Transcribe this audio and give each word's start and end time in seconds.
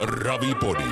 Ravipodi. 0.00 0.82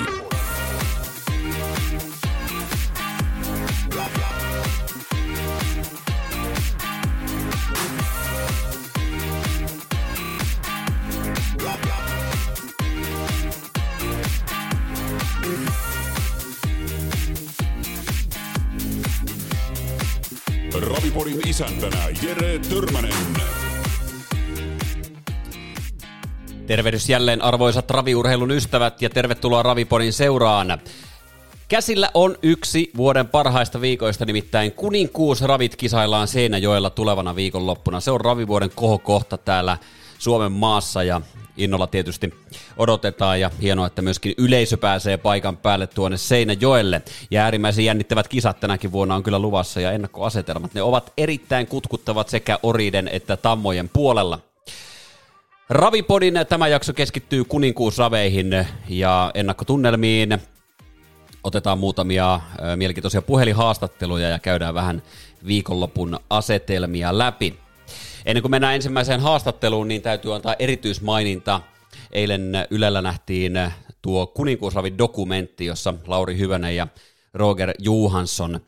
Ravipodin 20.81 21.47
isäntänä 21.47 21.97
Jere 22.21 22.59
Törmänen. 22.59 23.62
Tervehdys 26.73 27.09
jälleen 27.09 27.41
arvoisat 27.41 27.89
raviurheilun 27.91 28.51
ystävät 28.51 29.01
ja 29.01 29.09
tervetuloa 29.09 29.63
Ravipodin 29.63 30.13
seuraan. 30.13 30.81
Käsillä 31.67 32.09
on 32.13 32.35
yksi 32.43 32.91
vuoden 32.97 33.27
parhaista 33.27 33.81
viikoista, 33.81 34.25
nimittäin 34.25 34.71
Kuninkuus 34.71 35.41
Ravit 35.41 35.75
kisaillaan 35.75 36.27
Seinäjoella 36.27 36.89
tulevana 36.89 37.35
viikonloppuna. 37.35 37.99
Se 37.99 38.11
on 38.11 38.21
ravivuoden 38.21 38.69
kohokohta 38.75 39.37
täällä 39.37 39.77
Suomen 40.19 40.51
maassa 40.51 41.03
ja 41.03 41.21
innolla 41.57 41.87
tietysti 41.87 42.33
odotetaan 42.77 43.39
ja 43.39 43.51
hienoa, 43.61 43.87
että 43.87 44.01
myöskin 44.01 44.33
yleisö 44.37 44.77
pääsee 44.77 45.17
paikan 45.17 45.57
päälle 45.57 45.87
tuonne 45.87 46.17
Seinäjoelle. 46.17 47.01
Ja 47.31 47.43
äärimmäisen 47.43 47.85
jännittävät 47.85 48.27
kisat 48.27 48.59
tänäkin 48.59 48.91
vuonna 48.91 49.15
on 49.15 49.23
kyllä 49.23 49.39
luvassa 49.39 49.81
ja 49.81 49.91
ennakkoasetelmat. 49.91 50.73
Ne 50.73 50.81
ovat 50.81 51.13
erittäin 51.17 51.67
kutkuttavat 51.67 52.29
sekä 52.29 52.59
Oriden 52.63 53.07
että 53.07 53.37
Tammojen 53.37 53.89
puolella. 53.89 54.39
Ravipodin 55.73 56.33
tämä 56.49 56.67
jakso 56.67 56.93
keskittyy 56.93 57.43
kuninkuusraveihin 57.43 58.67
ja 58.89 59.31
ennakkotunnelmiin. 59.33 60.37
Otetaan 61.43 61.79
muutamia 61.79 62.39
mielenkiintoisia 62.75 63.21
puhelinhaastatteluja 63.21 64.29
ja 64.29 64.39
käydään 64.39 64.73
vähän 64.73 65.03
viikonlopun 65.47 66.19
asetelmia 66.29 67.17
läpi. 67.17 67.59
Ennen 68.25 68.41
kuin 68.41 68.51
mennään 68.51 68.75
ensimmäiseen 68.75 69.19
haastatteluun, 69.19 69.87
niin 69.87 70.01
täytyy 70.01 70.35
antaa 70.35 70.55
erityismaininta. 70.59 71.61
Eilen 72.11 72.51
Ylellä 72.69 73.01
nähtiin 73.01 73.53
tuo 74.01 74.27
Kuninkuusravin 74.27 74.97
dokumentti, 74.97 75.65
jossa 75.65 75.93
Lauri 76.07 76.37
Hyvönen 76.37 76.75
ja 76.75 76.87
Roger 77.33 77.73
Johansson 77.79 78.59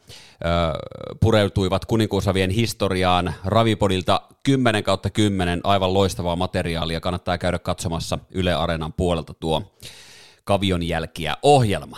pureutuivat 1.20 1.86
kuninkuusravien 1.86 2.50
historiaan 2.50 3.34
Ravipodilta 3.46 4.22
10 4.44 4.84
kautta 4.84 5.10
10 5.10 5.62
aivan 5.64 5.94
loistavaa 5.94 6.36
materiaalia. 6.36 7.02
Kannattaa 7.02 7.38
käydä 7.38 7.60
katsomassa 7.60 8.20
Yle 8.32 8.54
Areenan 8.54 8.94
puolelta 8.94 9.34
tuo 9.34 9.62
Kavion 10.44 10.84
jälkiä 10.84 11.38
ohjelma. 11.44 11.98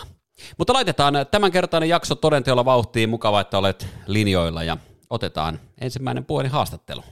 Mutta 0.58 0.72
laitetaan 0.72 1.14
tämänkertainen 1.30 1.88
jakso 1.88 2.14
todenteolla 2.14 2.64
vauhtiin. 2.64 3.08
Mukava, 3.08 3.40
että 3.40 3.58
olet 3.58 3.86
linjoilla 4.06 4.62
ja 4.62 4.76
otetaan 5.10 5.60
ensimmäinen 5.80 6.24
puhelin 6.24 6.50
haastattelu. 6.50 7.02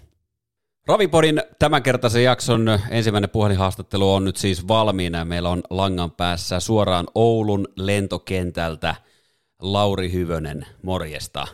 Ravipodin 0.86 1.42
tämänkertaisen 1.58 2.24
jakson 2.24 2.80
ensimmäinen 2.90 3.30
puhelinhaastattelu 3.30 4.14
on 4.14 4.24
nyt 4.24 4.36
siis 4.36 4.68
valmiina. 4.68 5.24
Meillä 5.24 5.48
on 5.48 5.62
langan 5.70 6.10
päässä 6.10 6.60
suoraan 6.60 7.06
Oulun 7.14 7.68
lentokentältä 7.76 8.94
Lauri 9.62 10.12
Hyvönen. 10.12 10.66
Morjesta. 10.82 11.46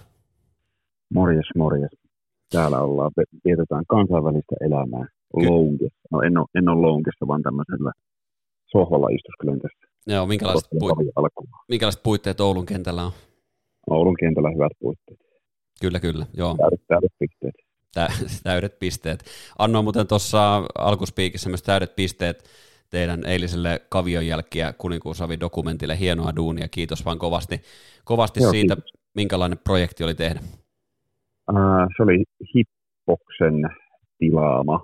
Morjes, 1.14 1.46
morjes. 1.56 1.90
Täällä 2.50 2.80
ollaan, 2.80 3.10
vietetään 3.44 3.84
kansainvälistä 3.88 4.56
elämää 4.60 5.06
Loungessa. 5.34 6.08
No 6.10 6.22
en 6.22 6.38
ole, 6.38 6.46
en 6.54 6.68
ole 6.68 6.80
Loungessa, 6.80 7.28
vaan 7.28 7.42
tämmöisellä 7.42 7.92
sohvalla 8.72 9.08
istuskelen 9.08 9.60
tässä. 9.60 9.86
Joo, 10.06 10.26
minkälaiset, 10.26 10.68
pui- 10.78 10.92
minkälaiset 11.68 12.02
puitteet 12.02 12.40
Oulun 12.40 12.66
kentällä 12.66 13.04
on? 13.04 13.12
Oulun 13.90 14.16
kentällä 14.20 14.50
hyvät 14.54 14.72
puitteet. 14.80 15.20
Kyllä, 15.80 16.00
kyllä, 16.00 16.26
joo. 16.34 16.56
Täydet, 16.56 16.80
täydet 16.88 17.12
pisteet. 17.18 17.54
täydet 18.44 18.78
pisteet. 18.78 19.24
Annoin 19.58 19.84
muuten 19.84 20.06
tuossa 20.06 20.56
alkuspiikissä 20.78 21.48
myös 21.48 21.62
täydet 21.62 21.96
pisteet 21.96 22.44
teidän 22.92 23.24
eiliselle 23.26 23.80
kavion 23.88 24.26
jälkiä 24.26 24.72
Kuninkuusavi 24.72 25.40
dokumentille. 25.40 25.98
Hienoa 25.98 26.36
duunia, 26.36 26.68
kiitos 26.68 27.04
vaan 27.04 27.18
kovasti, 27.18 27.62
kovasti 28.04 28.42
Joo, 28.42 28.50
siitä, 28.50 28.74
kiitos. 28.76 28.92
minkälainen 29.14 29.58
projekti 29.64 30.04
oli 30.04 30.14
tehdä. 30.14 30.40
Uh, 31.50 31.86
se 31.96 32.02
oli 32.02 32.24
Hippoksen 32.54 33.56
tilaama 34.18 34.76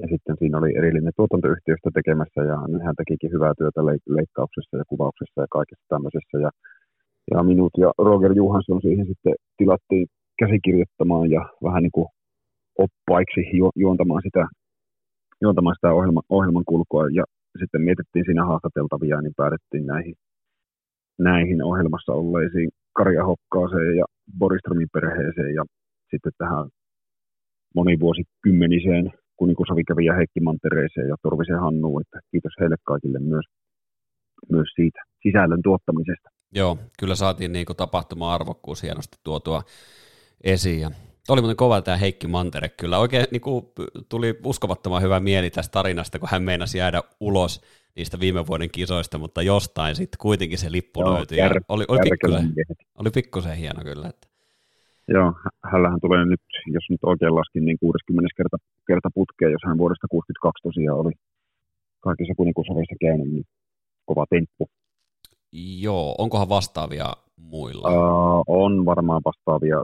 ja 0.00 0.06
sitten 0.12 0.36
siinä 0.38 0.58
oli 0.58 0.70
erillinen 0.78 1.12
tuotantoyhtiöstä 1.16 1.90
tekemässä 1.94 2.40
ja 2.50 2.56
hän 2.86 2.96
tekikin 3.00 3.32
hyvää 3.34 3.54
työtä 3.58 3.80
leikkauksessa 4.16 4.76
ja 4.76 4.84
kuvauksessa 4.92 5.40
ja 5.44 5.46
kaikessa 5.56 5.86
tämmöisessä 5.88 6.36
ja, 6.44 6.50
ja 7.32 7.42
minut 7.42 7.72
ja 7.82 7.88
Roger 7.98 8.32
Johansson 8.32 8.80
siihen 8.82 9.06
sitten 9.06 9.34
tilattiin 9.58 10.06
käsikirjoittamaan 10.40 11.30
ja 11.30 11.42
vähän 11.66 11.82
niin 11.82 11.96
kuin 11.98 12.08
oppaiksi 12.84 13.42
ju, 13.60 13.70
juontamaan 13.76 14.22
sitä, 14.26 14.42
juontamaan 15.42 15.76
sitä 15.76 15.94
ohjelma, 15.98 16.20
ohjelman 16.28 16.68
kulkua 16.72 17.04
ja 17.18 17.24
sitten 17.60 17.82
mietittiin 17.82 18.24
siinä 18.26 18.44
haastateltavia, 18.50 19.20
niin 19.20 19.34
päädyttiin 19.36 19.86
näihin, 19.86 20.14
näihin 21.18 21.62
ohjelmassa 21.62 22.12
olleisiin 22.12 22.70
Karja 22.92 23.24
Hokkaaseen 23.24 23.96
ja 23.96 24.04
Boristromin 24.38 24.88
perheeseen 24.92 25.54
ja 25.54 25.64
sitten 26.10 26.32
tähän 26.38 26.68
monivuosikymmeniseen 27.74 29.12
kävi 29.88 30.04
ja 30.04 30.14
Heikki 30.14 30.40
Mantereeseen 30.40 31.08
ja 31.08 31.16
Torvisen 31.22 31.60
Hannuun, 31.60 32.02
että 32.02 32.20
kiitos 32.30 32.52
heille 32.60 32.76
kaikille 32.84 33.18
myös, 33.18 33.44
myös 34.50 34.68
siitä 34.74 35.00
sisällön 35.22 35.62
tuottamisesta. 35.62 36.28
Joo, 36.54 36.78
kyllä 36.98 37.14
saatiin 37.14 37.52
niin 37.52 37.66
tapahtuma-arvokkuus 37.76 38.82
hienosti 38.82 39.16
tuotua 39.24 39.62
esiin 40.44 40.80
ja 40.80 40.90
oli 41.32 41.40
muuten 41.40 41.56
kova 41.56 41.82
tämä 41.82 41.96
Heikki 41.96 42.26
Mantere 42.26 42.68
kyllä. 42.68 42.98
Oikein 42.98 43.26
niin 43.30 43.40
kuin, 43.40 43.66
tuli 44.08 44.38
uskomattoman 44.44 45.02
hyvä 45.02 45.20
mieli 45.20 45.50
tästä 45.50 45.72
tarinasta, 45.72 46.18
kun 46.18 46.28
hän 46.32 46.42
meinasi 46.42 46.78
jäädä 46.78 47.02
ulos 47.20 47.60
niistä 47.96 48.20
viime 48.20 48.46
vuoden 48.46 48.70
kisoista, 48.70 49.18
mutta 49.18 49.42
jostain 49.42 49.96
sitten 49.96 50.18
kuitenkin 50.18 50.58
se 50.58 50.72
lippu 50.72 51.00
Joo, 51.00 51.14
löytyi. 51.14 51.38
Jär, 51.38 51.60
oli, 51.68 51.84
oli, 51.88 51.98
pikkusen, 52.10 52.54
oli 52.98 53.10
pikkusen 53.10 53.56
hieno 53.56 53.82
kyllä. 53.84 54.08
Että. 54.08 54.28
Joo, 55.08 55.32
hänellähän 55.64 56.00
tulee 56.00 56.24
nyt, 56.24 56.40
jos 56.66 56.84
nyt 56.90 57.00
oikein 57.02 57.34
laskin, 57.34 57.64
niin 57.64 57.78
60 57.80 58.28
kerta, 58.36 58.56
kerta 58.86 59.08
putkeen, 59.14 59.52
jos 59.52 59.62
hän 59.66 59.78
vuodesta 59.78 60.06
62 60.10 60.62
tosiaan 60.62 60.98
oli 60.98 61.12
kaikissa 62.00 62.34
kuninkuusavissa 62.36 62.94
käynyt, 63.00 63.28
niin 63.28 63.44
kova 64.04 64.26
temppu. 64.30 64.68
Joo, 65.80 66.14
onkohan 66.18 66.48
vastaavia 66.48 67.12
muilla? 67.36 67.88
Uh, 67.88 68.44
on 68.46 68.84
varmaan 68.84 69.22
vastaavia 69.24 69.76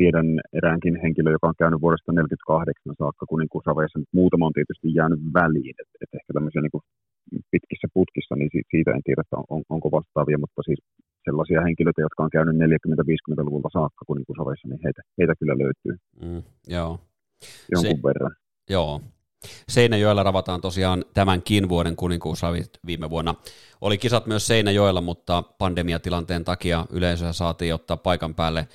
tiedän 0.00 0.28
eräänkin 0.58 0.96
henkilö, 1.02 1.28
joka 1.30 1.48
on 1.50 1.60
käynyt 1.62 1.80
vuodesta 1.84 2.06
1948 2.06 2.94
saakka 3.00 3.24
kuninkuusaveissa, 3.32 3.98
mutta 3.98 4.18
muutama 4.20 4.46
on 4.48 4.56
tietysti 4.58 4.94
jäänyt 4.98 5.22
väliin, 5.38 5.74
että 5.80 5.96
et 6.02 6.12
ehkä 6.18 6.30
tämmöisiä 6.32 6.62
niin 6.62 6.86
pitkissä 7.54 7.88
putkissa, 7.96 8.34
niin 8.36 8.50
siitä 8.72 8.90
en 8.90 9.04
tiedä, 9.04 9.22
että 9.24 9.36
on, 9.54 9.62
onko 9.74 9.88
vastaavia, 9.98 10.38
mutta 10.42 10.62
siis 10.68 10.80
sellaisia 11.26 11.64
henkilöitä, 11.66 12.00
jotka 12.06 12.22
on 12.24 12.34
käynyt 12.36 12.56
40-50-luvulta 12.56 13.68
saakka 13.72 14.02
kuninkuusaveissa, 14.10 14.68
niin 14.68 14.80
heitä, 14.84 15.02
heitä 15.18 15.34
kyllä 15.40 15.54
löytyy. 15.62 15.94
Mm, 16.22 16.42
joo. 16.76 16.92
Jonkun 17.72 17.96
Se, 17.96 18.08
verran. 18.08 18.32
Joo. 18.70 19.00
Seinäjoella 19.68 20.22
ravataan 20.22 20.60
tosiaan 20.60 21.04
tämänkin 21.14 21.68
vuoden 21.68 21.96
kuninkuusravit 21.96 22.70
viime 22.86 23.10
vuonna. 23.10 23.34
Oli 23.80 23.98
kisat 23.98 24.26
myös 24.26 24.46
Seinäjoella, 24.46 25.00
mutta 25.00 25.42
pandemiatilanteen 25.42 26.44
takia 26.44 26.86
yleisöä 26.90 27.32
saatiin 27.32 27.74
ottaa 27.74 27.96
paikan 27.96 28.34
päälle 28.34 28.68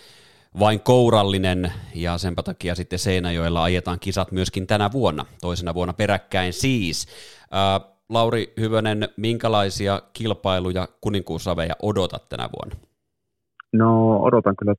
vain 0.60 0.80
kourallinen 0.80 1.72
ja 1.96 2.18
sen 2.18 2.36
takia 2.36 2.76
sitten 2.76 3.00
Seinäjoella 3.00 3.64
ajetaan 3.64 3.98
kisat 4.00 4.32
myöskin 4.32 4.68
tänä 4.68 4.90
vuonna, 4.92 5.26
toisena 5.42 5.74
vuonna 5.74 5.94
peräkkäin 5.94 6.54
siis. 6.54 7.08
Ää, 7.52 7.80
Lauri 8.10 8.54
Hyvönen, 8.60 9.08
minkälaisia 9.18 10.02
kilpailuja 10.14 10.88
kuninkuusaveja 11.02 11.76
odotat 11.82 12.30
tänä 12.30 12.50
vuonna? 12.58 12.76
No 13.74 14.18
odotan 14.18 14.56
kyllä, 14.60 14.74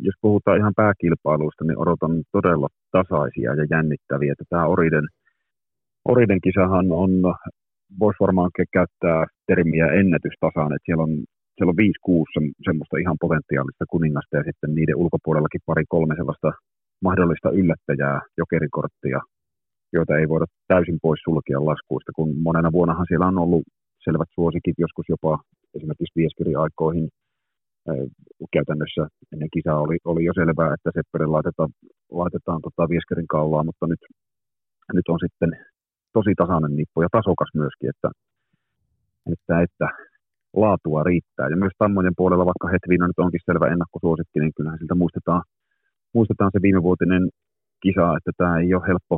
jos 0.00 0.14
puhutaan 0.20 0.58
ihan 0.58 0.72
pääkilpailuista, 0.76 1.64
niin 1.64 1.78
odotan 1.78 2.22
todella 2.32 2.68
tasaisia 2.92 3.54
ja 3.54 3.66
jännittäviä. 3.70 4.34
Tämä 4.48 4.66
Oriden, 4.66 5.08
Oriden 6.04 6.40
kisahan 6.40 6.92
on, 6.92 7.10
voisi 8.00 8.20
varmaan 8.20 8.50
käyttää 8.72 9.26
termiä 9.46 9.86
ennätystasan, 9.86 10.72
että 10.72 10.86
siellä 10.86 11.02
on 11.02 11.24
siellä 11.54 11.72
on 11.74 11.82
5-6 12.10 12.52
semmoista 12.66 12.96
ihan 13.04 13.16
potentiaalista 13.24 13.84
kuningasta 13.94 14.36
ja 14.36 14.44
sitten 14.48 14.74
niiden 14.74 15.00
ulkopuolellakin 15.02 15.66
pari-kolme 15.66 16.14
sellaista 16.16 16.50
mahdollista 17.08 17.48
yllättäjää, 17.60 18.20
jokerikorttia, 18.40 19.20
joita 19.96 20.12
ei 20.18 20.28
voida 20.28 20.46
täysin 20.72 20.98
pois 21.02 21.20
sulkea 21.24 21.64
laskuista, 21.70 22.10
kun 22.16 22.30
monena 22.46 22.72
vuonnahan 22.72 23.06
siellä 23.08 23.26
on 23.26 23.38
ollut 23.44 23.64
selvät 24.04 24.30
suosikit, 24.34 24.76
joskus 24.78 25.06
jopa 25.08 25.32
esimerkiksi 25.76 26.16
Vieskiri 26.16 26.54
aikoihin 26.54 27.08
käytännössä 28.56 29.02
ennen 29.32 29.48
kisaa 29.54 29.80
oli, 29.84 29.96
oli 30.04 30.24
jo 30.24 30.32
selvää, 30.40 30.74
että 30.74 30.90
Seppere 30.94 31.26
laitetaan, 31.26 31.70
laitetaan 32.10 32.60
tota 32.66 32.88
Vieskerin 32.88 33.32
kaulaa, 33.36 33.64
mutta 33.64 33.86
nyt, 33.86 34.02
nyt 34.92 35.08
on 35.08 35.18
sitten 35.24 35.50
tosi 36.12 36.32
tasainen 36.36 36.76
nippu 36.76 37.02
ja 37.02 37.08
tasokas 37.16 37.50
myöskin, 37.54 37.90
että 37.90 38.08
että, 39.32 39.62
että 39.66 39.88
laatua 40.56 41.02
riittää. 41.02 41.48
Ja 41.48 41.56
myös 41.56 41.72
Tammojen 41.78 42.12
puolella, 42.16 42.46
vaikka 42.50 42.68
Hetviina 42.68 43.06
nyt 43.06 43.18
onkin 43.18 43.40
selvä 43.44 43.66
ennakkosuosikki, 43.66 44.40
niin 44.40 44.54
kyllähän 44.56 44.78
siltä 44.78 44.94
muistetaan, 44.94 45.42
muistetaan 46.14 46.50
se 46.54 46.62
viimevuotinen 46.62 47.22
kisa, 47.82 48.16
että 48.16 48.32
tämä 48.36 48.58
ei 48.58 48.74
ole 48.74 48.88
helppo 48.88 49.14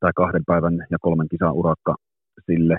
tai 0.00 0.12
kahden 0.16 0.44
päivän 0.46 0.86
ja 0.90 0.98
kolmen 1.00 1.28
kisan 1.30 1.54
urakka 1.54 1.94
sille. 2.46 2.78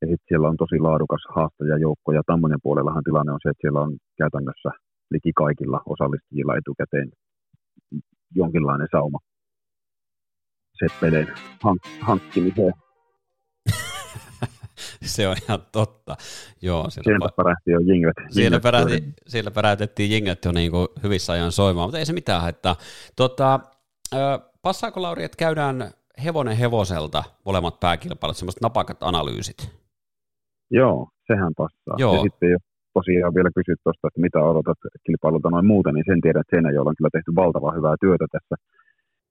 Ja 0.00 0.06
sitten 0.08 0.28
siellä 0.28 0.48
on 0.48 0.56
tosi 0.56 0.78
laadukas 0.78 1.22
haastajajoukko, 1.34 2.12
ja 2.12 2.22
Tammojen 2.26 2.62
puolellahan 2.62 3.04
tilanne 3.04 3.32
on 3.32 3.38
se, 3.42 3.48
että 3.48 3.60
siellä 3.60 3.80
on 3.80 3.96
käytännössä 4.18 4.70
liki 5.10 5.32
kaikilla 5.32 5.80
osallistujilla 5.86 6.56
etukäteen 6.56 7.08
jonkinlainen 8.34 8.88
sauma 8.90 9.18
setpeleen 10.78 11.28
hank- 11.66 11.98
hankkimiseen. 12.00 12.72
se 15.14 15.28
on 15.28 15.36
ihan 15.44 15.58
totta. 15.72 16.16
Joo, 16.62 16.90
siellä 16.90 17.26
pa- 17.26 17.34
pärähti 17.36 17.70
jo 17.70 17.78
jinglet. 17.80 18.16
Siellä, 18.30 18.60
pärähti, 18.60 19.04
siellä 19.26 19.50
päräytettiin 19.50 20.10
jinglet 20.10 20.44
jo 20.44 20.52
niin 20.52 20.70
kuin 20.70 20.88
hyvissä 21.02 21.32
ajan 21.32 21.52
soimaan, 21.52 21.86
mutta 21.86 21.98
ei 21.98 22.06
se 22.06 22.12
mitään 22.12 22.42
haittaa. 22.42 22.76
Tota, 23.16 23.60
passaako 24.62 25.02
Lauri, 25.02 25.24
että 25.24 25.36
käydään 25.36 25.90
hevonen 26.24 26.56
hevoselta 26.56 27.24
molemmat 27.44 27.80
pääkilpailut, 27.80 28.36
semmoiset 28.36 28.62
napakat 28.62 29.02
analyysit? 29.02 29.70
Joo, 30.70 31.08
sehän 31.26 31.52
passaa. 31.56 31.96
Joo. 31.98 32.14
Ja 32.14 32.22
sitten 32.22 32.50
jos 32.50 32.62
tosiaan 32.94 33.34
vielä 33.34 33.50
kysyt 33.58 33.80
tuosta, 33.84 34.08
että 34.08 34.20
mitä 34.20 34.38
odotat 34.40 34.78
kilpailulta 35.06 35.50
noin 35.50 35.66
muuten, 35.66 35.94
niin 35.94 36.08
sen 36.10 36.20
tiedän, 36.20 36.40
että 36.40 36.56
Seinäjoella 36.56 36.90
on 36.90 36.98
kyllä 36.98 37.14
tehty 37.16 37.30
valtavan 37.34 37.76
hyvää 37.76 37.96
työtä 38.00 38.26
tässä, 38.34 38.54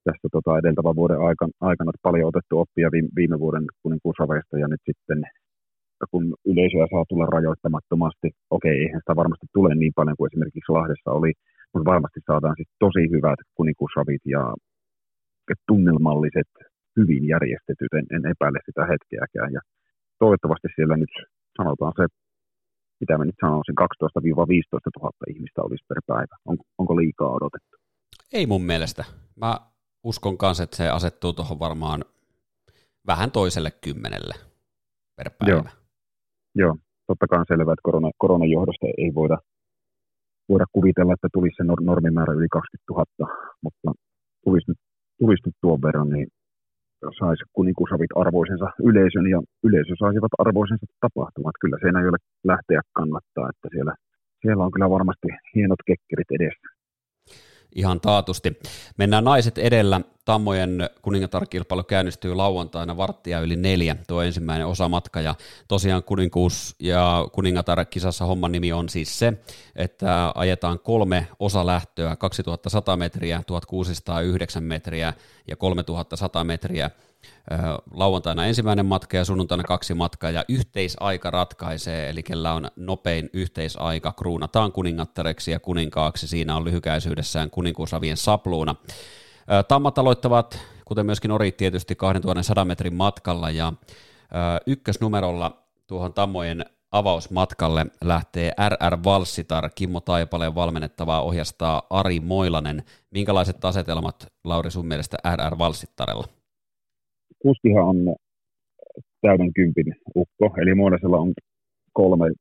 tässä 0.04 0.28
tota 0.32 0.58
edeltävän 0.58 0.96
vuoden 1.00 1.20
aikana, 1.28 1.52
aikana 1.60 1.92
paljon 2.02 2.28
otettu 2.28 2.58
oppia 2.58 2.88
viime, 2.94 3.08
viime 3.16 3.38
vuoden 3.44 3.64
kuninkuusaveista 3.82 4.58
ja 4.58 4.68
nyt 4.68 4.82
sitten 4.90 5.20
kun 6.10 6.24
yleisöä 6.50 6.86
saa 6.90 7.04
tulla 7.08 7.26
rajoittamattomasti, 7.26 8.28
okei, 8.50 8.76
eihän 8.82 9.00
sitä 9.02 9.16
varmasti 9.22 9.46
tule 9.52 9.74
niin 9.74 9.92
paljon 9.98 10.16
kuin 10.16 10.28
esimerkiksi 10.30 10.72
Lahdessa 10.72 11.10
oli, 11.18 11.32
mutta 11.72 11.90
varmasti 11.92 12.20
saadaan 12.26 12.56
sitten 12.58 12.80
tosi 12.84 13.02
hyvät 13.14 13.40
kuninkuusravit 13.56 14.24
ja 14.34 14.42
tunnelmalliset, 15.66 16.52
hyvin 16.98 17.24
järjestetyt, 17.34 17.92
en, 17.98 18.06
en 18.16 18.24
epäile 18.32 18.58
sitä 18.66 18.82
hetkeäkään. 18.92 19.52
Ja 19.56 19.60
toivottavasti 20.22 20.68
siellä 20.76 20.96
nyt 20.96 21.14
sanotaan 21.58 21.92
se 21.96 22.04
mitä 23.00 23.18
mä 23.18 23.24
nyt 23.24 23.40
sanoisin, 23.40 23.74
12 23.74 24.20
15 24.22 24.90
000 25.00 25.10
ihmistä 25.34 25.62
olisi 25.62 25.84
per 25.88 26.00
päivä. 26.06 26.34
On, 26.44 26.56
onko 26.78 26.96
liikaa 26.96 27.30
odotettu? 27.30 27.76
Ei 28.32 28.46
mun 28.46 28.62
mielestä. 28.62 29.04
Mä 29.40 29.52
uskon 30.04 30.38
kanssa, 30.38 30.64
että 30.64 30.76
se 30.76 30.88
asettuu 30.88 31.32
tuohon 31.32 31.58
varmaan 31.58 32.04
vähän 33.06 33.30
toiselle 33.30 33.70
kymmenelle 33.84 34.34
per 35.16 35.30
päivä. 35.38 35.52
Joo, 35.52 35.64
Joo. 36.54 36.76
totta 37.06 37.26
kai 37.26 37.38
on 37.38 37.44
selvää, 37.48 37.72
että 37.72 37.88
korona, 37.88 38.10
koronan 38.18 38.50
johdosta 38.50 38.86
ei 38.98 39.10
voida, 39.14 39.38
voida 40.48 40.64
kuvitella, 40.72 41.12
että 41.14 41.28
tulisi 41.32 41.56
se 41.56 41.64
normimäärä 41.64 42.32
yli 42.32 42.48
20 42.48 42.92
000, 42.92 43.04
mutta 43.62 43.88
tulisi 44.44 44.70
nyt, 44.70 44.78
tulisi 45.20 45.42
nyt 45.46 45.56
tuon 45.60 45.82
verran, 45.82 46.08
niin 46.14 46.28
saisi 47.18 47.44
kuninkuusavit 47.56 48.12
arvoisensa 48.22 48.68
yleisön 48.88 49.26
ja 49.34 49.40
yleisö 49.66 49.92
saisivat 49.98 50.32
arvoisensa 50.38 50.86
tapahtumat. 51.00 51.56
Kyllä 51.60 51.76
siinä 51.80 52.00
ei 52.00 52.08
ole 52.08 52.20
lähteä 52.52 52.80
kannattaa, 52.98 53.46
että 53.52 53.68
siellä, 53.74 53.94
siellä 54.42 54.64
on 54.64 54.72
kyllä 54.74 54.90
varmasti 54.96 55.28
hienot 55.54 55.82
kekkerit 55.86 56.30
edessä 56.38 56.77
ihan 57.74 58.00
taatusti. 58.00 58.58
Mennään 58.96 59.24
naiset 59.24 59.58
edellä. 59.58 60.00
Tammojen 60.28 60.90
kuningatarkilpailu 61.02 61.82
käynnistyy 61.82 62.34
lauantaina 62.34 62.96
varttia 62.96 63.40
yli 63.40 63.56
neljä, 63.56 63.96
tuo 64.06 64.22
ensimmäinen 64.22 64.66
osamatka. 64.66 65.20
Ja 65.20 65.34
tosiaan 65.68 66.02
kuninkuus 66.02 66.74
ja 66.78 67.28
kuningatar 67.32 67.84
kisassa 67.84 68.24
homman 68.24 68.52
nimi 68.52 68.72
on 68.72 68.88
siis 68.88 69.18
se, 69.18 69.32
että 69.76 70.32
ajetaan 70.34 70.78
kolme 70.78 71.28
osalähtöä, 71.38 72.16
2100 72.16 72.96
metriä, 72.96 73.42
1609 73.46 74.62
metriä 74.62 75.12
ja 75.46 75.56
3100 75.56 76.44
metriä 76.44 76.90
lauantaina 77.90 78.46
ensimmäinen 78.46 78.86
matka 78.86 79.16
ja 79.16 79.24
sunnuntaina 79.24 79.64
kaksi 79.64 79.94
matkaa 79.94 80.30
ja 80.30 80.44
yhteisaika 80.48 81.30
ratkaisee, 81.30 82.08
eli 82.08 82.22
kellä 82.22 82.54
on 82.54 82.68
nopein 82.76 83.30
yhteisaika, 83.32 84.12
kruunataan 84.12 84.72
kuningattareksi 84.72 85.50
ja 85.50 85.60
kuninkaaksi, 85.60 86.28
siinä 86.28 86.56
on 86.56 86.64
lyhykäisyydessään 86.64 87.50
kuninkuusavien 87.50 88.16
sapluuna. 88.16 88.74
Tammat 89.68 89.98
aloittavat, 89.98 90.58
kuten 90.84 91.06
myöskin 91.06 91.30
Ori 91.30 91.52
tietysti 91.52 91.94
2100 91.94 92.64
metrin 92.64 92.94
matkalla 92.94 93.50
ja 93.50 93.72
ykkösnumerolla 94.66 95.62
tuohon 95.86 96.12
Tammojen 96.12 96.64
avausmatkalle 96.92 97.86
lähtee 98.04 98.52
RR 98.68 98.98
Valssitar, 99.04 99.70
Kimmo 99.74 100.00
Taipaleen 100.00 100.54
valmennettavaa 100.54 101.22
ohjastaa 101.22 101.82
Ari 101.90 102.20
Moilanen. 102.20 102.82
Minkälaiset 103.10 103.64
asetelmat, 103.64 104.26
Lauri, 104.44 104.70
sun 104.70 104.86
mielestä 104.86 105.16
RR 105.36 105.58
Valssittarella? 105.58 106.24
kuskihan 107.42 107.84
on 107.84 108.16
täyden 109.20 109.52
kympin 109.52 109.96
ukko, 110.16 110.54
eli 110.60 110.74
Muodesella 110.74 111.16
on 111.16 111.32
kolme 111.92 112.32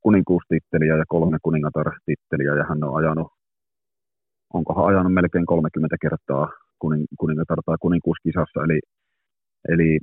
kuninkuustitteliä 0.00 0.96
ja 0.96 1.04
kolme 1.08 1.38
kuningatar-titteliä, 1.42 2.58
ja 2.58 2.64
hän 2.68 2.84
on 2.84 2.96
ajanut, 2.96 3.32
onkohan 4.54 4.86
ajanut 4.86 5.14
melkein 5.14 5.46
30 5.46 5.96
kertaa 6.00 6.52
kuning, 6.78 7.04
kuningatar- 7.20 7.66
tai 7.66 7.76
kuninkuuskisassa, 7.80 8.64
eli, 8.64 8.78
eli 9.68 9.98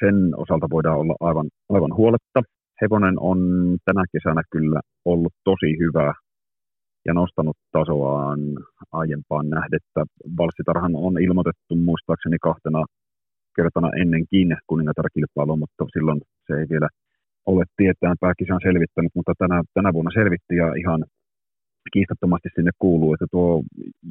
sen 0.00 0.16
osalta 0.36 0.66
voidaan 0.70 0.98
olla 0.98 1.14
aivan, 1.20 1.48
aivan 1.68 1.96
huoletta. 1.96 2.40
Hevonen 2.82 3.14
on 3.20 3.38
tänä 3.84 4.04
kesänä 4.12 4.42
kyllä 4.50 4.80
ollut 5.04 5.32
tosi 5.44 5.70
hyvä 5.82 6.14
ja 7.06 7.14
nostanut 7.14 7.56
tasoaan 7.72 8.40
aiempaan 8.92 9.50
nähdettä. 9.50 10.00
Valssitarhan 10.38 10.92
on 10.96 11.22
ilmoitettu 11.22 11.72
muistaakseni 11.76 12.36
kahtena 12.42 12.84
kertana 13.56 13.90
ennenkin 14.00 14.56
kuningatarkilpailua, 14.66 15.56
mutta 15.56 15.84
silloin 15.92 16.20
se 16.46 16.52
ei 16.60 16.66
vielä 16.70 16.88
ole 17.46 17.64
tietään 17.76 18.16
pääkisan 18.20 18.60
selvittänyt, 18.62 19.12
mutta 19.14 19.32
tänä, 19.38 19.62
tänä 19.74 19.92
vuonna 19.92 20.10
selvitti 20.14 20.54
ja 20.56 20.74
ihan 20.82 21.04
kiistattomasti 21.92 22.48
sinne 22.54 22.72
kuuluu, 22.78 23.14
että 23.14 23.26
tuo 23.30 23.62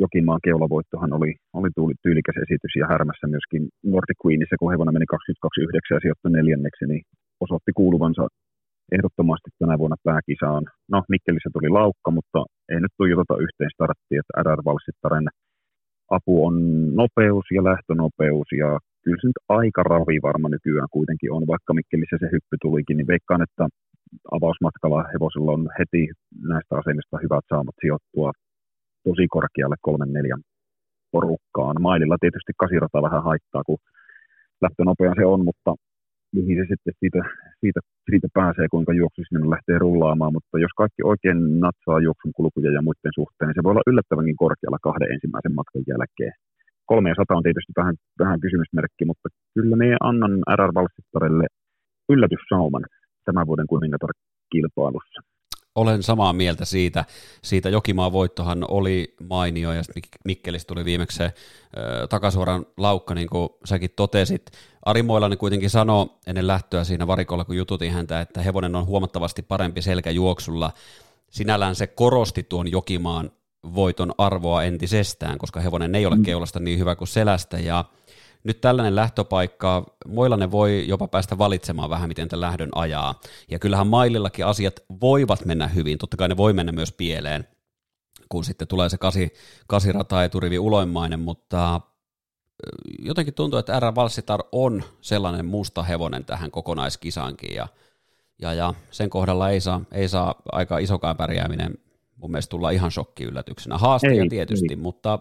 Jokimaan 0.04 0.44
keulavoittohan 0.44 1.14
oli, 1.14 1.32
oli 1.54 1.70
tyylikäs 2.04 2.38
esitys 2.44 2.74
ja 2.82 2.88
härmässä 2.92 3.28
myöskin 3.28 3.64
Nordic 3.94 4.20
Queenissa, 4.24 4.56
kun 4.60 4.72
hevonen 4.72 4.96
meni 4.96 5.06
22.9 5.14 5.96
ja 5.96 6.00
sijoittui 6.04 6.32
neljänneksi, 6.32 6.86
niin 6.88 7.04
osoitti 7.46 7.72
kuuluvansa 7.80 8.24
ehdottomasti 8.96 9.50
tänä 9.60 9.76
vuonna 9.82 10.04
pääkisaan. 10.04 10.64
No, 10.92 11.04
Mikkelissä 11.14 11.50
tuli 11.54 11.70
laukka, 11.80 12.10
mutta 12.18 12.40
ei 12.72 12.80
nyt 12.82 12.94
tuijoteta 12.98 13.44
yhteen 13.46 13.74
starttiin, 13.76 14.20
että 14.22 14.38
RR 14.46 14.62
Valsittaren 14.70 15.28
apu 16.18 16.46
on 16.48 16.56
nopeus 17.02 17.46
ja 17.58 17.62
lähtönopeus 17.70 18.48
ja 18.62 18.70
kyllä 19.04 19.22
se 19.22 19.28
nyt 19.28 19.42
aika 19.60 19.84
ravivarma 19.84 20.50
nykyään 20.50 20.92
kuitenkin 20.98 21.32
on, 21.36 21.44
vaikka 21.54 21.74
Mikkelissä 21.74 22.18
se 22.20 22.28
hyppy 22.36 22.56
tulikin, 22.62 22.98
niin 22.98 23.12
veikkaan, 23.14 23.42
että 23.48 23.64
avausmatkalla 24.38 25.10
hevosella 25.14 25.52
on 25.52 25.64
heti 25.80 26.04
näistä 26.52 26.74
asemista 26.82 27.18
hyvät 27.24 27.46
saamat 27.52 27.76
sijoittua 27.82 28.30
tosi 29.08 29.26
korkealle 29.36 29.76
kolmen 29.82 30.14
neljän 30.14 30.42
porukkaan. 31.12 31.76
Maililla 31.88 32.18
tietysti 32.20 32.52
kasirata 32.64 33.06
vähän 33.08 33.24
haittaa, 33.30 33.64
kun 33.68 33.80
lähtönopean 34.62 35.16
se 35.20 35.26
on, 35.34 35.42
mutta 35.50 35.72
mihin 36.38 36.58
se 36.60 36.66
sitten 36.72 36.94
siitä, 37.02 37.22
siitä, 37.62 37.80
siitä 38.10 38.28
pääsee, 38.40 38.68
kuinka 38.74 38.94
juoksu 39.02 39.22
sinne 39.24 39.50
lähtee 39.56 39.78
rullaamaan, 39.86 40.34
mutta 40.38 40.56
jos 40.66 40.74
kaikki 40.82 41.02
oikein 41.12 41.40
natsaa 41.66 42.00
juoksun 42.08 42.34
kulkuja 42.38 42.72
ja 42.78 42.82
muiden 42.88 43.16
suhteen, 43.20 43.48
niin 43.48 43.58
se 43.58 43.64
voi 43.64 43.72
olla 43.74 43.90
yllättävänkin 43.92 44.42
korkealla 44.44 44.86
kahden 44.88 45.12
ensimmäisen 45.14 45.56
matkan 45.60 45.84
jälkeen. 45.92 46.34
300 46.86 47.38
on 47.38 47.48
tietysti 47.48 47.74
vähän, 47.80 47.96
vähän 48.24 48.40
kysymysmerkki, 48.44 49.04
mutta 49.10 49.28
kyllä 49.54 49.76
me 49.82 49.88
annan 50.10 50.34
RR 50.60 50.72
Valsittarelle 50.80 51.46
yllätyssauman 52.14 52.86
tämän 53.26 53.48
vuoden 53.48 53.68
kuningatar-kilpailussa. 53.68 55.22
Olen 55.76 56.04
samaa 56.04 56.34
mieltä 56.34 56.66
siitä. 56.66 57.06
Siitä 57.44 57.70
Jokimaa 57.70 58.12
voittohan 58.12 58.66
oli 58.68 59.16
mainio 59.30 59.72
ja 59.72 59.82
Mikkelistä 60.26 60.68
tuli 60.68 60.86
viimeksi 60.86 61.18
se 61.18 61.24
ö, 61.24 62.08
takasuoran 62.08 62.66
laukka, 62.78 63.16
niin 63.16 63.30
kuin 63.30 63.50
säkin 63.66 63.90
totesit. 63.96 64.52
Ari 64.86 65.04
Moilanen 65.04 65.38
kuitenkin 65.38 65.70
sanoi 65.70 66.10
ennen 66.28 66.48
lähtöä 66.48 66.84
siinä 66.84 67.08
varikolla, 67.08 67.46
kun 67.46 67.58
jututin 67.58 67.92
häntä, 67.92 68.22
että 68.22 68.42
hevonen 68.42 68.76
on 68.76 68.86
huomattavasti 68.86 69.42
parempi 69.42 69.82
selkäjuoksulla. 69.82 70.72
Sinällään 71.30 71.76
se 71.76 71.88
korosti 71.88 72.44
tuon 72.44 72.72
Jokimaan 72.72 73.32
voiton 73.76 74.14
arvoa 74.18 74.64
entisestään, 74.64 75.38
koska 75.38 75.60
hevonen 75.60 75.96
ei 75.96 76.06
ole 76.06 76.16
mm. 76.16 76.24
keulasta 76.24 76.60
niin 76.60 76.80
hyvä 76.80 76.96
kuin 76.96 77.08
selästä, 77.08 77.60
ja 77.60 77.86
nyt 78.44 78.62
tällainen 78.62 78.96
lähtöpaikka, 78.96 79.86
Moilanen 80.08 80.52
voi 80.52 80.86
jopa 80.88 81.08
päästä 81.08 81.38
valitsemaan 81.38 81.90
vähän, 81.90 82.08
miten 82.08 82.30
tämän 82.30 82.42
lähdön 82.42 82.70
ajaa, 82.76 83.20
ja 83.52 83.60
kyllähän 83.60 83.88
mailillakin 83.88 84.46
asiat 84.46 84.74
voivat 85.02 85.46
mennä 85.46 85.68
hyvin, 85.68 85.98
totta 85.98 86.18
kai 86.18 86.30
ne 86.30 86.38
voi 86.38 86.54
mennä 86.54 86.72
myös 86.72 86.92
pieleen, 86.92 87.48
kun 88.30 88.44
sitten 88.44 88.68
tulee 88.68 88.90
se 88.90 88.98
kasi, 88.98 89.34
kasirata 89.68 90.24
eturivi 90.24 90.60
uloimmainen, 90.60 91.20
mutta 91.20 91.82
jotenkin 93.00 93.34
tuntuu, 93.34 93.60
että 93.60 93.80
R. 93.80 93.96
Valsitar 93.96 94.44
on 94.52 94.84
sellainen 95.02 95.46
musta 95.46 95.84
hevonen 95.84 96.26
tähän 96.26 96.52
kokonaiskisaankin, 96.52 97.56
ja 97.56 97.68
Ja, 98.42 98.54
ja 98.54 98.74
sen 98.92 99.10
kohdalla 99.10 99.50
ei 99.50 99.62
saa, 99.62 99.82
ei 99.92 100.08
saa 100.08 100.36
aika 100.52 100.78
isokaan 100.78 101.18
pärjääminen 101.18 101.78
mun 102.16 102.32
mielestä 102.32 102.50
tulla 102.50 102.70
ihan 102.70 102.92
shokki 102.92 103.24
yllätyksenä. 103.24 103.78
Haasteja 103.78 104.26
tietysti, 104.30 104.68
ei. 104.70 104.76
mutta 104.76 105.20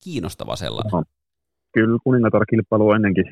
kiinnostava 0.00 0.56
sellainen. 0.56 0.90
No. 0.92 1.02
Kyllä 1.78 1.98
kuningatar-kilpailu 2.04 2.88
on 2.88 2.96
ennenkin, 2.96 3.28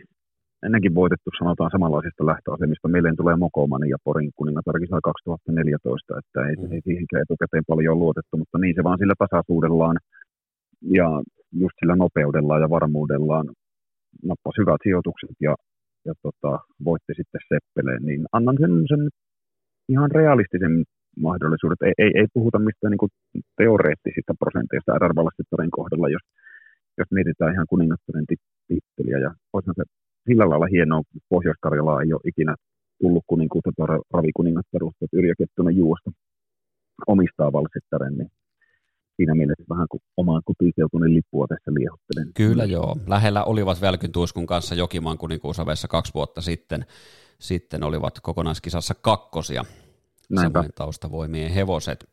ennenkin 0.66 0.94
voitettu, 1.00 1.28
sanotaan 1.38 1.70
samanlaisista 1.74 2.26
lähtöasemista. 2.30 2.88
Meille 2.88 3.12
tulee 3.16 3.36
Mokomani 3.36 3.88
ja 3.94 3.98
Porin 4.04 4.30
kuningatarkisa 4.38 4.98
2014, 5.02 6.18
että 6.20 6.38
ei, 6.48 6.56
mm. 6.56 6.72
ei 6.72 6.80
siihenkään 6.84 7.22
etukäteen 7.22 7.68
paljon 7.70 7.98
luotettu, 7.98 8.34
mutta 8.36 8.58
niin 8.58 8.74
se 8.76 8.84
vaan 8.84 8.98
sillä 8.98 9.14
tasaisuudellaan 9.18 9.96
ja 10.98 11.08
just 11.62 11.76
sillä 11.80 11.96
nopeudellaan 11.96 12.62
ja 12.64 12.70
varmuudellaan 12.76 13.46
nappasi 14.28 14.58
hyvät 14.60 14.80
sijoitukset 14.82 15.36
ja, 15.46 15.54
ja 16.06 16.12
tota, 16.24 16.52
voitti 16.88 17.12
sitten 17.18 17.46
Seppeleen, 17.48 18.02
niin 18.08 18.22
annan 18.36 18.56
sen, 18.60 18.72
sen 18.92 19.02
ihan 19.92 20.10
realistisen 20.10 20.74
mahdollisuudet. 21.26 21.80
Ei, 21.82 21.94
ei, 22.02 22.10
ei 22.20 22.26
puhuta 22.34 22.58
mistään 22.58 22.90
niin 22.92 23.16
teoreettisista 23.60 24.32
prosenteista 24.42 24.98
RR 25.02 25.14
kohdalla, 25.78 26.08
jos, 26.16 26.24
jos 26.98 27.08
mietitään 27.10 27.52
ihan 27.52 27.66
kuningattaren 27.68 28.26
titteliä. 28.68 29.18
Ja 29.18 29.34
olisihan 29.52 29.74
se 29.76 29.84
sillä 30.28 30.48
lailla 30.48 30.68
hienoa, 30.74 31.00
että 31.00 31.26
Pohjois-Karjalaa 31.28 32.02
ei 32.02 32.12
ole 32.12 32.20
ikinä 32.24 32.54
tullut 33.00 33.24
kuninkuutta 33.26 33.70
tai 33.76 33.98
ravikuningattaruutta, 34.14 35.04
että 35.04 35.16
Yrjö 35.16 35.34
Kettunen 35.38 35.76
juosta 35.76 36.10
omistaa 37.06 37.52
Valsittaren, 37.52 38.14
niin 38.18 38.30
siinä 39.16 39.34
mielessä 39.34 39.64
vähän 39.70 39.86
kuin 39.90 40.00
omaan 40.16 40.42
kotiseutunen 40.44 41.14
lippua 41.14 41.46
tässä 41.48 41.70
liehottelen. 41.74 42.28
Kyllä 42.34 42.64
joo. 42.64 42.96
Lähellä 43.06 43.44
olivat 43.44 43.80
Välkyn 43.80 44.12
Tuiskun 44.12 44.46
kanssa 44.46 44.74
Jokimaan 44.74 45.18
kuninkuusavessa 45.18 45.88
kaksi 45.88 46.14
vuotta 46.14 46.40
sitten. 46.40 46.86
Sitten 47.38 47.82
olivat 47.82 48.20
kokonaiskisassa 48.22 48.94
kakkosia. 48.94 49.64
Samoin 50.34 50.70
taustavoimien 50.74 51.50
hevoset. 51.50 52.10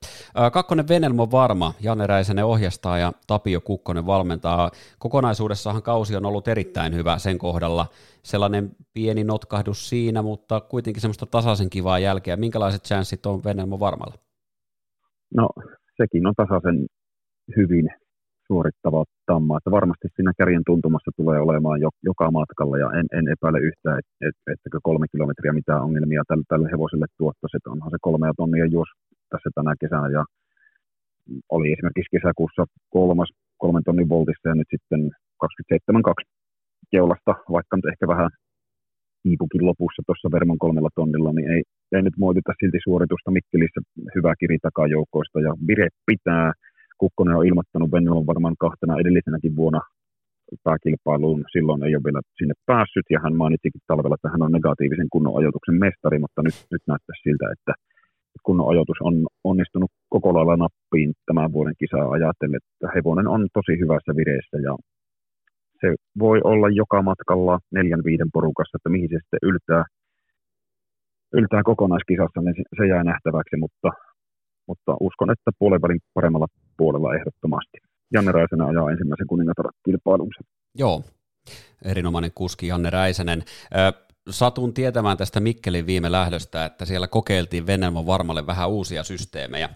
Kakkonen 0.53 0.87
Venelmo 0.87 1.31
varma, 1.31 1.73
Janne 1.81 2.07
Räisänen 2.07 2.45
ohjastaa 2.45 2.97
ja 2.97 3.13
Tapio 3.27 3.61
Kukkonen 3.61 4.05
valmentaa. 4.05 4.71
Kokonaisuudessahan 4.99 5.83
kausi 5.83 6.15
on 6.15 6.25
ollut 6.25 6.47
erittäin 6.47 6.95
hyvä 6.95 7.17
sen 7.17 7.37
kohdalla. 7.37 7.85
Sellainen 8.23 8.75
pieni 8.93 9.23
notkahdus 9.23 9.89
siinä, 9.89 10.21
mutta 10.21 10.61
kuitenkin 10.61 11.01
semmoista 11.01 11.25
tasaisen 11.25 11.69
kivaa 11.69 11.99
jälkeä. 11.99 12.35
Minkälaiset 12.35 12.83
chanssit 12.83 13.25
on 13.25 13.43
Venelmo 13.43 13.79
varmalla? 13.79 14.15
No 15.35 15.49
sekin 15.97 16.27
on 16.27 16.33
tasaisen 16.37 16.85
hyvin 17.57 17.89
suorittava 18.47 19.03
tamma, 19.25 19.57
että 19.57 19.71
varmasti 19.71 20.07
siinä 20.15 20.31
kärjen 20.37 20.65
tuntumassa 20.65 21.11
tulee 21.19 21.39
olemaan 21.39 21.81
jo, 21.81 21.89
joka 22.03 22.31
matkalla 22.31 22.77
ja 22.77 22.87
en, 22.99 23.07
en 23.17 23.25
epäile 23.33 23.59
yhtään, 23.59 23.99
että 23.99 24.11
et, 24.27 24.35
ettäkö 24.53 24.77
kolme 24.83 25.05
kilometriä 25.11 25.53
mitään 25.53 25.85
ongelmia 25.87 26.23
tälle, 26.27 26.43
tälle 26.47 26.67
hevoselle 26.73 27.05
tuottaisi, 27.17 27.57
että 27.57 27.71
onhan 27.71 27.91
se 27.91 27.97
kolme 28.01 28.27
tonnia 28.37 28.65
juos 28.65 28.89
tässä 29.29 29.49
tänä 29.55 29.73
kesänä 29.81 30.07
ja 30.17 30.23
oli 31.55 31.73
esimerkiksi 31.73 32.15
kesäkuussa 32.15 32.63
kolmas 32.89 33.29
kolmen 33.63 33.83
tonnin 33.83 34.09
voltissa 34.09 34.49
ja 34.49 34.55
nyt 34.55 34.69
sitten 34.75 35.01
27.2 35.43 36.23
keulasta, 36.91 37.31
vaikka 37.55 37.75
nyt 37.75 37.91
ehkä 37.91 38.05
vähän 38.13 38.29
hiipukin 39.25 39.65
lopussa 39.69 40.01
tuossa 40.05 40.31
Vermon 40.33 40.63
kolmella 40.63 40.89
tonnilla, 40.95 41.31
niin 41.33 41.49
ei, 41.53 41.61
ei 41.95 42.01
nyt 42.01 42.17
moitita 42.17 42.53
silti 42.59 42.79
suoritusta 42.83 43.31
Mikkelissä 43.31 43.81
hyvä 44.15 44.33
kiri 44.39 44.57
takajoukoista 44.61 45.39
ja 45.47 45.51
vire 45.67 45.87
pitää. 46.09 46.53
Kukkonen 47.03 47.39
on 47.39 47.47
ilmoittanut 47.49 47.91
Vennon 47.91 48.29
varmaan 48.31 48.57
kahtena 48.65 48.99
edellisenäkin 49.01 49.55
vuonna 49.61 49.81
pääkilpailuun. 50.67 51.41
Silloin 51.55 51.83
ei 51.83 51.95
ole 51.95 52.05
vielä 52.07 52.21
sinne 52.39 52.55
päässyt 52.71 53.07
ja 53.13 53.19
hän 53.23 53.35
mainitsikin 53.41 53.81
talvella, 53.87 54.17
että 54.17 54.33
hän 54.33 54.45
on 54.45 54.51
negatiivisen 54.57 55.09
kunnon 55.13 55.37
ajoituksen 55.39 55.77
mestari, 55.85 56.17
mutta 56.23 56.41
nyt, 56.45 56.57
nyt 56.73 56.83
näyttää 56.91 57.15
siltä, 57.23 57.45
että 57.55 57.73
kunnon 58.47 58.69
ajoitus 58.71 58.99
on 59.09 59.15
onnistunut 59.51 59.91
koko 60.13 60.29
lailla 60.33 60.57
nappiin 60.63 61.11
tämän 61.29 61.53
vuoden 61.55 61.77
kisaa 61.81 62.11
ajatellen, 62.15 62.59
että 62.61 62.87
hevonen 62.95 63.27
on 63.35 63.41
tosi 63.57 63.73
hyvässä 63.81 64.11
vireessä 64.19 64.57
ja 64.67 64.73
se 65.81 65.87
voi 66.23 66.37
olla 66.51 66.67
joka 66.81 66.99
matkalla 67.09 67.55
neljän 67.77 68.03
viiden 68.09 68.29
porukassa, 68.35 68.77
että 68.77 68.93
mihin 68.95 69.09
se 69.09 69.17
sitten 69.21 69.43
yltää, 69.49 69.83
yltää 71.39 71.61
kokonaiskisassa, 71.69 72.39
niin 72.41 72.65
se 72.77 72.83
jää 72.91 73.03
nähtäväksi, 73.11 73.55
mutta, 73.63 73.89
mutta 74.67 74.95
uskon, 74.99 75.31
että 75.31 75.51
puolen 75.59 75.81
paremmalla 76.13 76.47
puolella 76.77 77.15
ehdottomasti. 77.15 77.77
Janne 78.13 78.31
Räisänen 78.31 78.67
ajaa 78.67 78.91
ensimmäisen 78.91 79.27
kuningatar-kilpailunsa. 79.27 80.41
Joo, 80.75 81.03
erinomainen 81.85 82.31
kuski 82.35 82.67
Janne 82.67 82.89
Räisänen. 82.89 83.43
Satun 84.29 84.73
tietämään 84.73 85.17
tästä 85.17 85.39
Mikkelin 85.39 85.85
viime 85.85 86.11
lähdöstä, 86.11 86.65
että 86.65 86.85
siellä 86.85 87.07
kokeiltiin 87.07 87.67
Venelmon 87.67 88.07
varmalle 88.07 88.47
vähän 88.47 88.69
uusia 88.69 89.03
systeemejä. 89.03 89.69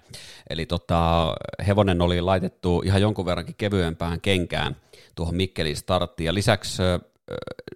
Eli 0.50 0.66
tota, 0.66 1.34
hevonen 1.68 2.02
oli 2.02 2.22
laitettu 2.22 2.82
ihan 2.86 3.02
jonkun 3.02 3.26
verrankin 3.26 3.56
kevyempään 3.58 4.22
kenkään 4.22 4.76
tuohon 5.16 5.36
Mikkelin 5.36 5.76
starttiin. 5.76 6.26
Ja 6.26 6.34
lisäksi 6.34 6.84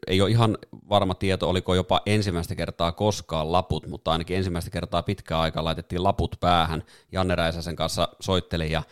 ei 0.08 0.22
ole 0.22 0.30
ihan 0.30 0.58
varma 0.90 1.16
tieto, 1.16 1.50
oliko 1.50 1.76
jopa 1.76 2.02
ensimmäistä 2.06 2.56
kertaa 2.56 2.92
koskaan 2.92 3.52
laput, 3.52 3.88
mutta 3.88 4.12
ainakin 4.12 4.38
ensimmäistä 4.38 4.72
kertaa 4.72 5.04
pitkään 5.04 5.42
aikaa 5.42 5.64
laitettiin 5.64 6.04
laput 6.04 6.36
päähän. 6.40 6.84
Janne 7.12 7.36
Räisäsen 7.36 7.76
kanssa 7.76 8.08
soitteli 8.20 8.72
ja 8.72 8.84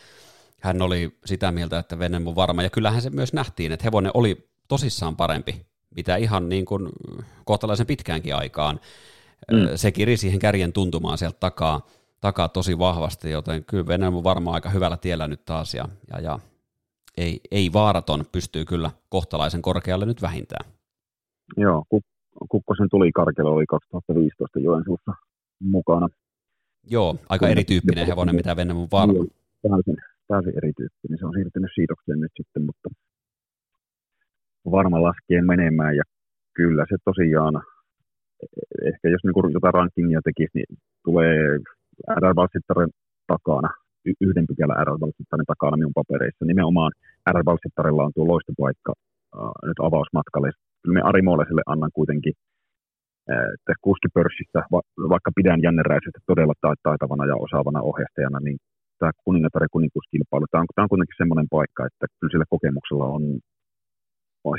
hän 0.62 0.82
oli 0.82 1.18
sitä 1.26 1.52
mieltä, 1.52 1.80
että 1.80 2.00
Venelmon 2.00 2.36
varma. 2.36 2.64
Ja 2.64 2.70
kyllähän 2.70 3.02
se 3.02 3.10
myös 3.10 3.34
nähtiin, 3.34 3.72
että 3.72 3.84
hevonen 3.84 4.12
oli 4.14 4.50
tosissaan 4.68 5.16
parempi 5.16 5.70
mitä 5.96 6.16
ihan 6.16 6.50
niin 6.50 6.66
kuin 6.66 6.90
kohtalaisen 7.46 7.88
pitkäänkin 7.88 8.36
aikaan. 8.36 8.80
Mm. 9.52 9.68
Se 9.76 9.92
kiri 9.92 10.18
siihen 10.18 10.40
kärjen 10.40 10.74
tuntumaan 10.74 11.18
sieltä 11.18 11.38
takaa, 11.40 11.88
takaa 12.22 12.48
tosi 12.50 12.80
vahvasti, 12.80 13.32
joten 13.32 13.66
kyllä 13.66 13.88
Venäjä 13.88 14.08
on 14.08 14.24
varmaan 14.24 14.54
aika 14.54 14.70
hyvällä 14.70 14.98
tiellä 14.98 15.28
nyt 15.28 15.46
taas, 15.46 15.74
ja, 15.74 15.88
ja, 16.14 16.22
ja 16.22 16.40
ei, 17.24 17.40
ei 17.52 17.74
vaaraton 17.74 18.22
pystyy 18.32 18.66
kyllä 18.66 18.90
kohtalaisen 19.10 19.62
korkealle 19.62 20.06
nyt 20.06 20.22
vähintään. 20.22 20.66
Joo, 21.58 21.86
Kukkosen 22.50 22.90
tuli 22.92 23.12
Karkelo 23.12 23.52
oli 23.54 23.66
2015 23.66 24.60
Joensuussa 24.60 25.12
mukana. 25.60 26.08
Joo, 26.90 27.16
aika 27.30 27.48
erityyppinen 27.48 28.08
hevonen, 28.08 28.36
mitä 28.36 28.56
Venäjä 28.56 28.80
on 28.80 28.88
varma. 28.92 29.26
Täysin, 29.70 29.98
täysin 30.28 30.58
erityyppinen. 30.58 31.18
Se 31.20 31.26
on 31.26 31.34
siirtynyt 31.34 31.72
siitokseen 31.76 32.20
nyt 32.20 32.32
sitten, 32.38 32.64
mutta 32.66 32.90
varma 34.72 35.04
laskien 35.04 35.46
menemään 35.46 35.96
ja 35.96 36.04
kyllä 36.54 36.86
se 36.90 36.96
tosiaan, 37.06 37.54
ehkä 38.90 39.10
jos 39.10 39.24
niinku 39.24 39.50
jotain 39.54 39.74
rankingia 39.74 40.22
tekisi, 40.24 40.52
niin 40.54 40.78
tulee 41.06 41.38
RR 42.20 42.34
takana, 43.28 43.70
yhden 44.22 44.48
pykälän 44.48 44.88
RR 44.88 44.98
takana 45.48 45.78
minun 45.78 46.00
papereissa. 46.00 46.46
Nimenomaan 46.46 46.92
RR 47.32 47.44
Valsittarella 47.46 48.04
on 48.04 48.12
tuo 48.16 48.28
loistopaikka 48.28 48.94
äh, 48.96 49.52
nyt 49.68 49.80
avausmatkalle. 49.88 50.50
Kyllä 50.82 50.94
me 50.94 51.02
Ari 51.10 51.22
Mooleselle 51.22 51.62
annan 51.66 51.92
kuitenkin 51.94 52.34
että 53.54 53.74
kuskipörssissä, 53.82 54.60
vaikka 55.14 55.32
pidän 55.36 55.60
Janne 55.64 55.84
Räisestä 55.84 56.20
todella 56.28 56.54
taitavana 56.84 57.26
ja 57.26 57.36
osaavana 57.46 57.82
ohjastajana, 57.82 58.40
niin 58.40 58.58
tämä 59.00 59.12
kuningatar 59.26 59.64
ja 59.64 59.76
kuninkuuskilpailu, 59.76 60.46
tämä 60.52 60.62
on, 60.62 60.68
tämä 60.76 60.84
on 60.86 60.94
kuitenkin 60.94 61.22
semmoinen 61.22 61.48
paikka, 61.56 61.86
että 61.86 62.06
kyllä 62.20 62.32
sillä 62.32 62.46
kokemuksella 62.50 63.06
on 63.06 63.24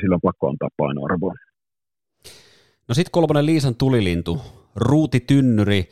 sillä 0.01 0.15
on 0.15 0.27
pakko 0.29 0.49
antaa 0.49 0.69
painoarvoa. 0.77 1.33
No 2.87 2.93
sitten 2.95 3.11
kolmonen 3.11 3.45
Liisan 3.45 3.75
tulilintu, 3.75 4.41
Ruuti 4.75 5.19
Tynnyri, 5.19 5.89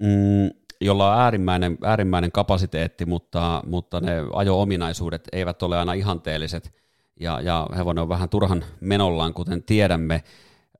mm, 0.00 0.50
jolla 0.80 1.14
on 1.14 1.20
äärimmäinen, 1.20 1.78
äärimmäinen 1.84 2.32
kapasiteetti, 2.32 3.06
mutta, 3.06 3.62
mutta 3.66 4.00
ne 4.00 4.12
ajo-ominaisuudet 4.32 5.28
eivät 5.32 5.62
ole 5.62 5.78
aina 5.78 5.92
ihanteelliset, 5.92 6.74
ja, 7.20 7.40
ja 7.40 7.66
hevonen 7.76 8.02
on 8.02 8.08
vähän 8.08 8.28
turhan 8.28 8.64
menollaan, 8.80 9.34
kuten 9.34 9.62
tiedämme. 9.62 10.22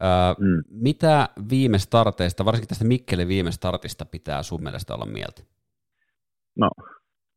Öö, 0.02 0.09
mm. 0.38 0.62
Mitä 0.71 1.28
viime 1.50 1.78
starteista, 1.78 2.45
varsinkin 2.45 2.69
tästä 2.69 2.85
Mikkelin 2.85 3.28
viime 3.28 3.52
startista, 3.52 4.04
pitää 4.04 4.42
sun 4.42 4.62
mielestä 4.62 4.95
olla 4.95 5.07
mieltä? 5.07 5.42
No, 6.59 6.71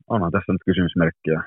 onhan 0.07 0.31
tässä 0.31 0.51
nyt 0.51 0.61
kysymysmerkkiä 0.65 1.43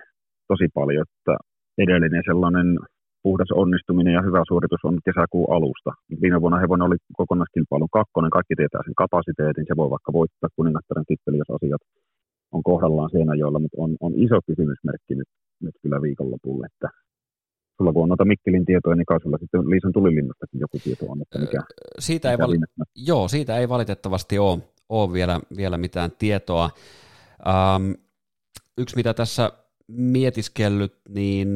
tosi 0.49 0.69
paljon, 0.75 1.07
että 1.19 1.37
edellinen 1.79 2.23
sellainen 2.27 2.79
puhdas 3.27 3.51
onnistuminen 3.63 4.15
ja 4.17 4.23
hyvä 4.29 4.43
suoritus 4.49 4.83
on 4.89 4.97
kesäkuun 5.07 5.51
alusta. 5.57 5.91
Viime 6.23 6.39
vuonna 6.43 6.63
hevonen 6.63 6.89
oli 6.89 6.99
kokonaiskilpailun 7.21 7.97
kakkonen, 7.99 8.37
kaikki 8.37 8.55
tietää 8.57 8.83
sen 8.85 9.01
kapasiteetin, 9.03 9.69
se 9.69 9.75
voi 9.81 9.89
vaikka 9.95 10.13
voittaa 10.19 10.57
kuningattaren 10.57 11.09
titteli, 11.11 11.37
jos 11.43 11.53
asiat 11.57 11.83
on 12.55 12.63
kohdallaan 12.71 13.39
joilla, 13.43 13.61
mutta 13.63 13.79
on, 13.85 13.91
on 14.07 14.13
iso 14.25 14.39
kysymysmerkki 14.49 15.15
nyt, 15.21 15.31
nyt 15.65 15.77
kyllä 15.83 15.99
viikonlopulle, 16.07 16.67
että 16.73 16.89
sulla 17.77 17.93
kun 17.93 18.03
on 18.03 18.09
noita 18.09 18.31
Mikkelin 18.33 18.67
tietoja, 18.71 18.97
niin 18.97 19.11
kai 19.11 19.21
sulla 19.21 19.39
sitten 19.43 19.71
Liisan 19.71 19.93
tulilinnastakin 19.97 20.61
joku 20.65 20.79
tieto 20.85 21.05
on, 21.13 21.23
että 21.23 21.39
mikä, 21.39 21.61
siitä 21.99 22.29
mikä 22.29 22.43
ei 22.43 22.47
vali- 22.47 22.91
Joo, 23.11 23.25
siitä 23.29 23.53
ei 23.59 23.69
valitettavasti 23.69 24.39
ole, 24.39 24.59
ole 24.89 25.13
vielä, 25.13 25.37
vielä 25.57 25.77
mitään 25.79 26.11
tietoa. 26.19 26.71
Um, 27.51 27.85
yksi, 28.79 28.97
mitä 28.97 29.15
tässä 29.15 29.45
mietiskellyt, 29.89 30.95
niin 31.09 31.49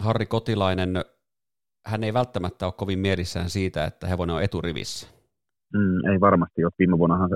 Harri 0.00 0.26
Kotilainen, 0.26 0.90
hän 1.86 2.04
ei 2.04 2.14
välttämättä 2.14 2.66
ole 2.66 2.74
kovin 2.76 2.98
mielissään 2.98 3.50
siitä, 3.50 3.84
että 3.84 4.06
hevonen 4.06 4.36
on 4.36 4.42
eturivissä. 4.42 5.08
Mm, 5.74 6.12
ei 6.12 6.20
varmasti 6.20 6.64
ole. 6.64 6.72
Viime 6.78 6.98
vuonnahan 6.98 7.30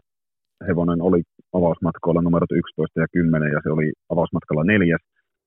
hevonen 0.68 1.02
oli 1.02 1.22
avausmatkoilla 1.52 2.22
numerot 2.22 2.52
11 2.52 3.00
ja 3.00 3.06
10 3.12 3.52
ja 3.52 3.60
se 3.62 3.70
oli 3.70 3.92
avausmatkalla 4.08 4.64
neljäs, 4.64 5.00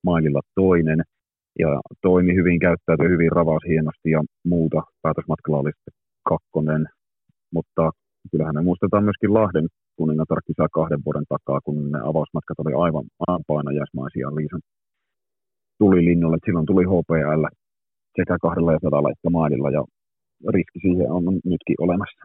maililla 0.04 0.40
toinen 0.54 1.02
ja 1.58 1.80
toimi 2.02 2.34
hyvin, 2.34 2.58
käyttäytyi 2.60 3.08
hyvin, 3.08 3.32
ravas 3.32 3.62
hienosti 3.68 4.10
ja 4.10 4.22
muuta. 4.44 4.82
Päätösmatkalla 5.02 5.58
oli 5.58 5.70
kakkonen, 6.28 6.86
mutta 7.52 7.90
kyllähän 8.30 8.54
me 8.54 8.62
muistetaan 8.62 9.04
myöskin 9.04 9.34
Lahden 9.34 9.66
kuningatar 9.96 10.40
kisaa 10.46 10.68
kahden 10.78 11.00
vuoden 11.04 11.26
takaa, 11.28 11.60
kun 11.64 11.92
ne 11.92 11.98
avausmatkat 11.98 12.58
oli 12.58 12.72
aivan, 12.84 13.04
aivan 13.26 13.44
painajäsmaisia 13.46 14.34
Liisan 14.34 14.60
tulilinnulle. 15.78 16.38
Silloin 16.44 16.66
tuli 16.66 16.84
HPL 16.84 17.44
sekä 18.16 18.36
kahdella 18.42 18.72
ja 18.72 18.78
sadalla 18.82 19.10
että 19.10 19.30
maililla 19.30 19.70
ja 19.70 19.84
riski 20.52 20.78
siihen 20.80 21.10
on 21.10 21.24
nytkin 21.24 21.76
olemassa. 21.78 22.20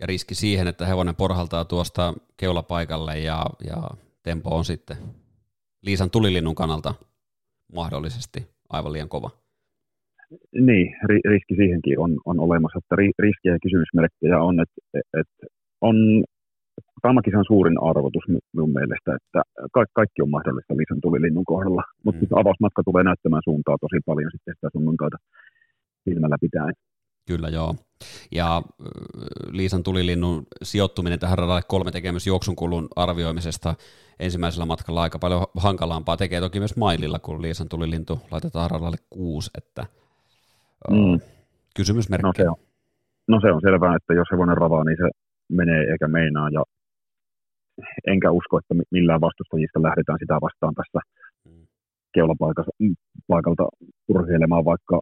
Ja 0.00 0.06
riski 0.06 0.34
siihen, 0.34 0.66
että 0.66 0.86
hevonen 0.86 1.14
porhaltaa 1.14 1.64
tuosta 1.64 2.14
keulapaikalle 2.36 3.18
ja, 3.18 3.44
ja 3.66 3.76
tempo 4.22 4.56
on 4.56 4.64
sitten 4.64 4.96
Liisan 5.86 6.10
tulilinnun 6.10 6.54
kannalta 6.54 6.94
mahdollisesti 7.72 8.46
aivan 8.68 8.92
liian 8.92 9.08
kova. 9.08 9.30
Niin, 10.52 10.86
ri- 11.10 11.30
riski 11.30 11.54
siihenkin 11.56 11.98
on, 11.98 12.20
on 12.24 12.40
olemassa, 12.40 12.78
että 12.78 12.96
ri- 12.96 13.18
riskejä 13.18 13.54
ja 13.54 13.58
kysymysmerkkejä 13.62 14.40
on, 14.40 14.60
että 14.60 15.00
et, 15.20 15.50
on 15.80 15.96
Tammakisan 17.02 17.44
suurin 17.46 17.78
arvotus 17.82 18.24
minun 18.52 18.72
mielestä, 18.72 19.10
että 19.18 19.40
ka- 19.72 19.92
kaikki 19.92 20.22
on 20.22 20.30
mahdollista 20.30 20.76
Liisan 20.76 21.00
tulilinnun 21.00 21.44
kohdalla, 21.44 21.82
mutta 22.04 22.24
mm. 22.24 22.40
avausmatka 22.40 22.82
tulee 22.84 23.04
näyttämään 23.04 23.42
suuntaa 23.44 23.76
tosi 23.80 23.98
paljon 24.06 24.30
sitten 24.30 24.54
sitä 24.54 24.68
sunnuntaita 24.72 25.16
silmällä 26.04 26.36
pitäen. 26.40 26.74
Kyllä 27.26 27.48
joo. 27.48 27.74
Ja 28.32 28.62
Liisan 29.50 29.82
tulilinnun 29.82 30.46
sijoittuminen 30.62 31.18
tähän 31.18 31.38
radalle 31.38 31.62
kolme 31.68 31.90
tekemys 31.90 32.26
juoksun 32.26 32.56
kulun 32.56 32.88
arvioimisesta 32.96 33.74
ensimmäisellä 34.20 34.66
matkalla 34.66 35.02
aika 35.02 35.18
paljon 35.18 35.44
hankalampaa. 35.56 36.16
Tekee 36.16 36.40
toki 36.40 36.58
myös 36.58 36.76
maililla, 36.76 37.18
kun 37.18 37.42
Liisan 37.42 37.68
tulilintu 37.68 38.20
laitetaan 38.30 38.70
radalle 38.70 38.96
kuusi, 39.10 39.50
että 39.58 39.86
mm. 40.90 41.20
kysymysmerkki. 41.76 42.26
No 42.26 42.32
se, 42.36 42.48
on, 42.48 42.56
no 43.28 43.40
se 43.40 43.52
on 43.52 43.60
selvää, 43.60 43.96
että 43.96 44.14
jos 44.14 44.28
hevonen 44.32 44.56
ravaa, 44.56 44.84
niin 44.84 44.96
se 44.96 45.10
menee 45.48 45.80
eikä 45.92 46.08
meinaa. 46.08 46.48
Ja 46.50 46.62
enkä 48.12 48.30
usko, 48.30 48.58
että 48.58 48.74
millään 48.90 49.20
vastustajista 49.20 49.82
lähdetään 49.82 50.18
sitä 50.22 50.34
vastaan 50.46 50.74
tässä 50.74 51.00
mm. 51.48 51.66
keulapaikalta 52.14 53.64
urheilemaan, 54.08 54.64
vaikka 54.64 55.00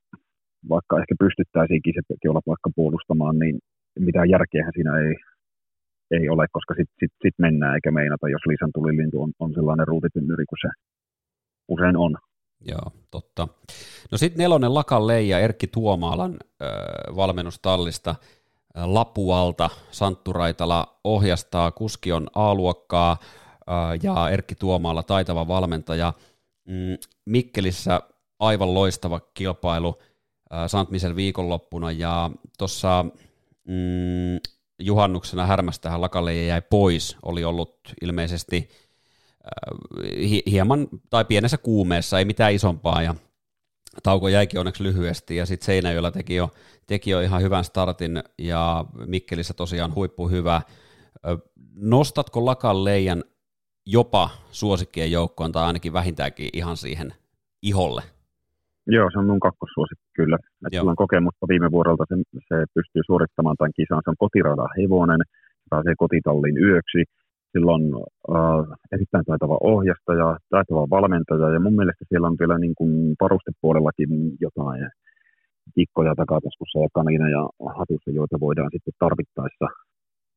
vaikka 0.69 1.01
ehkä 1.01 1.15
pystyttäisiinkin 1.19 1.95
se 1.97 2.15
keulapaikka 2.23 2.71
puolustamaan, 2.77 3.39
niin 3.39 3.59
mitään 3.99 4.31
järkeä 4.31 4.71
siinä 4.75 4.93
ei, 4.99 5.15
ei 6.11 6.29
ole, 6.29 6.47
koska 6.53 6.75
sitten 6.75 6.97
sit, 7.01 7.13
sit 7.23 7.35
mennään 7.39 7.75
eikä 7.75 7.91
meinata, 7.91 8.29
jos 8.29 8.47
Liisan 8.47 8.71
tulilintu 8.75 9.23
on, 9.23 9.33
on 9.39 9.55
sellainen 9.55 9.89
ruutitynnyri 9.89 10.45
kuin 10.47 10.59
se 10.63 10.71
usein 11.69 11.97
on. 11.97 12.17
Joo, 12.69 12.91
totta. 13.11 13.49
No 14.13 14.19
sitten 14.19 14.43
nelonen 14.43 14.75
Lakan 14.75 15.07
Leija 15.07 15.39
Erkki 15.39 15.67
Tuomaalan 15.67 16.33
äh, 16.63 17.17
valmennustallista 17.17 18.15
Lapualta 18.75 19.71
Santtu 19.91 20.33
Raitala 20.33 20.99
ohjastaa, 21.05 21.71
kuski 21.71 22.13
on 22.13 22.27
A-luokkaa 22.35 23.11
äh, 23.13 23.77
ja 24.03 24.31
Erkki 24.31 24.55
Tuomaala 24.55 25.03
taitava 25.03 25.49
valmentaja. 25.49 26.13
Mm, 26.69 26.99
Mikkelissä 27.25 28.01
aivan 28.39 28.75
loistava 28.75 29.21
kilpailu– 29.35 29.99
Santmisen 30.67 31.17
viikonloppuna 31.17 31.93
ja 31.93 32.31
tuossa 32.59 33.07
mm, 33.65 34.41
juhannuksena 34.79 35.47
härmästähän 35.47 36.01
Lakalle 36.01 36.35
jäi 36.35 36.63
pois, 36.71 37.17
oli 37.23 37.45
ollut 37.45 37.79
ilmeisesti 38.03 38.71
äh, 39.45 40.43
hieman 40.47 40.89
tai 41.11 41.25
pienessä 41.25 41.59
kuumeessa, 41.59 42.19
ei 42.19 42.25
mitään 42.25 42.53
isompaa 42.53 43.03
ja 43.03 43.15
tauko 44.03 44.29
jäikin 44.29 44.61
onneksi 44.61 44.83
lyhyesti 44.83 45.37
ja 45.37 45.47
sitten 45.47 45.67
Seinäjöllä 45.67 46.11
teki 46.11 46.35
jo, 46.35 46.51
teki 46.87 47.11
jo 47.11 47.21
ihan 47.21 47.43
hyvän 47.43 47.65
startin 47.65 48.23
ja 48.39 48.85
Mikkelissä 49.07 49.55
tosiaan 49.55 49.95
huippu 49.95 50.29
hyvä. 50.29 50.63
Nostatko 51.75 52.45
Lakan 52.45 52.85
leijan 52.85 53.25
jopa 53.87 54.31
suosikkien 54.51 55.13
joukkoon 55.13 55.53
tai 55.53 55.65
ainakin 55.65 55.93
vähintäänkin 55.93 56.49
ihan 56.53 56.77
siihen 56.77 57.13
iholle? 57.63 58.03
Joo, 58.87 59.11
se 59.13 59.19
on 59.19 59.27
mun 59.27 59.41
kakkossuosikki 59.41 60.11
kyllä. 60.17 60.39
Että 60.67 60.83
on 60.83 60.97
kokemusta 60.97 61.49
viime 61.49 61.71
vuodelta, 61.71 62.05
se, 62.09 62.15
se 62.49 62.57
pystyy 62.75 63.03
suorittamaan 63.07 63.57
tämän 63.57 63.77
kisan. 63.77 64.03
Se 64.05 64.11
on 64.11 64.23
kotirada 64.25 64.67
hevonen, 64.79 65.21
pääsee 65.71 65.95
kotitallin 65.99 66.57
yöksi. 66.59 67.01
Silloin 67.55 67.85
äh, 68.37 68.65
erittäin 68.95 69.25
taitava 69.31 69.57
ohjastaja, 69.73 70.29
taitava 70.55 70.91
valmentaja 70.97 71.49
ja 71.55 71.61
mun 71.61 71.77
mielestä 71.81 72.05
siellä 72.09 72.29
on 72.31 72.37
vielä 72.41 72.59
niin 72.59 72.75
kuin 72.79 72.93
varustepuolellakin 73.21 74.11
jotain 74.41 74.81
kikkoja 75.75 76.15
takataskussa 76.21 76.79
ja 76.85 76.89
kanina 76.99 77.27
ja 77.37 77.43
hatussa, 77.79 78.11
joita 78.21 78.37
voidaan 78.47 78.71
sitten 78.75 78.99
tarvittaessa 79.05 79.67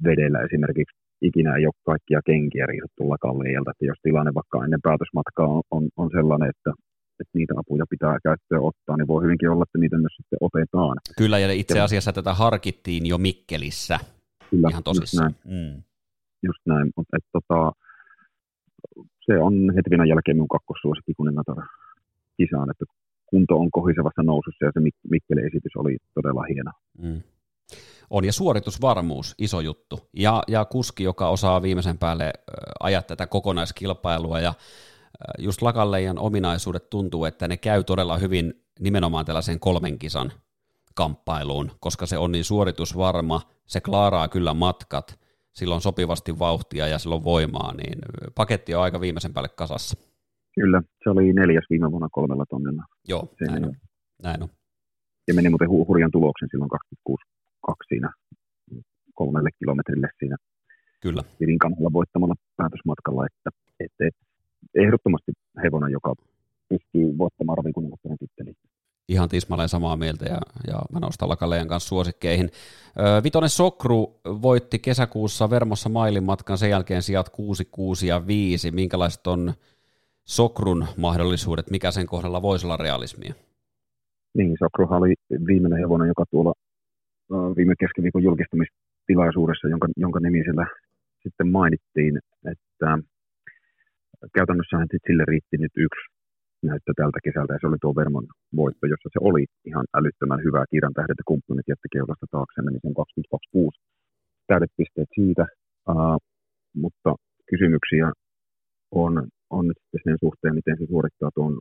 vedellä 0.08 0.40
esimerkiksi 0.48 0.96
ikinä 1.22 1.56
ei 1.56 1.66
ole 1.66 1.84
kaikkia 1.86 2.20
kenkiä 2.26 2.66
riisuttu 2.66 3.10
lakalleijalta, 3.10 3.72
että 3.72 3.86
jos 3.86 4.00
tilanne 4.04 4.32
vaikka 4.40 4.64
ennen 4.66 4.86
päätösmatkaa 4.88 5.48
on, 5.48 5.64
on, 5.72 5.84
on 6.02 6.10
sellainen, 6.18 6.50
että 6.50 6.72
että 7.22 7.38
niitä 7.38 7.54
apuja 7.58 7.86
pitää 7.90 8.18
käyttöön 8.24 8.62
ottaa, 8.62 8.98
niin 8.98 9.08
voi 9.08 9.24
hyvinkin 9.24 9.50
olla, 9.50 9.64
että 9.64 9.78
niitä 9.78 9.98
myös 9.98 10.16
sitten 10.18 10.38
otetaan. 10.42 10.98
Kyllä, 11.18 11.40
ja 11.40 11.52
itse 11.52 11.80
asiassa 11.80 12.14
tätä 12.14 12.34
harkittiin 12.34 13.06
jo 13.06 13.18
Mikkelissä 13.18 14.00
Kyllä, 14.50 14.70
ihan 14.70 14.84
tosissaan. 14.84 15.36
Mm. 15.46 15.84
Just 16.44 16.62
näin. 16.66 16.92
mutta 16.96 17.18
tota, 17.32 17.72
se 19.26 19.40
on 19.40 19.74
Hetvinan 19.76 20.10
jälkeen 20.10 20.38
minun 20.38 20.48
kakkossuosikki 20.48 21.14
kuningatar 21.14 21.68
kisaan, 22.38 22.70
että 22.70 22.86
kunto 23.26 23.56
on 23.58 23.72
kohisevassa 23.72 24.24
nousussa 24.24 24.66
ja 24.66 24.72
se 24.74 24.80
Mikkelin 25.10 25.48
esitys 25.48 25.76
oli 25.78 25.98
todella 26.14 26.44
hieno. 26.50 26.72
Mm. 26.98 27.22
On, 28.10 28.26
ja 28.26 28.34
suoritusvarmuus, 28.34 29.36
iso 29.38 29.60
juttu. 29.60 30.00
Ja, 30.14 30.44
ja 30.48 30.66
kuski, 30.66 31.04
joka 31.04 31.30
osaa 31.30 31.62
viimeisen 31.62 31.98
päälle 31.98 32.34
ajaa 32.80 33.02
tätä 33.02 33.28
kokonaiskilpailua 33.28 34.40
ja 34.40 34.54
just 35.40 35.62
Lakalleijan 35.62 36.20
ominaisuudet 36.20 36.90
tuntuu, 36.90 37.26
että 37.26 37.48
ne 37.48 37.58
käy 37.58 37.84
todella 37.84 38.18
hyvin 38.18 38.54
nimenomaan 38.80 39.26
tällaisen 39.26 39.60
kolmen 39.60 40.00
kisan 40.00 40.32
kamppailuun, 40.96 41.72
koska 41.80 42.06
se 42.06 42.18
on 42.18 42.32
niin 42.32 42.44
suoritusvarma, 42.44 43.42
se 43.66 43.82
klaaraa 43.82 44.28
kyllä 44.28 44.54
matkat, 44.54 45.20
silloin 45.58 45.82
sopivasti 45.82 46.40
vauhtia 46.40 46.88
ja 46.88 46.98
silloin 47.00 47.24
voimaa, 47.24 47.74
niin 47.74 48.00
paketti 48.36 48.76
on 48.76 48.84
aika 48.84 49.02
viimeisen 49.02 49.34
päälle 49.34 49.50
kasassa. 49.50 49.98
Kyllä, 50.56 50.82
se 51.04 51.10
oli 51.10 51.34
neljäs 51.34 51.66
viime 51.70 51.92
vuonna 51.92 52.10
kolmella 52.12 52.46
tonnilla. 52.50 52.84
Joo, 53.08 53.34
näin 53.48 53.66
on. 53.66 53.74
näin 54.24 54.44
on. 54.44 54.50
Ja 55.28 55.34
meni 55.34 55.50
muuten 55.50 55.68
hu- 55.68 55.88
hurjan 55.88 56.12
tuloksen 56.12 56.50
silloin 56.52 56.72
26.2 57.10 57.74
siinä 57.88 58.12
kolmelle 59.14 59.50
kilometrille 59.60 60.10
siinä 60.20 60.38
Kyllä. 61.02 61.22
Virinkanalla 61.40 61.94
voittamalla 61.94 62.36
päätösmatkalla, 62.58 63.26
että, 63.26 63.50
että, 63.80 64.08
että 64.08 64.26
ehdottomasti 64.76 65.32
hevonen, 65.64 65.92
joka 65.92 66.16
pystyy 66.70 67.18
voittamaan 67.18 67.58
ravikuningattajan 67.58 68.18
titteliin. 68.18 68.56
Ihan 69.10 69.30
tismalleen 69.30 69.70
samaa 69.70 69.98
mieltä 69.98 70.26
ja, 70.26 70.38
ja 70.68 70.82
mä 70.94 71.00
nostan 71.00 71.30
Lakaleen 71.30 71.68
kanssa 71.68 71.88
suosikkeihin. 71.88 72.50
Vitonen 73.24 73.50
Sokru 73.50 74.20
voitti 74.26 74.80
kesäkuussa 74.80 75.50
Vermossa 75.50 75.90
mailin 75.90 76.24
matkan, 76.24 76.58
sen 76.58 76.70
jälkeen 76.70 77.02
sijat 77.02 77.30
6, 77.30 77.66
6 77.72 78.08
ja 78.08 78.28
5. 78.28 78.72
Minkälaiset 78.72 79.28
on 79.28 79.54
Sokrun 80.24 80.86
mahdollisuudet, 80.98 81.70
mikä 81.72 81.92
sen 81.92 82.06
kohdalla 82.08 82.42
voisi 82.42 82.66
olla 82.66 82.78
realismia? 82.78 83.34
Niin, 84.38 84.56
Sokruhan 84.60 85.00
oli 85.00 85.14
viimeinen 85.48 85.80
hevonen, 85.80 86.08
joka 86.08 86.24
tuolla 86.32 86.54
viime 87.30 87.74
keskiviikon 87.80 88.24
julkistamistilaisuudessa, 88.24 89.68
jonka, 89.68 89.88
jonka 89.98 90.20
nimi 90.20 90.44
siellä 90.44 90.68
sitten 91.24 91.48
mainittiin, 91.48 92.20
että 92.52 92.98
käytännössähän 94.34 94.88
sille 95.08 95.24
riitti 95.28 95.58
nyt 95.58 95.72
yksi 95.76 96.17
näyttö 96.64 96.92
tältä 96.98 97.20
kesältä, 97.24 97.54
ja 97.54 97.60
se 97.62 97.68
oli 97.68 97.80
tuo 97.82 97.94
Vermon 97.96 98.28
voitto, 98.56 98.86
jossa 98.88 99.10
se 99.14 99.20
oli 99.30 99.44
ihan 99.70 99.86
älyttömän 99.98 100.44
hyvää. 100.46 100.66
Kiiran 100.72 100.94
tähdet 100.98 101.20
ja 101.22 101.30
kumppanit 101.32 101.68
jätti 101.72 101.90
keulasta 101.96 102.26
taakse, 102.32 102.62
meni 102.62 102.80
sen 102.82 102.94
22 102.94 103.80
täydet 104.48 104.72
pisteet 104.78 105.10
siitä, 105.20 105.46
uh, 105.90 106.18
mutta 106.84 107.16
kysymyksiä 107.52 108.08
on, 108.92 109.14
on 109.50 109.66
sitten 109.80 110.02
sen 110.04 110.18
suhteen, 110.24 110.56
miten 110.60 110.78
se 110.80 110.86
suorittaa 110.86 111.32
tuon, 111.36 111.54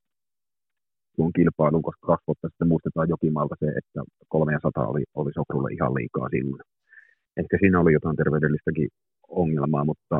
tuon 1.16 1.32
kilpailun, 1.36 1.86
koska 1.88 2.06
kaksi 2.06 2.26
vuotta 2.26 2.48
sitten 2.48 2.68
muistetaan 2.68 3.08
Jokimaalta 3.08 3.56
se, 3.62 3.68
että 3.80 4.00
300 4.28 4.86
oli, 4.92 5.04
oli 5.20 5.32
Sokrulle 5.34 5.70
ihan 5.72 5.94
liikaa 5.94 6.28
silloin. 6.28 6.62
Ehkä 7.40 7.56
siinä 7.60 7.80
oli 7.80 7.92
jotain 7.92 8.16
terveydellistäkin 8.16 8.88
ongelmaa, 9.28 9.84
mutta 9.84 10.16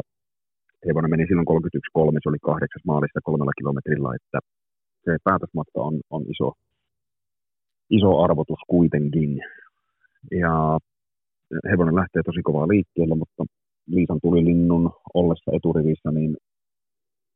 hevonen 0.86 1.10
meni 1.10 1.26
silloin 1.26 1.50
31.3, 1.50 2.18
se 2.22 2.28
oli 2.28 2.40
kahdeksas 2.50 2.84
maalissa 2.90 3.20
kolmella 3.28 3.58
kilometrillä, 3.58 4.10
että 4.18 4.38
se 5.06 5.16
päätösmatka 5.24 5.80
on, 5.88 6.00
on 6.10 6.22
iso, 6.22 6.52
iso 7.90 8.10
arvotus 8.24 8.62
kuitenkin. 8.68 9.40
Ja 10.40 10.78
hevonen 11.70 11.94
lähtee 11.94 12.22
tosi 12.22 12.42
kovaa 12.42 12.68
liikkeelle, 12.68 13.14
mutta 13.14 13.44
Liisan 13.86 14.18
tuli 14.22 14.44
linnun 14.44 14.90
ollessa 15.14 15.50
eturivissä, 15.56 16.10
niin 16.12 16.36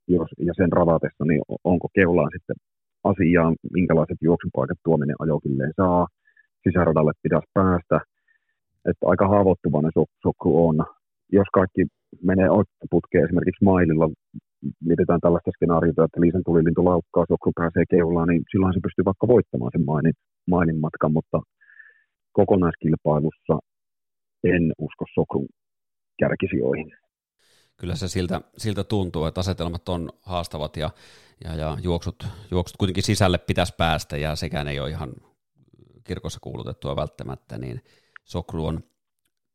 jos, 0.08 0.28
ja 0.38 0.52
sen 0.56 0.72
ravatessa, 0.72 1.24
niin 1.24 1.42
onko 1.64 1.88
keulaan 1.94 2.30
sitten 2.34 2.56
asiaa, 3.04 3.52
minkälaiset 3.72 4.18
juoksupaikat 4.20 4.78
tuominen 4.84 5.16
ajokilleen 5.18 5.72
saa, 5.76 6.06
sisäradalle 6.64 7.12
pitäisi 7.22 7.46
päästä, 7.54 8.00
että 8.90 9.06
aika 9.06 9.28
haavoittuvainen 9.28 9.92
sokku 10.22 10.68
on. 10.68 10.76
Jos 11.32 11.48
kaikki 11.52 11.82
menee 12.22 12.48
putkeen 12.90 13.24
esimerkiksi 13.24 13.64
maililla, 13.64 14.08
mietitään 14.88 15.20
tällaista 15.20 15.50
skenaariota, 15.56 16.04
että 16.04 16.20
Liisan 16.20 16.46
tulilintu 16.46 16.84
laukkaa, 16.84 17.24
sokku 17.28 17.52
pääsee 17.60 17.84
keulaan, 17.90 18.28
niin 18.28 18.42
silloin 18.50 18.74
se 18.74 18.80
pystyy 18.86 19.04
vaikka 19.04 19.28
voittamaan 19.34 19.72
sen 19.74 19.84
mainin, 19.84 20.14
mainin 20.52 20.80
matkan, 20.80 21.12
mutta 21.12 21.38
kokonaiskilpailussa 22.32 23.54
en 24.44 24.64
usko 24.78 25.04
sokun 25.14 25.46
kärkisijoihin. 26.20 26.90
Kyllä 27.80 27.96
se 27.96 28.08
siltä, 28.08 28.40
siltä 28.56 28.84
tuntuu, 28.84 29.24
että 29.24 29.40
asetelmat 29.40 29.88
on 29.88 30.10
haastavat 30.22 30.76
ja, 30.76 30.90
ja, 31.44 31.54
ja 31.54 31.76
juoksut, 31.82 32.26
juoksut 32.50 32.76
kuitenkin 32.76 33.02
sisälle 33.02 33.38
pitäisi 33.38 33.74
päästä 33.78 34.16
ja 34.16 34.36
sekään 34.36 34.68
ei 34.68 34.80
ole 34.80 34.90
ihan 34.90 35.12
kirkossa 36.04 36.40
kuulutettua 36.42 36.96
välttämättä, 36.96 37.58
niin 37.58 37.80
Sokru 38.24 38.66
on 38.66 38.80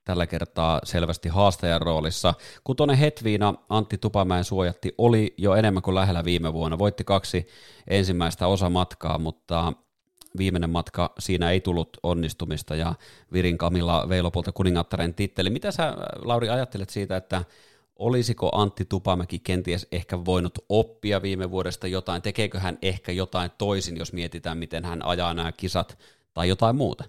tällä 0.06 0.28
kertaa 0.28 0.80
selvästi 0.84 1.30
haastajan 1.30 1.82
roolissa. 1.82 2.34
Kun 2.64 2.76
tuonne 2.76 3.00
Hetviina 3.00 3.54
Antti 3.70 3.98
Tupamäen 3.98 4.44
suojatti 4.44 4.96
oli 4.98 5.34
jo 5.38 5.56
enemmän 5.56 5.84
kuin 5.84 5.96
lähellä 5.96 6.26
viime 6.26 6.54
vuonna. 6.54 6.78
Voitti 6.78 7.04
kaksi 7.04 7.48
ensimmäistä 7.88 8.48
osamatkaa, 8.48 9.18
mutta 9.18 9.74
viimeinen 10.38 10.70
matka, 10.70 11.14
siinä 11.20 11.52
ei 11.52 11.62
tullut 11.62 11.98
onnistumista 12.04 12.76
ja 12.76 12.94
Virin 13.34 13.58
Kamilla 13.58 14.10
vei 14.10 14.22
lopulta 14.22 14.52
kuningattaren 14.52 15.14
titteli. 15.14 15.50
Mitä 15.50 15.72
sä, 15.72 15.94
Lauri, 16.26 16.50
ajattelet 16.50 16.90
siitä, 16.90 17.18
että 17.18 17.44
olisiko 17.96 18.50
Antti 18.54 18.86
Tupamäki 18.86 19.40
kenties 19.40 19.88
ehkä 19.92 20.26
voinut 20.26 20.60
oppia 20.70 21.22
viime 21.22 21.52
vuodesta 21.52 21.88
jotain, 21.88 22.22
tekeekö 22.22 22.60
hän 22.60 22.78
ehkä 22.82 23.12
jotain 23.12 23.52
toisin, 23.58 23.98
jos 23.98 24.14
mietitään, 24.14 24.58
miten 24.58 24.86
hän 24.86 25.06
ajaa 25.06 25.34
nämä 25.34 25.52
kisat 25.52 25.98
tai 26.34 26.50
jotain 26.50 26.76
muuta? 26.76 27.04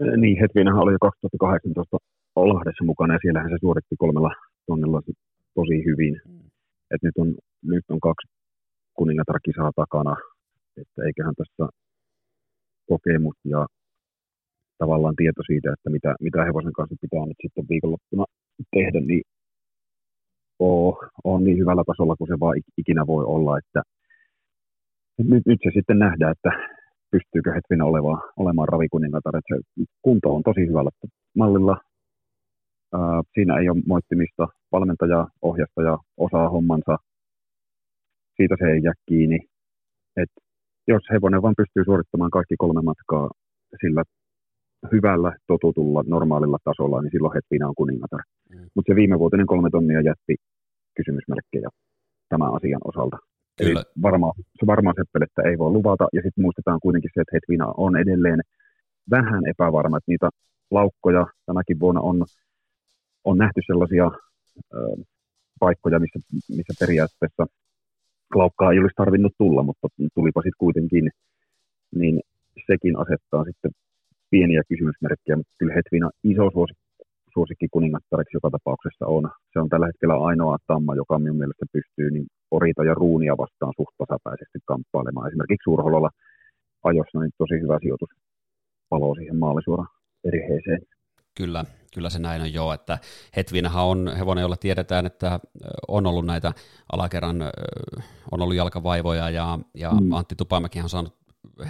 Niin, 0.00 0.40
Hetvinähän 0.40 0.82
oli 0.82 0.92
jo 0.92 0.98
2018 1.00 1.96
Lahdessa 2.36 2.84
mukana 2.84 3.14
ja 3.14 3.18
siellähän 3.22 3.50
se 3.50 3.56
suoritti 3.60 3.96
kolmella 3.98 4.30
tonnilla 4.66 5.00
tosi 5.54 5.84
hyvin. 5.88 6.20
Mm. 6.28 6.40
Et 6.90 7.02
nyt, 7.02 7.16
on, 7.18 7.28
nyt 7.72 7.84
on 7.88 8.00
kaksi 8.00 8.26
kuningatarkisaa 8.94 9.70
takana, 9.76 10.16
että 10.80 10.98
eiköhän 11.06 11.34
tässä 11.40 11.64
kokemus 12.88 13.36
ja 13.44 13.66
tavallaan 14.78 15.16
tieto 15.16 15.42
siitä, 15.46 15.72
että 15.72 15.90
mitä, 15.90 16.14
mitä 16.20 16.44
hevosen 16.44 16.72
kanssa 16.72 16.96
pitää 17.00 17.26
nyt 17.26 17.40
sitten 17.42 17.64
viikonloppuna 17.70 18.24
tehdä, 18.76 19.00
niin 19.00 19.22
on, 20.58 20.92
on 21.24 21.44
niin 21.44 21.58
hyvällä 21.58 21.84
tasolla 21.86 22.16
kuin 22.16 22.28
se 22.28 22.40
vaan 22.40 22.56
ikinä 22.76 23.06
voi 23.06 23.24
olla, 23.24 23.58
että 23.58 23.82
nyt, 25.18 25.42
nyt 25.46 25.60
se 25.64 25.70
sitten 25.74 25.98
nähdään, 25.98 26.32
että 26.32 26.50
pystyykö 27.10 27.52
Hetvinä 27.52 27.84
olemaan, 27.84 28.22
olemaan 28.36 28.68
ravikuningatar. 28.68 29.36
Että 29.36 29.54
se 29.56 29.84
kunto 30.02 30.34
on 30.36 30.42
tosi 30.42 30.60
hyvällä 30.60 30.90
mallilla. 31.36 31.76
Ää, 32.94 33.22
siinä 33.34 33.58
ei 33.58 33.68
ole 33.68 33.82
moittimista. 33.86 34.48
Valmentaja, 34.72 35.26
ohjastaja 35.42 35.98
osaa 36.16 36.48
hommansa. 36.48 36.96
Siitä 38.36 38.54
se 38.58 38.64
ei 38.72 38.80
jää 38.82 38.92
kiinni. 39.06 39.38
Et 40.16 40.30
jos 40.88 41.02
hevonen 41.12 41.42
vaan 41.42 41.54
pystyy 41.56 41.84
suorittamaan 41.84 42.30
kaikki 42.30 42.54
kolme 42.58 42.82
matkaa 42.82 43.30
sillä 43.80 44.02
hyvällä, 44.92 45.36
totutulla, 45.46 46.04
normaalilla 46.06 46.58
tasolla, 46.64 47.02
niin 47.02 47.10
silloin 47.10 47.34
Hetvinä 47.34 47.68
on 47.68 47.74
kuningatar. 47.74 48.20
Mm. 48.50 48.66
Mutta 48.74 48.92
se 48.92 48.96
viime 48.96 49.18
vuotinen 49.18 49.46
kolme 49.46 49.70
tonnia 49.70 50.00
jätti 50.00 50.34
kysymysmerkkejä 50.96 51.68
tämän 52.28 52.54
asian 52.54 52.80
osalta. 52.84 53.16
Kyllä. 53.60 53.80
Eli 53.80 54.02
varmaan, 54.02 54.32
se 54.60 54.66
varmaan 54.66 54.94
seppelettä 55.00 55.42
ei 55.42 55.58
voi 55.58 55.70
luvata, 55.70 56.06
ja 56.12 56.22
sitten 56.22 56.42
muistetaan 56.42 56.80
kuitenkin 56.82 57.10
se, 57.14 57.20
että 57.20 57.36
Hetvina 57.36 57.66
on 57.76 57.96
edelleen 57.96 58.40
vähän 59.10 59.42
epävarma, 59.46 59.96
että 59.96 60.10
niitä 60.12 60.28
laukkoja 60.70 61.26
tänäkin 61.46 61.80
vuonna 61.80 62.00
on, 62.00 62.24
on 63.24 63.38
nähty 63.38 63.60
sellaisia 63.66 64.10
ö, 64.74 64.78
paikkoja, 65.60 65.98
missä, 66.00 66.18
missä 66.32 66.74
periaatteessa 66.80 67.46
laukkaa 68.34 68.72
ei 68.72 68.78
olisi 68.78 69.00
tarvinnut 69.02 69.34
tulla, 69.38 69.62
mutta 69.62 69.88
tulipa 70.14 70.40
sitten 70.40 70.64
kuitenkin, 70.64 71.10
niin 71.94 72.20
sekin 72.66 72.94
asettaa 72.98 73.44
sitten 73.44 73.70
pieniä 74.30 74.62
kysymysmerkkejä, 74.68 75.36
mutta 75.36 75.54
kyllä 75.58 75.74
Hetvina 75.74 76.10
iso 76.24 76.50
suosikki 76.52 76.90
suosikki 77.34 77.68
kuningattareksi 77.70 78.36
joka 78.36 78.50
tapauksessa 78.50 79.06
on. 79.06 79.30
Se 79.52 79.58
on 79.60 79.68
tällä 79.68 79.86
hetkellä 79.86 80.14
ainoa 80.14 80.56
tamma, 80.66 80.94
joka 80.94 81.18
minun 81.18 81.36
mielestä 81.36 81.66
pystyy 81.72 82.10
niin 82.10 82.26
Orita 82.50 82.84
ja 82.84 82.94
Ruunia 82.94 83.34
vastaan 83.38 83.72
suht 83.76 83.94
tasapäisesti 83.98 84.58
kamppailemaan. 84.64 85.28
Esimerkiksi 85.28 85.64
Suurhololla 85.64 86.10
ajossa 86.84 87.20
niin 87.20 87.32
tosi 87.38 87.54
hyvä 87.60 87.78
sijoitus 87.82 88.08
paloo 88.88 89.14
siihen 89.14 89.36
maalisuora 89.36 89.84
perheeseen. 90.22 90.80
Kyllä, 91.36 91.64
kyllä 91.94 92.10
se 92.10 92.18
näin 92.18 92.42
on 92.42 92.52
jo, 92.52 92.72
että 92.72 92.98
Hetvinähän 93.36 93.84
on 93.84 94.12
hevonen, 94.18 94.42
jolla 94.42 94.56
tiedetään, 94.56 95.06
että 95.06 95.40
on 95.88 96.06
ollut 96.06 96.26
näitä 96.26 96.52
alakerran, 96.92 97.42
on 98.32 98.42
ollut 98.42 98.56
jalkavaivoja 98.56 99.30
ja, 99.30 99.58
ja 99.74 99.90
mm. 99.90 100.12
Antti 100.12 100.34
Tupamäki 100.34 100.80
on 100.80 100.88
saanut 100.88 101.16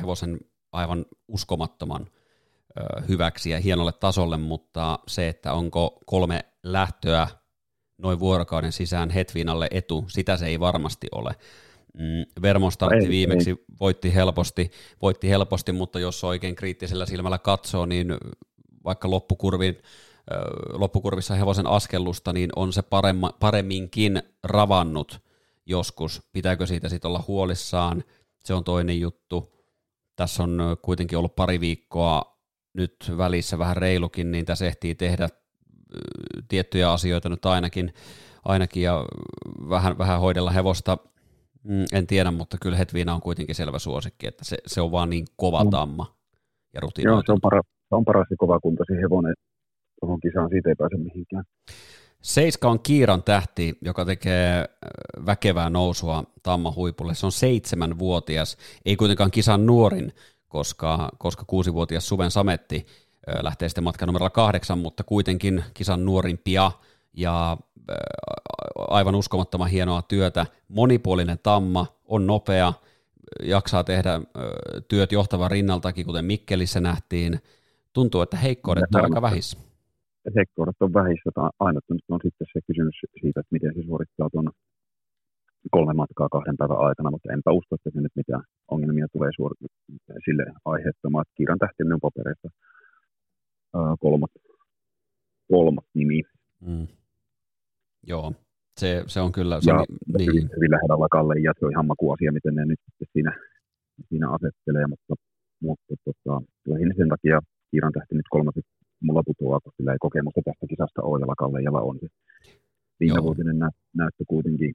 hevosen 0.00 0.40
aivan 0.72 1.04
uskomattoman 1.28 2.06
hyväksi 3.08 3.50
ja 3.50 3.60
hienolle 3.60 3.92
tasolle, 3.92 4.36
mutta 4.36 4.98
se, 5.06 5.28
että 5.28 5.52
onko 5.52 5.98
kolme 6.06 6.40
lähtöä 6.62 7.28
noin 8.02 8.18
vuorokauden 8.18 8.72
sisään 8.72 9.10
Hetvinalle 9.10 9.68
etu, 9.70 10.04
sitä 10.08 10.36
se 10.36 10.46
ei 10.46 10.60
varmasti 10.60 11.06
ole. 11.12 11.34
Mm, 11.94 12.42
Vermon 12.42 12.72
startti 12.72 13.04
ei, 13.04 13.10
viimeksi 13.10 13.50
ei. 13.50 13.56
voitti 13.80 14.14
helposti, 14.14 14.70
voitti 15.02 15.28
helposti, 15.28 15.72
mutta 15.72 16.00
jos 16.00 16.24
oikein 16.24 16.54
kriittisellä 16.54 17.06
silmällä 17.06 17.38
katsoo, 17.38 17.86
niin 17.86 18.14
vaikka 18.84 19.10
loppukurvin, 19.10 19.78
loppukurvissa 20.72 21.34
hevosen 21.34 21.66
askellusta, 21.66 22.32
niin 22.32 22.50
on 22.56 22.72
se 22.72 22.82
paremma, 22.82 23.32
paremminkin 23.40 24.22
ravannut 24.44 25.20
joskus. 25.66 26.22
Pitääkö 26.32 26.66
siitä 26.66 26.88
sitten 26.88 27.08
olla 27.08 27.24
huolissaan? 27.28 28.04
Se 28.38 28.54
on 28.54 28.64
toinen 28.64 29.00
juttu. 29.00 29.56
Tässä 30.16 30.42
on 30.42 30.76
kuitenkin 30.82 31.18
ollut 31.18 31.36
pari 31.36 31.60
viikkoa 31.60 32.40
nyt 32.72 32.96
välissä 33.16 33.58
vähän 33.58 33.76
reilukin, 33.76 34.30
niin 34.30 34.44
tässä 34.44 34.66
ehtii 34.66 34.94
tehdä 34.94 35.28
tiettyjä 36.48 36.92
asioita 36.92 37.28
nyt 37.28 37.46
ainakin, 37.46 37.94
ainakin 38.44 38.82
ja 38.82 39.04
vähän, 39.68 39.98
vähän 39.98 40.20
hoidella 40.20 40.50
hevosta, 40.50 40.98
mm, 41.62 41.84
en 41.92 42.06
tiedä, 42.06 42.30
mutta 42.30 42.56
kyllä 42.62 42.76
Hetviina 42.76 43.14
on 43.14 43.20
kuitenkin 43.20 43.54
selvä 43.54 43.78
suosikki, 43.78 44.26
että 44.26 44.44
se, 44.44 44.56
se 44.66 44.80
on 44.80 44.92
vaan 44.92 45.10
niin 45.10 45.26
kova 45.36 45.64
tamma 45.70 46.14
ja 46.74 46.80
rutiinoitu. 46.80 47.16
Joo, 47.16 47.22
se 47.26 47.32
on, 47.32 47.40
para, 47.40 47.62
se 47.88 47.94
on 47.94 48.04
paras 48.04 48.26
ja 48.30 48.36
kovakuntoisin 48.38 49.00
hevonen 49.00 49.34
tuohon 50.00 50.20
kisaan, 50.20 50.50
siitä 50.50 50.68
ei 50.68 50.74
pääse 50.74 50.96
mihinkään. 50.96 51.44
Seiska 52.22 52.70
on 52.70 52.80
Kiiran 52.80 53.22
tähti, 53.22 53.78
joka 53.80 54.04
tekee 54.04 54.64
väkevää 55.26 55.70
nousua 55.70 56.24
Tamma 56.42 56.72
huipulle. 56.76 57.14
Se 57.14 57.26
on 57.26 57.32
seitsemänvuotias, 57.32 58.56
ei 58.84 58.96
kuitenkaan 58.96 59.30
kisan 59.30 59.66
nuorin, 59.66 60.12
koska, 60.48 61.08
koska 61.18 61.44
kuusivuotias 61.46 62.08
Suven 62.08 62.30
Sametti 62.30 62.86
lähtee 63.42 63.68
sitten 63.68 63.84
matkan 63.84 64.06
numerolla 64.06 64.30
kahdeksan, 64.30 64.78
mutta 64.78 65.04
kuitenkin 65.04 65.64
kisan 65.74 66.04
nuorimpia 66.04 66.70
ja 67.12 67.56
aivan 68.76 69.14
uskomattoman 69.14 69.70
hienoa 69.70 70.02
työtä. 70.02 70.46
Monipuolinen 70.68 71.38
tamma, 71.42 71.86
on 72.04 72.26
nopea, 72.26 72.72
jaksaa 73.42 73.84
tehdä 73.84 74.20
työt 74.88 75.12
johtavan 75.12 75.50
rinnaltakin, 75.50 76.06
kuten 76.06 76.24
Mikkelissä 76.24 76.80
nähtiin. 76.80 77.40
Tuntuu, 77.92 78.20
että 78.20 78.36
heikkoudet 78.36 78.94
on 78.94 79.04
aika 79.04 79.22
vähissä. 79.22 79.58
Heikkoudet 80.36 80.76
on 80.80 80.92
vähissä. 80.92 81.30
Aina 81.60 81.80
on 82.08 82.20
sitten 82.22 82.46
se 82.52 82.60
kysymys 82.66 82.94
siitä, 83.20 83.40
että 83.40 83.54
miten 83.56 83.74
se 83.74 83.82
suorittaa 83.86 84.30
tuon 84.32 84.50
kolme 85.70 85.94
matkaa 85.94 86.28
kahden 86.28 86.56
päivän 86.56 86.78
aikana, 86.78 87.10
mutta 87.10 87.32
enpä 87.32 87.50
usko, 87.52 87.74
että 87.74 87.90
se 87.94 88.00
nyt 88.00 88.16
mitään 88.16 88.42
ongelmia 88.70 89.06
tulee 89.12 89.30
suor- 89.36 89.56
sille 90.24 90.44
aiheuttamaan. 90.64 91.24
Kiiran 91.36 91.58
tähti 91.58 91.82
on 91.82 92.00
papereissa 92.00 92.48
kolmat, 94.00 94.30
kolmat 95.48 95.84
nimi. 95.94 96.22
Mm. 96.60 96.86
Joo, 98.06 98.32
se, 98.80 99.04
se 99.06 99.20
on 99.20 99.32
kyllä... 99.32 99.60
Se 99.60 99.70
ja 99.70 99.76
on, 99.76 99.86
niin. 100.18 100.30
hyvin, 100.30 100.50
hyvin 100.56 100.70
lähellä 100.70 101.08
Kalle 101.10 101.34
ja 101.40 101.52
se 101.58 101.66
on 101.66 101.72
ihan 101.72 101.86
makuasia, 101.86 102.32
miten 102.32 102.54
ne 102.54 102.64
nyt 102.64 102.80
siinä, 103.12 103.32
siinä 104.08 104.30
asettelee, 104.30 104.86
mutta, 104.86 105.14
mutta 105.62 105.94
tota, 106.04 106.42
lähinnä 106.66 106.94
sen 106.96 107.08
takia 107.08 107.40
Kiiran 107.70 107.92
tähti 107.92 108.14
nyt 108.14 108.26
kolmaset 108.30 108.64
mulla 109.02 109.22
putoaa, 109.26 109.60
koska 109.60 109.76
sillä 109.76 109.92
ei 109.92 109.98
kokemusta 110.06 110.40
tästä 110.44 110.66
kisasta 110.66 111.02
ole, 111.02 111.20
ja 111.20 111.34
Kalle 111.38 111.58
on 111.90 111.98
se 112.00 112.06
viimevuotinen 113.00 113.58
nä- 113.58 113.78
näyttö 113.96 114.24
kuitenkin 114.28 114.72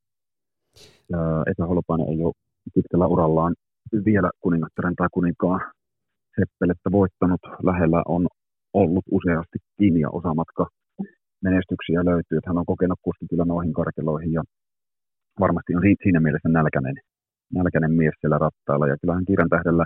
Esa 1.52 1.66
Holopainen 1.68 2.10
ei 2.10 2.24
ole 2.24 2.34
pitkällä 2.74 3.08
urallaan 3.08 3.56
vielä 4.06 4.30
kuningattaren 4.42 4.96
tai 4.96 5.08
kuninkaan 5.12 5.62
seppelettä 6.40 6.92
voittanut. 6.92 7.42
Lähellä 7.64 8.04
on 8.08 8.28
ollut 8.82 9.06
useastikin 9.18 9.96
ja 10.04 10.10
osamatka 10.10 10.64
menestyksiä 11.48 12.00
löytyy, 12.10 12.38
että 12.38 12.50
hän 12.50 12.62
on 12.62 12.72
kokenut 12.74 13.00
kuski 13.06 13.26
kyllä 13.30 13.46
noihin 13.46 13.74
karkeloihin 13.74 14.34
ja 14.38 14.44
varmasti 15.40 15.76
on 15.76 15.82
siinä 16.04 16.20
mielessä 16.20 16.50
nälkäinen, 16.50 16.96
nälkäinen 17.54 17.94
mies 18.00 18.16
siellä 18.20 18.38
rattailla. 18.46 18.88
Ja 18.88 18.98
kyllähän 19.02 19.26
Kiiran 19.26 19.54
tähdellä 19.56 19.86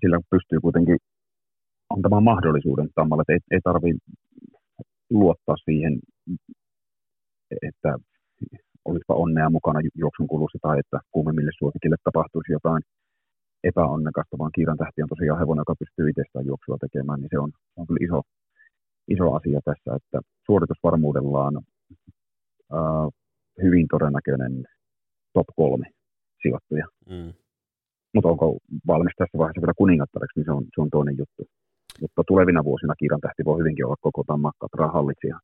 sillä 0.00 0.18
pystyy 0.30 0.58
kuitenkin 0.60 0.98
antamaan 1.94 2.28
mahdollisuuden 2.30 2.88
Tammalle, 2.94 3.22
että 3.22 3.32
ei, 3.32 3.40
ei 3.50 3.60
tarvitse 3.64 4.04
luottaa 5.10 5.56
siihen, 5.64 5.92
että 7.68 7.90
olisipa 8.84 9.14
onnea 9.14 9.50
mukana 9.50 9.80
juoksun 9.94 10.28
kulussa 10.32 10.58
tai 10.62 10.78
että 10.78 10.98
kuumemmille 11.10 11.50
suosikille 11.58 11.96
tapahtuisi 12.04 12.52
jotain 12.52 12.82
epäonnekasta, 13.64 14.38
vaan 14.38 14.52
Kiiran 14.54 14.78
tähti 14.78 15.02
on 15.02 15.08
tosiaan 15.08 15.38
hevonen, 15.38 15.60
joka 15.60 15.80
pystyy 15.82 16.10
itsestään 16.10 16.46
juoksua 16.46 16.76
tekemään, 16.80 17.20
niin 17.20 17.28
se 17.32 17.38
on, 17.38 17.52
on 17.76 17.86
kyllä 17.86 18.04
iso, 18.06 18.22
iso 19.08 19.26
asia 19.38 19.60
tässä, 19.64 19.90
että 19.96 20.20
suoritusvarmuudellaan 20.46 21.54
ää, 22.72 23.08
hyvin 23.62 23.86
todennäköinen 23.90 24.64
top 25.32 25.46
kolme 25.56 25.86
sijoittuja. 26.42 26.86
Mm. 27.08 27.32
Mutta 28.14 28.28
onko 28.28 28.58
valmis 28.86 29.12
tässä 29.18 29.38
vaiheessa 29.38 29.60
vielä 29.60 29.80
kuningattareksi, 29.82 30.38
niin 30.40 30.44
se 30.44 30.52
on, 30.52 30.64
se 30.74 30.80
on 30.80 30.90
toinen 30.90 31.18
juttu. 31.18 31.42
Mutta 32.00 32.22
tulevina 32.28 32.64
vuosina 32.64 32.94
Kiiran 32.94 33.20
tähti 33.20 33.44
voi 33.44 33.58
hyvinkin 33.58 33.86
olla 33.86 33.96
koko 34.00 34.24
tämän 34.26 34.92
hallitsija. 34.92 35.40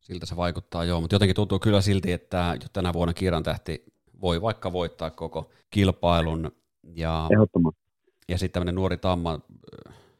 Siltä 0.00 0.26
se 0.26 0.36
vaikuttaa, 0.36 0.84
joo, 0.84 1.00
mutta 1.00 1.14
jotenkin 1.14 1.36
tuntuu 1.36 1.58
kyllä 1.58 1.80
silti, 1.80 2.12
että 2.12 2.56
jo 2.62 2.68
tänä 2.72 2.92
vuonna 2.92 3.14
Kiiran 3.14 3.42
tähti 3.42 3.84
voi 4.20 4.42
vaikka 4.42 4.72
voittaa 4.72 5.10
koko 5.10 5.50
kilpailun. 5.70 6.50
Ja, 6.94 7.28
Ehdottomasti. 7.32 7.80
Ja 8.28 8.38
sitten 8.38 8.52
tämmöinen 8.52 8.74
nuori 8.74 8.96
tamma, 8.96 9.40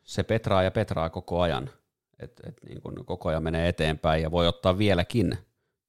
se 0.04 0.22
petraa 0.22 0.62
ja 0.62 0.70
petraa 0.70 1.10
koko 1.10 1.40
ajan. 1.40 1.70
Et, 2.18 2.40
et 2.46 2.56
niin 2.68 2.80
kun 2.80 3.04
koko 3.06 3.28
ajan 3.28 3.42
menee 3.42 3.68
eteenpäin 3.68 4.22
ja 4.22 4.30
voi 4.30 4.48
ottaa 4.48 4.78
vieläkin 4.78 5.38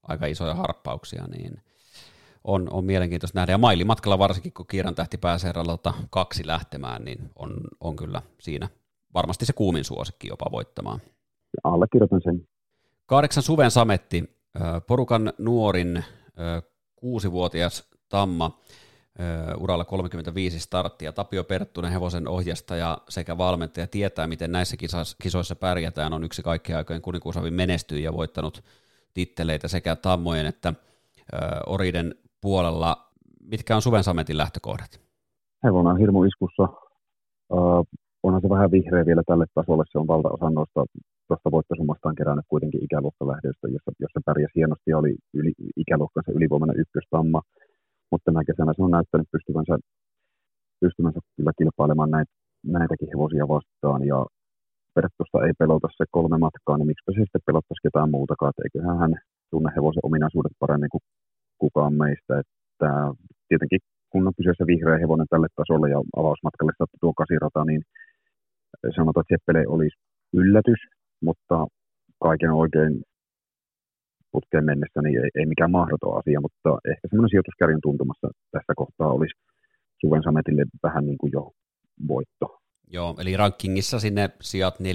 aika 0.03 0.25
isoja 0.25 0.55
harppauksia, 0.55 1.27
niin 1.27 1.61
on, 2.43 2.67
on 2.73 2.85
mielenkiintoista 2.85 3.39
nähdä. 3.39 3.51
Ja 3.51 3.57
mailimatkalla 3.57 4.19
varsinkin, 4.19 4.53
kun 4.53 4.67
Kiiran 4.67 4.95
tähti 4.95 5.17
pääsee 5.17 5.51
radalta 5.51 5.93
kaksi 6.09 6.47
lähtemään, 6.47 7.05
niin 7.05 7.29
on, 7.35 7.57
on 7.79 7.95
kyllä 7.95 8.21
siinä 8.39 8.69
varmasti 9.13 9.45
se 9.45 9.53
kuumin 9.53 9.83
suosikki 9.83 10.27
jopa 10.27 10.45
voittamaan. 10.51 11.01
Allekirjoitan 11.63 12.21
sen. 12.23 12.47
Kahdeksan 13.05 13.43
Suven 13.43 13.71
Sametti, 13.71 14.23
porukan 14.87 15.33
nuorin 15.37 16.03
kuusivuotias 16.95 17.89
Tamma, 18.09 18.59
uralla 19.59 19.85
35 19.85 20.59
starttia. 20.59 21.13
Tapio 21.13 21.43
Perttunen, 21.43 21.91
hevosen 21.91 22.27
ohjastaja 22.27 22.97
sekä 23.09 23.37
valmentaja, 23.37 23.87
tietää, 23.87 24.27
miten 24.27 24.51
näissä 24.51 24.77
kisoissa 25.23 25.55
pärjätään. 25.55 26.13
On 26.13 26.23
yksi 26.23 26.43
kaikkien 26.43 26.77
aikojen 26.77 27.01
kuninkuusavin 27.01 27.53
menestyjä 27.53 28.03
ja 28.03 28.13
voittanut 28.13 28.63
titteleitä 29.13 29.67
sekä 29.67 29.95
Tammojen 29.95 30.45
että 30.45 30.73
Oriden 31.65 32.15
puolella. 32.41 33.09
Mitkä 33.43 33.75
on 33.75 33.81
Suven 33.81 34.03
Sametin 34.03 34.37
lähtökohdat? 34.37 35.01
Hevonen 35.63 35.91
on 35.91 35.99
hirmu 35.99 36.23
iskussa 36.23 36.67
onhan 38.23 38.41
se 38.41 38.49
vähän 38.49 38.71
vihreä 38.71 39.05
vielä 39.05 39.23
tälle 39.27 39.45
tasolle. 39.55 39.83
Se 39.91 39.99
on 39.99 40.07
valtaosa 40.07 40.49
noista 40.49 40.85
tuosta 41.27 41.51
voittosumastaan 41.51 42.15
kerännyt 42.15 42.45
kuitenkin 42.47 42.83
ikäluokkalähdöstä, 42.83 43.67
jossa, 43.67 43.91
jossa 43.99 44.21
pärjäsi 44.25 44.55
hienosti 44.55 44.91
ja 44.91 44.97
oli 44.97 45.15
yli, 45.33 45.53
ikäluokkansa 45.75 46.31
ylivoimainen 46.31 46.79
ykköstamma. 46.79 47.41
Mutta 48.11 48.25
tänä 48.25 48.41
kesänä 48.49 48.71
se 48.73 48.83
on 48.83 48.91
näyttänyt 48.97 49.27
pystyvänsä, 49.31 49.73
pystyvänsä 50.81 51.19
kyllä 51.35 51.51
kilpailemaan 51.57 52.11
näitä, 52.11 52.31
näitäkin 52.77 53.11
hevosia 53.13 53.45
vastaan. 53.55 54.01
Ja 54.11 54.19
periaatteessa 54.95 55.45
ei 55.47 55.53
pelota 55.61 55.87
se 55.97 56.05
kolme 56.11 56.37
matkaa, 56.37 56.77
niin 56.77 56.87
miksi 56.87 57.05
se 57.05 57.21
sitten 57.23 57.47
pelottaisi 57.47 57.85
ketään 57.85 58.11
muutakaan. 58.15 58.49
Että 58.51 58.63
eiköhän 58.65 58.97
hän 59.03 59.13
tunne 59.51 59.69
hevosen 59.75 60.05
ominaisuudet 60.07 60.55
paremmin 60.59 60.93
kuin 60.93 61.05
kukaan 61.63 61.93
meistä. 61.93 62.33
Että 62.41 62.89
tietenkin 63.49 63.81
kun 64.11 64.27
on 64.27 64.37
kyseessä 64.37 64.65
vihreä 64.71 64.97
hevonen 65.03 65.29
tälle 65.29 65.47
tasolle 65.55 65.87
ja 65.89 65.99
avausmatkalle 66.21 66.73
sattui 66.77 67.01
tuo 67.01 67.13
kasirata, 67.21 67.65
niin 67.65 67.81
sanotaan, 68.95 69.21
että 69.23 69.33
Seppele 69.33 69.67
olisi 69.67 69.97
yllätys, 70.33 70.81
mutta 71.21 71.67
kaiken 72.25 72.51
oikein 72.51 73.03
putkeen 74.31 74.65
mennessä 74.65 75.01
niin 75.01 75.23
ei, 75.23 75.29
ei 75.35 75.45
mikään 75.45 75.71
mahdoton 75.71 76.17
asia, 76.19 76.41
mutta 76.41 76.69
ehkä 76.91 77.07
semmoinen 77.07 77.29
sijoituskärjen 77.29 77.81
tuntumassa 77.83 78.27
tässä 78.51 78.73
kohtaa 78.75 79.13
olisi 79.17 79.35
Suven 80.01 80.23
Sametille 80.23 80.65
vähän 80.83 81.05
niin 81.05 81.17
kuin 81.17 81.31
jo 81.33 81.51
voitto. 82.07 82.47
Joo, 82.91 83.15
eli 83.21 83.37
rankingissa 83.37 83.99
sinne 83.99 84.29
sijat 84.41 84.75
4-6. 84.79 84.81
4-6. 84.81 84.85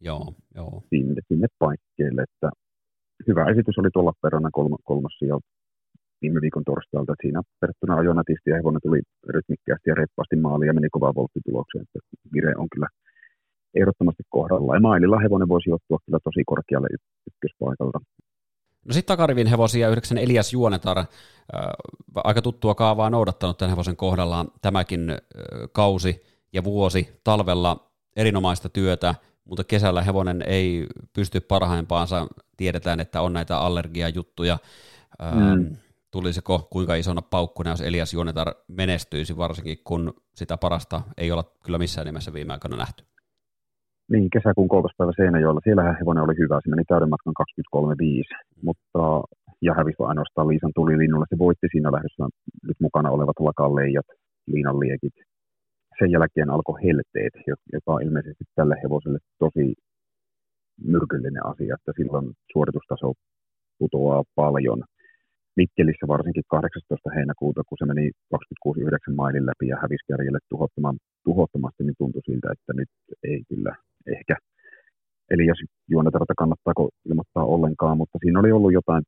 Joo, 0.00 0.34
joo. 0.54 0.82
Sinne, 0.90 1.20
sinne 1.28 1.48
paikkeille, 1.58 2.22
että 2.22 2.50
hyvä 3.26 3.44
esitys 3.50 3.78
oli 3.78 3.90
tuolla 3.92 4.12
peränä 4.22 4.48
kolmas, 4.52 4.80
kolmas 4.84 5.14
sija 5.18 5.38
viime 6.22 6.40
viikon 6.40 6.64
torstailta, 6.64 7.12
että 7.12 7.24
siinä 7.26 7.40
verrattuna 7.62 7.96
ajoi 7.96 8.14
nätisti 8.14 8.50
ja 8.50 8.56
hevonen 8.56 8.84
tuli 8.86 9.00
rytmikkäästi 9.36 9.90
ja 9.90 9.94
reippaasti 9.94 10.36
maaliin 10.36 10.66
ja 10.70 10.74
meni 10.78 10.88
kovaa 10.96 11.14
volttitulokseen. 11.14 11.82
Että 11.82 11.98
vire 12.34 12.52
on 12.62 12.68
kyllä 12.72 12.88
ehdottomasti 13.74 14.22
kohdalla. 14.28 14.74
Ja 14.74 14.80
maililla 14.80 15.18
hevonen 15.18 15.48
voisi 15.48 15.72
ottaa 15.72 15.98
kyllä 16.06 16.18
tosi 16.24 16.44
korkealle 16.46 16.88
ykköspaikalta. 17.26 18.00
No 18.84 18.92
sitten 18.92 19.16
takarivin 19.16 19.46
hevosia 19.46 19.88
yhdeksän 19.88 20.18
Elias 20.18 20.52
Juonetar, 20.52 20.98
äh, 20.98 21.06
aika 22.14 22.42
tuttua 22.42 22.74
kaavaa 22.74 23.10
noudattanut 23.10 23.58
tämän 23.58 23.70
hevosen 23.70 23.96
kohdalla 23.96 24.46
tämäkin 24.60 25.10
äh, 25.10 25.18
kausi 25.72 26.22
ja 26.52 26.64
vuosi 26.64 27.20
talvella 27.24 27.90
erinomaista 28.16 28.68
työtä, 28.68 29.14
mutta 29.44 29.64
kesällä 29.64 30.02
hevonen 30.02 30.42
ei 30.46 30.86
pysty 31.12 31.40
parhaimpaansa. 31.40 32.26
Tiedetään, 32.56 33.00
että 33.00 33.22
on 33.22 33.32
näitä 33.32 33.58
allergiajuttuja. 33.58 34.58
Mm 35.34 35.76
tulisiko 36.12 36.68
kuinka 36.70 36.94
isona 36.94 37.22
paukkuna, 37.22 37.70
jos 37.70 37.80
Elias 37.80 38.14
Juonetar 38.14 38.54
menestyisi, 38.68 39.36
varsinkin 39.36 39.78
kun 39.84 40.14
sitä 40.34 40.56
parasta 40.56 41.02
ei 41.16 41.32
olla 41.32 41.44
kyllä 41.64 41.78
missään 41.78 42.06
nimessä 42.06 42.32
viime 42.32 42.52
aikoina 42.52 42.76
nähty. 42.76 43.04
Niin, 44.10 44.30
kesäkuun 44.30 44.68
kolkospäivä 44.68 45.12
Seinäjoella. 45.16 45.60
Siellähän 45.64 45.96
hevonen 46.00 46.24
oli 46.24 46.36
hyvä, 46.38 46.60
se 46.62 46.70
meni 46.70 46.84
täyden 46.84 47.08
matkan 47.08 47.34
23.5, 47.76 48.62
mutta 48.62 49.22
ja 49.62 49.74
hävisi 49.74 50.02
ainoastaan 50.02 50.48
Liisan 50.48 50.72
tuli 50.74 50.98
linnulle. 50.98 51.26
Se 51.28 51.38
voitti 51.38 51.66
siinä 51.72 51.92
lähdössä 51.92 52.22
nyt 52.68 52.80
mukana 52.80 53.10
olevat 53.10 53.38
lakalleijat, 53.40 54.06
liinan 54.46 54.80
liekit. 54.80 55.14
Sen 55.98 56.10
jälkeen 56.10 56.50
alkoi 56.50 56.82
helteet, 56.84 57.34
joka 57.72 57.92
on 57.92 58.02
ilmeisesti 58.02 58.44
tälle 58.54 58.76
hevoselle 58.82 59.18
tosi 59.38 59.74
myrkyllinen 60.84 61.46
asia, 61.46 61.74
että 61.78 61.92
silloin 61.96 62.32
suoritustaso 62.52 63.12
putoaa 63.78 64.22
paljon– 64.34 64.82
Mikkelissä 65.56 66.06
varsinkin 66.08 66.42
18. 66.48 67.10
heinäkuuta, 67.16 67.62
kun 67.68 67.78
se 67.78 67.86
meni 67.86 68.10
26.9 68.34 69.14
mailin 69.14 69.46
läpi 69.46 69.66
ja 69.68 69.76
hävisi 69.82 70.04
kärjelle 70.08 70.38
tuhottomasti, 71.24 71.84
niin 71.84 71.98
tuntui 71.98 72.22
siltä, 72.26 72.48
että 72.52 72.72
nyt 72.72 72.88
ei 73.22 73.42
kyllä 73.48 73.76
ehkä. 74.06 74.36
Eli 75.30 75.46
jos 75.46 75.58
juonetarta 75.90 76.34
kannattaako 76.38 76.90
ilmoittaa 77.08 77.44
ollenkaan, 77.44 77.96
mutta 77.96 78.18
siinä 78.22 78.40
oli 78.40 78.52
ollut 78.52 78.72
jotain, 78.72 79.02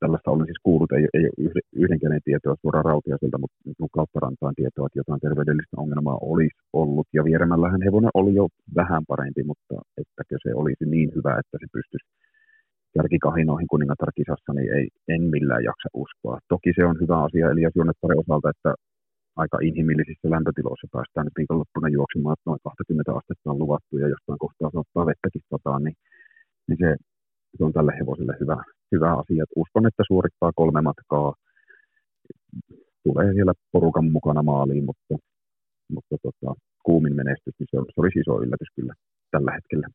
tällaista 0.00 0.30
olen 0.30 0.46
siis 0.46 0.60
kuullut, 0.62 0.92
ei, 0.92 1.06
ei 1.14 1.26
ole 1.46 1.60
yhdenkään 1.82 2.20
tietoa 2.24 2.62
suoraan 2.62 2.84
rautiaiselta, 2.84 3.38
mutta 3.38 3.56
nyt 3.66 3.76
kautta 3.92 4.20
rantaan 4.20 4.54
tietoa, 4.60 4.86
että 4.86 4.98
jotain 5.02 5.20
terveydellistä 5.20 5.76
ongelmaa 5.82 6.18
olisi 6.32 6.58
ollut. 6.72 7.06
Ja 7.12 7.24
vieremällähän 7.24 7.82
hevonen 7.82 8.10
oli 8.14 8.34
jo 8.34 8.46
vähän 8.80 9.02
parempi, 9.08 9.42
mutta 9.50 9.74
ettäkö 10.02 10.36
se 10.42 10.50
olisi 10.54 10.84
niin 10.84 11.10
hyvä, 11.16 11.32
että 11.40 11.56
se 11.60 11.66
pystyisi 11.72 12.06
jälkikahinoihin 12.96 13.68
kuningatarkisassa, 13.72 14.52
niin 14.52 14.72
ei, 14.76 14.86
en 15.08 15.22
millään 15.22 15.64
jaksa 15.64 15.88
uskoa. 15.94 16.38
Toki 16.48 16.70
se 16.76 16.84
on 16.90 16.96
hyvä 17.00 17.16
asia 17.26 17.50
Elias 17.50 17.72
Juonettaren 17.76 18.22
osalta, 18.24 18.50
että 18.50 18.70
aika 19.42 19.58
inhimillisissä 19.68 20.30
lämpötiloissa 20.34 20.88
päästään 20.92 21.26
nyt 21.26 21.38
viikonloppuna 21.38 21.88
juoksemaan, 21.88 22.34
että 22.36 22.50
noin 22.50 22.60
20 22.64 23.12
astetta 23.18 23.50
on 23.50 23.58
luvattu 23.58 23.98
ja 23.98 24.08
jostain 24.14 24.38
kohtaa 24.44 24.70
saattaa 24.74 25.10
vettäkin 25.10 25.42
sataan, 25.50 25.82
niin, 25.84 25.96
niin 26.68 26.78
se, 26.82 26.88
se, 27.56 27.64
on 27.64 27.72
tälle 27.72 27.92
hevoselle 28.00 28.34
hyvä, 28.40 28.58
hyvä 28.92 29.10
asia. 29.20 29.42
Et 29.42 29.56
uskon, 29.62 29.86
että 29.86 30.02
suorittaa 30.06 30.52
kolme 30.60 30.80
matkaa, 30.88 31.34
tulee 33.04 33.28
siellä 33.34 33.54
porukan 33.72 34.06
mukana 34.16 34.42
maaliin, 34.42 34.84
mutta, 34.84 35.14
mutta 35.94 36.16
tota, 36.22 36.54
kuumin 36.86 37.16
menestys, 37.16 37.54
niin 37.58 37.68
se, 37.70 37.76
se 37.94 38.00
olisi 38.00 38.18
iso 38.18 38.42
yllätys 38.42 38.70
kyllä 38.76 38.94
tällä 39.30 39.52
hetkellä. 39.52 39.88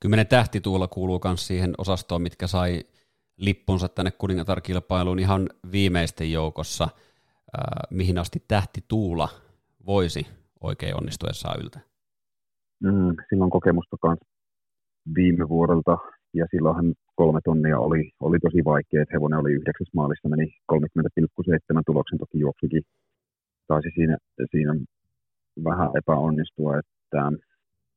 Kymmenen 0.00 0.26
tähtituulla 0.26 0.88
kuuluu 0.88 1.20
myös 1.24 1.46
siihen 1.46 1.72
osastoon, 1.78 2.22
mitkä 2.22 2.46
sai 2.46 2.80
lippunsa 3.36 3.88
tänne 3.88 4.10
kuningatarkilpailuun 4.10 5.18
ihan 5.18 5.50
viimeisten 5.72 6.32
joukossa. 6.32 6.88
Äh, 7.58 7.82
mihin 7.90 8.18
asti 8.18 8.42
tähtituula 8.48 9.28
voisi 9.86 10.26
oikein 10.60 10.96
onnistuessaan 10.96 11.60
yltä? 11.60 11.80
Mm, 12.82 13.16
silloin 13.28 13.50
kokemusta 13.50 13.96
myös 14.04 14.18
viime 15.14 15.48
vuodelta, 15.48 15.98
ja 16.34 16.46
silloinhan 16.50 16.94
kolme 17.14 17.40
tonnia 17.44 17.78
oli, 17.78 18.10
oli 18.20 18.38
tosi 18.38 18.64
vaikea, 18.64 19.02
että 19.02 19.14
hevonen 19.14 19.38
oli 19.38 19.52
yhdeksäs 19.52 19.88
maalissa, 19.94 20.28
meni 20.28 20.54
30,7 20.72 21.82
tuloksen, 21.86 22.18
toki 22.18 22.38
juoksikin 22.38 22.82
taisi 23.66 23.88
siinä, 23.94 24.16
siinä 24.50 24.74
vähän 25.64 25.90
epäonnistua, 25.98 26.78
että 26.78 27.32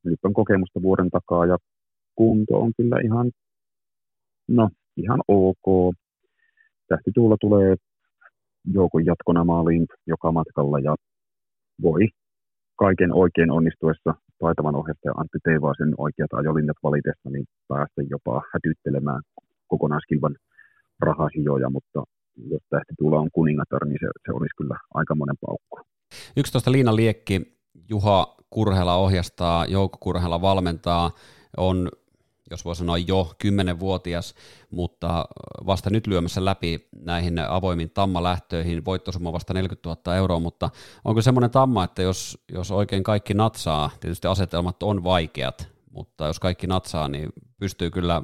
nyt 0.04 0.18
on 0.22 0.34
kokemusta 0.34 0.82
vuoden 0.82 1.10
takaa 1.10 1.46
ja 1.46 1.58
kunto 2.14 2.60
on 2.60 2.72
kyllä 2.76 2.96
ihan, 3.04 3.30
no, 4.48 4.70
ihan 4.96 5.20
ok. 5.28 5.94
Tähtituulla 6.88 7.36
tulee 7.40 7.76
joukon 8.66 9.06
jatkona 9.06 9.44
maaliin 9.44 9.86
joka 10.06 10.32
matkalla 10.32 10.78
ja 10.78 10.94
voi 11.82 12.08
kaiken 12.76 13.12
oikein 13.12 13.50
onnistuessa 13.50 14.14
taitavan 14.38 14.74
ohjastaja 14.74 15.14
Antti 15.16 15.38
Teivaasen 15.44 15.94
oikeat 15.98 16.32
ajolinjat 16.32 16.76
valitessa, 16.82 17.30
niin 17.30 17.44
päästä 17.68 18.02
jopa 18.10 18.42
hätyttelemään 18.52 19.22
kokonaiskilvan 19.66 20.36
rahasijoja, 21.00 21.70
mutta 21.70 22.02
jos 22.50 22.62
tähtituula 22.70 23.20
on 23.20 23.28
kuningatar, 23.32 23.84
niin 23.84 23.98
se, 24.00 24.06
se 24.26 24.32
olisi 24.32 24.56
kyllä 24.56 24.78
aikamoinen 24.94 25.36
paukku. 25.46 25.80
11 26.36 26.72
Liina 26.72 26.96
Liekki, 26.96 27.58
Juha 27.88 28.36
Kurhela 28.50 28.96
ohjastaa, 28.96 29.66
Jouko 29.66 29.98
Kurhela 30.00 30.40
valmentaa, 30.40 31.10
on 31.56 31.88
jos 32.50 32.64
voi 32.64 32.76
sanoa 32.76 32.98
jo 32.98 33.34
kymmenenvuotias, 33.38 34.34
mutta 34.70 35.28
vasta 35.66 35.90
nyt 35.90 36.06
lyömässä 36.06 36.44
läpi 36.44 36.88
näihin 36.96 37.38
avoimiin 37.38 37.90
tammalähtöihin, 37.90 38.84
voittosumma 38.84 39.32
vasta 39.32 39.54
40 39.54 39.88
000 39.88 40.16
euroa, 40.16 40.40
mutta 40.40 40.70
onko 41.04 41.22
semmoinen 41.22 41.50
tamma, 41.50 41.84
että 41.84 42.02
jos, 42.02 42.38
jos 42.52 42.70
oikein 42.70 43.02
kaikki 43.02 43.34
natsaa, 43.34 43.90
tietysti 44.00 44.28
asetelmat 44.28 44.82
on 44.82 45.04
vaikeat, 45.04 45.68
mutta 45.90 46.26
jos 46.26 46.40
kaikki 46.40 46.66
natsaa, 46.66 47.08
niin 47.08 47.28
pystyy 47.58 47.90
kyllä 47.90 48.22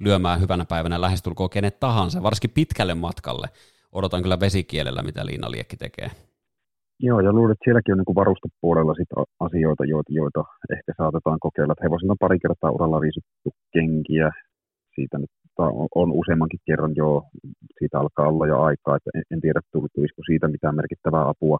lyömään 0.00 0.40
hyvänä 0.40 0.64
päivänä 0.64 1.00
lähestulkoon 1.00 1.50
kenet 1.50 1.80
tahansa, 1.80 2.22
varsinkin 2.22 2.50
pitkälle 2.50 2.94
matkalle. 2.94 3.48
Odotan 3.92 4.22
kyllä 4.22 4.40
vesikielellä, 4.40 5.02
mitä 5.02 5.26
Liina 5.26 5.50
Liekki 5.50 5.76
tekee. 5.76 6.10
Joo, 7.00 7.20
ja 7.20 7.32
luulen, 7.32 7.52
että 7.52 7.64
sielläkin 7.64 7.92
on 7.94 7.98
niin 7.98 8.20
varustepuolella 8.22 8.94
sit 8.94 9.12
asioita, 9.40 9.84
joita, 9.84 10.12
joita 10.20 10.44
ehkä 10.76 10.92
saatetaan 10.96 11.38
kokeilla. 11.46 11.72
Että 11.72 11.84
hevosilla 11.86 12.12
on 12.12 12.24
pari 12.26 12.38
kertaa 12.38 12.70
uralla 12.70 13.00
riisuttu 13.00 13.50
kenkiä. 13.72 14.30
Siitä 14.94 15.18
nyt 15.18 15.30
on, 15.58 15.88
on 15.94 16.12
useammankin 16.12 16.60
kerran 16.66 16.92
jo, 16.96 17.22
siitä 17.78 18.00
alkaa 18.00 18.28
olla 18.28 18.46
jo 18.46 18.58
aikaa, 18.60 18.96
että 18.96 19.10
en, 19.14 19.22
en 19.30 19.40
tiedä 19.40 19.60
tulisiko 19.72 20.22
siitä 20.26 20.48
mitään 20.48 20.76
merkittävää 20.76 21.28
apua 21.28 21.58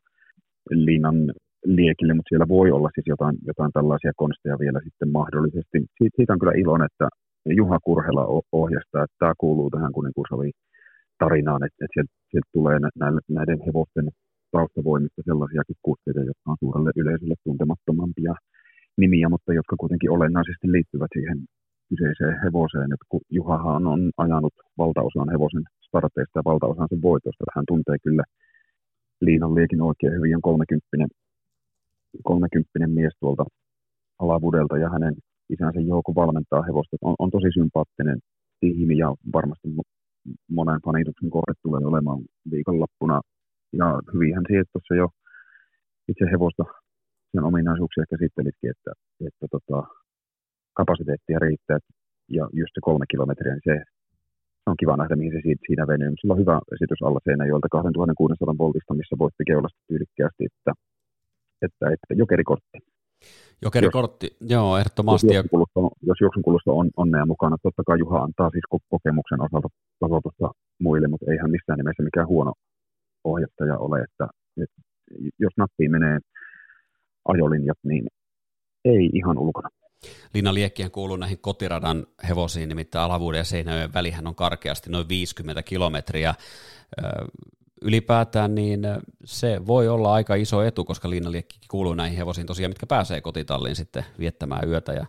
Liinan 0.71 1.19
liekille, 1.65 2.15
mutta 2.15 2.29
siellä 2.29 2.49
voi 2.49 2.71
olla 2.71 2.91
siis 2.95 3.07
jotain, 3.07 3.37
jotain 3.47 3.73
tällaisia 3.73 4.13
konsteja 4.17 4.59
vielä 4.59 4.81
sitten 4.85 5.09
mahdollisesti. 5.13 5.79
Siit, 5.99 6.13
siitä 6.17 6.33
on 6.33 6.39
kyllä 6.39 6.53
ilon, 6.63 6.83
että 6.89 7.09
Juha 7.61 7.79
Kurhela 7.85 8.25
ohjastaa, 8.53 9.05
että 9.05 9.17
tämä 9.19 9.33
kuuluu 9.39 9.71
tähän 9.71 9.93
kuninkuusaviin 9.93 10.53
tarinaan, 11.19 11.65
että, 11.67 11.85
että 11.85 11.95
sieltä, 11.95 12.13
sieltä 12.31 12.49
tulee 12.53 12.79
näiden 13.29 13.61
hevosten 13.67 14.09
taustavoimista 14.51 15.23
sellaisiakin 15.25 15.77
kursseja, 15.83 16.25
jotka 16.31 16.51
on 16.51 16.57
suurelle 16.61 16.91
yleisölle 16.97 17.35
tuntemattomampia 17.45 18.35
nimiä, 18.97 19.29
mutta 19.29 19.53
jotka 19.53 19.77
kuitenkin 19.81 20.11
olennaisesti 20.11 20.67
liittyvät 20.73 21.13
siihen 21.13 21.39
kyseiseen 21.89 22.41
hevoseen. 22.45 22.93
että 22.95 23.07
kun 23.09 23.21
Juhahan 23.31 23.87
on 23.87 24.01
ajanut 24.17 24.55
valtaosan 24.79 25.31
hevosen 25.35 25.65
starteista 25.87 26.39
ja 26.39 26.49
valtaosan 26.51 26.89
sen 26.91 27.03
voitosta. 27.03 27.45
Hän 27.57 27.65
tuntee 27.69 27.97
kyllä 28.03 28.25
Liinan 29.21 29.55
liekin 29.55 29.83
oikein 29.83 30.13
hyvin, 30.13 30.37
on 30.37 30.43
30, 30.43 31.07
30 32.25 32.95
mies 32.95 33.13
tuolta 33.21 33.45
alavudelta 34.19 34.79
ja 34.79 34.91
hänen 34.91 35.15
isänsä 35.51 35.81
Jouko 35.81 36.15
valmentaa 36.15 36.63
hevosta. 36.63 36.97
On, 37.01 37.15
on 37.19 37.31
tosi 37.31 37.47
sympaattinen 37.55 38.19
tiimi 38.61 38.97
ja 38.99 39.15
varmasti 39.33 39.69
monen 40.51 40.81
fanituksen 40.85 41.31
kohde 41.31 41.53
tulee 41.63 41.87
olemaan 41.87 42.21
viikonloppuna 42.51 43.21
ja 43.73 43.87
hyvinhän 44.15 44.45
siihen 44.49 44.65
tuossa 44.73 44.95
jo 44.95 45.09
itse 46.09 46.25
hevosta 46.33 46.65
sen 47.33 47.45
ominaisuuksia 47.45 48.05
käsittelitkin, 48.11 48.71
että, 48.71 48.93
että 49.27 49.47
tota, 49.55 49.79
kapasiteettia 50.81 51.39
riittää 51.39 51.79
ja 52.37 52.45
just 52.61 52.73
se 52.75 52.81
kolme 52.89 53.07
kilometriä, 53.13 53.53
niin 53.53 53.69
se, 53.71 53.75
se 54.63 54.67
on 54.71 54.81
kiva 54.81 54.97
nähdä, 54.97 55.17
mihin 55.17 55.33
se 55.37 55.41
siitä, 55.43 55.63
siinä 55.67 55.87
venyy. 55.87 56.13
Sillä 56.21 56.35
on 56.35 56.43
hyvä 56.45 56.61
esitys 56.75 57.03
alla 57.03 57.21
Seinäjoelta 57.25 57.69
2600 57.69 58.59
voltista, 58.59 58.99
missä 59.01 59.15
voitti 59.19 59.45
keulasta 59.51 59.81
tyylikkäästi, 59.89 60.43
että, 60.51 60.73
että, 61.67 61.85
että 61.95 62.13
jokerikortti. 62.23 62.79
Jokerikortti, 63.63 64.27
jos, 64.27 64.51
joo, 64.51 64.79
ehdottomasti. 64.79 65.35
Jos 65.35 65.47
jos 66.09 66.19
juoksun 66.21 66.43
kulusta 66.43 66.73
on 66.73 66.91
onnea 66.97 67.27
mukana, 67.27 67.57
totta 67.63 67.83
kai 67.87 67.99
Juha 67.99 68.19
antaa 68.27 68.51
siis 68.51 68.67
kokemuksen 68.95 69.41
osalta 69.47 69.69
tasoitusta 70.01 70.51
muille, 70.85 71.09
mutta 71.09 71.31
eihän 71.33 71.51
missään 71.51 71.79
nimessä 71.79 72.03
mikään 72.03 72.29
huono 72.33 72.53
ohjattaja 73.33 73.79
ole, 73.79 74.01
että, 74.01 74.29
että 74.63 74.83
jos 75.39 75.53
nappiin 75.57 75.91
menee 75.91 76.19
ajolinjat, 77.29 77.79
niin 77.83 78.07
ei 78.85 79.11
ihan 79.13 79.39
ulkona. 79.39 79.69
Liina 80.35 80.55
Liekkihän 80.55 80.91
kuuluu 80.91 81.17
näihin 81.17 81.39
kotiradan 81.39 82.07
hevosiin, 82.29 82.69
nimittäin 82.69 83.05
Alavuuden 83.05 83.39
ja 83.39 83.45
Seinäjoen 83.45 83.95
välihän 83.95 84.27
on 84.27 84.35
karkeasti 84.35 84.91
noin 84.91 85.09
50 85.09 85.63
kilometriä. 85.63 86.35
Ylipäätään 87.83 88.55
niin 88.55 88.81
se 89.25 89.67
voi 89.67 89.89
olla 89.89 90.15
aika 90.15 90.35
iso 90.35 90.63
etu, 90.63 90.85
koska 90.85 91.11
Liina 91.11 91.33
Liekki 91.33 91.59
kuuluu 91.71 91.95
näihin 91.95 92.19
hevosiin 92.19 92.47
tosiaan, 92.47 92.71
mitkä 92.71 92.87
pääsee 92.87 93.21
kotitalliin 93.21 93.77
sitten 93.77 94.05
viettämään 94.19 94.69
yötä 94.69 94.93
ja 94.93 95.07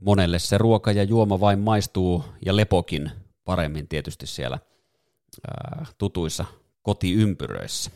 monelle 0.00 0.38
se 0.38 0.58
ruoka 0.58 0.92
ja 0.92 1.02
juoma 1.02 1.40
vain 1.40 1.58
maistuu 1.58 2.24
ja 2.46 2.56
lepokin 2.56 3.10
paremmin 3.44 3.88
tietysti 3.88 4.26
siellä 4.26 4.58
tutuissa 5.98 6.44
kotiympyröissä. 6.86 7.90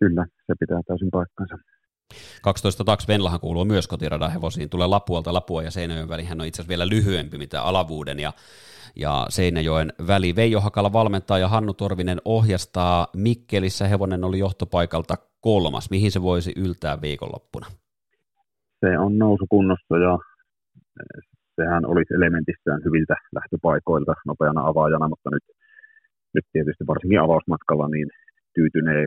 Kyllä, 0.00 0.26
se 0.46 0.54
pitää 0.60 0.80
täysin 0.86 1.10
paikkansa. 1.10 1.56
12 2.42 2.84
Tax 2.84 3.08
Venlahan 3.08 3.40
kuuluu 3.40 3.64
myös 3.64 3.88
kotiradan 3.88 4.32
hevosiin. 4.32 4.70
Tulee 4.70 4.86
Lapualta 4.86 5.34
Lapua 5.34 5.62
ja 5.62 5.70
Seinäjoen 5.70 6.08
väli. 6.08 6.24
Hän 6.24 6.40
on 6.40 6.46
itse 6.46 6.62
asiassa 6.62 6.68
vielä 6.68 6.88
lyhyempi 6.88 7.38
mitä 7.38 7.62
Alavuuden 7.62 8.20
ja, 8.20 8.32
ja 8.96 9.26
Seinäjoen 9.28 9.92
väli. 10.06 10.36
Veijo 10.36 10.60
Hakala 10.60 10.92
valmentaa 10.92 11.38
ja 11.38 11.48
Hannu 11.48 11.74
Torvinen 11.74 12.20
ohjastaa. 12.24 13.06
Mikkelissä 13.16 13.88
hevonen 13.88 14.24
oli 14.24 14.38
johtopaikalta 14.38 15.14
kolmas. 15.40 15.90
Mihin 15.90 16.12
se 16.12 16.22
voisi 16.22 16.52
yltää 16.56 17.00
viikonloppuna? 17.00 17.66
Se 18.80 18.98
on 18.98 19.18
nousukunnossa 19.18 19.96
ja 19.98 20.18
sehän 21.56 21.86
olisi 21.86 22.14
elementissään 22.14 22.80
hyviltä 22.84 23.14
lähtöpaikoilta 23.32 24.14
nopeana 24.26 24.66
avaajana, 24.66 25.08
mutta 25.08 25.30
nyt 25.30 25.44
nyt 26.34 26.46
tietysti 26.52 26.84
varsinkin 26.86 27.20
avausmatkalla 27.20 27.88
niin 27.88 28.08
tyytynee 28.54 29.04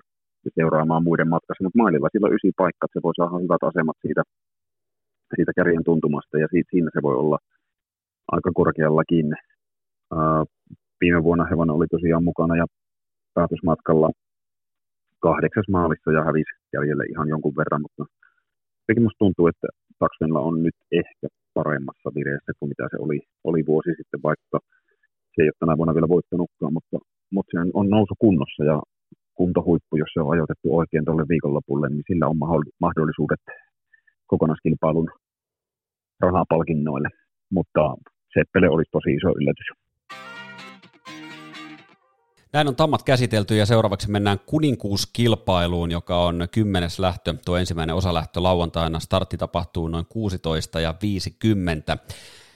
seuraamaan 0.56 1.04
muiden 1.04 1.30
matkassa, 1.30 1.64
mutta 1.64 1.82
maililla 1.82 2.10
sillä 2.12 2.28
on 2.28 2.38
ysi 2.38 2.52
paikka, 2.58 2.86
että 2.86 3.00
se 3.00 3.04
voi 3.04 3.16
saada 3.16 3.44
hyvät 3.46 3.64
asemat 3.70 3.98
siitä, 4.02 4.24
siitä 5.36 5.52
kärjen 5.56 5.84
tuntumasta 5.84 6.36
ja 6.44 6.48
siitä, 6.52 6.70
siinä 6.72 6.90
se 6.94 7.02
voi 7.02 7.16
olla 7.16 7.38
aika 8.32 8.52
korkeallakin. 8.60 9.28
Uh, 10.16 10.46
viime 11.02 11.24
vuonna 11.24 11.46
hevonen 11.46 11.76
oli 11.76 11.88
tosiaan 11.88 12.24
mukana 12.24 12.56
ja 12.62 12.66
päätösmatkalla 13.34 14.10
kahdeksas 15.20 15.68
maalissa 15.76 16.12
ja 16.12 16.24
hävisi 16.24 16.54
jäljelle 16.74 17.06
ihan 17.14 17.28
jonkun 17.30 17.56
verran, 17.58 17.82
mutta 17.82 18.04
jotenkin 18.82 19.04
musta 19.04 19.24
tuntuu, 19.24 19.48
että 19.48 19.68
Taksvenla 20.00 20.40
on 20.40 20.64
nyt 20.64 20.78
ehkä 20.92 21.28
paremmassa 21.54 22.10
vireessä 22.16 22.52
kuin 22.60 22.70
mitä 22.70 22.84
se 22.92 22.98
oli, 23.00 23.20
oli 23.44 23.62
vuosi 23.66 23.92
sitten, 23.98 24.20
vaikka 24.24 24.58
se 25.34 25.42
ei 25.42 25.48
ole 25.48 25.60
tänä 25.60 25.78
vuonna 25.78 25.94
vielä 25.94 26.14
voittanutkaan, 26.16 26.74
mutta 26.74 26.98
mutta 27.34 27.52
se 27.52 27.72
on 27.74 27.90
nousu 27.90 28.14
kunnossa 28.20 28.64
ja 28.64 28.82
kuntohuippu, 29.34 29.98
jos 29.98 30.12
se 30.14 30.20
on 30.22 30.32
ajoitettu 30.32 30.78
oikein 30.78 31.06
tuolle 31.06 31.26
viikonlopulle, 31.30 31.90
niin 31.90 32.04
sillä 32.08 32.28
on 32.28 32.38
mahdollisuudet 32.80 33.44
kokonaiskilpailun 34.28 35.10
rahapalkinnoille. 36.20 37.10
Mutta 37.52 37.96
Seppele 38.34 38.70
olisi 38.70 38.92
tosi 38.92 39.14
iso 39.14 39.30
yllätys. 39.40 39.68
Näin 42.54 42.68
on 42.68 42.76
tammat 42.76 43.04
käsitelty 43.04 43.56
ja 43.56 43.66
seuraavaksi 43.66 44.12
mennään 44.12 44.40
kuninkuuskilpailuun, 44.46 45.92
joka 45.92 46.18
on 46.18 46.48
kymmenes 46.52 47.00
lähtö. 47.00 47.34
Tuo 47.46 47.58
ensimmäinen 47.58 47.96
osalähtö 47.96 48.44
lauantaina. 48.44 49.00
Startti 49.00 49.38
tapahtuu 49.38 49.88
noin 49.88 50.06
16 50.10 50.80
ja 50.80 50.94
50. 51.02 51.98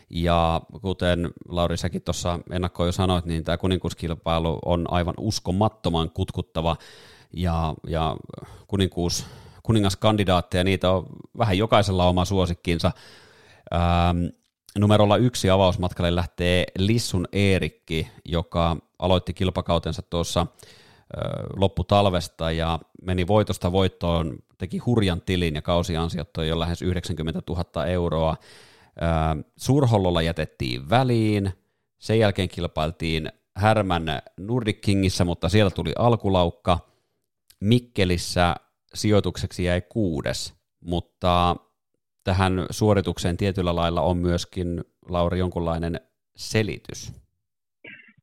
Ja 0.10 0.62
kuten 0.82 1.32
Lauri 1.50 1.78
säkin 1.78 2.02
tuossa 2.02 2.40
ennakkoon 2.52 2.88
jo 2.88 2.92
sanoit, 2.92 3.26
niin 3.26 3.44
tämä 3.44 3.58
kuninkuuskilpailu 3.58 4.60
on 4.66 4.86
aivan 4.92 5.14
uskomattoman 5.18 6.10
kutkuttava 6.10 6.76
ja, 7.34 7.74
ja 7.88 8.18
kuninkuus, 8.68 9.26
kuningaskandidaatteja, 9.64 10.64
niitä 10.64 10.92
on 10.92 11.06
vähän 11.38 11.58
jokaisella 11.58 12.08
oma 12.08 12.26
suosikkinsa. 12.26 12.92
Ähm, 13.74 14.26
numerolla 14.78 15.18
yksi 15.18 15.50
avausmatkalle 15.50 16.16
lähtee 16.16 16.66
Lissun 16.78 17.28
Eerikki, 17.32 18.08
joka 18.26 18.78
aloitti 19.00 19.34
kilpakautensa 19.34 20.02
tuossa 20.02 20.42
äh, 20.42 20.48
lopputalvesta 21.56 22.52
ja 22.52 22.80
meni 23.02 23.28
voitosta 23.28 23.72
voittoon, 23.72 24.38
teki 24.58 24.78
hurjan 24.78 25.22
tilin 25.22 25.56
ja 25.56 25.62
kausiansiot 25.62 26.34
toi 26.34 26.48
jo 26.48 26.60
lähes 26.60 26.82
90 26.82 27.42
000 27.50 27.86
euroa. 27.86 28.36
Surhollolla 29.58 30.22
jätettiin 30.22 30.90
väliin, 30.90 31.50
sen 32.00 32.20
jälkeen 32.20 32.50
kilpailtiin 32.50 33.30
Härmän 33.56 34.04
Nordic 34.40 34.82
Kingissä, 34.82 35.26
mutta 35.26 35.50
siellä 35.50 35.72
tuli 35.72 35.94
alkulaukka. 35.98 36.80
Mikkelissä 37.62 38.56
sijoitukseksi 38.94 39.64
jäi 39.64 39.82
kuudes. 39.82 40.58
mutta 40.86 41.56
tähän 42.24 42.54
suoritukseen 42.70 43.38
tietyllä 43.38 43.76
lailla 43.76 44.02
on 44.02 44.18
myöskin, 44.18 44.68
Lauri, 45.10 45.40
jonkunlainen 45.40 46.00
selitys. 46.36 47.00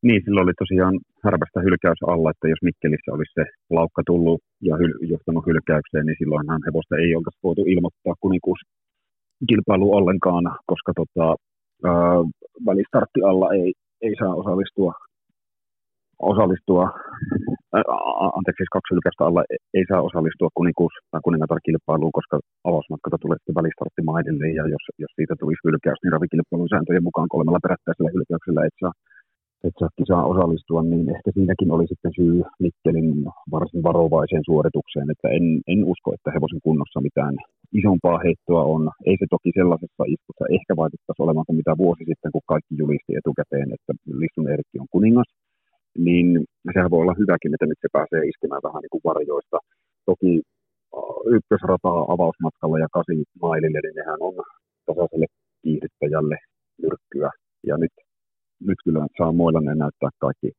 Niin, 0.03 0.23
sillä 0.25 0.41
oli 0.41 0.53
tosiaan 0.59 0.95
härpästä 1.25 1.61
hylkäys 1.61 2.03
alla, 2.07 2.31
että 2.31 2.49
jos 2.49 2.63
Mikkelissä 2.63 3.13
olisi 3.13 3.33
se 3.35 3.45
laukka 3.71 4.03
tullut 4.07 4.41
ja 4.69 4.75
hyl- 4.77 4.99
johtanut 5.13 5.47
hylkäykseen, 5.47 6.07
niin 6.07 6.17
silloinhan 6.19 6.63
hevosta 6.67 6.97
ei 6.97 7.15
oltaisi 7.15 7.39
voitu 7.43 7.63
ilmoittaa 7.75 8.15
kuninkuuskilpailu 9.39 9.95
ollenkaan, 9.99 10.45
koska 10.67 10.93
tota, 11.01 11.27
ää, 11.85 12.21
välistartti 12.67 13.21
alla 13.31 13.49
ei, 13.55 13.73
ei 14.03 14.15
saa 14.21 14.35
osallistua 14.35 14.93
osallistua, 16.33 16.85
ää, 17.77 17.85
anteeksi 18.39 18.61
siis 18.61 18.75
kaksi 18.77 18.93
hylkäystä 18.93 19.23
alla 19.25 19.43
ei 19.79 19.85
saa 19.91 20.07
osallistua 20.09 20.49
kuninkuus- 20.59 21.03
tai 21.11 21.21
kuningatar-kilpailuun, 21.27 22.17
koska 22.19 22.37
avausmatkata 22.69 23.17
tulee 23.21 23.37
sitten 23.39 23.59
välistarttimaidille, 23.61 24.47
ja 24.59 24.65
jos, 24.75 24.85
jos 25.03 25.13
siitä 25.19 25.35
tulisi 25.41 25.65
hylkäys, 25.67 26.01
niin 26.01 26.15
ravikilpailun 26.17 26.73
sääntöjen 26.75 27.09
mukaan 27.09 27.33
kolmella 27.35 27.65
perättäisellä 27.67 28.11
hylkäyksellä 28.15 28.61
et 28.65 28.77
saa 28.83 28.95
että 29.69 29.87
saa 30.11 30.31
osallistua, 30.33 30.83
niin 30.83 31.07
ehkä 31.17 31.31
siinäkin 31.35 31.71
oli 31.75 31.87
sitten 31.89 32.13
syy 32.19 32.35
Mikkelin 32.65 33.09
varsin 33.55 33.83
varovaiseen 33.89 34.45
suoritukseen, 34.49 35.09
että 35.15 35.29
en, 35.37 35.45
en 35.73 35.81
usko, 35.93 36.09
että 36.15 36.31
hevosen 36.35 36.63
kunnossa 36.67 37.01
mitään 37.09 37.35
isompaa 37.81 38.19
heittoa 38.25 38.63
on. 38.75 38.83
Ei 39.09 39.17
se 39.21 39.27
toki 39.31 39.51
sellaisessa 39.59 40.05
iskussa 40.15 40.45
ehkä 40.57 40.73
vaikuttaisi 40.83 41.23
olemaan 41.23 41.47
kuin 41.47 41.61
mitä 41.61 41.73
vuosi 41.83 42.05
sitten, 42.11 42.33
kun 42.33 42.51
kaikki 42.53 42.75
julisti 42.83 43.13
etukäteen, 43.21 43.69
että 43.77 43.93
Lissun 44.23 44.51
Erkki 44.55 44.77
on 44.83 44.93
kuningas, 44.95 45.31
niin 46.07 46.29
sehän 46.75 46.91
voi 46.93 47.03
olla 47.03 47.21
hyväkin, 47.23 47.55
että 47.55 47.67
nyt 47.69 47.81
se 47.83 47.89
pääsee 47.97 48.23
iskemään 48.31 48.67
vähän 48.67 48.81
niin 48.83 48.95
kuin 48.95 49.07
varjoista. 49.11 49.59
Toki 50.11 50.33
ykkösrataa 51.37 52.01
avausmatkalla 52.15 52.79
ja 52.85 52.89
kasi 52.97 53.15
mailille, 53.43 53.81
niin 53.83 53.97
nehän 54.01 54.21
on 54.29 54.35
tasaiselle 54.87 55.27
kiihdyttäjälle 55.63 56.37
myrkkyä. 56.83 57.31
Ja 57.69 57.75
nyt 57.83 57.95
nyt 58.69 58.79
kyllä 58.85 59.07
saa 59.19 59.33
Moilanen 59.33 59.79
näyttää 59.79 60.11
kaikki, 60.19 60.51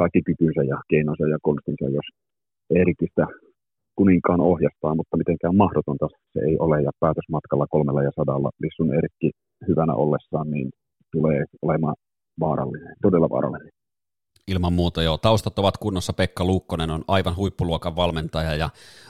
kaikki 0.00 0.20
kykynsä 0.22 0.62
ja 0.72 0.78
keinonsa 0.90 1.24
ja 1.26 1.38
konstinsa, 1.42 1.84
jos 1.98 2.08
Erikistä 2.82 3.26
kuninkaan 3.96 4.40
ohjastaa, 4.40 4.94
mutta 4.94 5.16
mitenkään 5.16 5.56
mahdotonta 5.56 6.06
se 6.32 6.40
ei 6.48 6.56
ole. 6.58 6.82
Ja 6.82 6.90
päätösmatkalla 7.00 7.66
kolmella 7.66 8.02
ja 8.02 8.10
sadalla 8.18 8.50
Lissun 8.62 8.94
Erikki 8.94 9.30
hyvänä 9.68 9.94
ollessaan, 9.94 10.50
niin 10.50 10.70
tulee 11.12 11.44
olemaan 11.62 11.94
vaarallinen, 12.40 12.96
todella 13.02 13.28
vaarallinen. 13.30 13.68
Ilman 14.48 14.72
muuta 14.72 15.02
joo. 15.02 15.18
Taustat 15.18 15.58
ovat 15.58 15.76
kunnossa. 15.76 16.12
Pekka 16.12 16.44
Luukkonen 16.44 16.90
on 16.90 17.04
aivan 17.08 17.36
huippuluokan 17.36 17.96
valmentaja 17.96 18.54
ja 18.54 18.68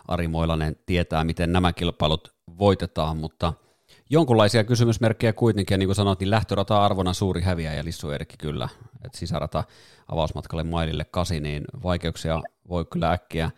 Ari 0.08 0.28
Moilanen 0.28 0.76
tietää, 0.86 1.24
miten 1.24 1.52
nämä 1.52 1.72
kilpailut 1.72 2.28
voitetaan, 2.58 3.16
mutta– 3.16 3.52
jonkunlaisia 4.10 4.64
kysymysmerkkejä 4.64 5.32
kuitenkin, 5.32 5.74
ja 5.74 5.78
niin 5.78 5.88
kuin 5.88 5.96
sanoit, 5.96 6.20
niin 6.20 6.30
lähtörata 6.30 6.84
arvona 6.84 7.12
suuri 7.12 7.42
häviäjä 7.42 7.74
ja 7.74 7.84
Lissu 7.84 8.10
Erkki 8.10 8.36
kyllä, 8.36 8.68
että 9.04 9.18
sisärata 9.18 9.64
avausmatkalle 10.08 10.64
mailille 10.64 11.04
kasi, 11.04 11.40
niin 11.40 11.64
vaikeuksia 11.82 12.42
voi 12.68 12.84
kyllä 12.84 13.12
äkkiä, 13.12 13.50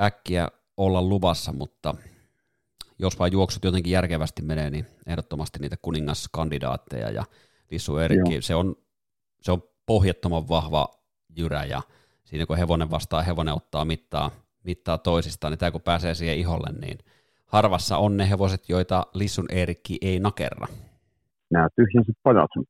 äkkiä 0.00 0.48
olla 0.76 1.02
luvassa, 1.02 1.52
mutta 1.52 1.94
jos 2.98 3.18
vain 3.18 3.32
juoksut 3.32 3.64
jotenkin 3.64 3.90
järkevästi 3.90 4.42
menee, 4.42 4.70
niin 4.70 4.86
ehdottomasti 5.06 5.58
niitä 5.58 5.76
kuningaskandidaatteja 5.82 7.10
ja 7.10 7.24
Lissu 7.70 7.96
Erkki, 7.96 8.42
se 8.42 8.54
on, 8.54 8.76
se 9.42 9.52
on 9.52 9.62
pohjattoman 9.86 10.48
vahva 10.48 10.88
jyrä 11.36 11.64
ja 11.64 11.82
siinä 12.24 12.46
kun 12.46 12.56
hevonen 12.56 12.90
vastaa, 12.90 13.22
hevonen 13.22 13.54
ottaa 13.54 13.84
mittaa, 13.84 14.30
mittaa 14.64 14.98
toisistaan, 14.98 15.50
niin 15.50 15.58
tämä 15.58 15.70
kun 15.70 15.80
pääsee 15.80 16.14
siihen 16.14 16.38
iholle, 16.38 16.72
niin– 16.72 16.98
harvassa 17.46 17.96
on 17.96 18.16
ne 18.16 18.30
hevoset, 18.30 18.68
joita 18.68 19.06
Lissun 19.14 19.46
Eerikki 19.50 19.98
ei 20.00 20.20
nakerra. 20.20 20.66
Nämä 21.50 21.68
tyhjensi 21.76 22.12
pajatsun 22.22 22.64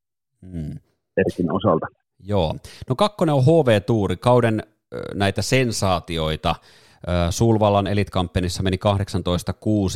hmm. 0.53 0.79
Erikin 1.16 1.53
osalta. 1.53 1.87
Joo. 2.24 2.57
No 2.89 2.97
kakkonen 2.97 3.35
on 3.35 3.45
HV-tuuri, 3.45 4.16
kauden 4.16 4.62
näitä 5.14 5.43
sensaatioita. 5.43 6.55
Sulvallan 7.31 7.87
elitkamppenissa 7.87 8.62
meni 8.62 8.79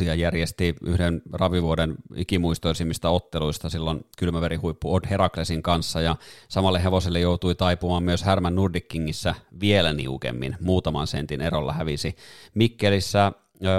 18-6 0.01 0.03
ja 0.05 0.15
järjesti 0.15 0.75
yhden 0.85 1.21
ravivuoden 1.33 1.95
ikimuistoisimmista 2.15 3.09
otteluista 3.09 3.69
silloin 3.69 4.05
kylmäverihuippu 4.17 4.93
Odd 4.93 5.05
Heraklesin 5.09 5.63
kanssa 5.63 6.01
ja 6.01 6.15
samalle 6.47 6.83
hevoselle 6.83 7.19
joutui 7.19 7.55
taipumaan 7.55 8.03
myös 8.03 8.25
Herman 8.25 8.55
Nordic 8.55 8.87
Kingissä 8.87 9.35
vielä 9.59 9.93
niukemmin, 9.93 10.55
muutaman 10.61 11.07
sentin 11.07 11.41
erolla 11.41 11.73
hävisi 11.73 12.15
Mikkelissä 12.53 13.31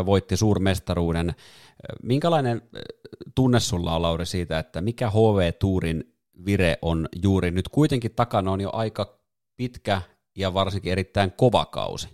voitti 0.07 0.37
suurmestaruuden. 0.37 1.31
Minkälainen 2.03 2.61
tunne 3.35 3.61
sulla 3.61 3.97
on, 3.97 4.03
Lauri, 4.03 4.27
siitä, 4.27 4.59
että 4.59 4.81
mikä 4.81 5.11
HV-tuurin 5.11 6.05
vire 6.47 6.77
on 6.83 7.07
juuri 7.23 7.51
nyt? 7.51 7.69
Kuitenkin 7.69 8.15
takana 8.17 8.53
on 8.53 8.61
jo 8.61 8.71
aika 8.73 9.19
pitkä 9.57 10.03
ja 10.39 10.55
varsinkin 10.55 10.93
erittäin 10.93 11.33
kova 11.37 11.65
kausi. 11.67 12.09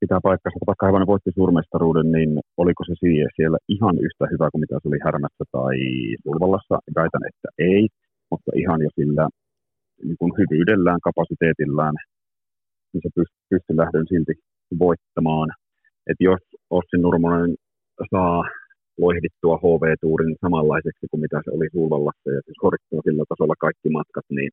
Pitää 0.00 0.20
paikkansa, 0.22 0.66
vaikka 0.66 0.86
Hevonen 0.86 1.06
voitti 1.06 1.30
suurmestaruuden, 1.34 2.12
niin 2.12 2.30
oliko 2.56 2.84
se 2.84 2.94
siellä 3.36 3.58
ihan 3.68 3.94
yhtä 4.06 4.24
hyvä 4.32 4.50
kuin 4.50 4.60
mitä 4.60 4.74
se 4.74 4.88
oli 4.88 4.98
Härmässä 5.04 5.44
tai 5.52 5.76
Sulvallassa? 6.22 6.74
Väitän, 6.94 7.24
että 7.30 7.48
ei, 7.58 7.88
mutta 8.30 8.50
ihan 8.62 8.82
jo 8.82 8.90
sillä 8.98 9.28
niin 10.04 10.16
kuin 10.20 10.32
hyvyydellään, 10.38 11.00
kapasiteetillään, 11.08 11.94
niin 12.92 13.02
se 13.04 13.10
pystyi 13.14 13.40
pysty 13.50 13.76
lähdön 13.76 14.06
silti 14.08 14.32
voittamaan 14.78 15.48
että 16.08 16.24
jos 16.30 16.42
Ossi 16.70 16.96
Nurmonen 16.98 17.54
saa 18.10 18.38
loihdittua 19.04 19.56
HV-tuurin 19.62 20.34
samanlaiseksi 20.44 21.06
kuin 21.10 21.20
mitä 21.24 21.38
se 21.44 21.50
oli 21.56 21.66
Sulvallassa 21.72 22.28
ja 22.36 22.40
se 22.46 22.52
suorittaa 22.60 23.00
sillä 23.06 23.24
tasolla 23.28 23.64
kaikki 23.66 23.88
matkat, 23.98 24.26
niin 24.36 24.50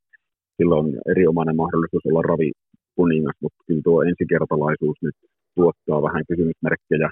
silloin 0.58 0.86
on 0.86 0.92
erinomainen 1.12 1.60
mahdollisuus 1.62 2.06
olla 2.10 2.22
ravi 2.32 2.50
kuningas, 2.98 3.38
mutta 3.44 3.60
kyllä 3.68 3.82
tuo 3.88 3.98
ensikertalaisuus 4.10 4.98
nyt 5.06 5.18
tuottaa 5.56 6.06
vähän 6.08 6.24
kysymysmerkkejä. 6.30 7.10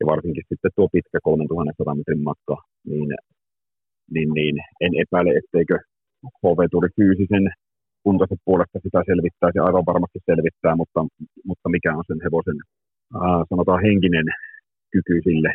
Ja 0.00 0.04
varsinkin 0.12 0.44
sitten 0.50 0.70
tuo 0.76 0.88
pitkä 0.94 1.18
3100 1.22 1.94
metrin 1.94 2.22
matka, 2.30 2.56
niin, 2.90 3.10
niin, 4.14 4.30
niin 4.38 4.56
en 4.84 4.92
epäile, 5.02 5.30
etteikö 5.40 5.76
HV-tuuri 6.42 6.88
fyysisen 6.96 7.44
kuntoisen 8.04 8.40
puolesta 8.44 8.78
sitä 8.82 9.00
selvittää, 9.10 9.50
se 9.52 9.60
aivan 9.60 9.88
varmasti 9.90 10.18
selvittää, 10.30 10.74
mutta, 10.80 11.00
mutta 11.48 11.68
mikä 11.74 11.90
on 11.98 12.04
sen 12.06 12.20
hevosen 12.24 12.58
äh, 13.16 13.42
sanotaan 13.48 13.82
henkinen 13.82 14.26
kyky 14.92 15.20
sille 15.24 15.52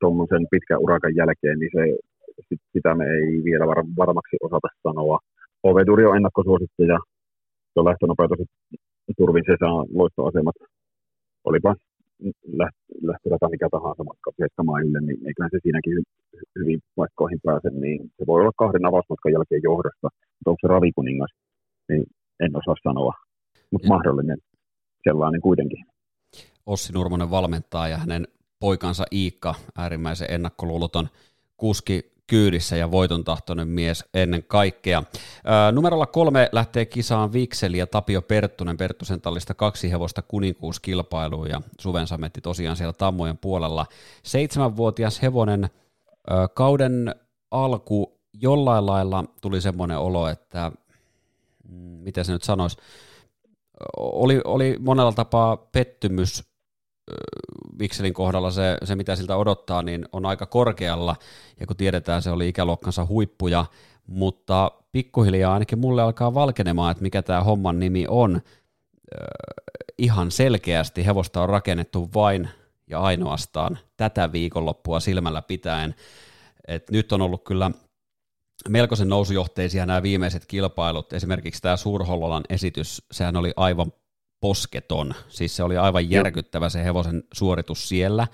tuommoisen 0.00 0.46
pitkän 0.50 0.82
urakan 0.84 1.16
jälkeen, 1.16 1.58
niin 1.58 1.70
se, 1.76 1.82
sit, 2.48 2.60
sitä 2.72 2.94
me 2.94 3.04
ei 3.04 3.44
vielä 3.44 3.66
var, 3.66 3.78
varmaksi 3.96 4.36
osata 4.46 4.68
sanoa. 4.82 5.18
Oveturi 5.62 6.04
on 6.06 6.16
ennakkosuosikki 6.16 6.82
ja 6.82 6.98
se 7.72 7.80
on 7.80 7.84
lähtönopeutus 7.84 8.46
turvin 9.16 9.44
se 9.46 9.56
saa 9.60 9.84
loistoasemat. 9.94 10.54
Olipa 11.44 11.74
lähtörata 13.02 13.48
mikä 13.48 13.68
tahansa 13.70 14.04
matka 14.04 14.30
maille, 14.64 15.00
niin 15.00 15.18
eiköhän 15.26 15.50
se 15.52 15.58
siinäkin 15.62 15.92
hy- 15.96 16.40
hyvin 16.58 16.80
paikkoihin 16.96 17.40
pääse, 17.42 17.70
niin 17.70 18.00
se 18.16 18.26
voi 18.26 18.40
olla 18.40 18.60
kahden 18.62 18.86
avausmatkan 18.86 19.32
jälkeen 19.32 19.62
johdosta, 19.64 20.08
mutta 20.36 20.50
onko 20.50 20.60
se 20.60 20.68
ravikuningas, 20.68 21.32
niin 21.88 22.04
en 22.40 22.56
osaa 22.56 22.74
sanoa, 22.82 23.12
mutta 23.70 23.88
mahdollinen 23.88 24.38
sellainen 25.04 25.40
kuitenkin. 25.40 25.84
Ossi 26.66 26.92
Nurmonen 26.92 27.30
valmentaa 27.30 27.88
ja 27.88 27.96
hänen 27.96 28.28
poikansa 28.58 29.04
Iikka, 29.12 29.54
äärimmäisen 29.76 30.30
ennakkoluuloton 30.30 31.08
kuski 31.56 32.12
kyydissä 32.26 32.76
ja 32.76 32.90
voiton 32.90 33.24
tahtoinen 33.24 33.68
mies 33.68 34.04
ennen 34.14 34.44
kaikkea. 34.44 35.02
Ää, 35.44 35.72
numerolla 35.72 36.06
kolme 36.06 36.48
lähtee 36.52 36.86
kisaan 36.86 37.32
Vikseli 37.32 37.78
ja 37.78 37.86
Tapio 37.86 38.22
Perttunen. 38.22 38.76
Perttusen 38.76 39.20
tallista 39.20 39.54
kaksi 39.54 39.90
hevosta 39.90 40.22
kuninkuuskilpailuun 40.22 41.50
ja 41.50 41.62
Suvensametti 41.80 42.40
tosiaan 42.40 42.76
siellä 42.76 42.92
tammojen 42.92 43.38
puolella. 43.38 43.86
Seitsemänvuotias 44.22 45.22
hevonen 45.22 45.70
ää, 46.30 46.48
kauden 46.48 47.14
alku 47.50 48.20
jollain 48.40 48.86
lailla 48.86 49.24
tuli 49.40 49.60
semmoinen 49.60 49.98
olo, 49.98 50.28
että 50.28 50.72
mm, 51.68 51.74
miten 51.78 52.24
se 52.24 52.32
nyt 52.32 52.42
sanoisi, 52.42 52.76
oli, 53.96 54.40
oli 54.44 54.76
monella 54.80 55.12
tapaa 55.12 55.56
pettymys 55.56 56.51
Vikselin 57.78 58.14
kohdalla 58.14 58.50
se, 58.50 58.78
se, 58.84 58.96
mitä 58.96 59.16
siltä 59.16 59.36
odottaa, 59.36 59.82
niin 59.82 60.04
on 60.12 60.26
aika 60.26 60.46
korkealla, 60.46 61.16
ja 61.60 61.66
kun 61.66 61.76
tiedetään, 61.76 62.22
se 62.22 62.30
oli 62.30 62.48
ikäluokkansa 62.48 63.06
huippuja, 63.06 63.64
mutta 64.06 64.70
pikkuhiljaa 64.92 65.52
ainakin 65.52 65.78
mulle 65.78 66.02
alkaa 66.02 66.34
valkenemaan, 66.34 66.90
että 66.90 67.02
mikä 67.02 67.22
tämä 67.22 67.42
homman 67.42 67.80
nimi 67.80 68.06
on. 68.08 68.40
Ihan 69.98 70.30
selkeästi 70.30 71.06
hevosta 71.06 71.42
on 71.42 71.48
rakennettu 71.48 72.10
vain 72.14 72.48
ja 72.86 73.00
ainoastaan 73.00 73.78
tätä 73.96 74.32
viikonloppua 74.32 75.00
silmällä 75.00 75.42
pitäen. 75.42 75.94
Et 76.68 76.90
nyt 76.90 77.12
on 77.12 77.22
ollut 77.22 77.44
kyllä 77.44 77.70
melkoisen 78.68 79.08
nousujohteisia 79.08 79.86
nämä 79.86 80.02
viimeiset 80.02 80.46
kilpailut. 80.46 81.12
Esimerkiksi 81.12 81.62
tämä 81.62 81.76
Suurhollolan 81.76 82.42
esitys, 82.48 83.02
sehän 83.10 83.36
oli 83.36 83.52
aivan 83.56 83.92
posketon. 84.42 85.14
Siis 85.28 85.56
se 85.56 85.62
oli 85.62 85.76
aivan 85.76 86.10
järkyttävä 86.10 86.68
se 86.68 86.84
hevosen 86.84 87.24
suoritus 87.32 87.88
siellä. 87.88 88.26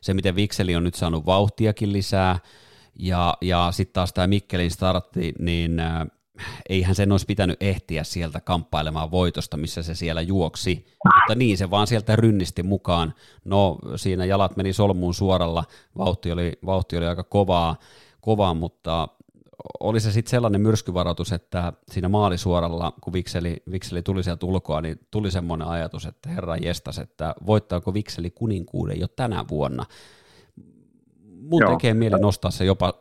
Se, 0.00 0.14
miten 0.14 0.36
Vikseli 0.36 0.76
on 0.76 0.84
nyt 0.84 0.94
saanut 0.94 1.26
vauhtiakin 1.26 1.92
lisää, 1.92 2.38
ja, 2.98 3.36
ja 3.40 3.68
sitten 3.70 3.92
taas 3.92 4.12
tämä 4.12 4.26
Mikkelin 4.26 4.70
startti, 4.70 5.32
niin 5.38 5.80
äh, 5.80 6.06
eihän 6.68 6.94
sen 6.94 7.12
olisi 7.12 7.26
pitänyt 7.26 7.62
ehtiä 7.62 8.04
sieltä 8.04 8.40
kamppailemaan 8.40 9.10
voitosta, 9.10 9.56
missä 9.56 9.82
se 9.82 9.94
siellä 9.94 10.22
juoksi, 10.22 10.86
mutta 11.04 11.34
niin 11.34 11.58
se 11.58 11.70
vaan 11.70 11.86
sieltä 11.86 12.16
rynnisti 12.16 12.62
mukaan. 12.62 13.14
No 13.44 13.78
siinä 13.96 14.24
jalat 14.24 14.56
meni 14.56 14.72
solmuun 14.72 15.14
suoralla, 15.14 15.64
vauhti 15.98 16.32
oli, 16.32 16.52
vauhti 16.66 16.96
oli 16.96 17.06
aika 17.06 17.24
kovaa, 17.24 17.76
kovaa 18.20 18.54
mutta 18.54 19.08
oli 19.80 20.00
se 20.00 20.12
sitten 20.12 20.30
sellainen 20.30 20.60
myrskyvaroitus, 20.60 21.32
että 21.32 21.72
siinä 21.90 22.08
maalisuoralla, 22.08 22.92
kun 23.00 23.12
Vikseli, 23.12 23.56
Vikseli 23.70 24.02
tuli 24.02 24.22
sieltä 24.22 24.46
ulkoa, 24.46 24.80
niin 24.80 24.98
tuli 25.10 25.30
semmoinen 25.30 25.68
ajatus, 25.68 26.06
että 26.06 26.28
herra 26.28 26.56
jestas, 26.56 26.98
että 26.98 27.34
voittaako 27.46 27.94
Vikseli 27.94 28.30
kuninkuuden 28.30 29.00
jo 29.00 29.08
tänä 29.08 29.44
vuonna. 29.50 29.84
Mun 31.50 31.62
Joo. 31.62 31.70
tekee 31.70 31.94
mieli 31.94 32.20
nostaa 32.20 32.50
se 32.50 32.64
jopa 32.64 32.92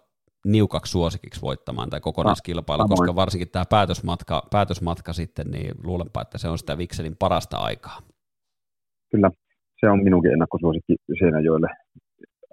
niukaksi 0.45 0.91
suosikiksi 0.91 1.41
voittamaan 1.41 1.89
tai 1.89 1.99
kokonaiskilpailu, 1.99 2.87
koska 2.87 3.15
varsinkin 3.15 3.49
tämä 3.49 3.65
päätösmatka, 3.69 4.47
päätösmatka 4.51 5.13
sitten, 5.13 5.51
niin 5.51 5.75
luulenpa, 5.83 6.21
että 6.21 6.37
se 6.37 6.47
on 6.47 6.57
sitä 6.57 6.77
Vikselin 6.77 7.15
parasta 7.19 7.57
aikaa. 7.57 7.99
Kyllä, 9.11 9.31
se 9.79 9.89
on 9.89 10.03
minunkin 10.03 10.31
ennakkosuosikki 10.31 10.95
Seinäjoelle. 11.19 11.67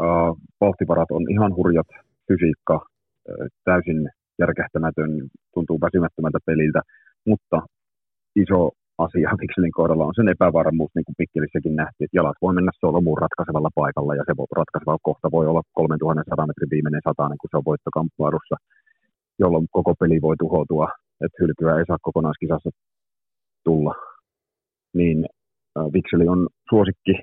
Uh, 0.01 0.39
vauhtivarat 0.61 1.11
on 1.11 1.31
ihan 1.31 1.57
hurjat, 1.57 1.87
fysiikka 2.29 2.87
täysin 3.65 4.09
järkähtämätön, 4.39 5.11
tuntuu 5.55 5.79
väsymättömältä 5.81 6.39
peliltä, 6.47 6.81
mutta 7.27 7.59
iso 8.37 8.71
asia 9.07 9.39
Pixelin 9.41 9.79
kohdalla 9.79 10.05
on 10.11 10.17
sen 10.17 10.29
epävarmuus, 10.35 10.93
niin 10.95 11.07
kuin 11.07 11.21
Pikkelissäkin 11.21 11.77
nähtiin, 11.77 12.07
että 12.07 12.19
jalat 12.21 12.39
voi 12.43 12.55
mennä 12.55 12.73
solmuun 12.81 13.23
ratkaisevalla 13.25 13.71
paikalla 13.81 14.15
ja 14.15 14.25
se 14.27 14.35
ratkaiseva 14.61 15.07
kohta 15.09 15.27
voi 15.37 15.47
olla 15.47 15.63
3100 15.73 16.47
metrin 16.47 16.73
viimeinen 16.75 17.07
satainen, 17.09 17.39
kun 17.41 17.51
se 17.51 17.57
on 17.57 17.69
voittokamppailussa, 17.71 18.57
jolloin 19.43 19.67
koko 19.77 19.93
peli 20.01 20.19
voi 20.27 20.37
tuhoutua, 20.39 20.89
että 21.25 21.41
hylkyä 21.41 21.79
ei 21.79 21.87
saa 21.87 22.05
kokonaiskisassa 22.07 22.71
tulla. 23.65 23.95
Niin 24.99 25.19
äh, 25.79 25.87
Vixeli 25.95 26.27
on 26.29 26.49
suosikki, 26.71 27.15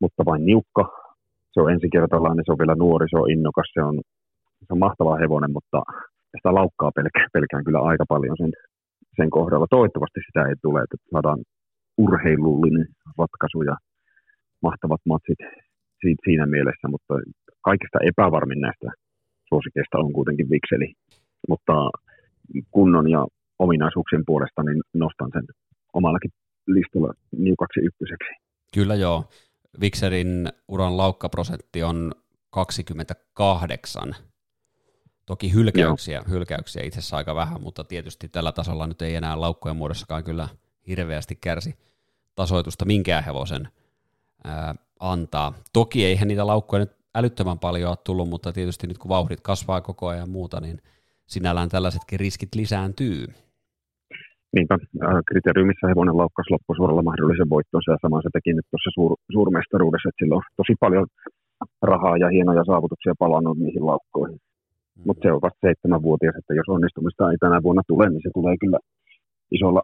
mutta 0.00 0.24
vain 0.24 0.46
niukka. 0.46 0.82
Se 1.52 1.60
on 1.60 1.72
ensikertalainen, 1.72 2.44
se 2.44 2.52
on 2.52 2.58
vielä 2.58 2.74
nuori, 2.74 3.06
se 3.10 3.16
on 3.16 3.30
innokas, 3.30 3.68
se 3.74 3.82
on, 3.82 4.00
se 4.66 4.72
on 4.72 4.78
mahtava 4.78 5.16
hevonen, 5.16 5.52
mutta 5.52 5.78
sitä 6.36 6.54
laukkaa 6.54 6.92
pelkään, 6.96 7.28
pelkään 7.32 7.64
kyllä 7.64 7.80
aika 7.80 8.04
paljon 8.08 8.36
sen 8.40 8.52
sen 9.16 9.30
kohdalla. 9.30 9.66
Toivottavasti 9.70 10.20
sitä 10.26 10.42
ei 10.48 10.54
tule, 10.62 10.80
että 10.82 10.96
saadaan 11.12 11.40
urheilullinen 11.98 12.88
ratkaisu 13.18 13.62
ja 13.62 13.76
mahtavat 14.62 15.00
matsit 15.04 15.40
siinä 16.24 16.46
mielessä, 16.46 16.88
mutta 16.88 17.14
kaikista 17.68 17.98
epävarmin 18.10 18.60
näistä 18.60 18.88
suosikeista 19.48 19.98
on 19.98 20.12
kuitenkin 20.12 20.50
Vikseli. 20.50 20.92
Mutta 21.48 21.74
kunnon 22.70 23.10
ja 23.10 23.26
ominaisuuksien 23.58 24.22
puolesta 24.26 24.62
niin 24.62 24.80
nostan 24.94 25.30
sen 25.32 25.44
omallakin 25.92 26.30
listalla 26.66 27.12
niukaksi 27.36 27.80
ykköseksi. 27.80 28.32
Kyllä 28.74 28.94
joo. 28.94 29.24
Vikserin 29.80 30.48
uran 30.68 30.96
laukkaprosentti 30.96 31.82
on 31.82 32.12
28 32.50 34.14
Toki 35.30 35.52
hylkäyksiä, 35.54 36.18
Joo. 36.18 36.24
hylkäyksiä 36.30 36.82
itse 36.82 36.98
asiassa 36.98 37.16
aika 37.16 37.34
vähän, 37.34 37.62
mutta 37.62 37.84
tietysti 37.84 38.28
tällä 38.28 38.52
tasolla 38.52 38.86
nyt 38.86 39.02
ei 39.02 39.14
enää 39.14 39.40
laukkojen 39.40 39.76
muodossakaan 39.76 40.24
kyllä 40.24 40.48
hirveästi 40.88 41.38
kärsi 41.40 41.74
tasoitusta 42.34 42.84
minkään 42.84 43.24
hevosen 43.24 43.68
ää, 44.44 44.74
antaa. 45.00 45.52
Toki 45.72 46.04
eihän 46.04 46.28
niitä 46.28 46.46
laukkoja 46.46 46.80
nyt 46.80 46.92
älyttömän 47.14 47.58
paljon 47.58 47.88
ole 47.88 47.96
tullut, 48.04 48.28
mutta 48.28 48.52
tietysti 48.52 48.86
nyt 48.86 48.98
kun 48.98 49.08
vauhdit 49.08 49.40
kasvaa 49.40 49.80
koko 49.80 50.08
ajan 50.08 50.20
ja 50.20 50.26
muuta, 50.26 50.60
niin 50.60 50.78
sinällään 51.26 51.68
tällaisetkin 51.68 52.20
riskit 52.20 52.54
lisääntyy. 52.54 53.26
Niinpä, 54.56 54.78
kriteeri, 55.28 55.64
missä 55.64 55.88
hevonen 55.88 56.16
laukkas 56.16 56.50
loppusuoralla 56.50 57.02
mahdollisen 57.02 57.50
voittonsa 57.50 57.92
ja 57.92 57.98
sama 58.02 58.22
se 58.22 58.28
teki 58.32 58.52
nyt 58.52 58.66
tuossa 58.70 58.90
suur, 58.94 59.16
suurmestaruudessa, 59.32 60.08
että 60.08 60.24
sillä 60.24 60.36
on 60.36 60.42
tosi 60.56 60.74
paljon 60.80 61.06
rahaa 61.82 62.16
ja 62.16 62.28
hienoja 62.28 62.64
saavutuksia 62.64 63.14
palannut 63.18 63.58
niihin 63.58 63.86
laukkoihin. 63.86 64.40
Mutta 65.06 65.22
se 65.22 65.32
on 65.32 65.40
vasta 65.42 65.58
seitsemänvuotias, 65.66 66.34
että 66.38 66.54
jos 66.54 66.68
onnistumista 66.68 67.30
ei 67.30 67.38
tänä 67.40 67.62
vuonna 67.62 67.82
tule, 67.86 68.10
niin 68.10 68.22
se 68.22 68.30
tulee 68.34 68.56
kyllä 68.60 68.78
isolla, 69.50 69.82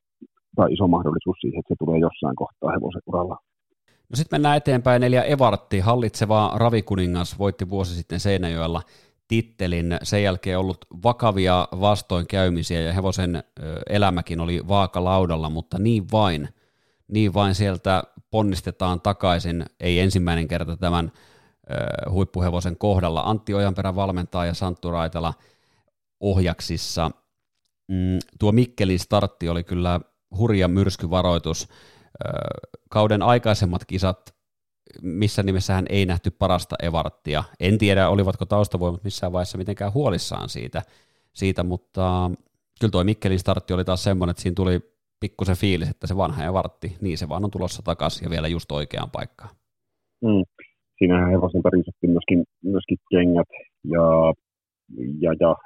tai 0.56 0.72
iso 0.72 0.88
mahdollisuus 0.88 1.36
siihen, 1.40 1.58
että 1.58 1.74
se 1.74 1.78
tulee 1.78 1.98
jossain 1.98 2.36
kohtaa 2.36 2.70
hevosen 2.70 3.02
uralla. 3.06 3.38
No 4.10 4.16
sitten 4.16 4.36
mennään 4.36 4.56
eteenpäin. 4.56 5.00
Neljä 5.00 5.22
Evartti, 5.22 5.80
hallitseva 5.80 6.52
ravikuningas, 6.56 7.38
voitti 7.38 7.70
vuosi 7.70 7.94
sitten 7.94 8.20
Seinäjoella 8.20 8.82
tittelin. 9.28 9.98
Sen 10.02 10.22
jälkeen 10.22 10.58
ollut 10.58 10.78
vakavia 11.04 11.68
vastoinkäymisiä 11.80 12.80
ja 12.80 12.92
hevosen 12.92 13.42
elämäkin 13.90 14.40
oli 14.40 14.60
vaakalaudalla, 14.68 15.50
mutta 15.50 15.78
niin 15.78 16.04
vain, 16.12 16.48
niin 17.08 17.34
vain 17.34 17.54
sieltä 17.54 18.02
ponnistetaan 18.30 19.00
takaisin. 19.00 19.64
Ei 19.80 20.00
ensimmäinen 20.00 20.48
kerta 20.48 20.76
tämän 20.76 21.12
huippuhevosen 22.10 22.76
kohdalla. 22.76 23.20
Antti 23.20 23.54
Ojanperä 23.54 23.94
valmentaa 23.94 24.46
ja 24.46 24.54
Santtu 24.54 24.90
Raitala 24.90 25.34
ohjaksissa. 26.20 27.10
Mm, 27.88 28.18
tuo 28.38 28.52
Mikkelin 28.52 28.98
startti 28.98 29.48
oli 29.48 29.64
kyllä 29.64 30.00
hurja 30.38 30.68
myrskyvaroitus. 30.68 31.68
Kauden 32.90 33.22
aikaisemmat 33.22 33.84
kisat, 33.84 34.34
missä 35.02 35.42
nimessä 35.42 35.74
hän 35.74 35.86
ei 35.88 36.06
nähty 36.06 36.30
parasta 36.30 36.76
Evarttia. 36.82 37.44
En 37.60 37.78
tiedä, 37.78 38.08
olivatko 38.08 38.46
taustavoimat 38.46 39.04
missään 39.04 39.32
vaiheessa 39.32 39.58
mitenkään 39.58 39.94
huolissaan 39.94 40.48
siitä, 40.48 40.82
siitä 41.32 41.62
mutta 41.62 42.30
kyllä 42.80 42.90
tuo 42.90 43.04
Mikkelin 43.04 43.38
startti 43.38 43.74
oli 43.74 43.84
taas 43.84 44.02
semmoinen, 44.04 44.30
että 44.30 44.42
siinä 44.42 44.54
tuli 44.54 44.96
pikkusen 45.20 45.56
fiilis, 45.56 45.88
että 45.88 46.06
se 46.06 46.16
vanha 46.16 46.44
Evartti, 46.44 46.96
niin 47.00 47.18
se 47.18 47.28
vaan 47.28 47.44
on 47.44 47.50
tulossa 47.50 47.82
takaisin 47.82 48.24
ja 48.24 48.30
vielä 48.30 48.48
just 48.48 48.72
oikeaan 48.72 49.10
paikkaan. 49.10 49.50
Mm 50.20 50.55
siinähän 50.98 51.30
hevoselta 51.30 51.70
riisuttiin 51.70 52.10
myöskin, 52.10 52.44
myöskin 52.64 52.98
kengät 53.10 53.50
ja, 53.94 54.06
ja, 55.24 55.32
ja 55.40 55.56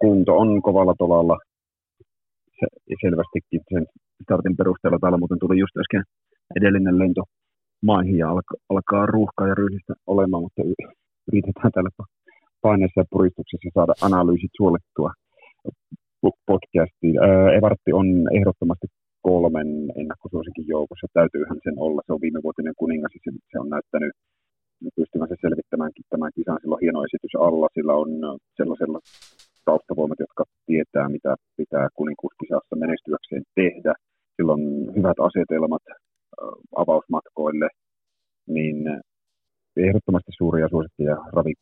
kunto 0.00 0.36
on 0.42 0.62
kovalla 0.62 0.94
tolalla 0.98 1.36
se, 2.58 2.66
selvästikin 3.02 3.60
sen 3.72 3.86
startin 4.22 4.56
perusteella. 4.56 4.98
Täällä 5.00 5.18
muuten 5.18 5.38
tuli 5.38 5.58
just 5.58 5.76
äsken 5.82 6.02
edellinen 6.56 6.98
lento 6.98 7.22
maihin 7.82 8.18
ja 8.18 8.30
alka, 8.30 8.54
alkaa 8.68 9.06
ruuhkaa 9.06 9.48
ja 9.48 9.54
ryhdistä 9.54 9.94
olemaan, 10.06 10.42
mutta 10.42 10.62
yritetään 11.28 11.72
täällä 11.72 11.90
paineessa 12.62 13.00
ja 13.00 13.04
puristuksessa 13.10 13.70
saada 13.74 13.94
analyysit 14.02 14.50
suolittua 14.56 15.10
podcastiin. 16.46 17.16
Evartti 17.58 17.92
on 17.92 18.06
ehdottomasti 18.38 18.86
kolmen 19.22 19.68
ennakkosuosikin 20.00 20.66
joukossa. 20.74 21.06
Täytyyhän 21.12 21.58
sen 21.64 21.76
olla. 21.86 22.02
Se 22.06 22.12
on 22.12 22.24
viimevuotinen 22.26 22.74
kuningas 22.76 23.14
ja 23.14 23.20
se, 23.50 23.58
on 23.60 23.70
näyttänyt 23.76 24.12
pystymänsä 24.96 25.34
selvittämään 25.40 25.92
tämän 26.10 26.32
kisan. 26.36 26.58
Sillä 26.60 26.74
on 26.74 26.84
hieno 26.86 27.04
esitys 27.04 27.34
alla. 27.46 27.68
Sillä 27.76 27.94
on 28.02 28.10
sellaisella 28.56 29.00
taustavoimat, 29.64 30.20
jotka 30.24 30.44
tietää, 30.66 31.08
mitä 31.08 31.36
pitää 31.56 31.88
kuninkuuskisassa 31.98 32.76
menestyäkseen 32.76 33.44
tehdä. 33.54 33.94
Sillä 34.36 34.52
on 34.52 34.62
hyvät 34.96 35.18
asetelmat 35.28 35.84
avausmatkoille, 36.76 37.68
niin 38.46 38.76
ehdottomasti 39.76 40.32
suuria 40.38 40.68
suosikkeja 40.68 41.16
ravi 41.36 41.54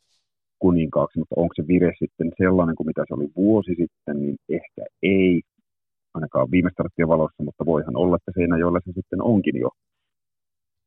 kuninkaaksi, 0.58 1.18
mutta 1.18 1.34
onko 1.38 1.54
se 1.56 1.68
vire 1.68 1.92
sitten 1.98 2.30
sellainen 2.38 2.76
kuin 2.76 2.86
mitä 2.86 3.02
se 3.08 3.14
oli 3.14 3.28
vuosi 3.36 3.74
sitten, 3.82 4.16
niin 4.20 4.36
ehkä 4.48 4.82
ei, 5.02 5.42
ainakaan 6.14 6.50
viime 6.50 6.70
starttien 6.70 7.08
valossa, 7.08 7.42
mutta 7.42 7.66
voihan 7.66 7.96
olla, 7.96 8.16
että 8.16 8.32
Seinäjoella 8.34 8.80
se 8.84 8.92
sitten 8.92 9.22
onkin 9.22 9.56
jo 9.60 9.70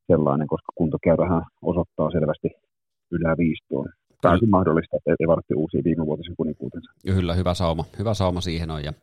sellainen, 0.08 0.48
koska 0.48 0.72
kuntokäyrähän 0.76 1.44
osoittaa 1.62 2.12
selvästi 2.12 2.50
yläviistoon. 3.12 3.90
Täysin 4.22 4.50
mahdollista, 4.50 4.98
että 4.98 5.16
ei 5.20 5.28
vartti 5.28 5.54
uusia 5.54 5.82
viimevuotisen 5.84 6.36
kuninkuutensa. 6.38 6.92
Kyllä, 7.06 7.34
hyvä 7.34 7.54
sauma. 7.54 7.86
Hyvä 8.00 8.14
sauma 8.14 8.42
siihen 8.42 8.72
on, 8.72 8.84
ja, 8.84 8.94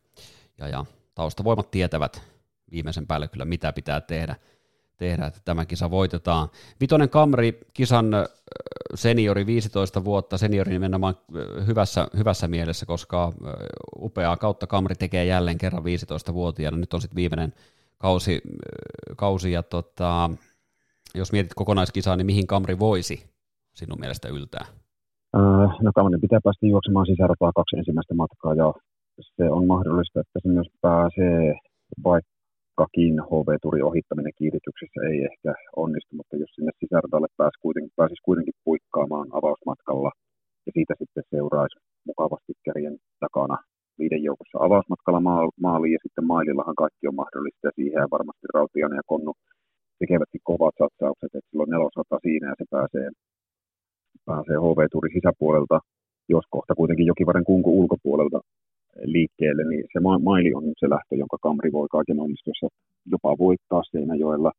ja, 0.59 0.69
ja 0.69 0.85
taustavoimat 1.15 1.71
tietävät 1.71 2.23
viimeisen 2.71 3.07
päälle 3.07 3.29
kyllä, 3.29 3.45
mitä 3.45 3.73
pitää 3.73 4.01
tehdä, 4.01 4.37
tehdä 5.01 5.27
että 5.27 5.41
tämä 5.45 5.65
kisa 5.65 5.91
voitetaan. 5.91 6.49
Vitonen 6.81 7.09
Kamri, 7.09 7.61
kisan 7.75 8.07
seniori 8.95 9.47
15 9.47 10.05
vuotta, 10.05 10.39
seniori 10.39 10.73
nimenomaan 10.73 11.15
hyvässä, 11.67 12.09
hyvässä 12.17 12.49
mielessä, 12.49 12.87
koska 12.87 13.33
upeaa 13.99 14.37
kautta 14.37 14.67
Kamri 14.67 14.95
tekee 14.95 15.25
jälleen 15.25 15.59
kerran 15.59 15.83
15-vuotiaana. 15.83 16.77
Nyt 16.77 16.95
on 16.95 17.01
sitten 17.01 17.17
viimeinen 17.17 17.53
kausi, 17.99 18.41
kausi 19.17 19.53
ja 19.53 19.63
tota, 19.63 20.31
jos 21.15 21.33
mietit 21.33 21.55
kokonaiskisaa, 21.55 22.17
niin 22.17 22.27
mihin 22.27 22.47
Kamri 22.47 22.79
voisi 22.79 23.31
sinun 23.75 24.01
mielestä 24.01 24.29
yltää? 24.29 24.67
No 25.83 25.91
Kamrin 25.95 26.21
pitää 26.21 26.41
päästä 26.45 26.67
juoksemaan 26.67 27.07
sisärataa 27.07 27.53
kaksi 27.53 27.77
ensimmäistä 27.77 28.15
matkaa 28.15 28.55
ja 28.55 28.73
se 29.37 29.51
on 29.51 29.67
mahdollista, 29.67 30.21
että 30.21 30.39
se 30.43 30.49
myös 30.49 30.67
pääsee 30.81 31.55
vaikka 32.05 32.40
vaikkakin 32.77 33.15
HV-turin 33.31 33.89
ohittaminen 33.91 34.39
kiirityksessä 34.39 35.01
ei 35.11 35.19
ehkä 35.31 35.53
onnistu, 35.85 36.13
mutta 36.17 36.37
jos 36.43 36.51
sinne 36.55 36.73
sisärdalle 36.81 37.29
pääsi 37.37 37.57
kuitenkin, 37.65 37.93
pääsisi 37.97 38.27
kuitenkin 38.29 38.61
puikkaamaan 38.65 39.29
avausmatkalla 39.39 40.11
ja 40.67 40.71
siitä 40.77 40.95
sitten 41.01 41.25
seuraisi 41.35 41.77
mukavasti 42.11 42.53
kärjen 42.67 42.97
takana 43.25 43.57
viiden 43.99 44.23
joukossa 44.29 44.59
avausmatkalla 44.67 45.23
maaliin 45.67 45.97
ja 45.97 46.05
sitten 46.05 46.27
mailillahan 46.33 46.81
kaikki 46.83 47.05
on 47.11 47.21
mahdollista 47.23 47.67
ja 47.69 47.77
siihen 47.77 48.15
varmasti 48.17 48.47
Rautianen 48.55 49.01
ja 49.01 49.11
Konnu 49.13 49.33
tekevätkin 49.99 50.47
kovat 50.51 50.75
satsaukset, 50.83 51.33
että 51.35 51.51
silloin 51.51 51.71
nelosata 51.75 52.17
siinä 52.27 52.47
ja 52.51 52.55
se 52.59 52.65
pääsee, 52.77 53.09
pääsee 54.31 54.59
HV-turin 54.65 55.17
sisäpuolelta, 55.17 55.79
jos 56.35 56.47
kohta 56.55 56.73
kuitenkin 56.81 57.07
Jokivarren 57.11 57.51
kunku 57.51 57.71
ulkopuolelta 57.81 58.41
liikkeelle, 59.05 59.65
niin 59.71 59.85
se 59.93 60.01
maili 60.01 60.55
on 60.55 60.65
se 60.79 60.91
lähtö, 60.91 61.17
jonka 61.17 61.37
Kamri 61.43 61.73
voi 61.73 61.89
kaiken 61.91 62.21
onnistuessa 62.21 62.67
jopa 63.07 63.39
voittaa 63.39 63.83
Seinäjoella. 63.91 64.53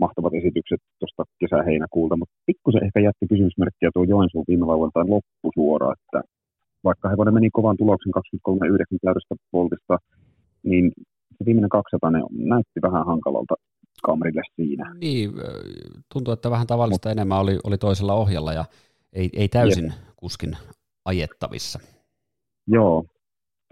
Mahtavat 0.00 0.34
esitykset 0.34 0.80
tuosta 0.98 1.24
kesä-heinäkuulta, 1.40 2.16
mutta 2.16 2.34
pikkusen 2.46 2.84
ehkä 2.84 3.00
jätti 3.00 3.26
kysymysmerkkiä 3.28 3.90
tuo 3.94 4.04
Joensuun 4.04 4.44
viime 4.48 4.66
lauantain 4.66 5.10
loppusuora, 5.10 5.92
että 5.92 6.20
vaikka 6.84 7.08
hevonen 7.08 7.34
meni 7.34 7.50
kovan 7.52 7.76
tuloksen 7.76 8.12
23.9 8.14 8.98
täydestä 9.02 9.34
poltista, 9.50 9.98
niin 10.62 10.92
se 11.38 11.44
viimeinen 11.44 11.68
200 11.68 12.10
näytti 12.30 12.82
vähän 12.82 13.06
hankalalta 13.06 13.54
Kamrille 14.02 14.42
siinä. 14.56 14.94
Niin, 15.00 15.30
tuntuu, 16.12 16.34
että 16.34 16.50
vähän 16.50 16.66
tavallista 16.66 17.08
Mut, 17.08 17.12
enemmän 17.12 17.40
oli, 17.40 17.58
oli 17.64 17.78
toisella 17.78 18.14
ohjalla 18.14 18.52
ja 18.52 18.64
ei, 19.12 19.30
ei 19.32 19.48
täysin 19.48 19.84
jep. 19.84 19.94
kuskin 20.16 20.56
ajettavissa. 21.04 21.80
Joo, 22.66 23.04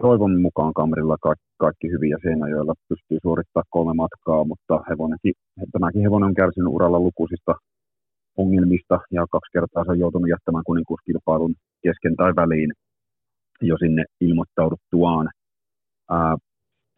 toivon 0.01 0.41
mukaan 0.41 0.73
kamerilla 0.73 1.17
kaikki, 1.21 1.45
kaikki 1.57 1.87
hyvin 1.91 2.09
ja 2.09 2.17
Seinäjoella 2.23 2.73
pystyy 2.89 3.17
suorittamaan 3.21 3.65
kolme 3.69 3.93
matkaa, 3.93 4.43
mutta 4.51 4.83
hevonenkin, 4.89 5.33
tämäkin 5.71 6.01
hevonen 6.01 6.27
on 6.27 6.35
kärsinyt 6.41 6.73
uralla 6.73 6.99
lukuisista 6.99 7.53
ongelmista 8.37 8.99
ja 9.11 9.25
kaksi 9.31 9.51
kertaa 9.53 9.83
se 9.83 9.91
on 9.91 9.99
joutunut 9.99 10.29
jättämään 10.29 10.63
kuninkuuskilpailun 10.69 11.55
kesken 11.83 12.15
tai 12.15 12.31
väliin 12.35 12.71
jo 13.61 13.77
sinne 13.77 14.03
ilmoittauduttuaan. 14.21 15.29
Ää, 16.09 16.37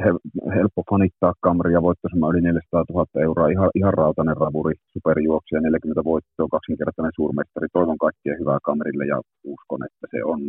he, 0.04 0.10
helppo 0.56 0.84
fanittaa 0.90 1.34
kameria, 1.42 1.82
voittosuma 1.82 2.30
yli 2.30 2.42
400 2.42 2.84
000 2.90 3.06
euroa, 3.22 3.48
ihan, 3.48 3.70
ihan 3.76 3.94
rautainen 3.94 4.38
ravuri, 4.38 4.76
superjuoksija, 4.94 5.62
40 5.62 6.04
voittoa, 6.04 6.48
kaksinkertainen 6.52 7.12
suurmestari. 7.16 7.68
Toivon 7.74 7.98
kaikkea 7.98 8.40
hyvää 8.40 8.60
kamerille 8.64 9.06
ja 9.06 9.22
uskon, 9.44 9.82
että 9.88 10.08
se 10.12 10.24
on 10.24 10.42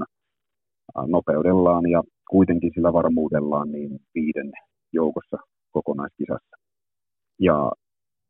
nopeudellaan 1.07 1.91
ja 1.91 2.03
kuitenkin 2.31 2.71
sillä 2.75 2.93
varmuudellaan 2.93 3.73
niin 3.73 4.01
viiden 4.15 4.53
joukossa 4.93 5.37
kokonaiskisassa. 5.71 6.57
Ja 7.39 7.73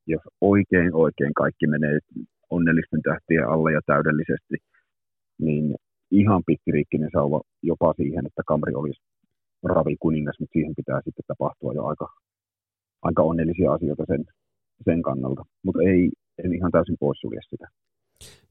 jos 0.07 0.23
oikein 0.41 0.95
oikein 0.95 1.35
kaikki 1.35 1.67
menee 1.67 1.99
onnellisten 2.51 3.03
tähtien 3.03 3.49
alle 3.49 3.73
ja 3.73 3.81
täydellisesti, 3.87 4.57
niin 5.39 5.75
ihan 6.11 6.43
pikkiriikkinen 6.47 7.11
sauva 7.13 7.41
jopa 7.63 7.95
siihen, 7.97 8.27
että 8.27 8.43
Kamri 8.47 8.75
olisi 8.75 9.01
ravi 9.63 9.97
kuningas, 10.01 10.41
mutta 10.41 10.53
siihen 10.53 10.75
pitää 10.77 11.01
sitten 11.05 11.25
tapahtua 11.27 11.73
jo 11.73 11.85
aika, 11.85 12.09
aika 13.03 13.23
onnellisia 13.23 13.73
asioita 13.73 14.05
sen, 14.07 14.25
sen 14.85 15.03
kannalta. 15.03 15.43
Mutta 15.65 15.81
ei, 15.83 16.11
en 16.45 16.55
ihan 16.55 16.71
täysin 16.71 16.97
poissulje 17.01 17.41
sitä. 17.51 17.67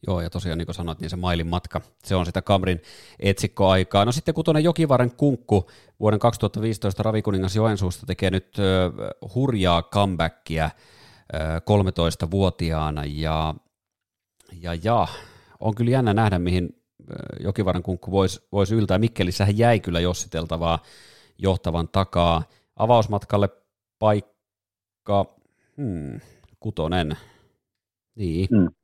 Joo, 0.08 0.22
ja 0.22 0.30
tosiaan 0.30 0.58
niin 0.58 0.66
kuin 0.66 0.76
sanoit, 0.76 1.00
niin 1.00 1.10
se 1.10 1.16
mailin 1.16 1.48
matka, 1.48 1.82
se 2.04 2.16
on 2.16 2.26
sitä 2.26 2.42
Kamrin 2.42 2.82
etsikkoaikaa. 3.20 4.06
No 4.06 4.12
sitten 4.12 4.34
kutonen 4.34 4.64
Jokivaren 4.64 5.12
kunkku 5.12 5.70
vuoden 6.00 6.20
2015 6.20 7.04
Ravikuningas 7.04 7.56
Joensuusta 7.56 8.06
tekee 8.06 8.32
nyt 8.32 8.60
ö, 8.60 8.92
hurjaa 9.36 9.84
comebackia 9.84 10.70
ö, 11.34 11.38
13-vuotiaana, 11.60 13.04
ja, 13.06 13.56
ja, 14.62 14.74
ja 14.84 15.08
on 15.60 15.76
kyllä 15.76 15.92
jännä 15.92 16.14
nähdä, 16.14 16.40
mihin 16.40 16.82
Jokivaren 17.40 17.84
kunkku 17.84 18.12
voisi 18.12 18.42
vois 18.52 18.72
yltää. 18.72 18.98
Mikkelissähän 18.98 19.58
jäi 19.58 19.80
kyllä 19.80 20.00
jossiteltavaa 20.00 20.80
johtavan 21.38 21.88
takaa. 21.88 22.44
Avausmatkalle 22.76 23.50
paikka, 24.00 25.26
hmm, 25.78 26.20
kutonen, 26.60 27.18
niin. 28.16 28.48
Mm 28.52 28.79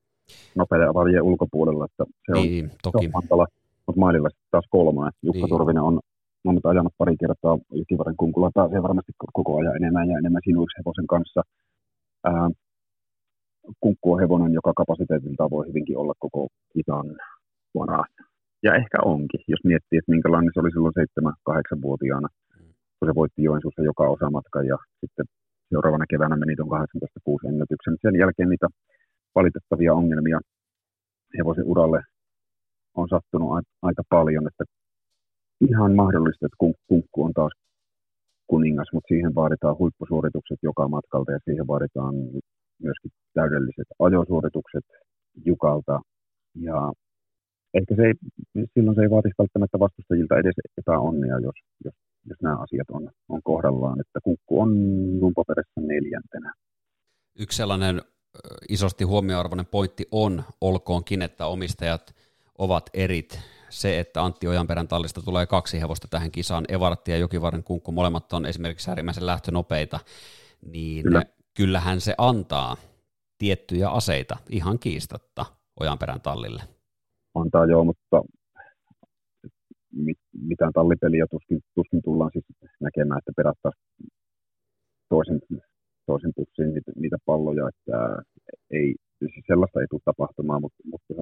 nopeiden 0.55 0.89
avaajien 0.89 1.23
ulkopuolella, 1.23 1.86
että 1.86 2.03
se 2.26 2.32
on, 2.39 2.43
niin, 2.43 2.71
toki. 2.84 3.05
Se 3.05 3.07
on 3.07 3.13
hankala, 3.13 3.45
mutta 3.88 3.99
maililla 3.99 4.30
taas 4.51 4.65
kolmonen. 4.69 5.13
Jukka 5.21 5.39
niin. 5.39 5.49
Turvinen 5.49 5.84
on, 5.84 5.99
on 6.45 6.55
nyt 6.55 6.65
ajanut 6.65 6.93
pari 6.97 7.15
kertaa 7.17 7.57
Jokivaren 7.71 8.17
kunkulla, 8.17 8.51
pääsee 8.53 8.84
varmasti 8.84 9.11
koko 9.34 9.57
ajan 9.57 9.76
enemmän 9.76 10.09
ja 10.09 10.17
enemmän 10.17 10.41
sinuiksi 10.45 10.78
hevosen 10.80 11.07
kanssa. 11.07 11.41
Ää, 12.23 12.49
kunkku 13.80 14.13
on 14.13 14.19
hevonen, 14.19 14.53
joka 14.53 14.73
kapasiteetilta 14.73 15.49
voi 15.49 15.67
hyvinkin 15.67 15.97
olla 15.97 16.13
koko 16.19 16.47
kitan 16.73 17.07
varas. 17.76 18.11
Ja 18.63 18.76
ehkä 18.76 18.97
onkin, 19.05 19.41
jos 19.47 19.63
miettii, 19.63 19.99
että 19.99 20.11
minkälainen 20.11 20.51
se 20.53 20.59
oli 20.59 20.71
silloin 20.71 20.93
7-8-vuotiaana, 21.49 22.28
kun 22.97 23.09
se 23.09 23.15
voitti 23.15 23.43
Joensuussa 23.43 23.82
joka 23.84 24.03
osa 24.15 24.30
matka 24.30 24.63
ja 24.63 24.78
sitten 25.01 25.26
seuraavana 25.69 26.05
keväänä 26.09 26.36
meni 26.36 26.55
tuon 26.55 26.88
18-6 27.45 27.49
ennätyksen. 27.49 27.95
Sen 28.01 28.15
jälkeen 28.19 28.49
niitä 28.49 28.67
valitettavia 29.36 29.93
ongelmia 29.93 30.39
hevosen 31.38 31.65
uralle 31.65 32.01
on 32.95 33.07
sattunut 33.09 33.49
aika 33.81 34.03
paljon, 34.09 34.47
että 34.47 34.63
ihan 35.69 35.95
mahdollista, 35.95 36.45
että 36.45 36.63
kunkku 36.88 37.23
on 37.23 37.33
taas 37.33 37.51
kuningas, 38.47 38.88
mutta 38.93 39.07
siihen 39.07 39.36
vaaditaan 39.36 39.77
huippusuoritukset 39.77 40.59
joka 40.63 40.88
matkalta 40.88 41.31
ja 41.31 41.39
siihen 41.45 41.67
vaaditaan 41.67 42.15
myöskin 42.79 43.11
täydelliset 43.33 43.88
ajosuoritukset 43.99 44.86
Jukalta. 45.45 45.99
Ja 46.61 46.93
ehkä 47.73 47.95
se 47.95 48.03
ei, 48.03 48.13
silloin 48.73 48.95
se 48.95 49.01
ei 49.01 49.09
vaatisi 49.09 49.36
välttämättä 49.38 49.79
vastustajilta 49.79 50.38
edes 50.38 50.55
epäonnia, 50.77 51.39
jos, 51.39 51.55
jos, 51.86 51.93
jos 52.25 52.41
nämä 52.41 52.55
asiat 52.55 52.89
on, 52.91 53.09
on 53.29 53.41
kohdallaan, 53.43 53.99
että 53.99 54.19
kunkku 54.23 54.61
on 54.61 54.69
Jumbo 55.19 55.43
neljäntenä. 55.79 56.53
Yksi 57.39 57.57
sellainen 57.57 58.01
isosti 58.69 59.03
huomioarvoinen 59.03 59.65
pointti 59.65 60.07
on, 60.11 60.43
olkoonkin, 60.61 61.21
että 61.21 61.47
omistajat 61.47 62.15
ovat 62.57 62.89
erit. 62.93 63.39
Se, 63.69 63.99
että 63.99 64.23
Antti 64.23 64.47
Ojanperän 64.47 64.88
tallista 64.88 65.21
tulee 65.21 65.45
kaksi 65.45 65.81
hevosta 65.81 66.07
tähän 66.07 66.31
kisaan, 66.31 66.65
Evartti 66.69 67.11
ja 67.11 67.17
Jokivarren 67.17 67.63
kunkku, 67.63 67.91
molemmat 67.91 68.33
on 68.33 68.45
esimerkiksi 68.45 68.91
äärimmäisen 68.91 69.25
lähtönopeita, 69.25 69.99
niin 70.71 71.03
Kyllä. 71.03 71.23
kyllähän 71.53 72.01
se 72.01 72.15
antaa 72.17 72.77
tiettyjä 73.38 73.89
aseita 73.89 74.38
ihan 74.49 74.79
kiistatta 74.79 75.45
Ojanperän 75.79 76.21
tallille. 76.21 76.63
Antaa 77.36 77.65
joo, 77.65 77.83
mutta 77.83 78.23
mitään 80.41 80.73
tallipeliä 80.73 81.25
tuskin, 81.31 81.61
tuskin 81.75 82.01
tullaan 82.03 82.31
siis 82.33 82.45
näkemään, 82.79 83.17
että 83.17 83.31
perattaisiin 83.36 83.86
toisen 85.09 85.39
toisen 86.05 86.31
pussiin 86.35 86.73
niitä, 86.73 86.91
niitä 86.95 87.17
palloja, 87.25 87.69
että 87.69 88.23
ei, 88.71 88.95
sellaista 89.47 89.81
ei 89.81 89.87
tule 89.89 90.01
tapahtumaan, 90.05 90.61
mutta, 90.61 90.83
mutta 90.91 91.13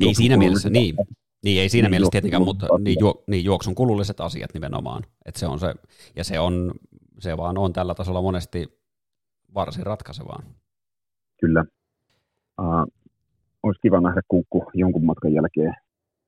ei 0.00 0.14
siinä 0.14 0.36
mielessä, 0.36 0.70
niin, 0.70 0.96
niin, 1.44 1.62
ei 1.62 1.68
siinä 1.68 1.86
niin, 1.86 1.92
mielessä 1.92 2.10
tietenkään, 2.10 2.42
mutta 2.42 2.66
niin, 2.78 2.96
juo, 3.00 3.24
niin, 3.26 3.44
juoksun 3.44 3.74
kululliset 3.74 4.20
asiat 4.20 4.54
nimenomaan, 4.54 5.02
että 5.26 5.40
se 5.40 5.46
on 5.46 5.58
se, 5.58 5.74
ja 6.16 6.24
se 6.24 6.40
on, 6.40 6.72
se 7.18 7.36
vaan 7.36 7.58
on 7.58 7.72
tällä 7.72 7.94
tasolla 7.94 8.22
monesti 8.22 8.78
varsin 9.54 9.86
ratkaisevaa. 9.86 10.42
Kyllä. 11.40 11.64
Uh, 12.60 12.92
olisi 13.62 13.80
kiva 13.80 14.00
nähdä 14.00 14.20
kuukku 14.28 14.64
jonkun 14.74 15.04
matkan 15.04 15.32
jälkeen 15.32 15.74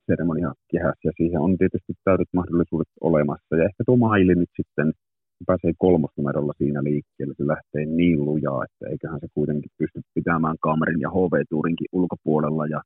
seremonia 0.05 0.53
kehässä, 0.67 0.99
ja 1.03 1.11
siihen 1.17 1.41
on 1.41 1.57
tietysti 1.57 1.93
täydet 2.03 2.27
mahdollisuudet 2.33 2.87
olemassa, 3.01 3.55
ja 3.55 3.65
ehkä 3.65 3.83
tuo 3.85 3.97
maili 3.97 4.35
nyt 4.35 4.49
sitten– 4.55 4.93
pääsee 5.45 5.73
kolmosnumerolla 5.77 6.53
siinä 6.57 6.83
liikkeelle, 6.83 7.33
se 7.37 7.47
lähtee 7.47 7.85
niin 7.85 8.25
lujaa, 8.25 8.63
että 8.63 8.91
eiköhän 8.91 9.19
se 9.19 9.27
kuitenkin 9.33 9.71
pysty 9.77 10.01
pitämään 10.13 10.55
kamerin 10.59 11.01
ja 11.01 11.09
HV-tuurinkin 11.09 11.87
ulkopuolella. 11.91 12.65
Ja 12.67 12.81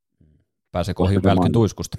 pääsee 0.72 0.94
ohi 1.00 1.24
välkin 1.24 1.52
tuiskusta. 1.52 1.98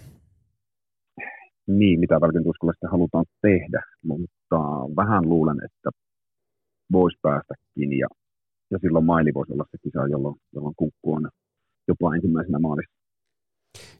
Niin, 1.66 2.00
mitä 2.00 2.20
välkin 2.20 2.44
tuiskulla 2.44 2.72
sitten 2.72 2.90
halutaan 2.90 3.24
tehdä, 3.42 3.82
mutta 4.04 4.58
vähän 4.96 5.28
luulen, 5.28 5.56
että 5.64 5.90
voisi 6.92 7.18
päästäkin 7.22 7.98
ja, 7.98 8.08
ja 8.70 8.78
silloin 8.78 9.04
maili 9.04 9.34
voisi 9.34 9.52
olla 9.52 9.64
se 9.70 9.78
kisa, 9.82 10.06
jolloin, 10.06 10.36
jolloin 10.54 10.74
kunkku 10.76 11.14
on 11.14 11.28
jopa 11.88 12.14
ensimmäisenä 12.14 12.58
maalissa. 12.58 13.02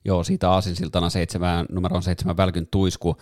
Joo, 0.05 0.25
siitä 0.25 0.51
aasinsiltana 0.51 1.11
seitsemän, 1.11 1.67
numeron 1.71 2.03
seitsemän 2.03 2.37
välkyn 2.37 2.67
tuisku 2.71 3.17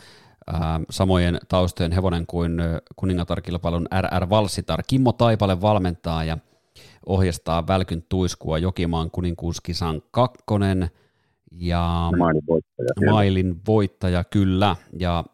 samojen 0.90 1.40
taustojen 1.48 1.92
hevonen 1.92 2.26
kuin 2.26 2.60
kuningatarkilpailun 2.96 3.88
RR 4.00 4.30
Valsitar. 4.30 4.82
Kimmo 4.86 5.12
Taipale 5.12 5.60
valmentaa 5.60 6.24
ja 6.24 6.38
ohjastaa 7.06 7.66
Välkyn 7.66 8.04
tuiskua 8.08 8.58
Jokimaan 8.58 9.10
kuninkuuskisan 9.10 10.02
kakkonen. 10.10 10.90
Ja 11.52 12.10
Mailin 12.18 12.42
voittaja. 12.48 13.12
Mailin 13.12 13.60
voittaja, 13.66 14.24
kyllä. 14.24 14.76
Ja 14.98 15.24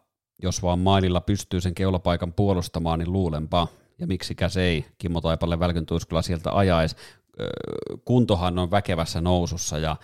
jos 0.43 0.63
vaan 0.63 0.79
Maililla 0.79 1.21
pystyy 1.21 1.61
sen 1.61 1.75
keulapaikan 1.75 2.33
puolustamaan, 2.33 2.99
niin 2.99 3.13
luulenpa, 3.13 3.67
ja 3.99 4.07
miksikäs 4.07 4.57
ei 4.57 4.85
Kimmo 4.97 5.21
Taipalle 5.21 5.59
Välkyn 5.59 5.85
tuiskula 5.85 6.21
sieltä 6.21 6.51
ajaisi. 6.51 6.95
Kuntohan 8.05 8.59
on 8.59 8.71
väkevässä 8.71 9.21
nousussa 9.21 9.77
ja 9.77 9.95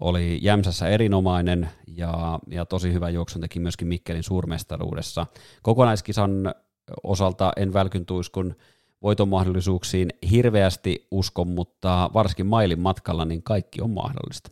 oli 0.00 0.38
Jämsässä 0.42 0.88
erinomainen 0.88 1.68
ja, 1.96 2.38
ja 2.50 2.64
tosi 2.66 2.92
hyvä 2.92 3.10
juoksun 3.10 3.42
teki 3.42 3.60
myöskin 3.60 3.88
Mikkelin 3.88 4.22
suurmestaruudessa. 4.22 5.26
Kokonaiskisan 5.62 6.54
osalta 7.02 7.52
en 7.56 7.72
Välkyn 7.72 8.06
tuiskun 8.06 8.54
voiton 9.02 9.28
mahdollisuuksiin 9.28 10.08
hirveästi 10.30 11.06
usko, 11.10 11.44
mutta 11.44 12.10
varsinkin 12.14 12.46
mailin 12.46 12.80
matkalla 12.80 13.24
niin 13.24 13.42
kaikki 13.42 13.82
on 13.82 13.90
mahdollista. 13.90 14.50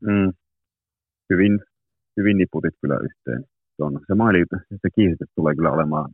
Mm. 0.00 0.32
Hyvin, 1.30 1.60
hyvin 2.16 2.38
niputit 2.38 2.74
kyllä 2.80 2.98
yhteen. 3.04 3.44
Se, 3.76 3.84
on, 3.84 4.00
se 4.06 4.14
maili, 4.14 4.44
se 4.70 4.88
kiihdytys 4.94 5.28
tulee 5.34 5.54
kyllä 5.54 5.70
olemaan 5.70 6.10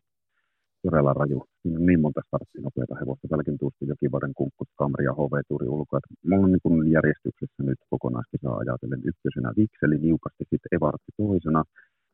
todella 0.82 1.12
raju. 1.12 1.38
Siinä 1.62 1.78
on 1.78 1.86
niin 1.86 2.00
monta 2.00 2.20
starttinopeita 2.26 2.94
hevosta, 3.00 3.28
Välkin 3.30 3.58
tuusti 3.58 3.86
Jokivarren 3.86 4.34
kunkkus, 4.34 4.68
Kamri 4.80 5.04
ja 5.04 5.12
HV-tuuri 5.12 5.68
ulkoa. 5.68 6.00
Mulla 6.26 6.44
on 6.46 6.52
niin 6.52 6.92
järjestyksessä 6.92 7.62
nyt 7.62 7.78
kokonaiskisaa 7.90 8.56
ajatellen 8.56 9.02
ykkösenä 9.10 9.52
Vikseli 9.56 9.98
niukasti, 9.98 10.44
sitten 10.50 10.72
Evartti 10.76 11.12
toisena, 11.16 11.64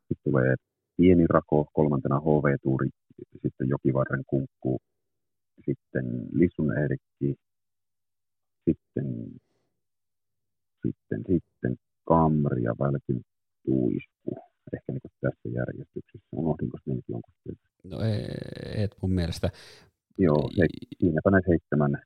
sitten 0.09 0.25
tulee 0.25 0.55
pieni 0.97 1.27
rako, 1.29 1.67
kolmantena 1.73 2.21
HV-tuuri, 2.21 2.89
sitten 3.43 3.69
Jokivarren 3.69 4.25
kunkku, 4.27 4.79
sitten 5.67 6.07
Lissun 6.33 6.79
Erkki, 6.79 7.31
sitten, 8.65 9.09
sitten, 10.83 11.21
sitten 11.29 11.77
Kamri 12.09 12.63
ja 12.63 12.75
Välkin 12.79 13.21
tuisku. 13.67 14.16
Ehkä 14.75 14.93
niin 14.93 15.01
tässä 15.21 15.49
järjestyksessä. 15.49 16.29
Unohdinko 16.33 16.79
sen 16.85 17.03
jonkun 17.09 17.35
sieltä? 17.43 17.61
No 17.85 17.99
et 18.75 18.97
mun 19.03 19.11
mielestä. 19.11 19.51
Joo, 20.19 20.51
se, 20.57 20.67
siinäpä 20.99 21.31
ne 21.31 21.41
seitsemän 21.47 22.03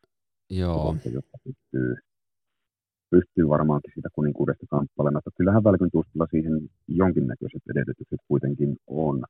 Joo. 0.51 0.97
jotka 1.13 1.39
pystyy, 1.45 1.95
pystyy 3.11 3.49
varmaankin 3.49 3.93
siitä 3.95 4.09
kuninkuudesta 4.13 4.67
kamppailemaan. 4.71 5.23
Kyllähän 5.37 5.65
Välkyn 5.65 5.91
tuustilla 5.91 6.27
siihen 6.31 6.71
jonkinnäköiset 6.89 7.63
edellytykset 7.71 8.21
kuitenkin 8.29 8.77
on. 8.87 9.25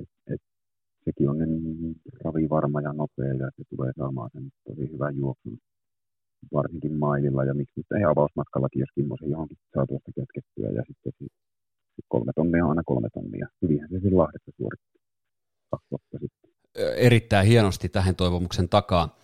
Et, 0.00 0.08
et, 0.34 0.42
sekin 1.04 1.30
on 1.30 1.38
niin 1.38 1.96
ravivarma 2.24 2.80
ja 2.80 2.92
nopea 2.92 3.34
ja 3.34 3.50
se 3.56 3.62
tulee 3.70 3.92
saamaan 3.98 4.30
sen 4.32 4.50
tosi 4.64 4.92
hyvän 4.92 5.16
juoksun 5.16 5.58
varsinkin 6.52 6.92
maililla 6.92 7.44
ja 7.44 7.54
miksi 7.54 7.72
nyt 7.76 7.86
ei 7.98 8.04
avausmatkallakin, 8.04 8.80
jos 8.80 8.88
Kimmo 8.94 9.16
se 9.20 9.26
johonkin 9.26 9.58
saa 9.74 9.86
tuosta 9.86 10.12
kätkettyä 10.16 10.70
ja 10.70 10.82
sitten 10.86 11.12
kolme 12.08 12.32
tonnia 12.34 12.64
on 12.64 12.70
aina 12.70 12.82
kolme 12.86 13.08
tonnia. 13.14 13.48
Hyvinhän 13.62 13.88
se 13.90 14.00
siinä 14.00 14.16
Lahdessa 14.16 14.52
suoritti 14.56 14.98
kaksi 15.70 15.86
vuotta 15.90 16.18
sitten. 16.20 16.50
Erittäin 16.96 17.46
hienosti 17.46 17.88
tähän 17.88 18.16
toivomuksen 18.16 18.68
takaa. 18.68 19.16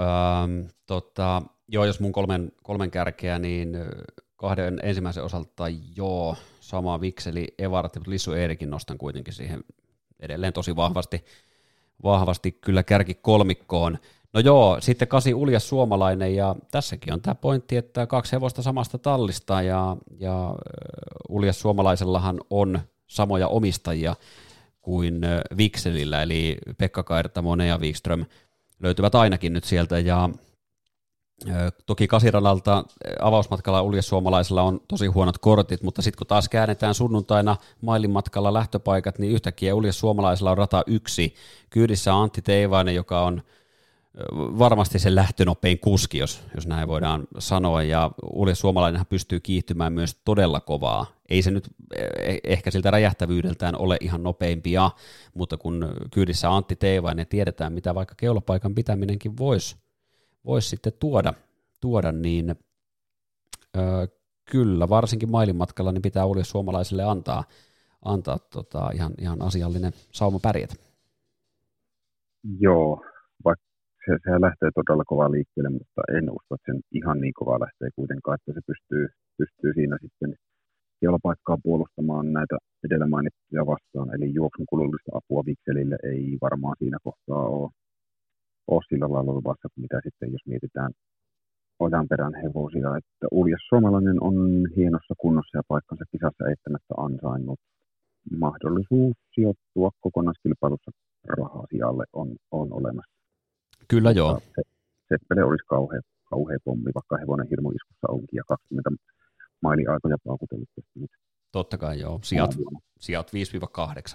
Ähm, 0.00 0.66
tota, 0.86 1.42
joo, 1.68 1.84
jos 1.84 2.00
mun 2.00 2.12
kolmen, 2.12 2.52
kolmen 2.62 2.90
kärkeä, 2.90 3.38
niin 3.38 3.76
kahden 4.36 4.80
ensimmäisen 4.82 5.24
osalta 5.24 5.64
joo, 5.96 6.36
sama 6.60 7.00
Vikseli, 7.00 7.54
Evart, 7.58 7.94
mutta 7.94 8.10
Lissu 8.10 8.32
Eerikin 8.32 8.70
nostan 8.70 8.98
kuitenkin 8.98 9.34
siihen 9.34 9.60
edelleen 10.20 10.52
tosi 10.52 10.76
vahvasti, 10.76 11.24
vahvasti 12.02 12.52
kyllä 12.52 12.82
kärki 12.82 13.14
kolmikkoon. 13.14 13.98
No 14.34 14.40
joo, 14.40 14.76
sitten 14.80 15.08
kasi 15.08 15.34
uljas 15.34 15.68
suomalainen 15.68 16.34
ja 16.34 16.56
tässäkin 16.70 17.12
on 17.12 17.20
tämä 17.20 17.34
pointti, 17.34 17.76
että 17.76 18.06
kaksi 18.06 18.32
hevosta 18.32 18.62
samasta 18.62 18.98
tallista 18.98 19.62
ja, 19.62 19.96
ja 20.18 20.54
uljas 21.28 21.60
suomalaisellahan 21.60 22.40
on 22.50 22.80
samoja 23.06 23.48
omistajia 23.48 24.16
kuin 24.82 25.20
Vikselillä, 25.56 26.22
eli 26.22 26.56
Pekka 26.78 27.02
Kairtamo, 27.02 27.54
ja 27.54 27.78
Wikström 27.78 28.24
löytyvät 28.80 29.14
ainakin 29.14 29.52
nyt 29.52 29.64
sieltä 29.64 29.98
ja 29.98 30.28
Toki 31.86 32.08
Kasiradalta 32.08 32.84
avausmatkalla 33.20 33.82
uljas 33.82 34.08
suomalaisella 34.08 34.62
on 34.62 34.80
tosi 34.88 35.06
huonot 35.06 35.38
kortit, 35.38 35.82
mutta 35.82 36.02
sitten 36.02 36.18
kun 36.18 36.26
taas 36.26 36.48
käännetään 36.48 36.94
sunnuntaina 36.94 37.56
mailin 37.80 38.10
matkalla 38.10 38.52
lähtöpaikat, 38.52 39.18
niin 39.18 39.32
yhtäkkiä 39.32 39.74
uljas 39.74 39.98
suomalaisella 39.98 40.50
on 40.50 40.58
rata 40.58 40.82
yksi. 40.86 41.34
Kyydissä 41.70 42.14
on 42.14 42.22
Antti 42.22 42.42
Teivainen, 42.42 42.94
joka 42.94 43.22
on 43.22 43.42
varmasti 44.34 44.98
se 44.98 45.14
lähtönopein 45.14 45.78
kuski, 45.78 46.18
jos, 46.18 46.42
jos 46.54 46.66
näin 46.66 46.88
voidaan 46.88 47.26
sanoa, 47.38 47.82
ja 47.82 48.10
Ulja 48.32 48.54
Suomalainenhan 48.54 49.06
pystyy 49.06 49.40
kiihtymään 49.40 49.92
myös 49.92 50.20
todella 50.24 50.60
kovaa. 50.60 51.06
Ei 51.28 51.42
se 51.42 51.50
nyt 51.50 51.68
e, 51.96 52.38
ehkä 52.44 52.70
siltä 52.70 52.90
räjähtävyydeltään 52.90 53.78
ole 53.78 53.96
ihan 54.00 54.22
nopeimpia, 54.22 54.90
mutta 55.34 55.56
kun 55.56 55.94
kyydissä 56.10 56.54
Antti 56.54 56.76
Teivainen 56.76 57.26
tiedetään, 57.26 57.72
mitä 57.72 57.94
vaikka 57.94 58.14
keulapaikan 58.16 58.74
pitäminenkin 58.74 59.36
voisi 59.36 59.76
vois 60.44 60.70
sitten 60.70 60.92
tuoda, 60.98 61.34
tuoda 61.80 62.12
niin 62.12 62.50
ö, 63.76 64.08
kyllä, 64.44 64.88
varsinkin 64.88 65.30
mailin 65.30 65.56
matkalla, 65.56 65.92
niin 65.92 66.02
pitää 66.02 66.26
Ulja 66.26 66.44
Suomalaiselle 66.44 67.02
antaa, 67.02 67.44
antaa 68.04 68.38
tota, 68.38 68.90
ihan, 68.94 69.12
ihan 69.18 69.42
asiallinen 69.42 69.92
sauma 70.12 70.38
pärjätä. 70.38 70.74
Joo, 72.58 73.04
vaikka 73.44 73.71
se, 74.04 74.12
sehän 74.24 74.40
lähtee 74.46 74.70
todella 74.74 75.04
kovaa 75.06 75.30
liikkeelle, 75.30 75.70
mutta 75.70 76.02
en 76.16 76.30
usko, 76.36 76.54
että 76.54 76.72
sen 76.72 76.80
ihan 76.92 77.20
niin 77.20 77.34
kovaa 77.40 77.60
lähtee 77.60 77.88
kuitenkaan, 77.96 78.34
että 78.38 78.52
se 78.52 78.60
pystyy, 78.66 79.08
pystyy 79.38 79.72
siinä 79.74 79.96
sitten 80.02 80.34
paikkaa 81.22 81.58
puolustamaan 81.62 82.32
näitä 82.32 82.56
edellä 82.84 83.06
mainittuja 83.06 83.66
vastaan, 83.66 84.14
eli 84.14 84.34
juoksun 84.34 84.66
kulullista 84.68 85.10
apua 85.14 85.42
Vikselille 85.46 85.96
ei 86.02 86.38
varmaan 86.40 86.76
siinä 86.78 86.98
kohtaa 87.02 87.44
ole, 87.48 87.70
ole 88.66 88.82
sillä 88.88 89.12
lailla 89.12 89.32
luvassa, 89.32 89.68
mitä 89.76 90.00
sitten 90.02 90.32
jos 90.32 90.46
mietitään 90.46 90.92
ojan 91.78 92.08
perän 92.08 92.34
hevosia, 92.34 92.96
että 92.96 93.26
Uljas 93.30 93.64
Suomalainen 93.68 94.22
on 94.22 94.36
hienossa 94.76 95.14
kunnossa 95.18 95.58
ja 95.58 95.62
paikkansa 95.68 96.04
kisassa 96.12 96.48
eittämättä 96.48 96.94
ansainnut. 96.96 97.60
Mahdollisuus 98.38 99.16
sijoittua 99.34 99.90
kokonaiskilpailussa 100.00 100.90
rahasijalle 101.38 102.04
on, 102.12 102.28
on 102.50 102.72
olemassa. 102.72 103.21
Kyllä 103.92 104.10
joo. 104.10 104.40
Se, 104.54 104.62
Seppele 105.08 105.44
olisi 105.44 105.64
kauhea, 105.64 106.00
kauhea 106.24 106.58
pommi, 106.64 106.90
vaikka 106.94 107.16
hevonen 107.16 107.46
hirmuiskussa 107.50 108.06
onkin 108.08 108.36
ja 108.36 108.42
20 108.48 108.90
mailiaikoja 109.60 110.16
paukutellut. 110.24 110.68
Totta 111.52 111.78
kai 111.78 112.00
joo. 112.00 112.20
Sijat, 112.22 112.56
sijat 113.00 113.30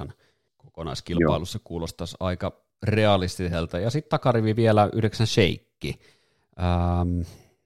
5-8 0.07 0.11
kokonaiskilpailussa 0.57 1.57
joo. 1.57 1.61
kuulostaisi 1.63 2.17
aika 2.19 2.51
realistiselta. 2.83 3.79
Ja 3.79 3.89
sitten 3.89 4.09
takarivi 4.09 4.55
vielä 4.55 4.89
9 4.93 5.27
sheikki. 5.27 5.99
Ähm, 6.59 7.21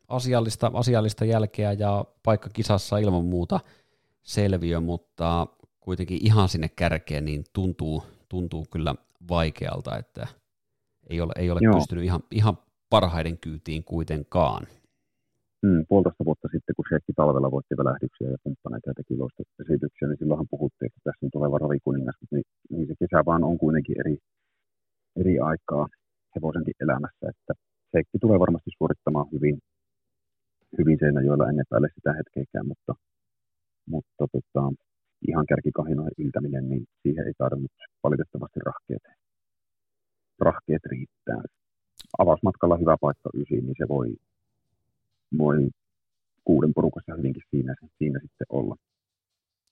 asiallista, 0.08 0.72
asiallista 0.74 1.26
jälkeä 1.26 1.74
ja 1.74 2.06
paikka 2.24 2.50
kisassa 2.54 2.98
ilman 2.98 3.26
muuta 3.26 3.60
selviö, 4.24 4.80
mutta 4.80 5.48
kuitenkin 5.80 6.20
ihan 6.22 6.50
sinne 6.50 6.70
kärkeen 6.70 7.26
niin 7.26 7.44
tuntuu, 7.54 8.04
tuntuu 8.30 8.66
kyllä 8.72 8.96
vaikealta, 9.30 9.98
että– 9.98 10.28
ei 11.10 11.22
ole, 11.22 11.34
ei 11.36 11.52
ole 11.52 11.60
pystynyt 11.76 12.04
ihan, 12.04 12.22
ihan 12.32 12.58
parhaiden 12.90 13.38
kyytiin 13.38 13.84
kuitenkaan. 13.84 14.68
Mm, 15.66 15.86
puolitoista 15.90 16.26
vuotta 16.26 16.48
sitten, 16.54 16.76
kun 16.76 16.86
Sheikki 16.88 17.14
talvella 17.16 17.52
voitti 17.52 17.78
välähdyksiä 17.78 18.30
ja 18.30 18.38
kumppaneita 18.44 18.90
ja 18.90 18.94
teki 18.94 19.14
esityksiä, 19.64 20.08
niin 20.08 20.20
silloinhan 20.20 20.52
puhuttiin, 20.54 20.88
että 20.88 21.02
tässä 21.04 21.26
on 21.26 21.32
tuleva 21.32 21.58
ravikuningas, 21.58 22.20
niin, 22.32 22.44
niin 22.70 22.88
se 22.88 22.96
kesä 23.00 23.26
vaan 23.26 23.44
on 23.44 23.58
kuitenkin 23.58 24.00
eri, 24.02 24.18
eri 25.20 25.40
aikaa 25.40 25.88
hevosenkin 26.36 26.78
elämässä, 26.80 27.26
että 27.34 27.54
Sheikki 27.92 28.18
tulee 28.22 28.40
varmasti 28.40 28.72
suorittamaan 28.78 29.28
hyvin, 29.34 29.58
hyvin 30.78 30.98
joilla 31.26 31.50
en 31.50 31.60
epäile 31.60 31.88
sitä 31.96 32.12
hetkeäkään, 32.20 32.68
mutta, 32.72 32.94
mutta 33.94 34.24
tota, 34.36 34.64
ihan 35.28 35.46
kärkikahinojen 35.46 36.18
yltäminen, 36.18 36.70
niin 36.70 36.84
siihen 37.02 37.28
ei 37.28 37.34
tarvinnut 37.38 37.72
valitettavasti 38.04 38.60
rahkeet 38.70 39.04
rahkeet 40.42 40.82
riittää. 40.86 41.42
Avausmatkalla 42.18 42.78
hyvä 42.78 42.96
paikka 43.02 43.30
ysi, 43.34 43.62
niin 43.62 43.76
se 43.78 43.88
voi, 43.88 44.16
voi 45.38 45.70
kuuden 46.44 46.74
porukassa 46.74 47.16
hyvinkin 47.18 47.44
siinä, 47.50 47.76
siinä 47.98 48.20
sitten 48.20 48.48
olla. 48.50 48.76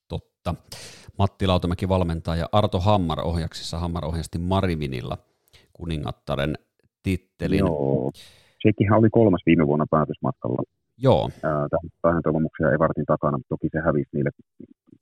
Totta. 0.07 0.55
Matti 1.19 1.47
Lautamäki 1.47 1.89
valmentaa 1.89 2.35
ja 2.35 2.45
Arto 2.51 2.79
Hammar 2.79 3.19
ohjaksissa. 3.21 3.79
Hammar 3.79 4.05
ohjasti 4.05 4.37
Marivinilla 4.39 5.17
kuningattaren 5.73 6.55
tittelin. 7.03 7.59
Joo. 7.59 8.11
Sekin 8.63 8.93
oli 8.93 9.09
kolmas 9.09 9.41
viime 9.45 9.67
vuonna 9.67 9.85
päätösmatkalla. 9.91 10.63
Joo. 10.97 11.29
Tähän 12.01 12.23
toivomuksia 12.23 12.71
Evartin 12.71 13.05
takana, 13.05 13.37
mutta 13.37 13.49
toki 13.49 13.69
se 13.71 13.79
hävisi 13.79 14.09
niille 14.13 14.29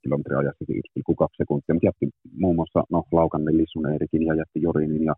kilometriajassa 0.02 0.64
1,2 0.64 1.26
sekuntia, 1.36 1.74
mutta 1.74 1.86
jätti 1.86 2.08
muun 2.38 2.56
muassa 2.56 2.84
no, 2.90 3.04
Laukannen 3.12 3.56
Lissun 3.56 3.92
Eerikin 3.92 4.22
ja 4.22 4.34
jätti 4.34 4.62
Jorinin 4.62 5.04
ja 5.04 5.14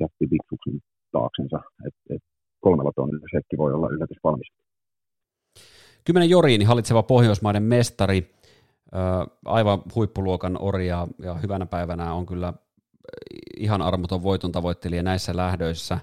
jätti 0.00 0.26
Bigfuksin 0.26 0.80
taaksensa. 1.12 1.60
Et, 1.86 1.94
et 2.10 2.22
kolmella 2.60 2.92
tonnilla 2.96 3.26
sekki 3.32 3.58
voi 3.58 3.72
olla 3.72 3.88
yllätys 3.88 4.18
valmis. 4.24 4.48
Kymmenen 6.04 6.30
Joriini, 6.30 6.64
hallitseva 6.64 7.02
Pohjoismaiden 7.02 7.62
mestari, 7.62 8.34
aivan 9.44 9.82
huippuluokan 9.94 10.62
orja 10.62 11.08
ja 11.22 11.34
hyvänä 11.34 11.66
päivänä 11.66 12.14
on 12.14 12.26
kyllä 12.26 12.52
ihan 13.56 13.82
armoton 13.82 14.22
voiton 14.22 14.52
tavoittelija 14.52 15.02
näissä 15.02 15.36
lähdöissä. 15.36 15.98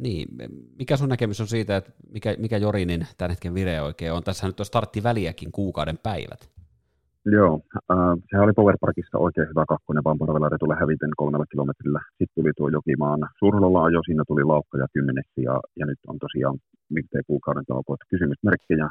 Niin, 0.00 0.28
mikä 0.78 0.96
sun 0.96 1.08
näkemys 1.08 1.40
on 1.40 1.46
siitä, 1.46 1.76
että 1.76 1.92
mikä, 2.12 2.34
mikä 2.38 2.56
Jorinin 2.56 3.06
tämän 3.18 3.30
hetken 3.30 3.54
vire 3.54 3.82
oikein 3.82 4.12
on? 4.12 4.24
Tässä 4.24 4.46
nyt 4.46 4.60
on 4.60 4.66
starttiväliäkin 4.66 5.52
kuukauden 5.52 5.98
päivät. 5.98 6.50
Joo, 7.34 7.60
äh, 7.90 8.14
sehän 8.30 8.44
oli 8.44 8.52
Powerparkissa 8.52 9.18
oikein 9.18 9.48
hyvä 9.48 9.64
kakkonen, 9.68 10.04
vaan 10.04 10.18
Parvelari 10.18 10.58
tuli 10.58 10.74
häviten 10.80 11.10
kolmella 11.16 11.46
kilometrillä. 11.52 12.00
Sitten 12.08 12.34
tuli 12.34 12.52
tuo 12.56 12.68
Jokimaan 12.68 13.20
Surlolla 13.38 13.84
ajo, 13.84 14.00
siinä 14.02 14.24
tuli 14.26 14.44
laukka 14.44 14.78
ja 14.78 14.86
kymmeneksi 14.92 15.42
ja, 15.42 15.60
ja 15.78 15.86
nyt 15.86 15.98
on 16.06 16.18
tosiaan 16.18 16.56
miltei 16.94 17.22
kuukauden 17.26 17.66
tauko, 17.66 17.96
kysymysmerkkejä. 18.10 18.88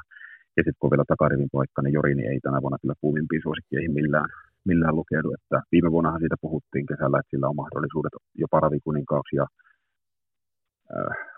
Ja 0.58 0.62
sitten 0.64 0.80
kun 0.80 0.92
vielä 0.92 1.04
takarivin 1.08 1.50
paikka, 1.52 1.82
niin 1.82 1.94
Jorini 1.94 2.26
ei 2.28 2.40
tänä 2.40 2.62
vuonna 2.62 2.78
kyllä 2.82 2.96
kuumimpiin 3.02 3.42
suosikkeihin 3.46 3.94
millään, 3.94 4.30
millään 4.66 4.96
lukeudu. 4.96 5.30
Että 5.38 5.58
viime 5.72 5.92
vuonnahan 5.92 6.22
siitä 6.22 6.36
puhuttiin 6.42 6.86
kesällä, 6.86 7.20
että 7.20 7.30
sillä 7.30 7.50
on 7.50 7.62
mahdollisuudet 7.64 8.14
jopa 8.44 8.60
ravikuninkaaksi 8.60 9.36
ja 9.36 9.46
äh, 10.98 11.35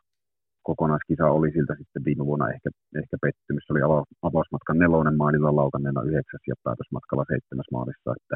kokonaiskisa 0.69 1.25
oli 1.37 1.49
siltä 1.51 1.73
sitten 1.79 2.05
viime 2.07 2.23
vuonna 2.29 2.47
ehkä, 2.53 2.69
ehkä 3.01 3.15
pettymys. 3.25 3.63
Se 3.65 3.73
oli 3.73 3.83
avausmatkan 4.27 4.77
nelonen 4.83 5.17
maalilla 5.21 5.55
laukanneena 5.61 6.07
yhdeksäs 6.09 6.43
ja 6.47 6.55
päätösmatkalla 6.63 7.25
seitsemäs 7.31 7.69
maalissa. 7.71 8.09
Että 8.19 8.35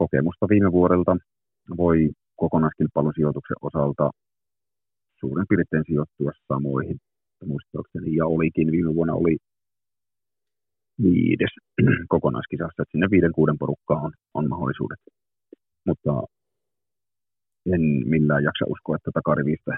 kokemusta 0.00 0.44
viime 0.52 0.70
vuodelta 0.78 1.12
voi 1.82 1.98
kokonaiskilpailun 2.42 3.16
sijoituksen 3.16 3.58
osalta 3.68 4.10
suurin 5.20 5.46
piirtein 5.48 5.84
sijoittua 5.86 6.32
samoihin 6.48 6.98
muistaakseni. 7.52 8.08
Ja 8.20 8.24
olikin, 8.34 8.72
viime 8.76 8.94
vuonna 8.94 9.14
oli 9.22 9.36
viides 11.02 11.54
kokonaiskisassa, 12.14 12.82
että 12.82 12.92
sinne 12.92 13.08
viiden 13.14 13.32
kuuden 13.38 13.58
porukkaa 13.62 14.00
on, 14.06 14.12
on 14.34 14.48
mahdollisuudet. 14.48 15.00
Mutta 15.88 16.12
en 17.74 17.82
millään 18.14 18.44
jaksa 18.48 18.64
uskoa, 18.68 18.96
että 18.96 19.10
takarivistä 19.14 19.72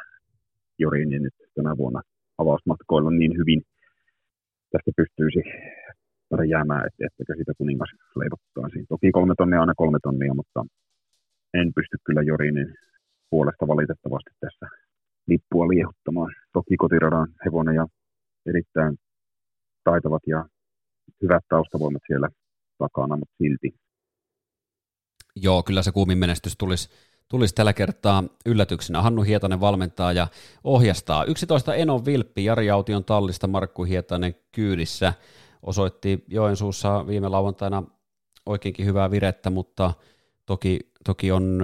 Jori, 0.79 1.07
niin 1.07 1.23
nyt 1.23 1.35
tänä 1.55 1.77
vuonna 1.77 2.03
avausmatkoilla 2.39 3.11
niin 3.11 3.37
hyvin 3.39 3.63
tästä 4.71 4.91
pystyisi 4.97 5.41
jäämään, 6.49 6.87
että 6.87 7.07
etteikö 7.07 7.35
siitä 7.35 7.53
kuningas 7.59 7.91
leivottaisiin. 8.17 8.87
Toki 8.89 9.11
kolme 9.13 9.35
tonnia 9.39 9.59
on 9.59 9.61
aina 9.61 9.75
kolme 9.77 9.99
tonnia, 10.03 10.35
mutta 10.35 10.65
en 11.55 11.73
pysty 11.75 11.97
kyllä 12.05 12.23
Jorinin 12.23 12.75
puolesta 13.31 13.69
valitettavasti 13.69 14.31
tässä 14.41 14.67
lippua 15.27 15.69
liehuttamaan. 15.69 16.35
Toki 16.53 16.77
kotiradan 16.77 17.29
hevonen 17.45 17.75
ja 17.75 17.87
erittäin 18.47 18.97
taitavat 19.85 20.23
ja 20.27 20.45
hyvät 21.23 21.45
taustavoimat 21.49 22.03
siellä 22.07 22.29
takana, 22.79 23.17
mutta 23.17 23.35
silti. 23.39 23.75
Joo, 25.37 25.63
kyllä 25.63 25.83
se 25.83 25.93
kuumin 25.93 26.19
menestys 26.19 26.57
tulisi 26.57 26.89
tulisi 27.29 27.55
tällä 27.55 27.73
kertaa 27.73 28.25
yllätyksenä. 28.47 29.03
Hannu 29.03 29.23
Hietanen 29.23 29.61
valmentaa 29.61 30.13
ja 30.13 30.27
ohjastaa. 30.65 31.25
11 31.25 31.75
Enon 31.75 32.05
Vilppi, 32.05 32.45
Jari 32.45 32.71
Aution 32.71 33.05
tallista, 33.05 33.47
Markku 33.47 33.85
Hietanen 33.85 34.35
kyydissä. 34.53 35.15
Osoitti 35.63 36.25
Joensuussa 36.29 37.07
viime 37.07 37.29
lauantaina 37.29 37.83
oikeinkin 38.47 38.87
hyvää 38.87 39.11
virettä, 39.11 39.51
mutta 39.51 39.93
toki, 40.47 40.79
toki 41.05 41.33
on 41.33 41.63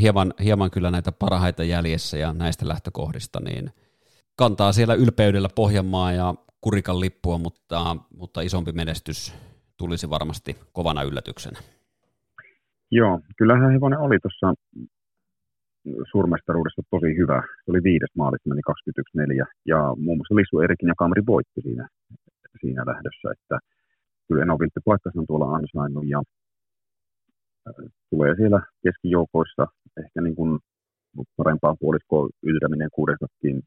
hieman, 0.00 0.34
hieman 0.44 0.70
kyllä 0.70 0.90
näitä 0.90 1.12
parhaita 1.12 1.64
jäljessä 1.64 2.18
ja 2.18 2.32
näistä 2.32 2.68
lähtökohdista, 2.68 3.40
niin 3.40 3.70
kantaa 4.36 4.72
siellä 4.72 4.94
ylpeydellä 4.94 5.48
Pohjanmaa 5.54 6.12
ja 6.12 6.34
Kurikan 6.60 7.00
lippua, 7.00 7.38
mutta, 7.38 7.96
mutta 8.16 8.40
isompi 8.40 8.72
menestys 8.72 9.34
tulisi 9.76 10.10
varmasti 10.10 10.56
kovana 10.72 11.02
yllätyksenä. 11.02 11.58
Joo, 12.90 13.20
kyllähän 13.38 13.72
hevonen 13.72 13.98
oli 13.98 14.18
tuossa 14.22 14.54
suurmestaruudessa 16.12 16.82
tosi 16.90 17.16
hyvä. 17.16 17.42
Se 17.64 17.70
oli 17.70 17.82
viides 17.82 18.12
maali, 18.16 18.36
meni 18.46 18.60
21-4. 19.42 19.46
Ja 19.66 19.78
muun 20.04 20.18
muassa 20.18 20.34
Lissu 20.34 20.60
Erikin 20.60 20.88
ja 20.88 20.94
Kamri 20.98 21.22
voitti 21.26 21.60
siinä, 21.62 21.88
siinä 22.60 22.82
lähdössä. 22.86 23.28
Että 23.32 23.58
kyllä 24.28 24.42
Eno 24.42 24.58
Viltti 24.58 24.80
paikkansa 24.84 25.20
on 25.20 25.26
tuolla 25.26 25.54
ansainnut 25.56 26.06
ja 26.08 26.22
tulee 28.10 28.36
siellä 28.36 28.60
keskijoukoissa 28.82 29.66
ehkä 30.04 30.20
niin 30.20 30.36
kuin 30.36 30.58
parempaan 31.36 31.76
puoliskoon 31.80 32.30
yltäminen 32.42 32.88
kuudestakin 32.92 33.62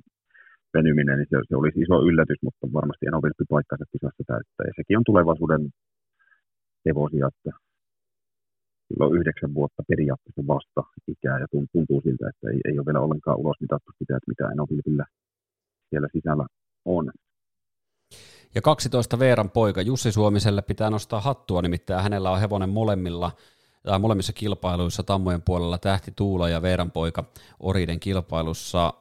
venyminen, 0.73 1.17
niin 1.17 1.27
se, 1.29 1.37
se 1.49 1.55
olisi 1.55 1.79
iso 1.79 1.95
yllätys, 2.07 2.37
mutta 2.41 2.67
varmasti 2.73 3.05
Eno 3.05 3.19
Viltti 3.23 3.43
paikkansa 3.49 3.85
kisassa 3.91 4.23
täyttää. 4.27 4.65
Ja 4.69 4.73
sekin 4.75 4.97
on 4.97 5.03
tulevaisuuden 5.09 5.63
hevosia, 6.85 7.27
että 7.27 7.51
sillä 8.87 9.05
on 9.05 9.15
yhdeksän 9.15 9.53
vuotta 9.53 9.83
periaatteessa 9.87 10.47
vasta 10.47 10.81
ikää 11.07 11.39
ja 11.39 11.47
tuntuu 11.71 12.01
siltä, 12.01 12.29
että 12.29 12.49
ei, 12.49 12.59
ei 12.65 12.79
ole 12.79 12.85
vielä 12.85 12.99
ollenkaan 12.99 13.37
ulos 13.37 13.57
mitattu 13.61 13.91
sitä, 13.99 14.17
että 14.17 14.31
mitä 14.31 14.51
Enovilvillä 14.51 15.05
siellä 15.89 16.07
sisällä 16.13 16.45
on. 16.85 17.11
Ja 18.55 18.61
12 18.61 19.19
Veeran 19.19 19.49
poika 19.49 19.81
Jussi 19.81 20.11
Suomiselle 20.11 20.61
pitää 20.61 20.89
nostaa 20.89 21.21
hattua, 21.21 21.61
nimittäin 21.61 22.03
hänellä 22.03 22.31
on 22.31 22.39
hevonen 22.39 22.69
molemmilla 22.69 23.31
tai 23.83 23.99
molemmissa 23.99 24.33
kilpailuissa 24.33 25.03
Tammojen 25.03 25.41
puolella 25.41 25.77
Tähti 25.77 26.11
Tuula 26.15 26.49
ja 26.49 26.61
Veeran 26.61 26.91
poika 26.91 27.23
Oriden 27.59 27.99
kilpailussa. 27.99 28.93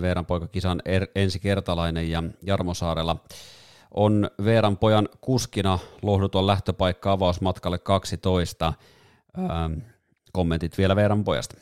Veeran 0.00 0.26
poika 0.26 0.46
kisan 0.46 0.82
er, 0.84 1.06
ensikertalainen 1.14 2.10
ja 2.10 2.22
Jarmo 2.42 2.74
Saarella 2.74 3.16
on 3.94 4.30
Veeran 4.44 4.76
pojan 4.76 5.08
kuskina 5.20 5.78
lohduton 6.02 6.46
lähtöpaikka 6.46 7.12
avausmatkalle 7.12 7.78
12 7.78 8.72
ähm, 9.38 9.72
kommentit 10.32 10.78
vielä 10.78 10.96
Veeran 10.96 11.24
pojasta. 11.24 11.56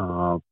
Uh, 0.00 0.42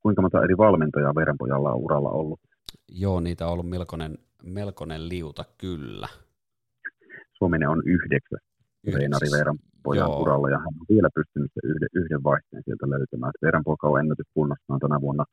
kuinka 0.00 0.22
monta 0.22 0.44
eri 0.44 0.56
valmentajaa 0.56 1.14
Veeran 1.14 1.38
pojalla 1.38 1.72
on 1.72 1.80
uralla 1.80 2.10
ollut? 2.10 2.40
Joo, 2.88 3.20
niitä 3.20 3.46
on 3.46 3.52
ollut 3.52 3.68
melkoinen, 3.68 4.18
melkoinen 4.42 5.08
liuta 5.08 5.44
kyllä. 5.58 6.08
Suominen 7.32 7.68
on 7.68 7.82
yhdeksän 7.86 8.38
treenari 8.90 9.28
Veeran 9.36 9.58
pojan 9.82 10.10
Joo. 10.10 10.20
uralla 10.22 10.50
ja 10.50 10.58
hän 10.58 10.74
on 10.80 10.86
vielä 10.88 11.08
pystynyt 11.14 11.50
yhden, 11.64 11.88
yhden 11.94 12.22
vaihteen 12.22 12.62
sieltä 12.64 12.90
löytämään. 12.90 13.32
Veeran 13.42 13.64
poika 13.64 13.88
on 13.88 14.00
ennätyskunnossaan 14.00 14.80
tänä 14.80 15.00
vuonna 15.00 15.24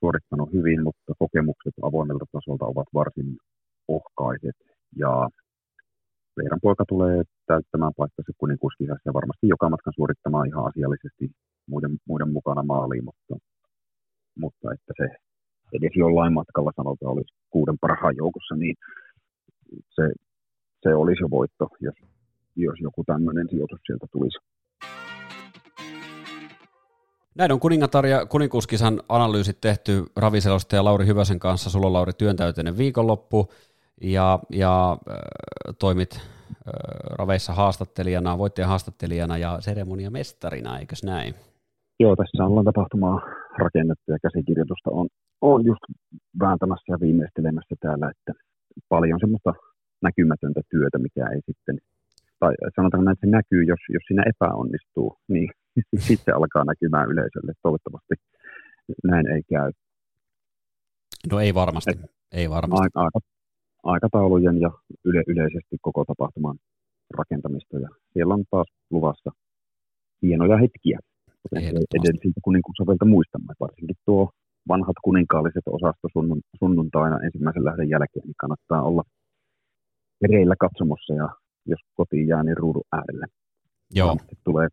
suorittanut 0.00 0.52
hyvin, 0.52 0.82
mutta 0.82 1.12
kokemukset 1.18 1.74
avoimelta 1.82 2.26
tasolta 2.32 2.64
ovat 2.64 2.88
varsin 2.94 3.36
ohkaiset 3.88 4.56
ja 4.96 5.28
Veiran 6.36 6.60
poika 6.62 6.84
tulee 6.88 7.22
täyttämään 7.52 7.98
paikkansa 8.00 8.32
kuninkuuskisassa 8.42 9.08
ja 9.08 9.18
varmasti 9.18 9.46
joka 9.54 9.66
matkan 9.74 9.96
suorittamaan 9.96 10.48
ihan 10.48 10.66
asiallisesti 10.70 11.24
muiden, 11.70 11.94
muiden 12.08 12.32
mukana 12.36 12.62
maaliin, 12.72 13.04
mutta, 13.08 13.34
mutta 14.42 14.66
että 14.74 14.92
se 14.98 15.06
edes 15.76 15.94
jollain 16.02 16.32
matkalla 16.32 16.72
sanotaan 16.76 17.12
olisi 17.12 17.34
kuuden 17.50 17.78
parhaan 17.84 18.16
joukossa, 18.16 18.54
niin 18.62 18.74
se, 19.96 20.04
se 20.82 20.94
olisi 20.94 21.22
jo 21.22 21.30
voitto, 21.30 21.64
jos, 21.80 21.98
jos 22.56 22.78
joku 22.80 23.04
tämmöinen 23.04 23.46
sijoitus 23.50 23.80
sieltä 23.86 24.06
tulisi. 24.12 24.38
Näin 27.34 27.52
on 27.52 27.60
kuningatar 27.60 28.06
ja 28.06 28.26
kuninkuuskisan 28.26 29.00
analyysit 29.08 29.60
tehty 29.60 30.04
Raviselosta 30.16 30.76
ja 30.76 30.84
Lauri 30.84 31.06
Hyväsen 31.06 31.38
kanssa. 31.38 31.70
Sulla 31.70 31.86
on 31.86 31.92
Lauri 31.92 32.12
työntäyteinen 32.12 32.78
viikonloppu 32.78 33.48
ja, 34.02 34.38
ja 34.50 34.98
äh, 35.10 35.16
toimit 35.78 36.31
Raveissa 37.18 37.52
haastattelijana, 37.52 38.38
voittajan 38.38 38.68
haastattelijana 38.68 39.38
ja 39.38 39.60
seremoniamestarina, 39.60 40.78
eikös 40.78 41.04
näin? 41.04 41.34
Joo, 42.00 42.16
tässä 42.16 42.44
ollaan 42.44 42.64
tapahtumaa 42.64 43.20
rakennettu 43.58 44.12
ja 44.12 44.18
käsikirjoitusta 44.22 44.90
on, 44.90 45.08
on 45.40 45.64
just 45.64 45.84
vääntämässä 46.40 46.92
ja 46.92 47.00
viimeistelemässä 47.00 47.74
täällä, 47.80 48.10
että 48.10 48.32
paljon 48.88 49.20
semmoista 49.20 49.52
näkymätöntä 50.02 50.60
työtä, 50.70 50.98
mikä 50.98 51.26
ei 51.34 51.40
sitten, 51.46 51.78
tai 52.40 52.54
sanotaan 52.76 53.04
näin, 53.04 53.12
että 53.12 53.26
se 53.26 53.30
näkyy, 53.30 53.62
jos, 53.62 53.80
jos 53.88 54.02
siinä 54.06 54.22
epäonnistuu, 54.32 55.18
niin 55.28 55.48
sitten 56.08 56.36
alkaa 56.36 56.64
näkymään 56.64 57.08
yleisölle. 57.10 57.52
Toivottavasti 57.62 58.14
näin 59.04 59.26
ei 59.26 59.42
käy. 59.42 59.70
No 61.32 61.40
ei 61.40 61.54
varmasti, 61.54 61.90
Et, 61.90 62.10
ei 62.32 62.50
varmasti. 62.50 62.88
Aika, 62.94 63.18
aikataulujen 63.82 64.60
ja 64.60 64.70
yle, 65.04 65.22
yleisesti 65.26 65.76
koko 65.80 66.04
tapahtuman 66.04 66.56
rakentamista. 67.18 67.78
Ja 67.78 67.88
siellä 68.12 68.34
on 68.34 68.44
taas 68.50 68.66
luvassa 68.90 69.30
hienoja 70.22 70.56
hetkiä, 70.56 70.98
kuten 71.42 71.64
edellisiltä 71.94 72.40
kuninkuusovelta 72.42 73.04
muistamme. 73.04 73.52
Varsinkin 73.60 73.96
tuo 74.04 74.30
vanhat 74.68 74.96
kuninkaalliset 75.04 75.62
osasto 75.66 76.08
sunnun, 76.12 76.40
sunnuntaina 76.58 77.20
ensimmäisen 77.20 77.64
lähden 77.64 77.88
jälkeen, 77.88 78.26
niin 78.26 78.40
kannattaa 78.40 78.82
olla 78.82 79.02
pereillä 80.20 80.54
katsomossa 80.60 81.14
ja 81.14 81.28
jos 81.66 81.80
kotiin 81.94 82.28
jää, 82.28 82.42
niin 82.42 82.56
ruudun 82.56 82.84
äärelle. 82.92 83.26
Joo. 83.94 84.16
tulee 84.44 84.68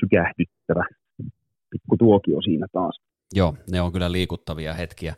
sykähdyttävä 0.00 0.84
pikku 1.70 1.96
tuokio 1.96 2.42
siinä 2.42 2.66
taas. 2.72 3.00
Joo, 3.32 3.54
ne 3.70 3.80
on 3.80 3.92
kyllä 3.92 4.12
liikuttavia 4.12 4.74
hetkiä 4.74 5.14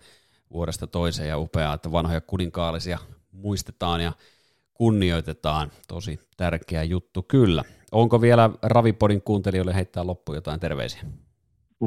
vuodesta 0.53 0.86
toiseen 0.86 1.28
ja 1.28 1.38
upeaa, 1.38 1.74
että 1.74 1.92
vanhoja 1.92 2.20
kuninkaallisia 2.20 2.98
muistetaan 3.32 4.00
ja 4.00 4.12
kunnioitetaan. 4.74 5.70
Tosi 5.88 6.18
tärkeä 6.36 6.82
juttu 6.82 7.22
kyllä. 7.22 7.62
Onko 7.92 8.20
vielä 8.20 8.50
Ravipodin 8.62 9.22
kuuntelijoille 9.22 9.74
heittää 9.74 10.07
loppuun 10.07 10.36
jotain 10.36 10.61
terveisiä? 10.61 11.03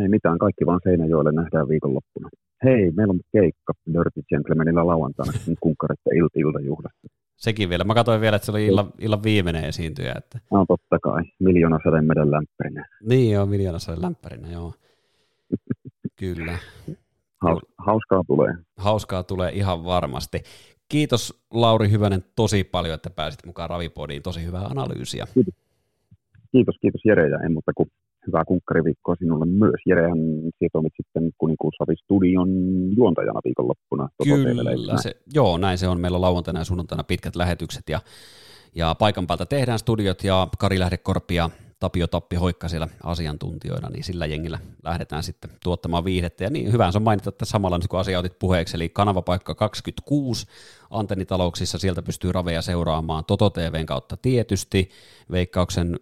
Ei 0.01 0.07
mitään, 0.09 0.37
kaikki 0.37 0.65
vaan 0.65 0.79
Seinäjoelle 0.83 1.31
nähdään 1.31 1.69
viikonloppuna. 1.69 2.29
Hei, 2.63 2.91
meillä 2.91 3.11
on 3.11 3.19
keikka 3.31 3.73
Dirty 3.93 4.21
Gentlemanilla 4.29 4.87
lauantaina 4.87 5.33
kunkkaritten 5.63 6.13
il- 6.13 6.39
iltajuhlassa. 6.39 7.07
Sekin 7.35 7.69
vielä. 7.69 7.83
Mä 7.83 7.93
katsoin 7.93 8.21
vielä, 8.21 8.35
että 8.35 8.45
se 8.45 8.51
oli 8.51 8.65
illan, 8.65 8.91
illan 8.99 9.23
viimeinen 9.23 9.65
esiintyjä. 9.65 10.13
Että... 10.17 10.39
No 10.51 10.65
totta 10.67 10.99
kai, 10.99 11.23
miljoona 11.39 11.79
sademeden 11.83 12.31
lämpärinä. 12.31 12.85
Niin 13.09 13.33
joo, 13.33 13.45
miljoona 13.45 13.79
saden 13.79 14.01
lämpärinä, 14.01 14.51
joo. 14.51 14.73
Kyllä. 16.19 16.57
Haus, 17.41 17.59
hauskaa 17.77 18.23
tulee. 18.27 18.53
Hauskaa 18.77 19.23
tulee 19.23 19.51
ihan 19.51 19.85
varmasti. 19.85 20.43
Kiitos 20.89 21.45
Lauri 21.53 21.89
Hyvänen 21.89 22.23
tosi 22.35 22.63
paljon, 22.63 22.95
että 22.95 23.09
pääsit 23.09 23.45
mukaan 23.45 23.69
Ravipodiin. 23.69 24.21
Tosi 24.21 24.45
hyvää 24.45 24.65
analyysiä. 24.65 25.25
Kiitos, 25.33 25.53
kiitos, 26.51 26.75
kiitos 26.81 27.01
Jere 27.05 27.29
ja 27.29 27.39
en 27.39 27.53
muuta 27.53 27.71
kuin 27.75 27.91
hyvää 28.27 28.45
kunkkariviikkoa 28.45 29.15
sinulle 29.15 29.45
myös. 29.45 29.81
Jerehän 29.85 30.17
sitomit 30.63 30.93
sitten 30.97 31.31
Kuninkuusravi 31.37 31.95
Studion 31.95 32.49
juontajana 32.97 33.39
viikonloppuna. 33.45 34.09
Kyllä, 34.23 35.01
se, 35.01 35.15
joo, 35.33 35.57
näin 35.57 35.77
se 35.77 35.87
on. 35.87 35.99
Meillä 35.99 36.15
on 36.15 36.21
lauantaina 36.21 36.59
ja 36.59 36.63
sunnuntaina 36.63 37.03
pitkät 37.03 37.35
lähetykset 37.35 37.89
ja, 37.89 37.99
ja 38.75 38.95
paikan 38.99 39.27
päältä 39.27 39.45
tehdään 39.45 39.79
studiot 39.79 40.23
ja 40.23 40.47
Kari 40.59 40.79
Lähdekorpi 40.79 41.35
ja 41.35 41.49
Tapio 41.79 42.07
Tappi 42.07 42.35
Hoikka 42.35 42.67
siellä 42.67 42.87
asiantuntijoina, 43.03 43.89
niin 43.89 44.03
sillä 44.03 44.25
jengillä 44.25 44.59
lähdetään 44.83 45.23
sitten 45.23 45.51
tuottamaan 45.63 46.05
viihdettä. 46.05 46.43
Ja 46.43 46.49
niin, 46.49 46.71
hyvä 46.71 46.91
on 46.95 47.01
mainita, 47.01 47.29
että 47.29 47.45
samalla 47.45 47.79
kun 47.89 47.99
asia 47.99 48.19
otit 48.19 48.39
puheeksi, 48.39 48.77
eli 48.77 48.89
kanavapaikka 48.89 49.55
26 49.55 50.47
antennitalouksissa, 50.89 51.77
sieltä 51.77 52.01
pystyy 52.01 52.31
raveja 52.31 52.61
seuraamaan 52.61 53.25
Toto 53.25 53.49
TVn 53.49 53.85
kautta 53.85 54.17
tietysti, 54.17 54.89
Veikkauksen 55.31 55.99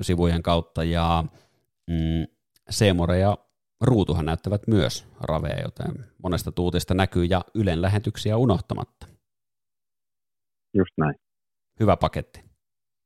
sivujen 0.00 0.42
kautta 0.42 0.84
ja 0.84 1.24
mm, 1.86 2.26
Seemore 2.70 3.18
ja 3.18 3.38
Ruutuhan 3.80 4.24
näyttävät 4.24 4.66
myös 4.66 5.06
raveja, 5.20 5.62
joten 5.62 6.04
monesta 6.22 6.52
tuutista 6.52 6.94
näkyy 6.94 7.24
ja 7.24 7.44
Ylen 7.54 7.82
lähetyksiä 7.82 8.36
unohtamatta. 8.36 9.06
Just 10.74 10.92
näin. 10.96 11.14
Hyvä 11.80 11.96
paketti. 11.96 12.44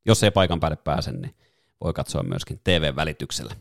Jos 0.05 0.23
ei 0.23 0.31
paikan 0.31 0.59
päälle 0.59 0.77
pääse, 0.77 1.11
niin 1.11 1.35
voi 1.83 1.93
katsoa 1.93 2.23
myöskin 2.23 2.59
TV-välityksellä. 2.63 3.55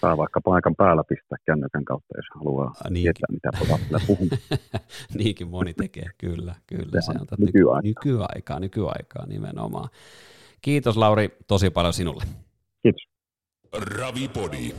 Saa 0.00 0.16
vaikka 0.16 0.40
paikan 0.40 0.74
päällä 0.76 1.04
pistää 1.08 1.38
kännykän 1.46 1.84
kautta, 1.84 2.18
jos 2.18 2.26
haluaa 2.34 2.74
niin. 2.90 3.02
tietää, 3.02 3.26
mitä 3.32 3.50
potaatilla 3.58 4.00
puhuu. 4.06 4.28
Niinkin 5.18 5.48
moni 5.48 5.74
tekee, 5.74 6.06
kyllä. 6.18 6.54
kyllä 6.66 7.00
se 7.00 7.10
on 7.10 7.26
nykyaikaa. 7.38 7.80
nykyaikaa, 7.82 8.60
nykyaikaa 8.60 9.26
nimenomaan. 9.26 9.88
Kiitos 10.62 10.96
Lauri 10.96 11.36
tosi 11.46 11.70
paljon 11.70 11.92
sinulle. 11.92 12.24
Kiitos. 12.82 13.02
Ravipodi. 13.72 14.74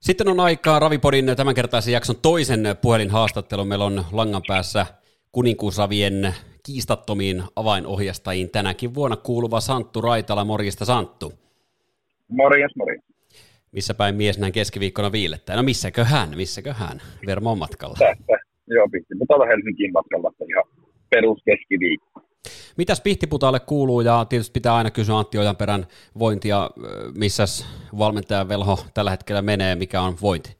Sitten 0.00 0.28
on 0.28 0.40
aikaa 0.40 0.78
Ravipodin 0.78 1.32
tämänkertaisen 1.36 1.92
jakson 1.92 2.16
toisen 2.22 2.64
puhelinhaastattelun. 2.80 3.68
Meillä 3.68 3.84
on 3.84 4.04
langan 4.12 4.42
päässä 4.48 4.86
kuninkuusravien 5.32 6.34
kiistattomiin 6.66 7.42
avainohjastajiin 7.56 8.50
tänäkin 8.50 8.94
vuonna 8.94 9.16
kuuluva 9.16 9.60
Santtu 9.60 10.00
Raitala. 10.00 10.44
Morjesta 10.44 10.84
Santtu. 10.84 11.32
Morjes, 12.28 12.76
morjes. 12.76 13.02
Missä 13.72 13.94
päin 13.94 14.14
mies 14.14 14.38
näin 14.38 14.52
keskiviikkona 14.52 15.12
viilettää? 15.12 15.56
No 15.56 15.62
missäkö 15.62 16.04
hän, 16.04 16.28
missäkö 16.36 16.72
hän? 16.72 17.02
Vermon 17.26 17.58
matkalla. 17.58 17.96
Tässä, 17.98 18.44
joo, 18.66 18.88
Pihtiputaalla 18.92 19.46
Helsinkiin 19.46 19.92
matkalla 19.92 20.32
ihan 20.48 20.64
perus 21.10 21.38
keskiviikko. 21.44 22.20
Mitäs 22.76 23.00
Pihtiputaalle 23.00 23.60
kuuluu 23.60 24.00
ja 24.00 24.24
tietysti 24.28 24.52
pitää 24.52 24.74
aina 24.74 24.90
kysyä 24.90 25.18
Antti 25.18 25.38
Ojanperän 25.38 25.86
vointia, 26.18 26.70
missä 27.18 27.44
valmentajan 27.98 28.48
velho 28.48 28.78
tällä 28.94 29.10
hetkellä 29.10 29.42
menee, 29.42 29.74
mikä 29.74 30.02
on 30.02 30.14
vointi? 30.22 30.56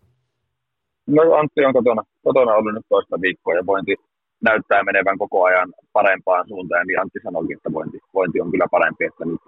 No 1.07 1.23
Antti 1.23 1.65
on 1.65 1.73
kotona, 1.73 2.03
kotona 2.23 2.55
ollut 2.55 2.75
nyt 2.75 2.87
toista 2.89 3.21
viikkoa 3.21 3.55
ja 3.55 3.67
vointi 3.67 3.97
näyttää 4.43 4.83
menevän 4.83 5.19
koko 5.19 5.45
ajan 5.45 5.73
parempaan 5.93 6.49
suuntaan, 6.49 6.87
niin 6.87 7.01
Antti 7.01 7.19
sanoikin, 7.23 7.57
että 7.57 7.73
vointi, 7.73 7.99
vointi 8.15 8.41
on 8.41 8.51
kyllä 8.51 8.67
parempi, 8.71 9.05
että 9.05 9.25
nyt, 9.25 9.41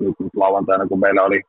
nyt, 0.00 0.16
nyt 0.20 0.34
lauantaina, 0.34 0.88
kun 0.88 1.00
meillä 1.00 1.22
oli 1.22 1.40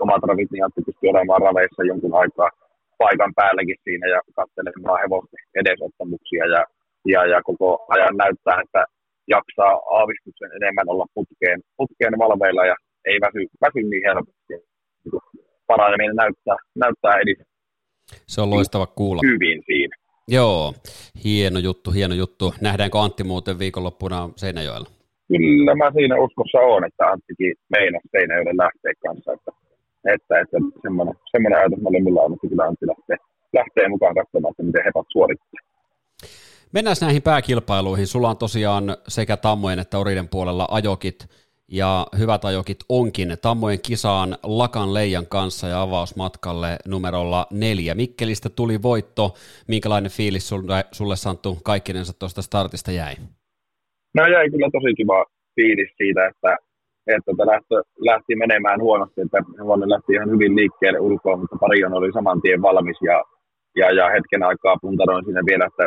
omat 0.00 0.22
ravit, 0.28 0.50
niin 0.50 0.64
Antti 0.64 0.82
pystyi 0.86 1.10
olemaan 1.10 1.42
raveissa 1.42 1.84
jonkun 1.84 2.14
aikaa 2.14 2.50
paikan 2.98 3.32
päälläkin 3.34 3.76
siinä 3.84 4.06
ja 4.14 4.20
katselemaan 4.36 5.00
hevosten 5.02 5.44
edesottamuksia 5.60 6.44
ja, 6.54 6.62
ja, 7.12 7.26
ja 7.32 7.42
koko 7.42 7.86
ajan 7.88 8.16
näyttää, 8.16 8.60
että 8.64 8.84
jaksaa 9.28 9.72
aavistuksen 9.98 10.50
enemmän 10.58 10.88
olla 10.92 11.06
putkeen, 11.14 11.60
putkeen 11.76 12.18
valveilla 12.18 12.66
ja 12.66 12.76
ei 13.04 13.18
väsy, 13.24 13.40
väsy 13.60 13.80
niin 13.82 14.04
helposti. 14.08 14.54
Paraneminen 15.66 16.16
näyttää, 16.16 16.56
näyttää 16.74 17.14
edistää. 17.22 17.54
Se 18.26 18.40
on 18.40 18.50
loistava 18.50 18.86
kuulla. 18.86 19.20
Hyvin 19.26 19.62
siinä. 19.66 19.96
Joo, 20.28 20.74
hieno 21.24 21.58
juttu, 21.58 21.90
hieno 21.90 22.14
juttu. 22.14 22.54
Nähdäänkö 22.60 23.00
Antti 23.00 23.24
muuten 23.24 23.58
viikonloppuna 23.58 24.30
Seinäjoella? 24.36 24.88
Kyllä 25.28 25.74
mä 25.74 25.90
siinä 25.92 26.16
uskossa 26.20 26.58
on, 26.58 26.84
että 26.84 27.06
Anttikin 27.06 27.54
meinaa 27.68 28.00
Seinäjoelle 28.12 28.52
lähteä 28.56 28.92
kanssa. 29.06 29.32
Että, 29.32 29.52
että, 30.14 30.40
että 30.40 30.56
semmoinen, 30.82 31.14
semmoinen 31.30 31.58
ajatus 31.58 31.80
molemmilla 31.80 32.22
on, 32.22 32.32
että 32.32 32.48
kyllä 32.48 32.64
Antti 32.64 32.86
lähtee, 32.86 33.16
lähtee 33.52 33.88
mukaan 33.88 34.14
katsomaan, 34.14 34.52
että 34.52 34.62
miten 34.62 34.84
hepat 34.84 35.06
suorittaa. 35.12 35.60
Mennään 36.72 36.96
näihin 37.00 37.22
pääkilpailuihin. 37.22 38.06
Sulla 38.06 38.30
on 38.30 38.36
tosiaan 38.36 38.96
sekä 39.08 39.36
Tammojen 39.36 39.78
että 39.78 39.98
Oriden 39.98 40.28
puolella 40.28 40.68
ajokit 40.70 41.18
ja 41.80 42.06
hyvät 42.18 42.44
ajokit 42.44 42.80
onkin 42.88 43.28
Tammojen 43.42 43.78
kisaan 43.86 44.30
Lakan 44.42 44.94
Leijan 44.94 45.26
kanssa 45.26 45.66
ja 45.68 45.82
avausmatkalle 45.82 46.76
numerolla 46.88 47.46
neljä. 47.50 47.94
Mikkelistä 47.94 48.48
tuli 48.48 48.82
voitto. 48.82 49.24
Minkälainen 49.68 50.10
fiilis 50.10 50.48
sulle, 50.48 50.84
sulle 50.92 51.16
Santtu 51.16 51.58
kaikkinensa 51.64 52.12
tuosta 52.18 52.42
startista 52.42 52.90
jäi? 52.90 53.14
No 54.14 54.26
jäi 54.26 54.50
kyllä 54.50 54.68
tosi 54.72 54.94
kiva 54.94 55.24
fiilis 55.54 55.90
siitä, 55.96 56.26
että, 56.26 56.56
että 57.06 57.46
lähtö, 57.52 57.74
lähti 57.98 58.36
menemään 58.36 58.80
huonosti, 58.80 59.20
että 59.20 59.38
hevonen 59.58 59.90
lähti 59.90 60.12
ihan 60.12 60.30
hyvin 60.30 60.56
liikkeelle 60.56 61.00
ulkoa, 61.00 61.36
mutta 61.36 61.56
parion 61.60 61.94
oli 61.94 62.12
saman 62.12 62.40
tien 62.42 62.62
valmis 62.62 62.96
ja, 63.02 63.24
ja, 63.80 63.86
ja 63.98 64.10
hetken 64.14 64.42
aikaa 64.42 64.76
puntaroin 64.82 65.24
siinä 65.24 65.42
vielä, 65.50 65.64
että 65.66 65.84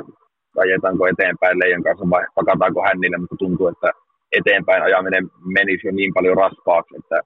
ajetaanko 0.58 1.08
eteenpäin 1.08 1.60
Leijan 1.60 1.84
kanssa 1.84 2.10
vai 2.10 2.26
pakataanko 2.36 2.82
hännille, 2.88 3.18
mutta 3.18 3.36
tuntuu, 3.40 3.68
että 3.68 3.92
eteenpäin 4.32 4.84
ajaminen 4.84 5.24
menisi 5.58 5.88
jo 5.88 5.92
niin 5.94 6.14
paljon 6.14 6.38
raskaaksi, 6.38 6.96
että 7.00 7.18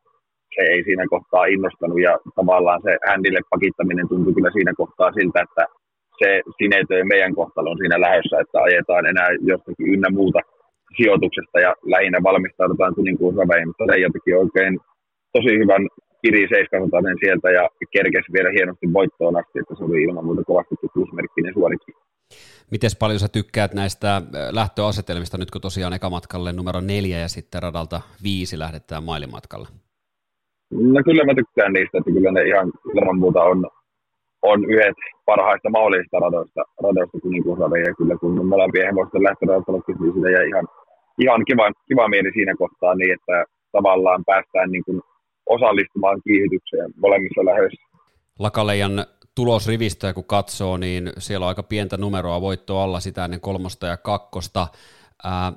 se 0.56 0.62
ei 0.74 0.84
siinä 0.84 1.06
kohtaa 1.10 1.46
innostanut. 1.46 2.02
Ja 2.02 2.14
tavallaan 2.36 2.82
se 2.86 2.98
händille 3.10 3.42
pakittaminen 3.50 4.08
tuntui 4.08 4.34
kyllä 4.34 4.52
siinä 4.54 4.74
kohtaa 4.78 5.12
siltä, 5.12 5.42
että 5.46 5.66
se 6.20 6.42
sinetöi 6.58 7.04
meidän 7.04 7.36
kohtalon 7.36 7.78
siinä 7.78 8.02
lähdössä, 8.02 8.36
että 8.40 8.58
ajetaan 8.62 9.06
enää 9.06 9.30
jostakin 9.52 9.94
ynnä 9.94 10.10
muuta 10.10 10.40
sijoituksesta 10.98 11.60
ja 11.60 11.72
lähinnä 11.94 12.20
valmistaudutaan 12.24 12.96
kuninkuusraveihin, 12.96 13.68
mutta 13.68 13.86
se 13.86 14.10
teki 14.14 14.34
oikein 14.44 14.80
tosi 15.34 15.52
hyvän 15.62 15.84
kiri 16.22 16.48
700 16.48 17.02
sieltä 17.24 17.50
ja 17.58 17.70
kerkesi 17.92 18.34
vielä 18.34 18.50
hienosti 18.58 18.94
voittoon 18.94 19.36
asti, 19.40 19.60
että 19.60 19.76
se 19.76 19.84
oli 19.84 20.04
ilman 20.04 20.26
muuta 20.26 20.44
kovasti 20.44 20.76
plusmerkkinen 20.94 21.54
suoritus. 21.54 21.96
Miten 22.72 22.90
paljon 23.00 23.20
sä 23.20 23.28
tykkäät 23.28 23.74
näistä 23.74 24.16
äh, 24.16 24.24
lähtöasetelmista 24.52 25.38
nyt, 25.38 25.52
kun 25.52 25.62
tosiaan 25.62 25.94
ekamatkalle 25.94 26.52
numero 26.54 26.82
neljä 26.82 27.18
ja 27.20 27.30
sitten 27.30 27.64
radalta 27.64 28.02
viisi 28.24 28.60
lähdetään 28.60 29.04
mailimatkalle? 29.04 29.68
No 30.72 31.00
kyllä 31.06 31.24
mä 31.26 31.34
tykkään 31.36 31.74
niistä, 31.74 31.98
että 31.98 32.12
kyllä 32.12 32.32
ne 32.32 32.42
ihan 32.52 32.68
ilman 32.96 33.20
muuta 33.20 33.42
on, 33.44 33.60
on 34.42 34.60
yhdet 34.66 35.00
parhaista 35.26 35.70
mahdollisista 35.70 36.20
radoista, 36.20 36.62
radoista 36.84 37.20
kuninkuusradeja. 37.24 37.86
Ja 37.88 37.96
kyllä 38.00 38.16
kun 38.22 38.48
molempien 38.48 38.88
hevosten 38.90 39.24
lähtöradalta 39.24 39.72
niin 39.72 40.14
sitä 40.16 40.30
jäi 40.30 40.48
ihan, 40.48 40.68
ihan 41.24 41.42
kiva, 41.46 41.66
kiva 41.88 42.08
mieli 42.08 42.32
siinä 42.34 42.54
kohtaa 42.64 42.96
niin, 42.96 43.14
että 43.14 43.46
tavallaan 43.72 44.24
päästään 44.26 44.72
niin 44.72 44.84
kuin 44.86 45.02
osallistumaan 45.56 46.22
kiihitykseen 46.28 46.94
molemmissa 46.98 47.46
lähdöissä. 47.46 47.88
Lakaleijan 48.40 49.06
tulosrivistöä 49.36 50.14
kun 50.14 50.26
katsoo, 50.26 50.78
niin 50.78 51.12
siellä 51.18 51.44
on 51.44 51.48
aika 51.48 51.64
pientä 51.64 51.98
numeroa 51.98 52.42
voittoa 52.42 52.84
alla 52.84 53.00
sitä 53.00 53.26
ennen 53.26 53.42
kolmosta 53.42 53.88
ja 53.88 53.98
kakkosta. 53.98 54.68
Ää, 55.24 55.54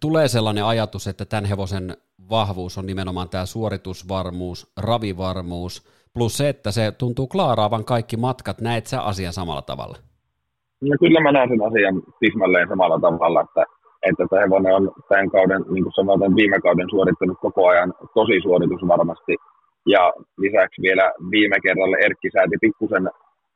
tulee 0.00 0.28
sellainen 0.28 0.64
ajatus, 0.64 1.06
että 1.06 1.24
tämän 1.24 1.44
hevosen 1.44 1.96
vahvuus 2.30 2.78
on 2.78 2.86
nimenomaan 2.86 3.28
tämä 3.28 3.46
suoritusvarmuus, 3.46 4.72
ravivarmuus, 4.76 5.88
plus 6.14 6.36
se, 6.36 6.48
että 6.48 6.70
se 6.70 6.92
tuntuu 6.92 7.26
klaaraavan 7.26 7.84
kaikki 7.84 8.16
matkat. 8.16 8.60
Näet 8.60 8.86
sä 8.86 9.02
asian 9.02 9.32
samalla 9.32 9.62
tavalla? 9.62 9.98
No 10.80 10.96
kyllä 11.00 11.20
mä 11.20 11.32
näen 11.32 11.48
sen 11.48 11.62
asian 11.62 12.02
tismalleen 12.20 12.68
samalla 12.68 13.00
tavalla, 13.00 13.40
että, 13.40 13.64
että 14.02 14.40
hevonen 14.42 14.74
on 14.74 14.92
tämän 15.08 15.30
kauden, 15.30 15.62
niin 15.72 15.84
kuin 15.84 15.98
sanotaan, 15.98 16.36
viime 16.36 16.58
kauden 16.60 16.90
suorittanut 16.90 17.38
koko 17.40 17.68
ajan 17.68 17.94
tosi 18.14 18.40
suoritusvarmasti 18.42 19.34
ja 19.86 20.12
lisäksi 20.38 20.82
vielä 20.82 21.12
viime 21.30 21.56
kerralla 21.64 21.96
Erkki 22.06 22.28
sääti 22.32 22.56
pikkusen 22.60 23.04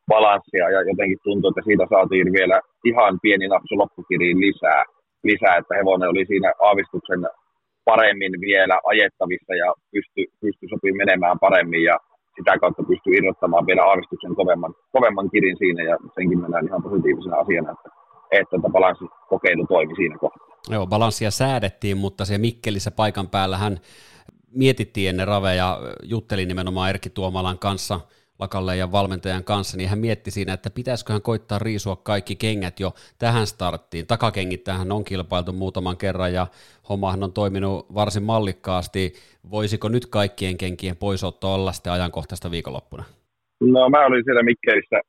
balanssia 0.08 0.70
ja 0.70 0.80
jotenkin 0.90 1.18
tuntui, 1.24 1.48
että 1.48 1.62
siitä 1.64 1.86
saatiin 1.90 2.32
vielä 2.32 2.60
ihan 2.84 3.18
pieni 3.22 3.48
napsu 3.48 3.78
loppukiriin 3.78 4.40
lisää, 4.40 4.84
lisää 5.24 5.56
että 5.56 5.74
hevonen 5.74 6.08
oli 6.08 6.24
siinä 6.26 6.52
aavistuksen 6.68 7.22
paremmin 7.84 8.34
vielä 8.40 8.76
ajettavissa 8.92 9.54
ja 9.62 9.68
pysty, 9.92 10.22
pysty 10.40 10.64
sopimaan 10.70 11.00
menemään 11.02 11.38
paremmin 11.38 11.82
ja 11.90 11.96
sitä 12.36 12.58
kautta 12.60 12.82
pystyy 12.88 13.12
irrottamaan 13.14 13.66
vielä 13.66 13.82
aavistuksen 13.84 14.34
kovemman, 14.34 14.74
kovemman 14.92 15.30
kirin 15.30 15.56
siinä 15.56 15.82
ja 15.82 15.96
senkin 16.14 16.40
mennään 16.40 16.66
ihan 16.66 16.82
positiivisena 16.82 17.36
asiana, 17.36 17.70
että 17.72 17.90
että 18.32 18.56
balanssikokeilu 18.72 19.66
toimi 19.66 19.94
siinä 19.96 20.18
kohtaa. 20.18 20.31
Joo, 20.72 20.86
balanssia 20.86 21.30
säädettiin, 21.30 21.96
mutta 21.96 22.24
se 22.24 22.38
Mikkelissä 22.38 22.90
paikan 22.90 23.28
päällä 23.28 23.56
hän 23.56 23.80
mietittiin 24.50 25.08
ennen 25.08 25.26
raveja, 25.26 25.80
juttelin 26.02 26.48
nimenomaan 26.48 26.90
Erkki 26.90 27.10
Tuomalan 27.10 27.58
kanssa– 27.58 28.00
Lakalle 28.42 28.76
ja 28.76 28.92
valmentajan 28.92 29.44
kanssa, 29.44 29.76
niin 29.76 29.88
hän 29.88 29.98
mietti 29.98 30.30
siinä, 30.30 30.52
että 30.52 30.70
pitäisikö 30.70 31.12
hän 31.12 31.22
koittaa 31.22 31.58
riisua 31.58 31.96
kaikki 31.96 32.36
kengät 32.36 32.80
jo 32.80 32.94
tähän 33.18 33.46
starttiin. 33.46 34.06
Takakengit 34.06 34.64
tähän 34.64 34.92
on 34.92 35.04
kilpailtu 35.04 35.52
muutaman 35.52 35.96
kerran 35.96 36.32
ja 36.32 36.46
hommahan 36.88 37.22
on 37.22 37.32
toiminut 37.32 37.94
varsin 37.94 38.22
mallikkaasti. 38.22 39.12
Voisiko 39.50 39.88
nyt 39.88 40.06
kaikkien 40.06 40.58
kenkien 40.58 40.96
poisotto 40.96 41.54
olla 41.54 41.72
sitten 41.72 41.92
ajankohtaista 41.92 42.50
viikonloppuna? 42.50 43.04
No 43.60 43.88
mä 43.88 44.06
olin 44.06 44.24
siellä 44.24 44.42
Mikkelissä 44.42 45.00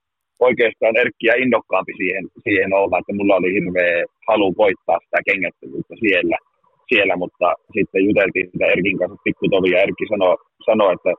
oikeastaan 0.49 0.97
Erkkiä 1.03 1.33
innokkaampi 1.43 1.93
siihen, 2.01 2.23
siihen 2.45 2.71
olla, 2.81 2.99
että 2.99 3.13
mulla 3.17 3.35
oli 3.39 3.55
hirveä 3.57 4.05
halu 4.29 4.47
voittaa 4.63 4.99
sitä 5.03 5.19
kengättävyyttä 5.27 5.95
siellä, 6.03 6.37
siellä, 6.89 7.15
mutta 7.23 7.47
sitten 7.75 8.05
juteltiin 8.07 8.49
sitä 8.51 8.65
Erkin 8.73 8.97
kanssa 8.99 9.25
pikkutovi 9.27 9.69
ja 9.71 9.81
Erkki 9.85 10.05
sanoi, 10.13 10.35
sanoi 10.67 10.93
että 10.97 11.13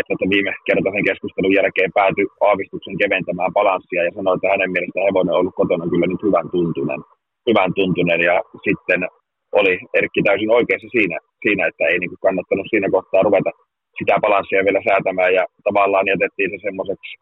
että 0.00 0.26
viime 0.34 0.52
kertaisen 0.68 1.08
keskustelun 1.08 1.56
jälkeen 1.58 1.92
päätyi 1.98 2.26
aavistuksen 2.48 2.96
keventämään 3.02 3.52
balanssia 3.58 4.04
ja 4.04 4.12
sanoi, 4.14 4.34
että 4.34 4.52
hänen 4.52 4.72
mielestään 4.74 5.08
hevonen 5.08 5.34
on 5.34 5.40
ollut 5.40 5.60
kotona 5.60 5.90
kyllä 5.90 6.06
nyt 6.06 6.22
hyvän 6.26 6.48
tuntunen, 6.54 7.00
hyvän 7.48 7.72
tuntunen. 7.78 8.20
Ja 8.28 8.36
sitten 8.66 9.00
oli 9.60 9.74
Erkki 9.98 10.22
täysin 10.22 10.50
oikeassa 10.58 10.88
siinä, 10.96 11.16
siinä 11.42 11.62
että 11.66 11.84
ei 11.90 11.98
niin 11.98 12.24
kannattanut 12.26 12.66
siinä 12.70 12.88
kohtaa 12.96 13.26
ruveta 13.26 13.50
sitä 13.98 14.14
balanssia 14.24 14.66
vielä 14.66 14.82
säätämään. 14.88 15.32
Ja 15.38 15.44
tavallaan 15.68 16.06
jätettiin 16.12 16.50
se 16.50 16.58
semmoiseksi 16.66 17.12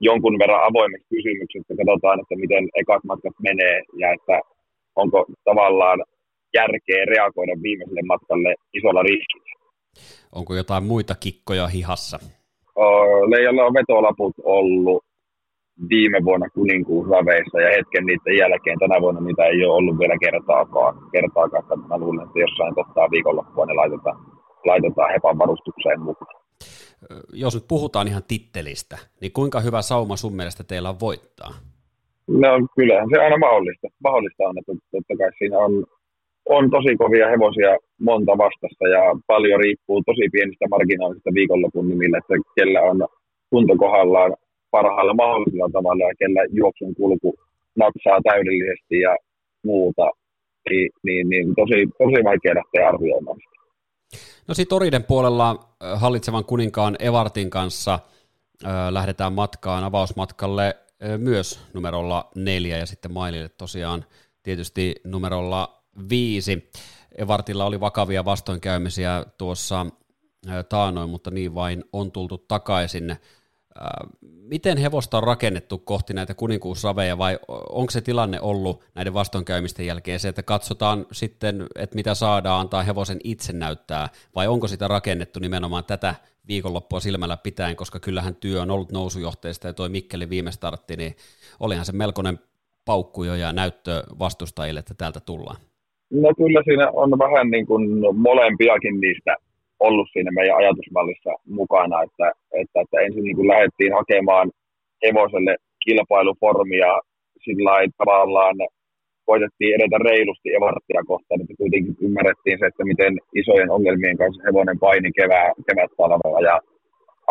jonkun 0.00 0.38
verran 0.38 0.64
avoimeksi 0.70 1.06
kysymykseksi, 1.14 1.72
että 1.72 1.84
katsotaan, 1.84 2.20
että 2.20 2.36
miten 2.36 2.64
ekat 2.80 3.04
matkat 3.04 3.36
menee 3.42 3.76
ja 4.02 4.12
että 4.12 4.40
onko 4.96 5.26
tavallaan 5.44 5.98
järkeä 6.54 7.04
reagoida 7.14 7.52
viimeiselle 7.62 8.02
matkalle 8.06 8.54
isolla 8.74 9.02
riskillä. 9.02 9.52
Onko 10.32 10.54
jotain 10.54 10.84
muita 10.84 11.14
kikkoja 11.24 11.66
hihassa? 11.66 12.18
Leijalla 13.32 13.64
on 13.64 13.74
vetolaput 13.74 14.34
ollut 14.44 15.04
viime 15.90 16.18
vuonna 16.24 16.48
kuninkuusraveissa 16.54 17.60
ja 17.60 17.70
hetken 17.76 18.06
niiden 18.06 18.36
jälkeen 18.36 18.78
tänä 18.78 19.00
vuonna 19.00 19.20
niitä 19.20 19.44
ei 19.44 19.64
ole 19.64 19.74
ollut 19.74 19.98
vielä 19.98 20.16
kertaakaan. 20.24 20.94
kertaakaan 21.12 21.62
että 21.62 21.76
mä 21.76 21.98
luulen, 21.98 22.26
että 22.26 22.38
jossain 22.38 22.74
totta 22.74 23.10
viikonloppua 23.10 23.66
ne 23.66 23.74
laitetaan, 23.74 24.16
laitetaan 24.66 25.12
hepan 25.12 25.38
varustukseen 25.38 26.00
mukaan. 26.00 26.37
Jos 27.32 27.54
nyt 27.54 27.64
puhutaan 27.68 28.08
ihan 28.08 28.22
tittelistä, 28.28 28.98
niin 29.20 29.32
kuinka 29.32 29.60
hyvä 29.60 29.82
sauma 29.82 30.16
sun 30.16 30.36
mielestä 30.36 30.64
teillä 30.64 30.90
on 30.90 31.00
voittaa? 31.00 31.54
No 32.28 32.48
kyllähän 32.76 33.08
se 33.12 33.20
aina 33.20 33.36
mahdollista. 33.36 33.88
Mahdollista 34.04 34.44
on, 34.44 34.58
että 34.58 34.72
totta 34.92 35.16
kai 35.18 35.30
siinä 35.38 35.58
on 35.58 35.84
on 36.48 36.70
tosi 36.70 36.96
kovia 36.96 37.28
hevosia 37.28 37.72
monta 38.00 38.38
vastassa 38.38 38.84
ja 38.96 39.02
paljon 39.26 39.60
riippuu 39.60 40.02
tosi 40.02 40.28
pienistä 40.32 40.66
marginaalista 40.70 41.30
viikonlopun 41.34 41.88
nimillä, 41.88 42.18
että 42.18 42.34
kellä 42.56 42.80
on 42.82 42.98
kunto 43.50 43.76
kohdallaan 43.76 44.36
parhaalla 44.70 45.14
mahdollisella 45.14 45.70
tavalla 45.72 46.04
ja 46.04 46.14
kellä 46.18 46.40
juoksun 46.50 46.94
kulku 46.94 47.34
natsaa 47.76 48.20
täydellisesti 48.28 49.00
ja 49.00 49.16
muuta, 49.64 50.10
niin, 50.70 50.90
niin, 51.02 51.28
niin 51.28 51.46
tosi, 51.60 51.78
tosi 51.98 52.24
vaikea 52.24 52.54
lähteä 52.54 52.88
arvioimaan 52.88 53.38
sitä. 53.42 53.57
No 54.48 54.54
sitten 54.54 54.68
Toriden 54.76 55.04
puolella 55.04 55.74
hallitsevan 55.96 56.44
kuninkaan 56.44 56.96
Evartin 56.98 57.50
kanssa 57.50 57.94
äh, 58.64 58.70
lähdetään 58.90 59.32
matkaan 59.32 59.84
avausmatkalle 59.84 60.76
myös 61.18 61.60
numerolla 61.72 62.30
neljä 62.34 62.78
ja 62.78 62.86
sitten 62.86 63.12
Mailille 63.12 63.48
tosiaan 63.48 64.04
tietysti 64.42 64.94
numerolla 65.04 65.82
viisi. 66.08 66.70
Evartilla 67.18 67.64
oli 67.64 67.80
vakavia 67.80 68.24
vastoinkäymisiä 68.24 69.24
tuossa 69.38 69.86
taanoin, 70.68 71.10
mutta 71.10 71.30
niin 71.30 71.54
vain 71.54 71.84
on 71.92 72.12
tultu 72.12 72.38
takaisin. 72.38 73.16
Miten 74.22 74.78
hevosta 74.78 75.16
on 75.16 75.22
rakennettu 75.22 75.78
kohti 75.78 76.14
näitä 76.14 76.34
kuninkuusraveja 76.34 77.18
vai 77.18 77.38
onko 77.48 77.90
se 77.90 78.00
tilanne 78.00 78.40
ollut 78.40 78.84
näiden 78.94 79.14
vastoinkäymisten 79.14 79.86
jälkeen 79.86 80.20
se, 80.20 80.28
että 80.28 80.42
katsotaan 80.42 81.06
sitten, 81.12 81.66
että 81.76 81.96
mitä 81.96 82.14
saadaan 82.14 82.60
antaa 82.60 82.82
hevosen 82.82 83.18
itse 83.24 83.52
näyttää 83.52 84.08
vai 84.34 84.48
onko 84.48 84.68
sitä 84.68 84.88
rakennettu 84.88 85.40
nimenomaan 85.40 85.84
tätä 85.84 86.14
viikonloppua 86.48 87.00
silmällä 87.00 87.36
pitäen, 87.36 87.76
koska 87.76 88.00
kyllähän 88.00 88.34
työ 88.34 88.62
on 88.62 88.70
ollut 88.70 88.92
nousujohteista 88.92 89.66
ja 89.66 89.72
toi 89.72 89.88
Mikkeli 89.88 90.30
viime 90.30 90.52
startti, 90.52 90.96
niin 90.96 91.14
olihan 91.60 91.84
se 91.84 91.92
melkoinen 91.92 92.38
paukku 92.84 93.24
jo 93.24 93.34
ja 93.34 93.52
näyttö 93.52 94.02
vastustajille, 94.18 94.80
että 94.80 94.94
täältä 94.94 95.20
tullaan. 95.20 95.56
No 96.10 96.28
kyllä 96.36 96.62
siinä 96.64 96.90
on 96.90 97.10
vähän 97.10 97.50
niin 97.50 97.66
kuin 97.66 97.82
molempiakin 98.16 99.00
niistä 99.00 99.36
ollut 99.80 100.08
siinä 100.12 100.30
meidän 100.30 100.56
ajatusmallissa 100.56 101.32
mukana, 101.60 102.02
että, 102.02 102.32
että, 102.60 102.80
että 102.80 103.00
ensin 103.00 103.24
niin 103.24 103.36
kuin 103.36 103.48
lähdettiin 103.48 103.92
hakemaan 103.92 104.50
hevoselle 105.04 105.56
kilpailuformia 105.84 106.92
sillä 107.44 107.72
tavallaan 107.98 108.56
koitettiin 109.26 109.74
edetä 109.74 109.98
reilusti 110.08 110.48
evarttia 110.58 111.02
kohtaan, 111.06 111.40
että 111.40 111.54
kuitenkin 111.58 111.96
ymmärrettiin 112.06 112.58
se, 112.58 112.66
että 112.66 112.84
miten 112.92 113.12
isojen 113.40 113.70
ongelmien 113.70 114.18
kanssa 114.18 114.42
hevonen 114.46 114.78
paini 114.78 115.10
kevää, 115.18 115.48
kevät 115.68 115.90
talvella 115.96 116.40
ja 116.50 116.56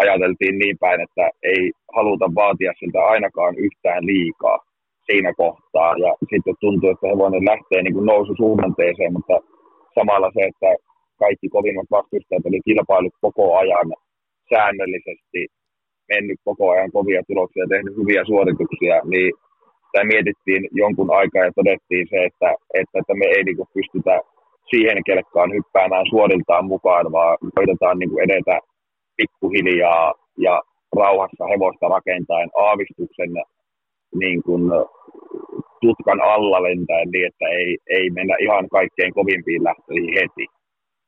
ajateltiin 0.04 0.60
niin 0.60 0.78
päin, 0.84 1.02
että 1.02 1.26
ei 1.44 1.72
haluta 1.96 2.28
vaatia 2.36 2.72
siltä 2.80 3.00
ainakaan 3.14 3.54
yhtään 3.58 4.06
liikaa 4.06 4.58
siinä 5.06 5.32
kohtaa. 5.34 5.92
Ja 6.04 6.12
sitten 6.32 6.56
tuntuu, 6.60 6.90
että 6.90 7.08
hevonen 7.08 7.46
lähtee 7.52 7.82
niin 7.84 7.94
kuin 7.94 8.06
noususuhdanteeseen, 8.06 9.14
mutta 9.14 9.36
samalla 9.96 10.30
se, 10.34 10.42
että 10.52 10.70
kaikki 11.24 11.48
kovimmat 11.50 11.90
vastustajat 11.92 12.46
oli 12.46 12.60
kilpailut 12.66 13.16
koko 13.22 13.58
ajan 13.58 13.90
säännöllisesti, 14.50 15.42
mennyt 16.14 16.40
koko 16.46 16.70
ajan 16.72 16.92
kovia 16.92 17.22
tuloksia 17.28 17.66
tehnyt 17.70 17.98
hyviä 18.00 18.24
suorituksia, 18.26 18.96
niin 19.12 19.32
sitä 19.86 20.04
mietittiin 20.04 20.64
jonkun 20.72 21.12
aikaa 21.20 21.44
ja 21.46 21.52
todettiin 21.60 22.08
se, 22.10 22.18
että, 22.30 22.50
että, 22.80 23.00
että 23.00 23.14
me 23.14 23.26
ei 23.36 23.44
niin 23.44 23.58
kuin 23.58 23.74
pystytä 23.74 24.16
siihen 24.70 25.04
kelkkaan 25.04 25.54
hyppäämään 25.54 26.06
suoriltaan 26.10 26.66
mukaan, 26.66 27.12
vaan 27.12 27.38
koitetaan 27.56 28.00
niin 28.00 28.10
kuin 28.10 28.24
edetä 28.24 28.60
pikkuhiljaa 29.18 30.14
ja 30.38 30.62
rauhassa 30.96 31.46
hevosta 31.52 31.88
rakentaen 31.88 32.50
aavistuksen 32.58 33.32
niin 34.16 34.44
kuin 34.44 34.64
tutkan 35.82 36.22
alla 36.22 36.64
lentäen 36.64 37.10
niin, 37.12 37.28
että 37.28 37.46
ei, 37.48 37.78
ei 37.90 38.10
mennä 38.10 38.36
ihan 38.40 38.70
kaikkein 38.70 39.14
kovimpiin 39.14 39.64
lähtöihin 39.64 40.14
heti, 40.14 40.46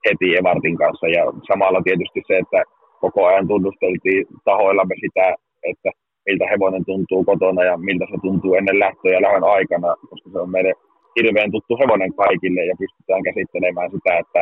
heti 0.05 0.37
Evartin 0.39 0.77
kanssa. 0.77 1.07
Ja 1.07 1.23
samalla 1.47 1.81
tietysti 1.81 2.21
se, 2.27 2.37
että 2.37 2.59
koko 3.03 3.25
ajan 3.25 3.47
tunnusteltiin 3.47 4.25
tahoillamme 4.45 4.95
sitä, 5.05 5.25
että 5.71 5.89
miltä 6.25 6.45
hevonen 6.51 6.85
tuntuu 6.85 7.23
kotona 7.23 7.63
ja 7.63 7.77
miltä 7.77 8.05
se 8.11 8.17
tuntuu 8.21 8.53
ennen 8.55 8.79
lähtöä 8.79 9.11
ja 9.11 9.21
lähön 9.21 9.43
aikana, 9.43 9.89
koska 10.09 10.29
se 10.29 10.39
on 10.39 10.51
meille 10.55 10.73
hirveän 11.15 11.51
tuttu 11.51 11.73
hevonen 11.81 12.13
kaikille 12.13 12.61
ja 12.65 12.75
pystytään 12.79 13.23
käsittelemään 13.23 13.91
sitä, 13.91 14.11
että, 14.21 14.41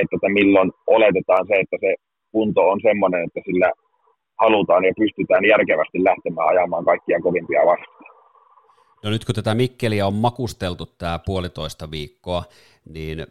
että, 0.00 0.16
että 0.16 0.28
milloin 0.38 0.70
oletetaan 0.86 1.44
se, 1.46 1.54
että 1.54 1.76
se 1.80 1.94
kunto 2.32 2.60
on 2.72 2.80
semmoinen, 2.88 3.24
että 3.24 3.40
sillä 3.44 3.68
halutaan 4.38 4.84
ja 4.84 4.92
pystytään 4.98 5.44
järkevästi 5.44 6.04
lähtemään 6.04 6.48
ajamaan 6.48 6.84
kaikkia 6.84 7.20
kovimpia 7.20 7.66
vastaan. 7.66 7.98
No 9.04 9.10
nyt 9.10 9.24
kun 9.24 9.34
tätä 9.34 9.54
Mikkeliä 9.54 10.06
on 10.06 10.14
makusteltu 10.14 10.86
tämä 10.86 11.18
puolitoista 11.26 11.90
viikkoa, 11.90 12.42
niin 12.94 13.26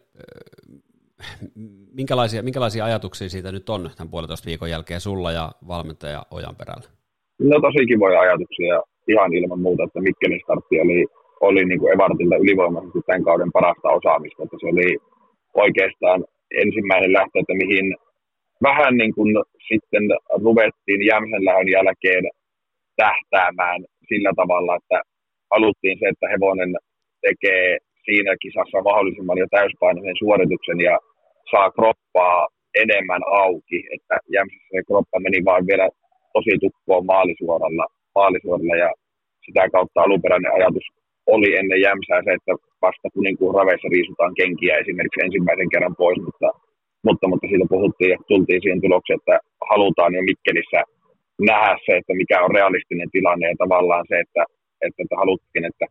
minkälaisia, 1.94 2.44
minkälaisia 2.44 2.86
ajatuksia 2.86 3.30
siitä 3.30 3.52
nyt 3.52 3.70
on 3.70 3.90
tämän 3.98 4.12
puolitoista 4.12 4.46
viikon 4.46 4.70
jälkeen 4.70 5.02
sulla 5.02 5.32
ja 5.32 5.52
valmentaja 5.68 6.24
Ojan 6.32 6.56
perällä? 6.56 6.88
No 7.40 7.62
tosi 7.62 7.86
kivoja 7.86 8.20
ajatuksia 8.20 8.82
ihan 9.08 9.34
ilman 9.34 9.60
muuta, 9.60 9.84
että 9.84 10.02
Mikkelin 10.02 10.42
startti 10.44 10.82
oli, 10.82 11.06
oli 11.42 11.66
niin 11.66 11.80
kuin 11.80 11.94
Evartilta 11.94 12.36
ylivoimaisesti 12.36 13.00
tämän 13.06 13.24
kauden 13.24 13.52
parasta 13.52 13.90
osaamista, 13.90 14.44
että 14.44 14.58
se 14.60 14.68
oli 14.68 14.98
oikeastaan 15.54 16.26
ensimmäinen 16.64 17.14
lähtö, 17.14 17.40
että 17.40 17.54
mihin 17.54 17.96
vähän 18.64 18.98
niin 18.98 19.14
kuin 19.16 19.32
sitten 19.68 20.04
ruvettiin 20.46 21.06
Jämsen 21.06 21.46
lähön 21.46 21.70
jälkeen 21.78 22.24
tähtäämään 22.96 23.80
sillä 24.10 24.32
tavalla, 24.36 24.76
että 24.76 25.02
haluttiin 25.52 25.98
se, 26.00 26.06
että 26.10 26.28
hevonen 26.34 26.72
tekee 27.22 27.78
siinä 28.06 28.32
kisassa 28.42 28.82
mahdollisimman 28.82 29.38
jo 29.38 29.48
täyspainoisen 29.52 30.20
suorituksen 30.20 30.80
ja 30.90 30.96
saa 31.52 31.72
kroppaa 31.72 32.48
enemmän 32.84 33.24
auki, 33.44 33.80
että 33.96 34.16
Jämsässä 34.36 34.68
se 34.72 34.82
kroppa 34.88 35.20
meni 35.20 35.40
vain 35.46 35.68
vielä 35.68 35.88
tosi 36.34 36.54
tukkoon 36.62 37.06
maalisuoralla, 37.06 37.86
maalisuoralla 38.16 38.76
ja 38.76 38.90
sitä 39.46 39.64
kautta 39.76 40.02
alunperäinen 40.02 40.56
ajatus 40.58 40.88
oli 41.36 41.50
ennen 41.60 41.82
Jämsää 41.82 42.22
se, 42.26 42.32
että 42.38 42.54
vasta 42.82 43.08
kuninkuun 43.14 43.56
raveissa 43.60 43.88
riisutaan 43.96 44.34
kenkiä 44.40 44.78
esimerkiksi 44.78 45.26
ensimmäisen 45.26 45.70
kerran 45.74 45.96
pois, 46.02 46.20
mutta, 46.28 46.50
mutta, 47.06 47.26
mutta 47.32 47.48
siitä 47.48 47.66
puhuttiin 47.76 48.12
ja 48.14 48.18
tultiin 48.28 48.62
siihen 48.62 48.82
tulokseen, 48.82 49.20
että 49.20 49.36
halutaan 49.72 50.14
jo 50.16 50.22
Mikkelissä 50.32 50.80
nähdä 51.50 51.76
se, 51.86 51.92
että 51.98 52.14
mikä 52.22 52.38
on 52.46 52.52
realistinen 52.58 53.10
tilanne 53.16 53.46
ja 53.50 53.56
tavallaan 53.64 54.06
se, 54.10 54.16
että, 54.26 54.44
että, 54.86 55.00
että 55.04 55.16
haluttiin, 55.22 55.66
että, 55.70 55.86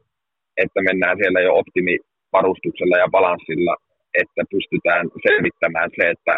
että 0.63 0.79
mennään 0.89 1.17
siellä 1.21 1.41
jo 1.41 1.53
optimivarustuksella 1.61 2.97
ja 3.03 3.09
balanssilla, 3.17 3.75
että 4.23 4.43
pystytään 4.51 5.05
selvittämään 5.27 5.91
se, 5.97 6.05
että 6.15 6.35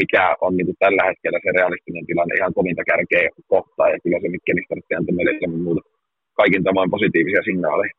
mikä 0.00 0.36
on 0.40 0.56
niin 0.56 0.66
kuin 0.66 0.80
tällä 0.84 1.02
hetkellä 1.08 1.38
se 1.42 1.50
realistinen 1.58 2.06
tilanne 2.06 2.34
ihan 2.34 2.54
kovinta 2.54 2.82
kärkeä 2.90 3.28
kohtaa, 3.46 3.90
ja 3.90 3.98
kyllä 4.02 4.18
se 4.20 4.28
Mikkelin 4.28 4.64
startti 4.64 4.94
antoi 4.94 5.14
meille 5.14 5.32
ilman 5.32 5.60
muuta 5.60 5.82
kaikin 6.40 6.64
tavoin 6.64 6.90
positiivisia 6.90 7.42
signaaleja. 7.48 7.92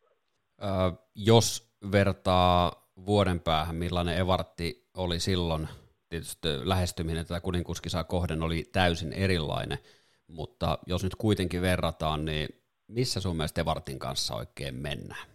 Öö, 0.63 0.69
jos 1.15 1.47
vertaa 1.91 2.71
vuoden 3.05 3.39
päähän, 3.39 3.75
millainen 3.75 4.17
Evartti 4.17 4.83
oli 4.97 5.19
silloin, 5.19 5.67
tietysti 6.09 6.49
lähestyminen 6.63 7.25
tätä 7.27 7.39
kuninkuskisaa 7.39 8.03
kohden 8.03 8.43
oli 8.43 8.63
täysin 8.71 9.13
erilainen, 9.13 9.77
mutta 10.27 10.77
jos 10.87 11.03
nyt 11.03 11.15
kuitenkin 11.15 11.61
verrataan, 11.61 12.25
niin 12.25 12.47
missä 12.87 13.19
sun 13.19 13.35
mielestä 13.35 13.61
Evartin 13.61 13.99
kanssa 13.99 14.35
oikein 14.35 14.75
mennään? 14.75 15.27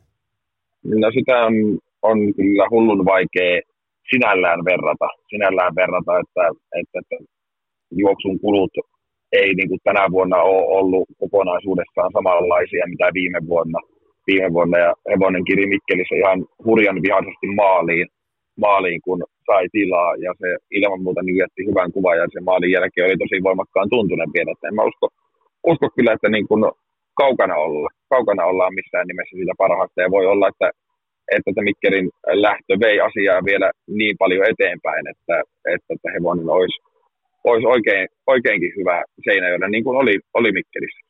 No 0.85 1.11
sitä 1.15 1.47
on, 1.47 1.55
on 2.03 2.35
kyllä 2.35 2.67
hullun 2.71 3.05
vaikea 3.05 3.61
sinällään 4.11 4.65
verrata, 4.65 5.09
sinällään 5.31 5.75
verrata 5.81 6.13
että, 6.23 6.45
että, 6.81 6.99
että 7.01 7.17
juoksun 8.03 8.41
kulut 8.41 8.75
ei 9.41 9.55
niin 9.55 9.69
kuin 9.69 9.81
tänä 9.85 10.05
vuonna 10.11 10.39
ole 10.43 10.65
ollut 10.79 11.09
kokonaisuudessaan 11.21 12.11
samanlaisia 12.17 12.91
mitä 12.93 13.07
viime 13.15 13.41
vuonna. 13.49 13.81
Viime 14.27 14.53
vuonna 14.57 14.79
ja 14.79 14.93
hevonen 15.11 15.45
kiri 15.45 15.67
Mikkelissä 15.67 16.15
ihan 16.23 16.39
hurjan 16.65 16.99
vihaisesti 17.03 17.47
maaliin, 17.63 18.09
maaliin, 18.65 19.01
kun 19.05 19.21
sai 19.47 19.67
tilaa. 19.73 20.13
Ja 20.25 20.31
se 20.41 20.49
ilman 20.71 21.03
muuta 21.03 21.23
niin 21.23 21.37
jätti 21.43 21.67
hyvän 21.69 21.93
kuvan 21.93 22.19
ja 22.19 22.27
se 22.33 22.41
maalin 22.41 22.75
jälkeen 22.77 23.07
oli 23.07 23.17
tosi 23.23 23.43
voimakkaan 23.49 23.89
tuntunen 23.91 24.31
vielä, 24.35 24.51
että 24.53 24.69
en 24.69 24.75
mä 24.75 24.89
usko, 24.91 25.07
usko 25.71 25.87
kyllä, 25.97 26.13
että 26.13 26.29
niin 26.29 26.49
kuin 26.49 26.63
kaukana, 27.23 27.55
olla, 27.67 27.89
kaukana 28.15 28.45
ollaan 28.51 28.75
missään 28.75 29.07
nimessä 29.07 29.35
siitä 29.37 29.55
parhaasta. 29.59 30.03
Ja 30.03 30.11
voi 30.17 30.27
olla, 30.27 30.49
että 30.49 30.69
että 31.37 31.63
Mikkelin 31.63 32.11
lähtö 32.33 32.73
vei 32.81 33.01
asiaa 33.01 33.45
vielä 33.45 33.71
niin 33.87 34.17
paljon 34.19 34.47
eteenpäin, 34.53 35.05
että, 35.09 35.37
että, 35.75 35.87
että 35.95 36.09
hevonen 36.15 36.49
olisi, 36.49 36.77
olisi 37.45 37.67
oikein, 37.67 38.09
oikeinkin 38.27 38.73
hyvä 38.79 39.05
Seinäjoella, 39.25 39.69
niin 39.69 39.85
kuin 39.85 39.97
oli, 39.97 40.21
oli 40.35 40.53
Mikkelissä. 40.53 41.01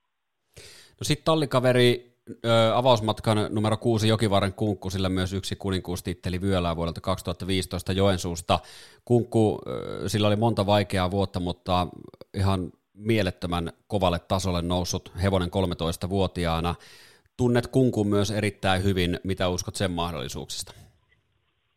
No 1.00 1.04
sitten 1.04 1.24
tallikaveri 1.24 2.14
ö, 2.28 2.48
avausmatkan 2.74 3.38
numero 3.50 3.76
kuusi 3.76 4.08
Jokivarren 4.08 4.52
Kunkku, 4.52 4.90
sillä 4.90 5.08
myös 5.08 5.32
yksi 5.32 5.56
kuninkuustitteli 5.56 6.40
Vyölää 6.40 6.76
vuodelta 6.76 7.00
2015 7.00 7.92
Joensuusta. 7.92 8.58
Kunkku, 9.04 9.58
ö, 9.66 10.08
sillä 10.08 10.28
oli 10.28 10.36
monta 10.36 10.66
vaikeaa 10.66 11.10
vuotta, 11.10 11.40
mutta 11.40 11.86
ihan 12.34 12.72
mielettömän 12.94 13.72
kovalle 13.86 14.18
tasolle 14.18 14.62
noussut 14.62 15.12
hevonen 15.22 15.48
13-vuotiaana. 15.48 16.74
Tunnet 17.36 17.66
Kunkun 17.66 18.08
myös 18.08 18.30
erittäin 18.30 18.84
hyvin. 18.84 19.18
Mitä 19.24 19.48
uskot 19.48 19.74
sen 19.74 19.90
mahdollisuuksista? 19.90 20.72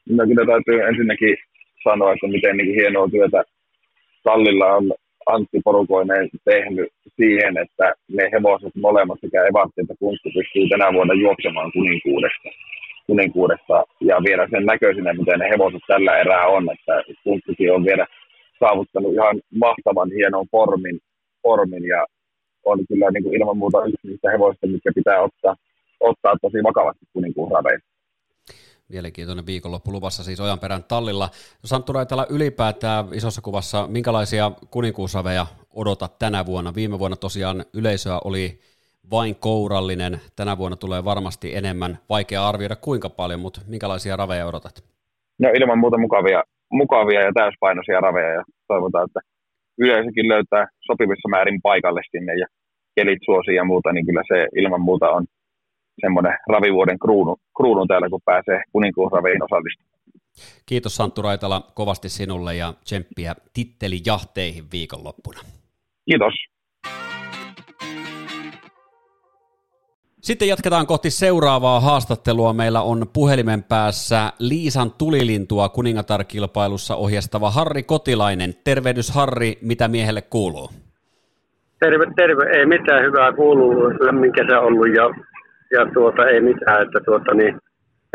No 0.10 0.24
kyllä 0.28 0.46
täytyy 0.46 0.88
ensinnäkin 0.90 1.38
sanoa, 1.84 2.14
että 2.14 2.28
miten 2.28 2.58
niin 2.58 2.76
hienoa 2.76 3.08
työtä 3.10 3.44
Tallilla 4.24 4.66
on 4.66 4.94
Antti 5.26 5.60
Porukoinen 5.64 6.30
tehnyt 6.46 6.90
siihen, 7.16 7.58
että 7.58 7.94
ne 8.08 8.24
hevoset 8.34 8.76
molemmat 8.76 9.20
sekä 9.22 9.46
Evatti 9.50 9.82
että 9.82 9.96
Kunkku 10.00 10.30
pystyy 10.38 10.70
tänä 10.70 10.94
vuonna 10.94 11.14
juoksemaan 11.14 11.72
kuninkuudesta. 11.72 12.50
kuninkuudesta. 13.08 13.84
Ja 14.02 14.16
vielä 14.28 14.48
sen 14.52 14.66
näköisenä, 14.66 15.14
miten 15.14 15.40
ne 15.40 15.50
hevoset 15.50 15.84
tällä 15.88 16.18
erää 16.18 16.48
on, 16.48 16.64
että 16.74 16.94
Kunkkukin 17.24 17.74
on 17.74 17.86
vielä 17.86 18.06
saavuttanut 18.60 19.14
ihan 19.14 19.36
mahtavan 19.64 20.10
hienon 20.18 20.48
formin, 20.52 21.00
formin 21.44 21.86
ja 21.96 22.06
on 22.72 22.80
kyllä 22.88 23.11
niin 23.11 23.23
kuin 23.23 23.35
ilman 23.38 23.57
muuta 23.57 23.85
yksi 23.85 24.07
niistä 24.07 24.31
hevoista, 24.31 24.68
mitkä 24.68 24.91
pitää 24.95 25.22
ottaa, 25.22 25.56
ottaa 25.99 26.35
tosi 26.41 26.64
vakavasti 26.64 27.06
kuninkuun 27.14 27.52
raveissa. 27.52 27.98
Mielenkiintoinen 28.89 29.45
viikonloppu 29.45 29.91
luvassa 29.91 30.23
siis 30.23 30.39
Ojanperän 30.39 30.84
tallilla. 30.84 31.30
Santtu 31.65 31.94
Raitala 31.94 32.26
ylipäätään 32.30 33.06
isossa 33.14 33.41
kuvassa, 33.41 33.88
minkälaisia 33.88 34.52
kuninkuusaveja 34.72 35.45
odotat 35.73 36.19
tänä 36.19 36.45
vuonna? 36.45 36.76
Viime 36.76 36.99
vuonna 36.99 37.18
tosiaan 37.18 37.65
yleisöä 37.73 38.19
oli 38.23 38.60
vain 39.11 39.35
kourallinen. 39.35 40.22
Tänä 40.35 40.57
vuonna 40.57 40.77
tulee 40.77 41.06
varmasti 41.06 41.56
enemmän. 41.56 41.98
Vaikea 42.10 42.48
arvioida 42.48 42.76
kuinka 42.76 43.10
paljon, 43.10 43.39
mutta 43.39 43.61
minkälaisia 43.68 44.15
raveja 44.15 44.45
odotat? 44.45 44.84
No 45.39 45.49
ilman 45.60 45.80
muuta 45.80 45.98
mukavia, 45.98 46.44
mukavia 46.72 47.22
ja 47.22 47.31
täyspainoisia 47.34 47.99
raveja 47.99 48.34
ja 48.34 48.44
toivotaan, 48.68 49.06
että 49.06 49.19
yleisökin 49.78 50.28
löytää 50.28 50.68
sopivissa 50.86 51.30
määrin 51.30 51.62
paikalle 51.62 52.02
sinne 52.12 52.34
ja 52.36 52.48
kelit 52.95 53.20
suosii 53.26 53.56
ja 53.56 53.66
muuta, 53.66 53.94
niin 53.94 54.06
kyllä 54.06 54.24
se 54.28 54.48
ilman 54.56 54.82
muuta 54.82 55.10
on 55.10 55.26
semmoinen 56.02 56.38
ravivuoden 56.49 56.99
kruunu, 56.99 57.36
kruunu 57.58 57.86
täällä, 57.86 58.10
kun 58.10 58.22
pääsee 58.26 58.62
kuninkuusraveihin 58.72 59.44
osallistumaan. 59.44 59.98
Kiitos 60.66 60.95
Santtu 60.95 61.22
Raitala 61.22 61.62
kovasti 61.74 62.10
sinulle 62.10 62.56
ja 62.56 62.74
tsemppiä 62.84 63.36
tittelijahteihin 63.54 64.64
viikonloppuna. 64.72 65.40
Kiitos. 66.06 66.34
Sitten 70.22 70.48
jatketaan 70.48 70.88
kohti 70.88 71.10
seuraavaa 71.10 71.80
haastattelua. 71.80 72.53
Meillä 72.53 72.81
on 72.81 73.06
puhelimen 73.14 73.64
päässä 73.64 74.31
Liisan 74.39 74.91
tulilintua 74.98 75.69
kuningatarkilpailussa 75.69 76.95
ohjastava 76.95 77.52
Harri 77.52 77.84
Kotilainen. 77.84 78.53
Tervehdys 78.64 79.15
Harri, 79.15 79.53
mitä 79.61 79.88
miehelle 79.88 80.22
kuuluu? 80.22 80.69
Terve, 81.80 82.06
terve. 82.15 82.44
Ei 82.57 82.65
mitään 82.65 83.03
hyvää 83.03 83.34
kuuluu. 83.34 83.73
Lämmin 83.99 84.34
kesä 84.34 84.60
ollut 84.60 84.88
ja, 84.88 85.03
ja 85.72 85.91
tuota, 85.94 86.26
ei 86.26 86.41
mitään, 86.41 86.81
että 86.81 86.99
tuota, 87.06 87.34
niin, 87.34 87.60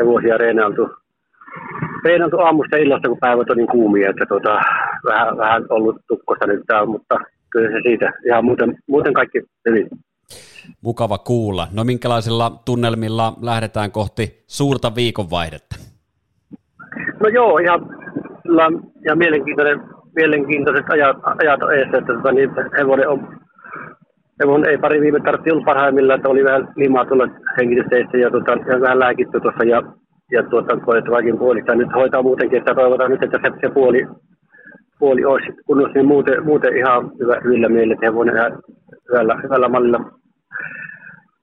vuosia 0.05 0.39
reenailtu, 0.39 0.89
reenailtu 2.05 2.39
aamusta 2.39 2.77
illasta, 2.77 3.09
kun 3.09 3.19
päivät 3.21 3.51
on 3.51 3.57
niin 3.57 3.69
kuumia, 3.69 4.11
että 4.11 4.25
tuota, 4.29 4.61
vähän, 5.05 5.37
vähän 5.37 5.67
ollut 5.69 5.97
tukkosta 6.09 6.47
nyt 6.47 6.61
täällä, 6.67 6.87
mutta 6.87 7.19
kyllä 7.51 7.71
se 7.71 7.81
siitä. 7.83 8.13
Ihan 8.27 8.45
muuten, 8.45 8.79
muuten 8.87 9.15
kaikki 9.15 9.39
hyvin. 9.69 9.89
Mukava 10.83 11.19
kuulla. 11.19 11.69
No 11.73 11.85
minkälaisilla 11.85 12.53
tunnelmilla 12.65 13.33
lähdetään 13.43 13.91
kohti 13.93 14.45
suurta 14.47 14.95
viikonvaihdetta? 14.95 15.77
No 17.23 17.29
joo, 17.29 17.59
ja, 17.59 17.79
ja 19.05 19.17
mielenkiintoinen, 19.17 19.81
mielenkiintoiset 20.17 20.91
ajat, 20.91 21.17
ajat 21.25 21.61
edessä, 21.75 21.99
että 21.99 22.13
tota, 22.15 22.33
niin, 22.33 22.51
hevonen 22.79 23.09
on 23.09 23.43
Hevonen 24.41 24.71
ei 24.71 24.79
pari 24.79 25.01
viime 25.01 25.21
tarvitsi 25.21 25.51
olla 25.51 25.65
parhaimmillaan, 25.65 26.17
että 26.17 26.29
oli 26.29 26.45
vähän 26.45 26.69
limaa 26.77 27.07
tulla 27.07 27.29
hengitysteissä 27.59 28.17
ja, 28.19 28.31
tota, 28.31 28.53
ja 28.53 28.81
vähän 28.81 28.99
lääkitty 28.99 29.41
tuossa 29.41 29.65
ja, 29.65 29.83
ja 30.31 30.43
tuota, 30.43 30.77
koettu 30.77 31.11
kaikin 31.11 31.39
puolista. 31.39 31.75
Nyt 31.75 31.93
hoitaa 31.95 32.23
muutenkin, 32.23 32.59
että 32.59 32.75
toivotaan 32.75 33.11
nyt, 33.11 33.23
että 33.23 33.39
se, 33.43 33.51
se 33.61 33.75
puoli, 33.75 34.07
puoli 34.99 35.25
olisi 35.25 35.49
kunnossa, 35.67 35.95
niin 35.95 36.07
muuten, 36.07 36.45
muuten 36.45 36.77
ihan 36.77 37.11
hyvä, 37.21 37.41
hyvillä 37.45 37.69
mielellä, 37.69 37.95
että 37.95 38.07
hevonen 38.07 38.35
hyvällä, 39.09 39.41
hyvällä 39.43 39.69
mallilla 39.69 40.01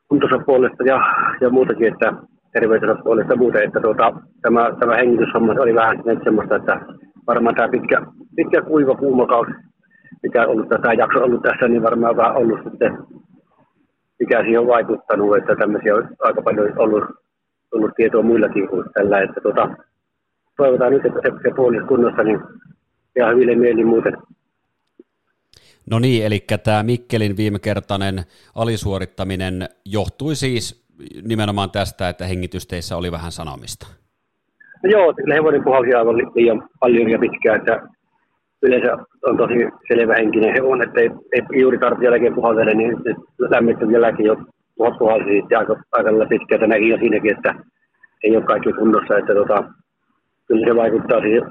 kuntonsa 0.08 0.40
puolesta 0.46 0.84
ja, 0.84 1.00
ja 1.42 1.50
muutakin, 1.50 1.94
että 1.94 2.14
terveytensä 2.54 3.04
puolesta 3.04 3.36
muuten, 3.36 3.64
että 3.64 3.80
tuota, 3.80 4.14
tämä, 4.42 4.72
tämä 4.80 4.96
hengityshomma 4.96 5.54
oli 5.60 5.76
vähän 5.76 5.98
semmoista, 6.24 6.56
että 6.56 6.82
varmaan 7.28 7.56
tämä 7.56 7.70
pitkä, 7.70 8.02
pitkä 8.36 8.62
kuiva 8.62 8.96
kuumakausi, 8.96 9.52
mikä 10.24 10.42
on 10.42 10.50
ollut 10.50 10.70
tämä 10.70 10.94
jakso 10.94 11.20
ollut 11.20 11.42
tässä, 11.42 11.68
niin 11.68 11.84
varmaan 11.84 12.18
vähän 12.18 12.36
ollut 12.36 12.60
sitten, 12.64 12.98
mikä 14.20 14.42
siihen 14.42 14.60
on 14.60 14.68
vaikuttanut, 14.68 15.38
että 15.38 15.56
tämmöisiä 15.56 15.96
on 15.96 16.10
aika 16.20 16.42
paljon 16.42 16.80
ollut, 16.80 17.04
ollut 17.72 17.92
tietoa 17.96 18.24
muillakin 18.24 18.68
kuin 18.68 18.86
tällä, 18.94 19.22
että 19.22 19.42
tuota, 19.42 19.70
toivotaan 20.58 20.92
nyt, 20.92 21.06
että 21.06 21.20
se, 21.24 21.32
se 21.44 21.56
puoli 21.56 21.80
kunnossa, 21.80 22.24
niin 22.24 22.40
ihan 23.16 23.34
hyville 23.34 23.56
mieli 23.56 23.84
muuten 23.84 24.18
No 25.92 26.00
niin, 26.00 26.26
eli 26.26 26.40
tämä 26.64 26.84
Mikkelin 26.84 27.38
viimekertainen 27.38 28.16
alisuorittaminen 28.56 29.66
johtui 29.86 30.36
siis 30.36 30.88
nimenomaan 31.28 31.72
tästä, 31.72 32.10
että 32.10 32.26
hengitysteissä 32.26 32.98
oli 32.98 33.12
vähän 33.12 33.32
sanomista. 33.32 33.88
No 34.84 34.90
joo, 34.90 35.14
kyllä 35.14 35.34
hevonen 35.34 35.64
puhalsi 35.64 35.94
aivan 35.94 36.18
liian 36.18 36.70
paljon 36.80 37.10
ja 37.10 37.20
pitkään, 37.20 37.60
että 37.60 37.82
yleensä 38.62 38.98
on 39.24 39.38
tosi 39.38 39.54
selvä 39.88 40.14
henkinen 40.16 40.54
hevonen, 40.54 40.88
että 40.88 41.02
ei, 41.02 41.10
ei 41.34 41.62
juuri 41.62 41.78
tarvitse 41.78 42.06
jälkeen 42.06 42.36
puhaltele, 42.36 42.74
niin 42.74 42.98
lämmittävän 43.40 43.94
jälkeen 43.94 44.26
jo 44.26 44.36
puhalsi 45.00 45.30
sitten 45.30 45.58
aika, 45.58 45.76
aika 45.92 46.10
pitkään, 46.30 46.64
että 46.64 46.68
näki 46.68 46.90
jo 46.90 46.98
siinäkin, 46.98 47.36
että 47.36 47.56
ei 48.24 48.36
ole 48.36 48.46
kaikki 48.46 48.74
kunnossa, 48.74 49.18
että 49.18 49.34
tota, 49.34 49.64
kyllä 50.48 50.68
se 50.68 50.76
vaikuttaa 50.76 51.22
siihen, 51.22 51.44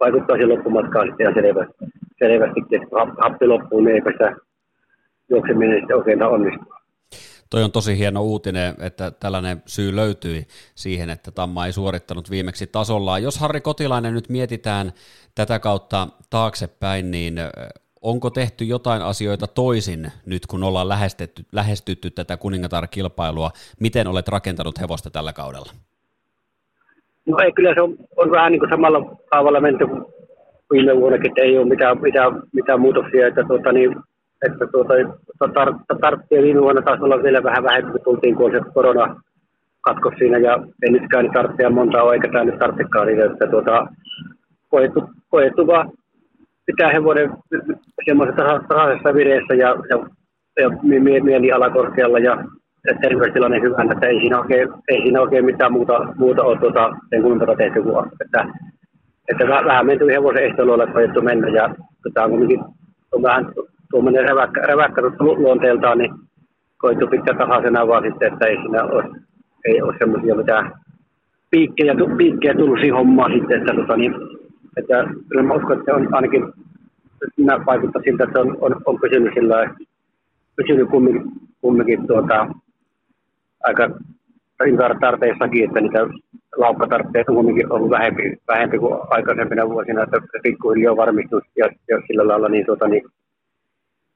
vaikuttaa 0.00 0.36
siihen 0.36 0.48
loppumatkaan 0.48 1.14
ihan 1.20 1.34
selvästi 1.34 2.05
selvästi, 2.18 2.60
happi 3.22 3.46
loppuu, 3.46 3.80
niin 3.80 3.94
eipä 3.94 4.10
sitä 4.12 4.36
juokseminen 5.30 5.78
sitten 5.78 5.96
oikein 5.96 6.22
onnistua. 6.22 6.76
Toi 7.50 7.62
on 7.62 7.72
tosi 7.72 7.98
hieno 7.98 8.22
uutinen, 8.22 8.74
että 8.80 9.10
tällainen 9.10 9.62
syy 9.66 9.96
löytyi 9.96 10.46
siihen, 10.74 11.10
että 11.10 11.30
Tamma 11.30 11.66
ei 11.66 11.72
suorittanut 11.72 12.30
viimeksi 12.30 12.66
tasollaan. 12.66 13.22
Jos 13.22 13.38
Harri 13.38 13.60
Kotilainen 13.60 14.14
nyt 14.14 14.28
mietitään 14.28 14.92
tätä 15.34 15.58
kautta 15.58 16.08
taaksepäin, 16.30 17.10
niin 17.10 17.34
onko 18.02 18.30
tehty 18.30 18.64
jotain 18.64 19.02
asioita 19.02 19.46
toisin 19.46 20.12
nyt, 20.26 20.46
kun 20.46 20.64
ollaan 20.64 20.88
lähestytty, 20.88 21.44
lähestytty 21.52 22.10
tätä 22.10 22.36
kuningatar-kilpailua? 22.36 23.50
Miten 23.80 24.06
olet 24.06 24.28
rakentanut 24.28 24.80
hevosta 24.80 25.10
tällä 25.10 25.32
kaudella? 25.32 25.72
No 27.26 27.38
ei, 27.38 27.52
kyllä 27.52 27.74
se 27.74 27.80
on, 27.80 27.96
on 28.16 28.30
vähän 28.30 28.52
niin 28.52 28.60
kuin 28.60 28.70
samalla 28.70 29.16
kaavalla 29.30 29.60
menty 29.60 29.86
kuin 29.86 30.04
viime 30.72 30.96
vuonnakin, 30.96 31.30
että 31.30 31.42
ei 31.42 31.58
ole 31.58 31.68
mitään, 31.68 32.02
mitään, 32.02 32.42
mitään 32.52 32.80
muutoksia, 32.80 33.26
että, 33.26 33.44
tuota, 33.48 33.72
niin, 33.72 33.96
että 34.46 34.66
tuota, 34.72 34.94
tar, 35.54 35.74
tarttia 36.00 36.42
viime 36.42 36.60
vuonna 36.60 36.82
taas 36.82 37.00
olla 37.00 37.22
vielä 37.22 37.42
vähän 37.42 37.64
vähemmän, 37.64 37.92
kun 37.92 38.00
tultiin, 38.04 38.34
kun 38.34 38.50
se 38.50 38.60
korona 38.74 39.16
katkos 39.80 40.14
siinä, 40.18 40.38
ja 40.38 40.58
ei 40.82 40.90
nytkään 40.90 41.24
niin 41.24 41.32
tarttia 41.32 41.70
montaa 41.70 42.02
ole, 42.02 42.14
eikä 42.14 42.28
tämä 42.28 42.44
nyt 42.44 42.58
tarttikaan 42.58 43.06
niitä, 43.06 43.24
että 43.24 43.46
tuota, 43.46 43.86
koettu, 44.68 45.04
koettu 45.28 45.66
vaan 45.66 45.90
pitää 46.66 46.92
hevonen 46.92 47.30
semmoisessa 48.04 48.60
tasaisessa 48.68 49.14
vireessä 49.14 49.54
ja, 49.54 49.76
ja, 49.90 50.06
ja 50.62 50.70
mieli 51.22 51.52
alakorkealla 51.52 52.18
ja 52.18 52.44
terveystilanne 53.00 53.60
hyvänä, 53.60 53.92
että 53.92 54.06
ei 54.06 54.20
siinä 54.20 54.40
oikein, 54.40 54.68
ei 54.88 55.02
siinä 55.02 55.20
oikein 55.20 55.44
mitään 55.44 55.72
muuta, 55.72 56.14
muuta 56.16 56.42
ole 56.42 56.58
tuota, 56.58 56.96
sen 57.10 57.22
kunnalta 57.22 57.56
tehty 57.56 57.82
kuin, 57.82 58.06
että, 58.24 58.46
että 59.28 59.48
vähän 59.48 59.86
menty 59.86 60.06
hevosen 60.06 60.44
ehtoiluilla 60.44 60.86
koettu 60.86 61.22
mennä 61.22 61.48
ja 61.48 61.74
tota, 62.02 62.24
on 62.24 62.30
kuitenkin 62.30 62.60
on 63.12 63.22
vähän 63.22 63.52
tuommoinen 63.90 64.28
räväkkä, 64.28 64.60
räväkkä 64.60 65.02
luonteeltaan, 65.36 65.98
niin 65.98 66.14
koettu 66.78 67.06
pitää 67.06 67.34
tasaisena 67.34 67.86
vaan 67.86 68.04
sitten, 68.10 68.32
että 68.32 68.46
ei 68.46 68.56
siinä 68.56 68.84
ole, 68.84 69.04
ei 69.64 69.82
ole 69.82 69.94
semmoisia 69.98 70.34
mitään 70.34 70.72
piikkejä, 71.50 71.94
piikkejä 72.18 72.54
tullut 72.54 72.78
siihen 72.78 72.96
hommaan 72.96 73.32
sitten, 73.32 73.60
että, 73.60 73.74
tota, 73.74 73.96
niin, 73.96 74.14
että 74.76 75.04
kyllä 75.28 75.42
mä 75.42 75.54
uskon, 75.54 75.78
että 75.78 75.94
on 75.94 76.14
ainakin 76.14 76.52
minä 77.36 77.66
vaikuttaa 77.66 78.02
siltä, 78.02 78.24
että 78.24 78.40
on, 78.40 78.58
on, 78.60 78.82
on 78.86 79.00
pysynyt 79.00 79.34
sillä 79.34 79.74
pysynyt 80.56 80.90
kumminkin, 80.90 81.32
kumminkin 81.60 82.06
tuota, 82.06 82.46
aika 83.64 83.90
tarpeissakin, 85.00 85.64
että 85.64 85.80
niitä 85.80 85.98
laukkatarpeita 86.56 87.32
on 87.32 87.36
kuitenkin 87.36 87.72
ollut 87.72 87.90
vähempi, 87.90 88.36
vähempi 88.48 88.78
kuin 88.78 89.00
aikaisempina 89.10 89.68
vuosina, 89.68 90.02
että 90.02 90.16
pikkuhiljaa 90.42 90.90
on 90.90 90.96
varmistunut 90.96 91.44
ja, 91.56 91.66
ja 91.88 92.02
sillä 92.06 92.28
lailla 92.28 92.48
niin, 92.48 92.66
tuota, 92.66 92.88
niin, 92.88 93.02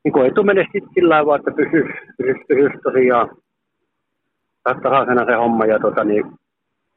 niin 0.04 0.12
koettu 0.12 0.42
menesti 0.42 0.80
sillä 0.94 1.14
lailla, 1.14 1.36
että 1.36 1.50
pysyisi, 1.50 1.92
pysyisi, 2.18 2.44
pysyisi 2.48 2.78
tosiaan 2.82 3.28
tasaisena 4.62 5.24
se 5.24 5.34
homma 5.34 5.64
ja, 5.64 5.78
tuota, 5.78 6.04
niin, 6.04 6.24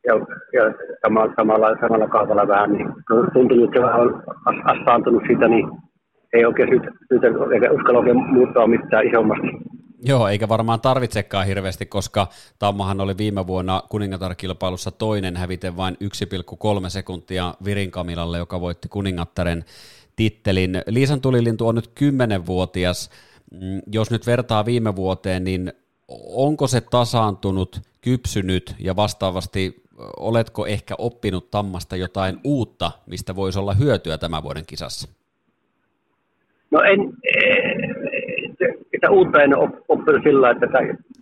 ja, 0.07 0.14
ja 0.53 0.74
samalla, 1.02 1.34
samalla, 1.36 1.78
samalla 1.82 2.07
kaavalla 2.07 2.48
vähän 2.48 2.74
niin 2.74 2.90
tuntunut, 3.34 3.76
että 3.76 3.80
se 3.80 3.86
on 3.86 4.24
assaantunut 4.65 5.24
siitä, 5.28 5.48
niin 5.48 5.70
ei 6.34 6.45
oikein 6.45 6.70
syytä, 6.70 6.91
syytä 7.07 7.28
eikä 7.53 7.72
uskalla 7.72 7.99
oikein 7.99 8.34
muuttaa 8.34 8.68
mitään 8.68 9.07
isommasti. 9.07 9.48
Joo, 10.05 10.27
eikä 10.27 10.49
varmaan 10.49 10.81
tarvitsekaan 10.81 11.47
hirveästi, 11.47 11.85
koska 11.85 12.27
Tammahan 12.59 13.01
oli 13.01 13.17
viime 13.17 13.47
vuonna 13.47 13.84
kuningatarkilpailussa 13.89 14.91
toinen 14.91 15.38
häviten 15.38 15.77
vain 15.77 15.97
1,3 16.84 16.89
sekuntia 16.89 17.53
Virin 17.65 17.91
Kamilalle, 17.91 18.38
joka 18.38 18.61
voitti 18.61 18.88
kuningattaren 18.88 19.65
tittelin. 20.15 20.81
Liisan 20.88 21.21
tulilintu 21.21 21.67
on 21.67 21.75
nyt 21.75 21.88
10-vuotias. 21.88 23.09
Mm, 23.51 23.81
jos 23.91 24.11
nyt 24.11 24.27
vertaa 24.27 24.65
viime 24.65 24.95
vuoteen, 24.95 25.43
niin 25.43 25.73
onko 26.27 26.67
se 26.67 26.81
tasaantunut, 26.81 27.81
kypsynyt 28.01 28.75
ja 28.80 28.95
vastaavasti 28.95 29.84
oletko 30.17 30.65
ehkä 30.65 30.95
oppinut 30.97 31.51
Tammasta 31.51 31.95
jotain 31.95 32.39
uutta, 32.43 32.91
mistä 33.05 33.35
voisi 33.35 33.59
olla 33.59 33.73
hyötyä 33.73 34.17
tämän 34.17 34.43
vuoden 34.43 34.65
kisassa? 34.65 35.07
No 36.71 36.81
en, 36.81 36.99
sitä 39.03 39.11
uutta 39.11 39.43
en 39.43 39.57
ole 39.57 40.21
sillä, 40.23 40.49
että 40.49 40.67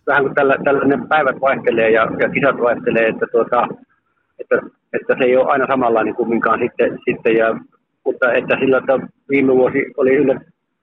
vähän 0.07 0.23
kuin 0.23 0.35
tällä, 0.35 0.55
tällainen 0.63 1.07
päivät 1.07 1.41
vaihtelee 1.41 1.89
ja, 1.89 2.07
ja 2.19 2.29
kisat 2.29 2.61
vaihtelee, 2.61 3.07
että, 3.07 3.25
tuota, 3.31 3.67
että, 4.39 4.55
että, 4.93 5.15
se 5.17 5.23
ei 5.23 5.37
ole 5.37 5.51
aina 5.51 5.65
samanlainen 5.67 6.15
kumminkaan 6.15 6.59
sitten, 6.59 6.99
sitten 7.05 7.35
ja, 7.35 7.59
mutta 8.05 8.33
että 8.33 8.55
sillä, 8.59 8.77
että 8.77 8.99
viime 9.29 9.53
vuosi 9.53 9.85
oli 9.97 10.15
yllä, 10.15 10.33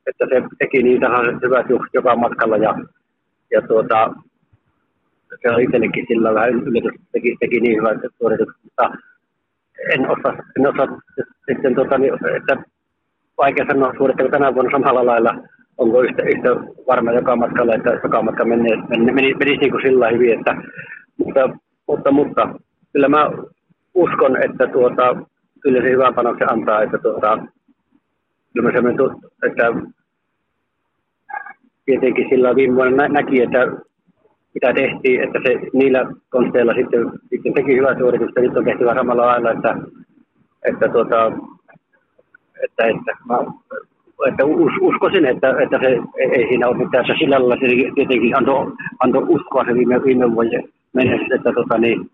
että 0.07 0.27
se 0.29 0.43
teki 0.59 0.83
niin 0.83 1.01
tahansa 1.01 1.39
hyvät 1.43 1.67
joka 1.95 2.17
matkalla 2.17 2.57
ja, 2.57 2.75
ja 3.51 3.63
tuota, 3.63 4.15
se 5.43 5.51
on 5.51 5.63
itsellekin 5.63 6.07
sillä 6.09 6.35
vähän 6.35 6.51
yllätys, 6.51 7.01
teki, 7.13 7.37
teki 7.41 7.61
niin 7.61 7.77
hyvät 7.81 8.01
suoritukset, 8.19 8.63
mutta 8.65 8.91
en 9.95 10.11
osaa, 10.11 10.43
en 10.59 10.67
osaa 10.67 10.99
sitten, 11.49 11.75
tuota, 11.75 11.99
niin, 11.99 12.15
että 12.37 12.63
vaikea 13.39 13.67
sanoa, 13.67 13.93
suorittako 13.99 14.31
tänä 14.31 14.55
vuonna 14.55 14.79
samalla 14.79 15.07
lailla, 15.07 15.35
onko 15.79 16.03
yhtä, 16.03 16.23
yhtä 16.23 16.49
varma 16.87 17.13
joka 17.13 17.37
matkalla, 17.37 17.75
että 17.75 18.01
joka 18.03 18.23
matka 18.23 18.45
menee, 18.45 18.77
meni, 18.89 19.13
meni, 19.13 19.35
menisi 19.35 19.61
niin 19.61 19.71
kuin 19.71 19.83
sillä 19.83 20.09
hyvin, 20.09 20.39
että, 20.39 20.55
mutta, 21.17 21.51
mutta, 21.89 22.11
mutta, 22.11 22.49
kyllä 22.93 23.09
mä 23.09 23.31
uskon, 23.95 24.43
että 24.43 24.67
tuota, 24.67 25.17
kyllä 25.61 25.83
se 25.83 25.91
hyvän 25.91 26.15
panoksen 26.15 26.53
antaa, 26.53 26.83
että 26.83 26.99
tuota, 26.99 27.39
kyllä 28.53 28.83
mä 28.83 28.91
että 29.47 29.73
tietenkin 31.87 32.27
sillä 32.29 32.55
viime 32.55 32.77
vuonna 32.77 33.09
näki, 33.09 33.43
että 33.43 33.59
mitä 34.55 34.73
tehtiin, 34.75 35.23
että 35.23 35.39
se 35.47 35.69
niillä 35.73 36.07
konsteilla 36.31 36.75
sitten, 36.75 37.13
sitten 37.31 37.55
teki 37.55 37.77
hyvää 37.77 37.99
suoritusta, 37.99 38.41
nyt 38.41 38.57
on 38.57 38.65
tehty 38.65 38.85
samalla 38.85 39.27
lailla, 39.27 39.51
että, 39.51 39.77
että 40.63 40.89
tuota, 40.89 41.33
että, 42.65 42.87
että, 42.87 43.17
mä, 43.29 43.39
että 44.27 44.45
us, 44.45 44.73
uskoisin, 44.81 45.25
että, 45.25 45.55
että 45.63 45.79
se 45.79 45.89
ei 46.19 46.49
siinä 46.49 46.69
ole 46.69 46.77
mitään. 46.77 47.07
Se 47.07 47.15
sillä 47.19 47.39
lailla 47.39 47.57
se 47.57 47.93
tietenkin 47.95 48.37
antoi, 48.37 48.73
antoi 49.01 49.25
uskoa 49.29 49.65
se 49.65 49.75
viime, 49.75 50.05
viime 50.05 50.35
vuoden 50.35 50.69
mennessä, 50.93 51.35
että 51.35 51.53
tota, 51.53 51.79
niin, 51.79 52.11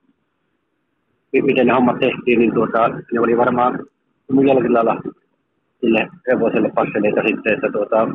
miten 1.33 1.67
ne 1.67 1.73
hommat 1.73 1.99
tehtiin, 1.99 2.39
niin 2.39 2.55
tuota, 2.55 2.89
ne 2.89 3.21
oli 3.21 3.37
varmaan 3.37 3.79
jollakin 4.29 4.75
lailla 4.75 5.01
sille 5.81 6.09
hevoselle 6.29 6.71
passeleita 6.75 7.23
sitten, 7.29 7.55
että, 7.55 7.73
tuota, 7.73 8.09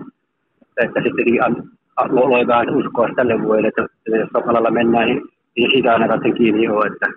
että 0.78 1.02
sitten 1.04 1.44
an, 1.44 1.56
loi 2.10 2.48
vähän 2.48 2.76
uskoa 2.76 3.10
tälle 3.16 3.42
vuodelle, 3.42 3.68
että 3.68 3.88
jos 4.06 4.30
samalla 4.34 4.72
mennään, 4.72 5.08
niin, 5.08 5.22
niin 5.56 5.72
siitä 5.72 5.94
aina 5.94 6.22
sen 6.24 6.34
kiinni 6.34 6.68
ole, 6.68 6.88
että, 6.88 7.08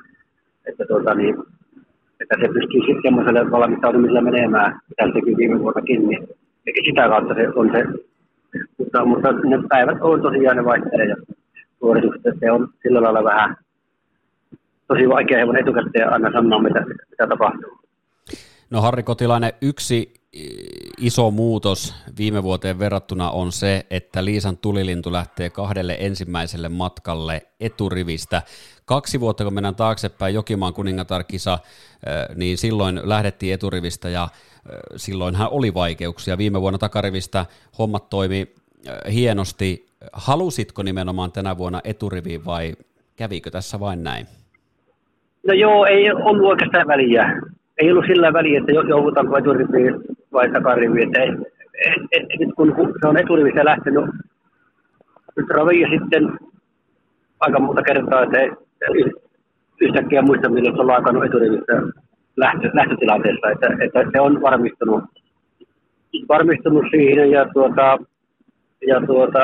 että 0.66 0.84
tuota, 0.88 1.14
niin, 1.14 1.34
että 2.20 2.36
se 2.40 2.48
pystyy 2.48 2.80
sitten 2.80 3.02
semmoiselle 3.02 3.50
valmistautumiselle 3.50 4.20
menemään, 4.20 4.80
mitä 4.88 5.36
viime 5.36 5.58
vuonnakin, 5.58 6.08
niin 6.08 6.28
sitä 6.84 7.08
kautta 7.08 7.34
se 7.34 7.48
on 7.48 7.70
se, 7.72 7.84
mutta, 8.78 9.04
mutta 9.04 9.32
ne 9.32 9.58
päivät 9.68 9.98
on 10.00 10.22
tosiaan 10.22 10.56
ne 10.56 10.64
vaihtelee 10.64 11.06
ja 11.06 11.16
suoritukset, 11.78 12.34
se 12.40 12.50
on 12.50 12.68
sillä 12.82 13.02
lailla 13.02 13.24
vähän 13.24 13.56
tosi 14.88 15.08
vaikea 15.08 15.38
hevonen 15.38 15.62
etukäteen 15.62 16.12
aina 16.12 16.32
sanoa, 16.32 16.62
mitä, 16.62 16.80
mitä 17.10 17.26
tapahtuu. 17.28 17.78
No 18.70 18.80
Harri 18.80 19.02
Kotilainen, 19.02 19.52
yksi 19.62 20.14
iso 20.98 21.30
muutos 21.30 21.94
viime 22.18 22.42
vuoteen 22.42 22.78
verrattuna 22.78 23.30
on 23.30 23.52
se, 23.52 23.86
että 23.90 24.24
Liisan 24.24 24.56
tulilintu 24.56 25.12
lähtee 25.12 25.50
kahdelle 25.50 25.96
ensimmäiselle 26.00 26.68
matkalle 26.68 27.42
eturivistä. 27.60 28.42
Kaksi 28.84 29.20
vuotta, 29.20 29.44
kun 29.44 29.54
mennään 29.54 29.74
taaksepäin 29.74 30.34
Jokimaan 30.34 30.74
kuningatarkisa, 30.74 31.58
niin 32.34 32.58
silloin 32.58 33.00
lähdettiin 33.04 33.54
eturivistä 33.54 34.08
ja 34.08 34.28
silloinhan 34.96 35.48
oli 35.50 35.74
vaikeuksia. 35.74 36.38
Viime 36.38 36.60
vuonna 36.60 36.78
takarivistä 36.78 37.46
hommat 37.78 38.10
toimi 38.10 38.54
hienosti. 39.12 39.86
Halusitko 40.12 40.82
nimenomaan 40.82 41.32
tänä 41.32 41.58
vuonna 41.58 41.80
eturiviin 41.84 42.44
vai 42.44 42.74
kävikö 43.16 43.50
tässä 43.50 43.80
vain 43.80 44.02
näin? 44.02 44.26
No 45.46 45.54
joo, 45.54 45.86
ei 45.86 46.12
ollut 46.12 46.50
oikeastaan 46.50 46.86
väliä. 46.86 47.40
Ei 47.78 47.90
ollut 47.90 48.06
sillä 48.06 48.32
väliä, 48.32 48.60
että 48.60 48.72
joudutaanko 48.72 49.38
eturiviin 49.38 49.94
vai 50.32 50.50
takariviin. 50.50 51.08
Että 51.08 51.22
et, 51.22 52.02
et, 52.12 52.26
et, 52.40 52.48
kun 52.56 52.74
se 53.00 53.08
on 53.08 53.18
eturivistä 53.18 53.64
lähtenyt 53.64 54.04
nyt 55.36 55.50
ravia 55.50 55.88
sitten 55.88 56.38
aika 57.40 57.58
monta 57.60 57.82
kertaa, 57.82 58.22
että 58.22 58.38
yhtäkkiä 59.80 60.22
muista, 60.22 60.48
milloin 60.48 60.74
se 60.74 60.80
on 60.80 60.86
laakannut 60.86 61.24
eturivistä 61.24 61.72
lähtö, 62.36 62.70
lähtötilanteessa, 62.72 63.50
että, 63.50 63.66
että, 63.84 64.10
se 64.12 64.20
on 64.20 64.42
varmistunut, 64.42 65.04
varmistunut 66.28 66.84
siihen 66.90 67.30
ja, 67.30 67.46
tuota, 67.52 67.98
ja 68.86 69.00
tuota, 69.06 69.40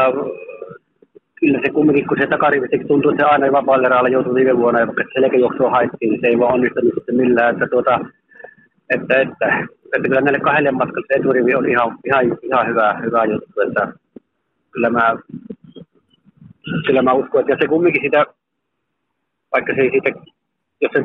kyllä 1.40 1.60
se 1.65 1.73
kumminkin, 1.73 2.06
kun 2.06 2.16
se 2.20 2.27
takarivisti 2.27 2.78
tuntuu, 2.78 3.10
että 3.10 3.23
se 3.24 3.31
aina 3.31 3.52
vapaalle 3.52 4.10
joutui 4.10 4.35
viime 4.35 4.56
vuonna, 4.56 4.81
ja 4.81 4.86
vaikka 4.86 5.05
selkäjuoksua 5.12 5.70
haettiin, 5.70 6.10
niin 6.10 6.20
se 6.20 6.27
ei 6.27 6.39
vaan 6.39 6.55
onnistunut 6.55 6.94
sitten 6.94 7.16
millään, 7.16 7.55
että, 7.55 7.66
tuota, 7.66 8.01
että, 8.90 9.20
että, 9.20 9.47
että 9.94 10.09
kyllä 10.09 10.20
näille 10.20 10.40
kahdelle 10.40 10.70
matkalle 10.70 11.06
se 11.09 11.19
eturivi 11.20 11.55
on 11.55 11.69
ihan, 11.69 11.98
ihan, 12.05 12.24
ihan 12.43 12.66
hyvä, 12.66 13.01
hyvä 13.05 13.24
juttu, 13.24 13.60
että 13.60 13.93
kyllä 14.70 14.90
mä 14.90 15.16
kyllä 16.86 17.02
mä 17.02 17.12
uskon, 17.12 17.40
että 17.40 17.56
se 17.60 17.69
kumminkin 17.69 18.02
sitä, 18.02 18.27
vaikka 19.52 19.74
se 19.74 19.81
ei 19.81 19.90
siitä, 19.90 20.10
jos 20.81 20.93
se 20.93 21.05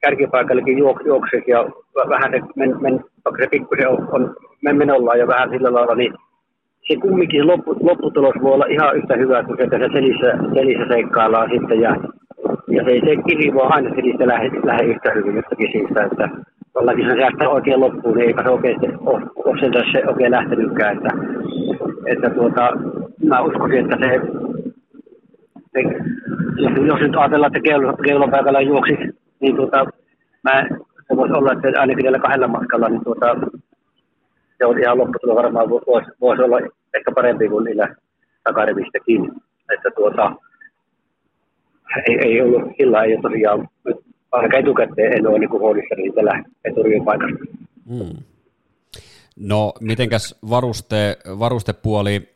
kärkipaikallekin 0.00 0.78
juok, 0.78 1.00
juoksisi 1.04 1.50
ja 1.50 1.64
vähän 2.08 2.30
se, 2.32 2.40
men, 2.56 2.82
men, 2.82 3.04
vaikka 3.24 3.42
se 3.42 3.48
pikkusen 3.50 3.88
on, 3.88 4.08
on 4.12 4.36
men, 4.62 4.76
menollaan 4.76 5.18
ja 5.18 5.26
vähän 5.26 5.50
sillä 5.50 5.72
lailla, 5.72 5.94
niin 5.94 6.14
se 6.90 6.96
kumminkin 6.96 7.46
loppu, 7.46 7.76
lopputulos 7.80 8.34
voi 8.42 8.52
olla 8.52 8.66
ihan 8.66 8.96
yhtä 8.96 9.14
hyvä 9.16 9.42
kuin 9.42 9.58
se 9.58 9.66
tässä 9.66 9.88
selissä, 9.92 10.30
selissä 10.54 10.84
seikkaillaan 10.88 11.50
sitten 11.50 11.80
ja, 11.80 11.96
ja 12.68 12.84
se 12.84 12.92
se 13.06 13.22
kiri 13.26 13.54
voi 13.54 13.66
aina 13.70 13.94
selistä 13.94 14.26
lähde, 14.26 14.50
lähde 14.64 14.84
yhtä 14.84 15.12
hyvin 15.14 15.36
jostakin 15.36 15.72
siitä, 15.72 16.04
että 16.04 16.28
jollakin 16.74 17.04
se 17.04 17.16
säästää 17.20 17.48
oikein 17.48 17.80
loppuun, 17.80 18.16
niin 18.16 18.26
eipä 18.26 18.42
se 18.42 18.50
oikeasti 18.50 18.86
ole, 19.06 19.22
ole 19.44 19.60
sen 19.60 19.72
se 19.92 20.08
oikein 20.08 20.30
lähtenytkään, 20.30 20.96
että, 20.96 21.10
että 22.06 22.30
tuota, 22.30 22.70
mä 23.28 23.40
uskoisin, 23.40 23.84
että 23.84 23.96
se, 24.00 24.20
se 25.72 25.80
jos, 26.56 26.72
jos, 26.86 27.00
nyt 27.00 27.16
ajatellaan, 27.16 27.56
että 27.56 28.02
keulon 28.04 28.30
päivällä 28.30 28.60
juoksisi, 28.60 29.18
niin 29.40 29.56
tuota, 29.56 29.86
mä, 30.44 30.66
se 31.08 31.16
voisi 31.16 31.34
olla, 31.34 31.52
että 31.52 31.80
ainakin 31.80 32.04
tällä 32.04 32.18
kahdella 32.18 32.48
matkalla, 32.48 32.88
niin 32.88 33.04
tuota, 33.04 33.36
se 34.60 34.66
on 34.66 34.82
ihan 34.82 34.98
lopputulo 34.98 35.34
varmaan 35.34 35.70
voisi, 35.70 36.10
voisi 36.20 36.42
olla 36.42 36.56
ehkä 36.94 37.12
parempi 37.14 37.48
kuin 37.48 37.64
niillä 37.64 37.96
takarivistäkin. 38.44 39.32
Että 39.74 39.90
tuota, 39.96 40.32
ei, 42.08 42.18
ei 42.24 42.40
ollut, 42.40 42.62
sillä 42.76 43.02
ei 43.02 43.14
ole 43.14 43.22
tosiaan, 43.22 43.68
ainakaan 44.32 44.62
etukäteen 44.62 45.12
en 45.12 45.26
ole 45.26 45.38
niin 45.38 45.50
huolissani 45.50 46.02
siitä 46.02 46.42
eturien 46.64 47.04
paikasta. 47.04 47.44
Hmm. 47.88 48.16
No, 49.36 49.72
mitenkäs 49.80 50.38
varuste, 50.50 51.16
varustepuoli, 51.38 52.28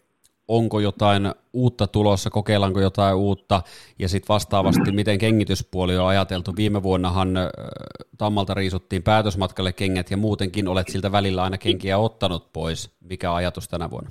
onko 0.48 0.80
jotain 0.80 1.32
uutta 1.52 1.86
tulossa, 1.86 2.30
kokeillaanko 2.30 2.80
jotain 2.80 3.16
uutta, 3.16 3.62
ja 3.98 4.08
sitten 4.08 4.28
vastaavasti, 4.28 4.92
miten 4.92 5.18
kengityspuoli 5.18 5.98
on 5.98 6.06
ajateltu. 6.06 6.50
Viime 6.56 6.82
vuonnahan 6.82 7.28
Tammalta 8.18 8.54
riisuttiin 8.54 9.02
päätösmatkalle 9.02 9.72
kengät, 9.72 10.10
ja 10.10 10.16
muutenkin 10.16 10.68
olet 10.68 10.88
siltä 10.88 11.12
välillä 11.12 11.42
aina 11.42 11.58
kenkiä 11.58 11.98
ottanut 11.98 12.52
pois. 12.52 12.96
Mikä 13.10 13.34
ajatus 13.34 13.68
tänä 13.68 13.90
vuonna? 13.90 14.10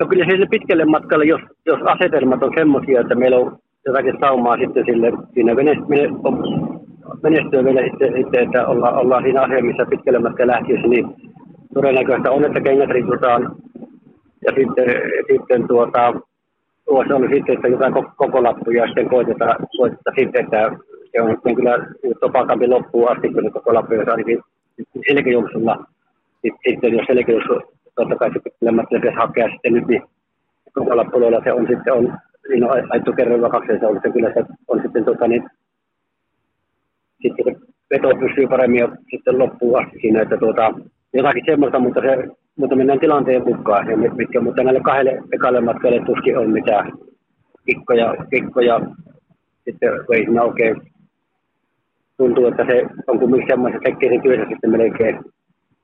No 0.00 0.06
kyllä 0.06 0.24
sille 0.30 0.46
pitkälle 0.46 0.84
matkalle, 0.84 1.24
jos, 1.24 1.40
jos 1.66 1.80
asetelmat 1.86 2.42
on 2.42 2.52
semmoisia, 2.58 3.00
että 3.00 3.14
meillä 3.14 3.36
on 3.36 3.58
jotakin 3.86 4.16
saumaa 4.20 4.56
sitten 4.56 4.84
sille, 4.86 5.12
siinä 5.34 5.54
menestyä 7.22 7.64
vielä 7.64 7.80
sitten, 7.90 8.12
sitten 8.16 8.42
että 8.42 8.66
olla, 8.66 8.90
ollaan 8.90 9.22
siinä 9.22 9.42
asemissa 9.42 9.86
pitkälle 9.86 10.18
matkalle 10.18 10.52
lähtiössä, 10.52 10.88
niin 10.88 11.06
todennäköistä 11.74 12.30
on, 12.30 12.44
että 12.44 12.60
kengät 12.60 12.90
riisutaan. 12.90 13.56
Ja 14.44 14.52
sitten, 14.58 14.86
sitten 15.30 15.68
tuota, 15.68 16.12
tuossa 16.84 17.16
oli 17.16 17.28
sitten, 17.34 17.54
että 17.54 17.68
jotain 17.68 17.94
koko 18.16 18.42
lappuja 18.42 18.86
sitten 18.86 19.08
koitetaan, 19.08 19.56
koitetaan 19.76 20.16
sitten, 20.18 20.44
että 20.44 20.70
se 21.12 21.22
on 21.22 21.30
sitten 21.30 21.54
kyllä 21.54 21.86
topakampi 22.20 22.68
loppuun 22.68 23.10
asti, 23.12 23.32
kun 23.32 23.52
koko 23.52 23.74
lappu, 23.74 23.94
jos 23.94 24.08
ainakin 24.08 24.40
selkäjuoksulla. 25.08 25.84
Sitten 26.68 26.92
jos 26.96 27.06
selkäjuoksu, 27.06 27.54
totta 27.94 28.16
kai 28.16 28.30
pitää 28.30 28.84
pitäisi 28.90 29.16
hakea 29.16 29.48
sitten 29.48 29.72
nyt, 29.72 29.86
niin 29.86 30.02
koko 30.72 30.96
lappuilla 30.96 31.44
se 31.44 31.52
on 31.52 31.66
sitten 31.70 31.92
on, 31.92 32.18
niin 32.48 32.64
on 32.64 32.70
ajettu 32.90 33.12
kerran 33.12 33.50
kaksi, 33.50 33.78
se 33.80 33.86
on, 33.86 34.00
se 34.02 34.10
kyllä 34.10 34.32
se 34.34 34.44
on 34.68 34.82
sitten 34.82 35.04
tota, 35.04 35.28
niin, 35.28 35.42
sitten 37.22 37.44
se 37.44 37.60
veto 37.90 38.08
pysyy 38.08 38.46
paremmin 38.48 38.80
jo 38.80 38.88
sitten 39.10 39.38
loppuun 39.38 39.80
asti 39.80 39.98
siinä, 40.00 40.22
että 40.22 40.36
tuota, 40.36 40.74
jotakin 41.12 41.44
semmoista, 41.46 41.78
mutta, 41.78 42.00
se, 42.00 42.28
mutta 42.56 42.76
mennään 42.76 43.00
tilanteen 43.00 43.44
mukaan. 43.44 43.90
Ja 43.90 43.96
mitkä, 43.96 44.40
mutta 44.40 44.62
näille 44.62 44.80
kahdelle 44.80 45.22
ekalle 45.32 45.60
matkalle 45.60 46.02
tuskin 46.06 46.38
on 46.38 46.50
mitään 46.50 46.92
kikkoja, 47.66 48.14
kikkoja 48.30 48.80
sitten 49.64 49.90
ei 50.12 50.24
siinä 50.24 50.42
oikein 50.42 50.76
tuntuu, 52.16 52.46
että 52.46 52.64
se 52.64 52.82
on 53.06 53.18
kumminkin 53.18 53.48
semmoinen, 53.48 53.76
että 53.76 53.90
tekee 53.90 54.10
sen 54.10 54.22
työssä 54.22 54.46
sitten 54.48 54.70
melkein 54.70 55.18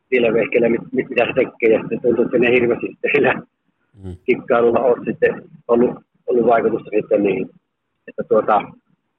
sillä 0.08 0.32
vehkeellä, 0.32 0.68
mit, 0.68 0.80
mitä 0.92 1.24
se 1.24 1.32
tekee, 1.32 1.70
ja 1.76 1.80
sitten 1.80 2.00
tuntuu, 2.02 2.24
että 2.24 2.38
ne 2.38 2.50
hirveästi 2.50 2.86
sitten 2.86 3.10
sillä 3.14 3.34
mm. 4.04 4.16
kikkailulla 4.24 4.80
on 4.80 5.04
sitten 5.04 5.42
ollut, 5.68 5.90
ollut 6.26 6.46
vaikutusta 6.46 6.90
sitten 6.94 7.22
niihin. 7.22 7.50
Että 8.08 8.22
tuota, 8.28 8.62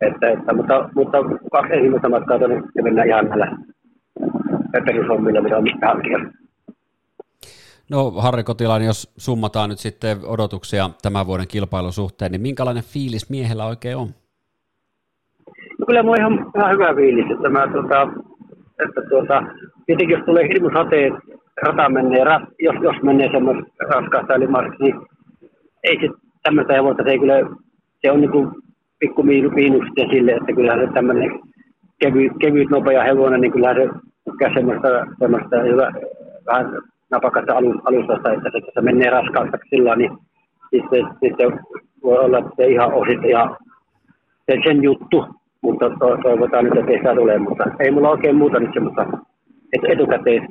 että, 0.02 0.30
että, 0.30 0.54
mutta, 0.54 0.90
mutta 0.96 1.18
kaksi 1.52 1.74
ensimmäistä 1.74 2.10
matkaa 2.10 2.40
tuonne 2.40 2.62
ja 2.76 2.84
mennään 2.84 3.08
ihan 3.08 3.26
näillä 3.26 3.58
perushommilla, 4.86 5.42
mitä 5.42 5.58
on 5.58 5.66
hankkia. 5.86 6.20
No 7.92 8.12
Harri 8.12 8.44
Kotilainen, 8.44 8.86
jos 8.86 9.14
summataan 9.18 9.70
nyt 9.70 9.80
sitten 9.80 10.18
odotuksia 10.26 10.90
tämän 11.02 11.28
vuoden 11.28 11.48
kilpailun 11.48 11.94
suhteen, 11.94 12.32
niin 12.32 12.42
minkälainen 12.42 12.84
fiilis 12.84 13.30
miehellä 13.30 13.66
oikein 13.66 13.98
on? 13.98 14.08
No 15.80 15.86
kyllä 15.86 16.04
mulla 16.04 16.26
on 16.26 16.34
ihan, 16.34 16.52
ihan 16.58 16.72
hyvä 16.72 16.96
fiilis, 16.96 17.32
että 17.32 17.50
mä 17.50 17.68
tuota, 17.74 18.02
että 18.86 19.02
tuota, 19.10 19.44
tietenkin 19.86 20.18
jos 20.18 20.26
tulee 20.26 20.48
hirmu 20.48 20.70
sateet, 20.74 21.14
rata 21.64 21.90
menee, 21.90 22.24
ras, 22.24 22.42
jos, 22.60 22.76
jos 22.82 22.96
menee 23.04 23.30
semmoista 23.32 23.64
raskaasta 23.90 24.36
ylimarkkinoista, 24.36 24.84
niin 24.84 25.08
ei 25.84 25.98
se 26.02 26.08
tämmöistä 26.44 26.74
hevosta, 26.74 27.04
se 27.04 27.10
ei 27.10 27.20
kyllä, 27.20 27.36
se 28.02 28.12
on 28.12 28.22
niin 28.22 28.32
kuin 28.32 28.50
pikku 29.00 29.24
miinus 29.24 29.86
sille, 30.12 30.32
että 30.32 30.54
kyllä 30.56 30.76
se 30.76 30.94
tämmöinen 30.94 31.32
kevyt, 32.02 32.32
kevyt, 32.42 32.70
nopea 32.70 33.04
hevonen, 33.04 33.42
niin 33.42 33.52
kyllä 33.52 33.74
se 33.74 33.90
tykkää 34.26 34.54
semmoista, 34.54 34.88
semmoista 35.20 35.62
hyvä, 35.62 35.92
vähän 36.46 36.66
napakasta 37.12 37.54
alustasta, 37.84 38.34
että 38.34 38.50
se, 38.52 38.72
se 38.74 38.82
menee 38.82 39.10
raskaalta 39.10 39.58
sillä 39.70 39.96
niin 39.96 40.12
sitten, 40.70 41.08
sitten 41.24 41.60
voi 42.04 42.18
olla, 42.18 42.38
että 42.38 42.52
se 42.58 42.68
ihan 42.68 42.94
on 42.94 43.26
ihan 43.28 43.58
sen, 44.46 44.62
sen 44.64 44.84
juttu, 44.84 45.26
mutta 45.62 45.90
to, 45.90 46.18
toivotaan 46.24 46.66
nyt, 46.66 46.78
että 46.78 46.92
sitä 46.92 47.16
tule, 47.16 47.38
mutta 47.38 47.64
ei 47.80 47.92
mulla 47.92 48.10
oikein 48.10 48.36
muuta 48.36 48.60
nyt 48.60 48.74
semmoista 48.74 49.06
et 49.74 49.82
etukäteen 49.92 50.48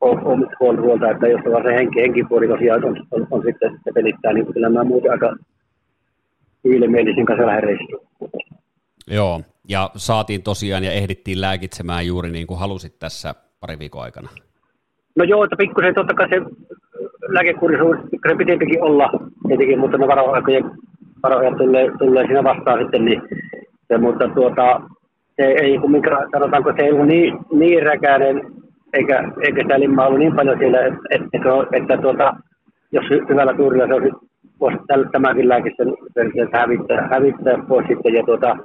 on, 0.00 0.48
on 0.60 0.80
huolta, 0.80 1.10
että 1.10 1.28
jos 1.28 1.40
vaan 1.52 1.62
se 1.62 1.74
henki, 1.74 2.00
henkipuoli 2.00 2.48
tosiaan 2.48 2.84
on, 2.84 3.06
on, 3.10 3.26
on 3.30 3.42
sitten 3.46 3.80
se 3.84 3.92
pelittää, 3.94 4.32
niin 4.32 4.52
kyllä 4.52 4.68
mä 4.68 4.84
muuten 4.84 5.10
aika 5.10 5.36
hyville 6.64 6.86
kanssa 7.26 7.46
lähden 7.46 7.62
reissuun. 7.62 8.06
Joo, 9.10 9.40
ja 9.68 9.90
saatiin 9.96 10.42
tosiaan 10.42 10.84
ja 10.84 10.92
ehdittiin 10.92 11.40
lääkitsemään 11.40 12.06
juuri 12.06 12.30
niin 12.30 12.46
kuin 12.46 12.60
halusit 12.60 12.98
tässä 12.98 13.34
pari 13.60 13.78
viikon 13.78 14.02
aikana. 14.02 14.28
No 15.16 15.24
joo, 15.24 15.44
että 15.44 15.56
pikkusen 15.56 15.94
totta 15.94 16.14
kai 16.14 16.28
se 16.28 16.42
lääkekurisuus 17.28 17.96
pikkusen 18.10 18.38
pitempikin 18.38 18.82
olla 18.82 19.10
tietenkin, 19.48 19.78
mutta 19.78 19.98
ne 19.98 20.08
varoaikojen 20.08 20.70
varoajat 21.22 21.56
tulee, 21.56 21.90
tulee 21.98 22.26
siinä 22.26 22.44
vastaan 22.44 22.78
sitten, 22.78 23.04
niin 23.04 23.22
se, 23.88 23.98
mutta 23.98 24.28
tuota, 24.28 24.80
se 25.36 25.42
ei, 25.42 25.78
kun 25.78 25.90
mikä, 25.90 26.10
sanotaanko, 26.32 26.72
se 26.76 26.82
ei 26.82 26.92
ollut 26.92 27.06
niin, 27.06 27.38
niin 27.52 27.82
räkäinen, 27.82 28.42
eikä, 28.92 29.32
eikä 29.40 29.62
sitä 29.62 29.80
limmaa 29.80 30.06
ollut 30.06 30.18
niin 30.18 30.36
paljon 30.36 30.58
siellä, 30.58 30.80
että, 30.80 31.00
että, 31.10 31.38
että, 31.72 31.96
tuota, 31.96 32.36
jos 32.92 33.04
hyvällä 33.28 33.54
tuurilla 33.54 33.86
se 33.86 33.94
olisi 33.94 34.16
voisi 34.60 34.78
tämäkin 35.12 35.48
lääke 35.48 35.70
sen, 35.76 35.94
hävittää, 36.52 37.08
hävittää 37.10 37.58
pois 37.68 37.86
sitten, 37.88 38.14
ja 38.14 38.22
tuota, 38.22 38.56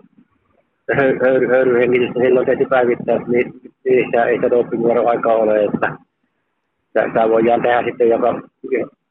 höyry, 1.24 1.48
höyryhengitystä 1.48 2.20
silloin 2.20 2.46
tehty 2.46 2.66
päivittää, 2.70 3.20
niin 3.28 3.54
niissä 3.86 4.26
ei 4.26 4.40
se 4.42 4.50
dopingvuoro 4.50 5.08
aikaa 5.08 5.36
ole, 5.36 5.64
että 5.64 5.98
tämä 7.14 7.30
voidaan 7.30 7.62
tehdä 7.62 7.84
sitten 7.84 8.10
joka 8.10 8.42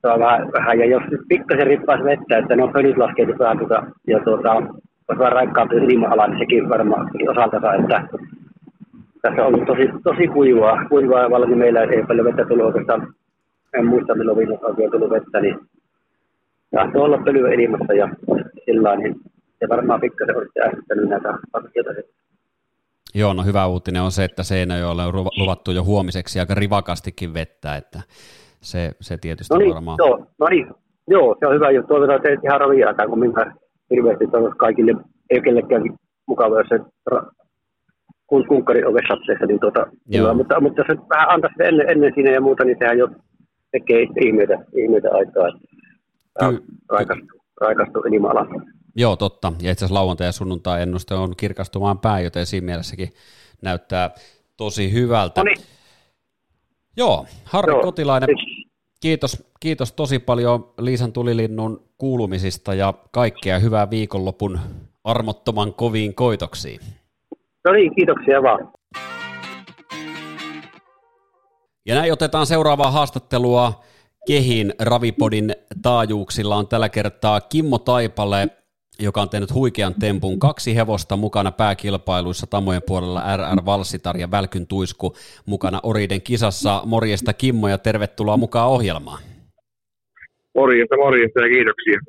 vähän, 0.02 0.52
vähän, 0.52 0.78
ja 0.78 0.86
jos 0.86 1.02
pikkasen 1.28 1.66
rippaisi 1.66 2.04
vettä, 2.04 2.38
että 2.38 2.56
ne 2.56 2.62
on 2.62 2.72
pölyt 2.72 2.96
laskeutu 2.96 3.38
vähän 3.38 3.58
tuota, 3.58 3.82
ja 4.06 4.20
tuota, 4.20 4.52
olisi 4.52 5.18
vähän 5.18 5.32
raikkaampi 5.32 5.76
ilma 5.76 6.26
niin 6.26 6.38
sekin 6.38 6.68
varmaan 6.68 7.10
osalta, 7.28 7.74
että 7.74 8.08
tässä 9.22 9.42
on 9.42 9.46
ollut 9.46 9.66
tosi, 9.66 9.88
tosi 10.04 10.28
kuivaa, 10.28 10.84
kuivaa 10.88 11.22
ja 11.22 11.30
valmiin 11.30 11.58
meillä 11.58 11.82
ei 11.82 12.02
paljon 12.02 12.26
vettä 12.26 12.44
tullut 12.44 12.66
oikeastaan, 12.66 13.14
en 13.74 13.86
muista 13.86 14.14
milloin 14.14 14.38
viimeksi 14.38 14.66
oikein 14.66 14.90
tullut 14.90 15.10
vettä, 15.10 15.40
niin 15.40 15.58
tahtoo 16.70 17.04
olla 17.04 17.18
pölyä 17.18 17.52
ilmassa 17.52 17.92
ja 17.92 18.08
sillä 18.64 18.96
niin 18.96 19.14
se 19.58 19.68
varmaan 19.68 20.00
pikkasen 20.00 20.36
olisi 20.36 20.60
ärsyttänyt 20.64 21.08
näitä 21.08 21.38
asioita. 21.52 21.90
Joo, 23.16 23.32
no 23.32 23.42
hyvä 23.42 23.66
uutinen 23.66 24.02
on 24.02 24.12
se, 24.12 24.24
että 24.24 24.42
Seinäjoelle 24.42 25.04
on 25.06 25.14
luvattu 25.14 25.70
jo 25.70 25.84
huomiseksi 25.84 26.40
aika 26.40 26.54
rivakastikin 26.54 27.34
vettä, 27.34 27.76
että 27.76 28.00
se, 28.60 28.90
se 29.00 29.16
tietysti 29.16 29.54
no 29.54 29.58
niin, 29.58 29.74
varmaan... 29.74 29.96
Joo, 29.98 30.26
no 30.38 30.46
niin, 30.48 30.66
joo, 31.08 31.36
se 31.38 31.46
on 31.46 31.54
hyvä 31.54 31.70
juttu. 31.70 31.88
Toivotaan, 31.88 32.16
että 32.16 32.48
ihan 32.48 32.60
raviaa, 32.60 33.06
kun 33.08 33.18
minä 33.18 33.56
hirveästi 33.90 34.24
toivottavasti 34.24 34.58
kaikille, 34.58 34.94
ei 35.30 35.40
kellekään 35.40 35.82
mukava, 36.26 36.58
jos 36.58 36.68
se 36.68 36.78
ra- 37.10 37.30
kun 38.26 38.46
kunkkari 38.48 38.84
ovessa 38.84 39.14
satseessa, 39.14 39.46
niin 39.46 39.60
tuota, 39.60 39.86
hyvä. 40.16 40.34
mutta, 40.34 40.60
mutta 40.60 40.80
jos 40.80 40.98
vähän 41.08 41.30
antaisi 41.30 41.62
ennen, 41.62 41.90
ennen 41.90 42.12
siinä 42.14 42.30
ja 42.30 42.40
muuta, 42.40 42.64
niin 42.64 42.76
sehän 42.78 42.98
jo 42.98 43.08
tekee 43.72 44.06
ihmeitä, 44.20 44.58
ihmeitä 44.76 45.08
aikaa. 45.12 45.48
Ky- 46.50 46.64
raikastuu, 46.90 47.40
raikastuu 47.60 48.02
enimmällä. 48.06 48.46
Joo, 48.96 49.16
totta. 49.16 49.52
Ja 49.62 49.72
itse 49.72 49.84
asiassa 49.84 50.00
lauantai 50.00 50.26
ja 50.26 50.32
sunnuntai 50.32 50.82
ennuste 50.82 51.14
on 51.14 51.36
kirkastumaan 51.36 51.98
päin, 51.98 52.24
joten 52.24 52.46
siinä 52.46 52.64
mielessäkin 52.64 53.12
näyttää 53.62 54.10
tosi 54.56 54.92
hyvältä. 54.92 55.40
Noniin. 55.40 55.58
Joo, 56.96 57.26
Harri 57.44 57.72
Joo. 57.72 57.82
Kotilainen, 57.82 58.28
kiitos 59.00 59.46
kiitos 59.60 59.92
tosi 59.92 60.18
paljon 60.18 60.72
Liisan 60.78 61.12
tulilinnun 61.12 61.88
kuulumisista 61.98 62.74
ja 62.74 62.94
kaikkea 63.10 63.58
hyvää 63.58 63.90
viikonlopun 63.90 64.60
armottoman 65.04 65.74
koviin 65.74 66.14
koitoksiin. 66.14 66.80
No 67.64 67.72
niin, 67.72 67.94
kiitoksia 67.94 68.42
vaan. 68.42 68.72
Ja 71.86 71.94
näin 71.94 72.12
otetaan 72.12 72.46
seuraavaa 72.46 72.90
haastattelua 72.90 73.80
Kehin 74.26 74.74
Ravipodin 74.78 75.54
taajuuksilla 75.82 76.56
on 76.56 76.68
tällä 76.68 76.88
kertaa 76.88 77.40
Kimmo 77.40 77.78
Taipale, 77.78 78.48
joka 78.98 79.22
on 79.22 79.28
tehnyt 79.28 79.54
huikean 79.54 79.94
tempun. 79.94 80.38
Kaksi 80.38 80.76
hevosta 80.76 81.16
mukana 81.16 81.52
pääkilpailuissa 81.52 82.46
Tamojen 82.46 82.82
puolella 82.86 83.36
RR 83.36 83.64
Valsitar 83.66 84.16
ja 84.16 84.30
Välkyn 84.30 84.66
Tuisku 84.66 85.14
mukana 85.46 85.80
Oriden 85.82 86.22
kisassa. 86.22 86.82
Morjesta 86.84 87.32
Kimmo 87.32 87.68
ja 87.68 87.78
tervetuloa 87.78 88.36
mukaan 88.36 88.68
ohjelmaan. 88.68 89.22
Morjesta, 90.54 90.96
morjesta 90.96 91.40
ja 91.40 91.48
kiitoksia. 91.48 92.00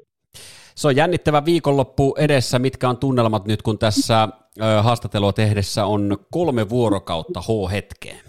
Se 0.76 0.88
on 0.88 0.96
jännittävä 0.96 1.46
viikonloppu 1.46 2.16
edessä. 2.20 2.60
Mitkä 2.60 2.90
on 2.90 2.98
tunnelmat 2.98 3.46
nyt, 3.46 3.62
kun 3.62 3.80
tässä 3.80 4.28
haastattelua 4.82 5.34
tehdessä 5.34 5.86
on 5.86 6.18
kolme 6.32 6.70
vuorokautta 6.70 7.42
H-hetkeen? 7.42 8.20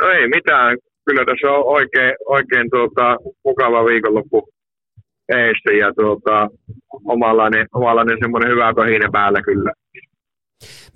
No 0.00 0.08
ei 0.08 0.28
mitään. 0.28 0.78
Kyllä 1.06 1.24
tässä 1.24 1.46
on 1.52 1.64
oikein, 1.64 2.14
oikein 2.26 2.70
tuota, 2.70 3.16
mukava 3.44 3.84
viikonloppu 3.84 4.48
eessä 5.28 5.72
ja 5.78 5.92
tuota, 5.94 6.48
omanlainen, 7.04 7.66
omanlainen 7.74 8.18
semmoinen 8.20 8.50
hyvä 8.50 8.74
kohine 8.74 9.08
päällä 9.12 9.42
kyllä. 9.42 9.72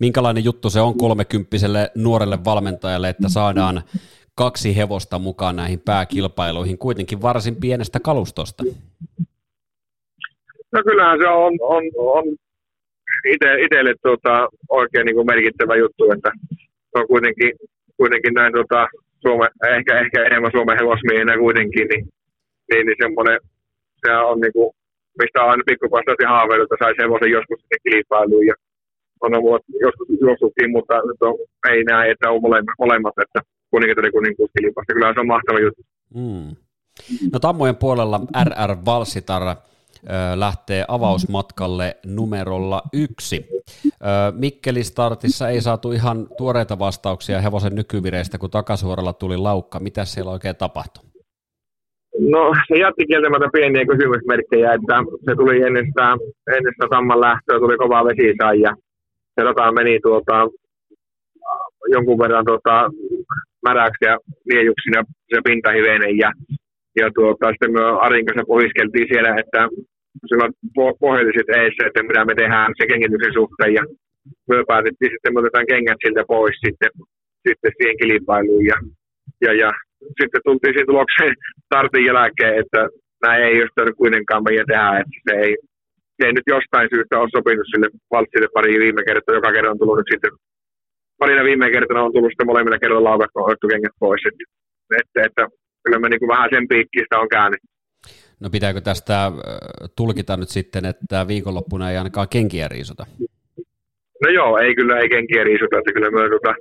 Minkälainen 0.01 0.45
juttu 0.45 0.71
se 0.71 0.81
on 0.81 0.99
kolmekymppiselle 0.99 1.91
nuorelle 1.95 2.39
valmentajalle, 2.45 3.09
että 3.09 3.29
saadaan 3.29 3.83
kaksi 4.35 4.77
hevosta 4.77 5.19
mukaan 5.19 5.57
näihin 5.57 5.81
pääkilpailuihin, 5.85 6.79
kuitenkin 6.79 7.23
varsin 7.23 7.57
pienestä 7.57 8.01
kalustosta? 8.01 8.65
No 10.73 10.83
kyllähän 10.85 11.19
se 11.19 11.29
on, 11.29 11.53
on, 11.61 11.83
on 11.97 12.25
ite, 13.35 13.63
itselle 13.65 13.95
tuota, 14.03 14.49
oikein 14.69 15.07
niin 15.07 15.17
kuin 15.17 15.27
merkittävä 15.27 15.77
juttu, 15.77 16.13
että 16.13 16.31
se 16.91 16.95
on 16.95 17.07
kuitenkin, 17.07 17.53
kuitenkin 17.97 18.35
näin 18.35 18.53
tuota, 18.53 18.87
Suome, 19.23 19.49
ehkä, 19.77 20.01
ehkä 20.01 20.25
enemmän 20.25 20.51
Suomen 20.51 20.79
hevosmiehenä 20.81 21.39
kuitenkin, 21.39 21.89
niin, 21.89 22.05
niin, 22.71 22.87
niin 22.87 22.97
semmoinen, 23.03 23.39
se 24.05 24.13
on 24.31 24.41
niin 24.41 24.55
kuin, 24.57 24.71
mistä 25.21 25.43
on 25.43 25.51
aina 25.51 25.71
pikkupasta 25.71 26.31
haaveillut, 26.35 26.73
että 26.73 26.85
saisi 26.85 27.03
hevosen 27.03 27.35
joskus 27.37 27.61
sinne 27.61 27.79
kilpailuun 27.85 28.47
ja 28.51 28.55
on 29.25 29.35
ollut 29.35 29.63
joskus 29.87 30.09
juossutkin, 30.21 30.71
mutta 30.77 30.95
nyt 31.09 31.21
on, 31.29 31.35
ei 31.73 31.85
näe, 31.85 32.11
että 32.11 32.31
on 32.31 32.43
molemmat, 32.43 32.75
molemmat 32.79 33.15
että 33.25 33.41
kuningat 33.71 33.99
oli 33.99 34.11
kuninkuuskilpasta. 34.11 34.93
Kyllä 34.95 35.15
se 35.15 35.21
on 35.21 35.27
mahtava 35.27 35.61
juttu. 35.61 35.83
Mm. 36.15 36.57
No 37.33 37.39
Tammojen 37.39 37.77
puolella 37.77 38.21
RR 38.45 38.77
Valsitar 38.85 39.43
lähtee 40.35 40.85
avausmatkalle 40.89 41.97
numerolla 42.07 42.83
yksi. 42.93 43.49
Mikkelin 44.35 44.85
startissa 44.85 45.49
ei 45.49 45.61
saatu 45.61 45.93
ihan 45.93 46.29
tuoreita 46.37 46.79
vastauksia 46.79 47.41
hevosen 47.41 47.75
nykyvireistä, 47.75 48.39
kun 48.39 48.51
takasuoralla 48.51 49.13
tuli 49.13 49.37
laukka. 49.37 49.81
Mitä 49.81 50.05
siellä 50.05 50.31
oikein 50.31 50.57
tapahtui? 50.57 51.10
No 52.29 52.53
se 52.69 52.79
jätti 52.79 53.07
kieltämättä 53.07 53.49
pieniä 53.53 53.85
kysymysmerkkejä, 53.91 54.73
että 54.73 54.97
se 55.25 55.35
tuli 55.37 55.63
ennen 55.63 55.87
sitä, 55.87 56.17
ennen 56.57 56.73
sitä 56.75 56.87
tamman 56.91 57.21
lähtöä, 57.21 57.59
tuli 57.59 57.77
kova 57.77 58.05
vesisää 58.05 58.55
ja 58.55 58.73
se 59.35 59.45
rata 59.45 59.73
meni 59.73 60.01
tuota, 60.03 60.49
jonkun 61.89 62.19
verran 62.19 62.45
tuota, 62.45 62.91
märäksi 63.67 64.05
ja 64.05 64.19
liejuksina 64.51 65.01
se 65.35 65.41
pintahiveinen 65.45 66.19
ja 66.19 66.33
ja 67.01 67.11
tuota, 67.15 67.51
sitten 67.51 67.73
me 67.73 67.83
Arin 68.01 68.27
kanssa 68.27 68.51
pohiskeltiin 68.53 69.09
siellä, 69.13 69.31
että 69.43 69.69
silloin 70.29 70.53
pohjalliset 71.01 71.49
eessä, 71.49 71.87
että 71.87 72.03
mitä 72.03 72.25
me 72.25 72.35
tehdään 72.35 72.73
se 72.79 72.87
kengityksen 72.87 73.33
suhteen. 73.33 73.75
Ja 73.75 73.83
me 74.49 74.65
päätettiin 74.69 75.13
sitten, 75.13 75.35
me 75.35 75.41
otetaan 75.41 75.71
kengät 75.73 76.01
siltä 76.05 76.25
pois 76.29 76.57
sitten, 76.65 76.91
sitten 77.49 77.73
siihen 77.77 77.99
kilpailuun. 78.03 78.65
Ja, 78.67 78.77
ja, 79.45 79.53
ja 79.63 79.71
sitten 80.21 80.45
tultiin 80.45 80.73
siihen 80.73 80.91
tulokseen 80.93 81.35
startin 81.67 82.09
jälkeen, 82.11 82.55
että 82.63 82.81
nämä 83.23 83.37
ei 83.37 83.57
olisi 83.63 84.01
kuitenkaan 84.03 84.43
meidän 84.49 84.67
tehdä, 84.71 84.99
että 85.01 85.17
se 85.27 85.33
ei, 85.45 85.53
se 86.17 86.23
ei 86.27 86.33
nyt 86.33 86.49
jostain 86.55 86.89
syystä 86.93 87.21
ole 87.21 87.35
sopinut 87.37 87.71
sille 87.71 87.89
valtsille 88.15 88.49
pari 88.55 88.81
viime 88.85 89.03
kertaa, 89.09 89.39
joka 89.39 89.53
kerran 89.53 89.75
on 89.75 89.81
tullut 89.81 89.99
nyt 89.99 90.13
sitten 90.13 90.33
parina 91.21 91.45
viime 91.45 91.71
kertana 91.71 92.03
on 92.03 92.13
tullut 92.13 92.31
sitten 92.33 92.51
molemmilla 92.51 92.79
kerralla 92.79 93.11
laukat, 93.11 93.31
kun 93.33 93.43
on 93.43 93.49
otettu 93.49 93.69
kengät 93.69 93.97
pois. 93.99 94.23
Että, 94.29 94.45
että, 95.01 95.19
että 95.27 95.43
kyllä 95.85 95.99
me 95.99 96.09
niin 96.09 96.21
kuin 96.21 96.33
vähän 96.35 96.51
sen 96.53 96.69
piikkistä 96.69 97.19
on 97.19 97.29
käynyt. 97.29 97.61
No 98.41 98.51
pitääkö 98.51 98.81
tästä 98.81 99.33
tulkita 99.97 100.37
nyt 100.37 100.49
sitten, 100.49 100.85
että 100.93 101.29
viikonloppuna 101.29 101.91
ei 101.91 101.97
ainakaan 101.97 102.29
kenkiä 102.37 102.69
riisuta? 102.69 103.05
No 104.23 104.29
joo, 104.39 104.59
ei 104.59 104.75
kyllä 104.75 104.99
ei 104.99 105.09
kenkiä 105.09 105.45
riisuta, 105.45 105.79
että 105.79 105.93
kyllä 105.93 106.11
me 106.11 106.29
tuota, 106.29 106.55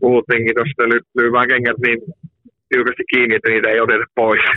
puhuttiinkin 0.00 0.54
tuosta, 0.54 0.82
lyy 1.18 1.32
vaan 1.32 1.48
kengät 1.48 1.78
niin 1.86 2.00
tiukasti 2.72 3.04
kiinni, 3.10 3.34
että 3.36 3.48
niitä 3.48 3.68
ei 3.68 3.80
oteta 3.80 4.04
pois. 4.14 4.42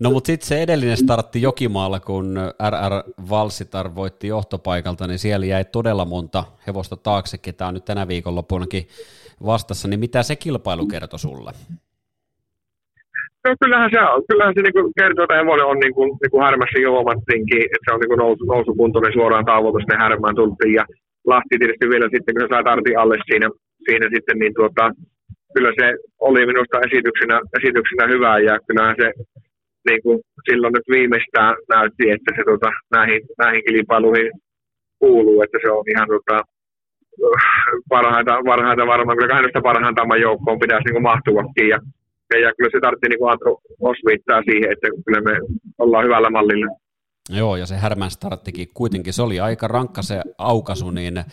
No 0.00 0.10
mutta 0.10 0.26
sitten 0.26 0.48
se 0.48 0.62
edellinen 0.62 0.96
startti 0.96 1.42
Jokimaalla, 1.42 2.00
kun 2.00 2.26
RR 2.70 2.94
Valsitar 3.30 3.94
voitti 3.94 4.26
johtopaikalta, 4.28 5.06
niin 5.06 5.18
siellä 5.18 5.46
jäi 5.46 5.64
todella 5.64 6.04
monta 6.04 6.44
hevosta 6.66 6.96
taakse, 6.96 7.38
ketä 7.38 7.66
on 7.66 7.74
nyt 7.74 7.84
tänä 7.84 8.08
viikonloppunakin 8.08 8.82
vastassa, 9.46 9.88
niin 9.88 10.00
mitä 10.00 10.22
se 10.22 10.36
kilpailu 10.36 10.86
kertoi 10.86 11.18
sulle? 11.18 11.52
No 13.44 13.54
kyllähän 13.60 13.90
se, 13.90 13.98
kyllähän 14.28 14.54
se 14.54 14.62
niin 14.62 14.92
kertoo, 15.00 15.24
että 15.24 15.40
hevonen 15.40 15.66
on 15.66 15.78
niin 15.78 15.94
kuin, 15.94 16.08
niin 16.22 16.30
kuin 16.30 16.42
härmässä 16.44 16.78
jo 16.78 16.90
huomattiinkin, 16.90 17.62
että 17.62 17.84
se 17.84 17.94
on 17.94 18.00
niin 18.00 18.12
kuin 18.12 18.22
nousu, 18.24 18.44
nousukuntoinen 18.44 19.12
suoraan 19.12 19.44
taavolta 19.44 19.78
sitten 19.78 20.02
härmään 20.04 20.34
tultiin. 20.34 20.74
Ja 20.74 20.84
Lahti 21.26 21.58
tietysti 21.58 21.88
vielä 21.88 22.08
sitten, 22.14 22.34
kun 22.34 22.42
se 22.42 22.48
sai 22.50 22.64
tartin 22.64 22.98
alle 22.98 23.16
siinä, 23.28 23.48
siinä 23.86 24.06
sitten, 24.14 24.38
niin 24.38 24.54
tuota, 24.54 24.84
kyllä 25.54 25.72
se 25.78 25.86
oli 26.18 26.46
minusta 26.46 26.80
esityksenä, 26.86 27.40
esityksenä 27.58 28.04
hyvä 28.12 28.38
ja 28.38 28.54
kyllähän 28.66 28.96
se 29.02 29.08
niin 29.88 30.02
kuin 30.02 30.18
silloin 30.48 30.72
nyt 30.72 30.86
viimeistään 30.90 31.56
näytti, 31.68 32.10
että 32.10 32.30
se 32.36 32.42
tuota, 32.44 32.70
näihin, 32.96 33.20
näihin 33.38 33.62
kilpailuihin 33.66 34.30
kuuluu, 34.98 35.42
että 35.42 35.58
se 35.62 35.70
on 35.70 35.84
ihan 35.94 36.08
tuota, 36.08 36.36
parhaita, 37.88 38.34
parhaita 38.46 38.86
varmaan, 38.86 39.16
kyllä 39.16 39.32
kahdenesta 39.34 39.60
parhaan 39.68 39.94
tamman 39.94 40.20
joukkoon 40.20 40.58
pitäisi 40.58 40.84
niin 40.84 40.96
kuin 40.96 41.08
mahtuvakin. 41.10 41.68
Ja 41.68 41.78
ja 42.38 42.52
kyllä 42.56 42.70
se 42.72 42.80
tarvitsi 42.80 43.08
niin 43.08 43.30
Antro 43.30 43.58
osviittaa 43.80 44.42
siihen, 44.42 44.72
että 44.72 44.88
kyllä 45.04 45.20
me 45.20 45.34
ollaan 45.78 46.04
hyvällä 46.04 46.30
mallilla. 46.30 46.66
Joo, 47.38 47.56
ja 47.56 47.66
se 47.66 47.76
härmän 47.76 48.10
starttikin 48.10 48.68
kuitenkin, 48.74 49.12
se 49.12 49.22
oli 49.22 49.40
aika 49.40 49.68
rankka 49.68 50.02
se 50.02 50.22
aukasu, 50.38 50.90
niin 50.90 51.24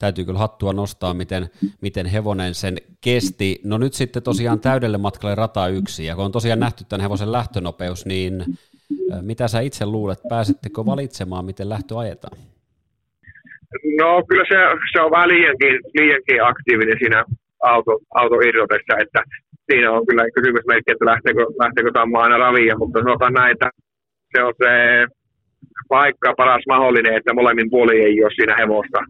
täytyy 0.00 0.24
kyllä 0.24 0.38
hattua 0.38 0.72
nostaa, 0.72 1.14
miten, 1.14 1.46
miten 1.80 2.06
hevonen 2.06 2.54
sen 2.54 2.76
kesti. 3.00 3.60
No 3.64 3.78
nyt 3.78 3.92
sitten 3.92 4.22
tosiaan 4.22 4.60
täydelle 4.60 4.98
matkalle 4.98 5.34
rata 5.34 5.68
yksi, 5.68 6.04
ja 6.04 6.14
kun 6.14 6.24
on 6.24 6.32
tosiaan 6.32 6.60
nähty 6.60 6.84
tämän 6.88 7.00
hevosen 7.00 7.32
lähtönopeus, 7.32 8.06
niin 8.06 8.44
mitä 9.22 9.48
sä 9.48 9.60
itse 9.60 9.86
luulet, 9.86 10.18
pääsettekö 10.28 10.86
valitsemaan, 10.86 11.44
miten 11.44 11.68
lähtö 11.68 11.98
ajetaan? 11.98 12.38
No 13.98 14.22
kyllä 14.28 14.44
se, 14.48 14.56
se 14.92 15.02
on 15.02 15.10
vähän 15.10 15.28
liiankin, 15.28 15.80
liiankin 15.98 16.44
aktiivinen 16.44 16.96
siinä 16.98 17.24
auto, 17.62 17.98
auto 18.14 18.34
irrotessa, 18.48 18.94
että 19.02 19.20
siinä 19.72 19.90
on 19.92 20.06
kyllä 20.06 20.24
kysymysmerkki, 20.34 20.92
että 20.92 21.10
lähteekö, 21.12 21.42
lähteekö 21.62 21.90
Tamma 21.92 22.22
aina 22.22 22.38
raviin, 22.38 22.78
mutta 22.78 22.98
sanotaan 22.98 23.32
näin, 23.32 23.52
että 23.52 23.70
se 24.32 24.42
on 24.42 24.54
se 24.58 24.70
paikka 25.88 26.34
paras 26.36 26.64
mahdollinen, 26.68 27.14
että 27.14 27.34
molemmin 27.34 27.70
puoli 27.70 27.96
ei 28.06 28.24
ole 28.24 28.34
siinä 28.34 28.56
hevosta. 28.58 29.00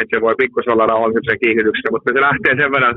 Että 0.00 0.12
se 0.12 0.20
voi 0.26 0.34
pikkusen 0.42 0.72
olla 0.72 0.86
rauhallisen 0.86 1.42
kiihdytyksessä, 1.42 1.92
mutta 1.92 2.12
se 2.12 2.20
lähtee 2.28 2.54
sen 2.60 2.72
verran, 2.74 2.96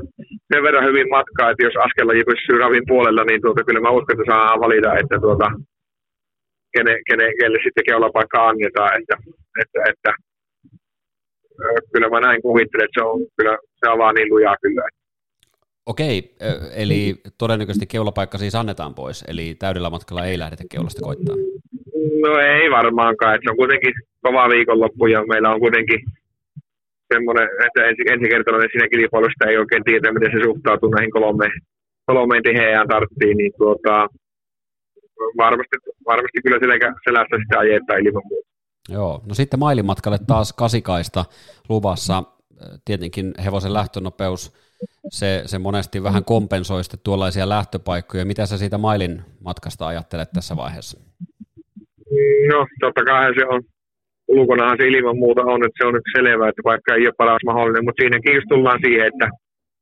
sen 0.50 0.62
verran 0.66 0.88
hyvin 0.88 1.08
matkaa, 1.16 1.50
että 1.50 1.64
jos 1.66 1.76
askelaji 1.84 2.28
pysyy 2.30 2.58
ravin 2.58 2.86
puolella, 2.90 3.24
niin 3.24 3.40
tuota, 3.42 3.64
kyllä 3.66 3.80
mä 3.80 3.96
uskon, 3.96 4.14
että 4.14 4.32
saa 4.32 4.60
valita, 4.64 4.90
että 5.02 5.16
tuota, 5.24 5.48
kene, 6.74 6.94
kene, 7.08 7.26
kelle 7.40 7.58
sitten 7.64 7.88
keulapaikka 7.88 8.48
annetaan. 8.48 8.90
Että, 8.98 9.16
että, 9.62 9.80
että, 9.90 10.10
kyllä 11.92 12.08
mä 12.08 12.20
näin 12.20 12.42
kuvittelen, 12.42 12.84
että 12.84 13.00
se 13.00 13.06
on, 13.10 13.18
kyllä, 13.36 13.58
se 13.80 13.90
on 13.92 13.98
vaan 13.98 14.14
niin 14.14 14.30
lujaa 14.34 14.56
kyllä. 14.62 14.82
Okei, 15.86 16.36
eli 16.76 17.14
todennäköisesti 17.38 17.86
keulapaikka 17.86 18.38
siis 18.38 18.54
annetaan 18.54 18.94
pois, 18.94 19.24
eli 19.28 19.54
täydellä 19.54 19.90
matkalla 19.90 20.24
ei 20.24 20.38
lähdetä 20.38 20.64
keulasta 20.70 21.00
koittaa. 21.04 21.36
No 22.22 22.38
ei 22.38 22.70
varmaankaan, 22.70 23.34
että 23.34 23.44
se 23.44 23.50
on 23.50 23.56
kuitenkin 23.56 23.94
kova 24.22 24.48
viikonloppu 24.48 25.06
ja 25.06 25.24
meillä 25.26 25.50
on 25.50 25.60
kuitenkin 25.60 26.00
semmoinen, 27.14 27.48
että 27.66 27.80
ensi, 27.88 28.02
ensikertalainen 28.12 28.70
siinä 28.72 28.88
kilpailusta 28.88 29.46
ei 29.46 29.58
oikein 29.58 29.84
tiedä, 29.84 30.12
miten 30.12 30.32
se 30.32 30.44
suhtautuu 30.44 30.90
näihin 30.90 31.10
kolmeen, 31.10 31.52
kolmeen 32.06 32.42
tiheään 32.42 32.88
tarttiin, 32.88 33.36
niin 33.36 33.52
tuota, 33.58 34.08
varmasti, 35.36 35.76
varmasti 36.06 36.38
kyllä 36.44 36.58
seläkä, 36.60 36.94
selästä 37.04 37.36
sitä 37.42 37.58
ajetaan 37.58 38.06
ilman 38.06 38.22
muuta. 38.30 38.48
Joo, 38.88 39.22
no 39.28 39.34
sitten 39.34 39.60
mailimatkalle 39.60 40.18
taas 40.26 40.52
kasikaista 40.52 41.24
luvassa, 41.68 42.22
tietenkin 42.84 43.34
hevosen 43.44 43.72
lähtönopeus 43.72 44.52
se, 45.10 45.42
se 45.46 45.58
monesti 45.58 46.02
vähän 46.02 46.24
kompensoi 46.24 46.84
sitten 46.84 47.00
tuollaisia 47.04 47.48
lähtöpaikkoja. 47.48 48.24
Mitä 48.24 48.46
sä 48.46 48.58
siitä 48.58 48.78
mailin 48.78 49.22
matkasta 49.40 49.86
ajattelet 49.86 50.28
tässä 50.32 50.56
vaiheessa? 50.56 51.00
No, 52.48 52.66
totta 52.80 53.04
kai 53.04 53.34
se 53.34 53.46
on. 53.46 53.62
Ulkonahan 54.28 54.76
se 54.78 54.88
ilman 54.88 55.22
muuta 55.24 55.42
on, 55.52 55.64
että 55.64 55.78
se 55.78 55.86
on 55.88 55.94
nyt 55.94 56.08
selvä, 56.16 56.48
että 56.48 56.62
vaikka 56.70 56.94
ei 56.94 57.06
ole 57.06 57.18
paras 57.18 57.44
mahdollinen, 57.46 57.84
mutta 57.84 58.00
siinäkin 58.00 58.34
just 58.34 58.48
tullaan 58.48 58.80
siihen, 58.84 59.06
että 59.10 59.26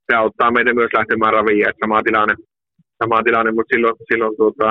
se 0.07 0.13
auttaa 0.17 0.51
meitä 0.51 0.75
myös 0.75 0.93
lähtemään 0.99 1.33
raviin, 1.33 1.69
että 1.69 1.83
sama 1.85 2.03
tilanne, 2.03 2.35
sama 3.03 3.23
tilanne 3.23 3.51
mutta 3.53 3.73
silloin, 3.73 3.95
silloin 4.11 4.37
tuota, 4.37 4.69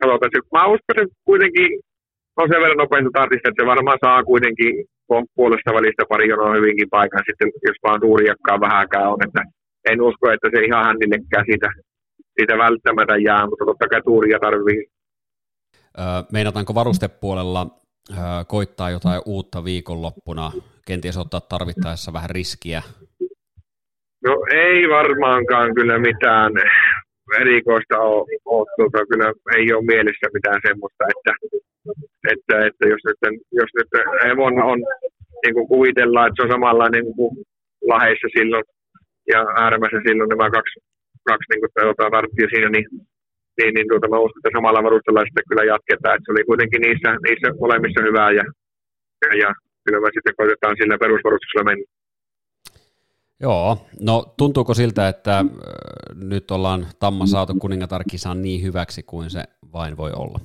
katsotaan, 0.00 0.28
että 0.28 0.54
mä 0.56 0.72
uskon, 0.72 0.96
että 1.02 1.16
kuitenkin 1.30 1.68
on 2.40 2.48
sen 2.50 2.60
verran 2.62 2.82
nopeasti 2.82 3.10
tartista, 3.18 3.48
että 3.48 3.62
se 3.62 3.72
varmaan 3.72 3.98
saa 4.04 4.28
kuitenkin 4.30 4.72
puolesta 5.36 5.70
välistä 5.78 6.02
pari 6.08 6.28
jonoa 6.28 6.54
hyvinkin 6.58 6.88
paikan 6.90 7.22
sitten, 7.26 7.48
jos 7.68 7.78
vaan 7.84 8.00
tuuriakkaa 8.00 8.60
vähäkään 8.60 9.10
on, 9.12 9.18
että 9.26 9.42
en 9.90 10.02
usko, 10.08 10.24
että 10.30 10.48
se 10.52 10.64
ihan 10.64 10.84
hännillekään 10.84 11.44
siitä, 11.50 11.68
siitä 12.36 12.54
välttämättä 12.58 13.16
jää, 13.16 13.46
mutta 13.46 13.64
totta 13.64 13.88
kai 13.88 14.02
tuuria 14.02 14.38
tarvii. 14.38 14.82
meinataanko 16.32 16.74
varustepuolella 16.74 17.66
koittaa 18.46 18.90
jotain 18.90 19.22
uutta 19.26 19.64
viikonloppuna, 19.64 20.52
kenties 20.86 21.16
ottaa 21.16 21.40
tarvittaessa 21.40 22.12
vähän 22.12 22.30
riskiä? 22.30 22.82
No 24.24 24.44
ei 24.52 24.88
varmaankaan 24.88 25.74
kyllä 25.74 25.98
mitään 25.98 26.52
erikoista 27.40 27.98
ole, 27.98 28.26
ole 28.44 28.66
tuota, 28.76 29.06
kyllä 29.06 29.32
ei 29.56 29.72
ole 29.72 29.84
mielessä 29.84 30.26
mitään 30.32 30.60
semmoista, 30.66 31.04
että, 31.12 31.32
että, 32.32 32.66
että 32.66 32.88
jos 32.88 33.02
nyt, 33.06 33.40
jos 33.52 33.70
nyt 33.78 33.90
Evon 34.30 34.62
on, 34.62 34.78
niin 35.46 35.54
kuin 35.54 35.68
kuvitellaan, 35.68 36.26
että 36.26 36.36
se 36.36 36.42
on 36.46 36.54
samanlainen 36.54 37.04
kuin 37.16 37.36
laheissa 37.88 38.28
silloin 38.36 38.64
ja 39.32 39.40
äärimmäisen 39.62 40.02
silloin 40.08 40.28
nämä 40.28 40.50
kaksi, 40.50 40.80
kaksi 41.28 41.46
niin 41.50 41.60
kuin, 41.60 42.10
tarttia 42.10 42.48
siinä, 42.50 42.68
niin, 42.68 42.86
niin, 43.58 43.72
niin 43.74 43.88
tuota, 43.88 44.08
mä 44.08 44.24
uskon, 44.24 44.40
että 44.40 44.56
samalla 44.56 44.86
varustella 44.86 45.26
sitten 45.26 45.48
kyllä 45.48 45.64
jatketaan. 45.72 46.14
Että 46.14 46.26
se 46.26 46.32
oli 46.32 46.44
kuitenkin 46.50 46.80
niissä, 46.86 47.10
niissä 47.26 47.48
molemmissa 47.62 48.06
hyvää 48.08 48.30
ja, 48.38 48.44
ja, 49.22 49.30
ja 49.42 49.50
kyllä 49.84 50.00
me 50.00 50.08
sitten 50.14 50.36
koitetaan 50.38 50.76
sillä 50.78 51.02
perusvarustuksella 51.02 51.68
mennä. 51.70 51.84
Joo, 53.40 53.78
no 54.08 54.14
tuntuuko 54.38 54.74
siltä, 54.74 55.08
että 55.08 55.44
nyt 56.30 56.50
ollaan 56.50 56.86
Tamma 57.00 57.26
saatu 57.26 57.52
kuningatarkisaan 57.54 58.42
niin 58.42 58.62
hyväksi 58.62 59.02
kuin 59.02 59.30
se 59.30 59.42
vain 59.72 59.96
voi 59.96 60.12
olla? 60.22 60.38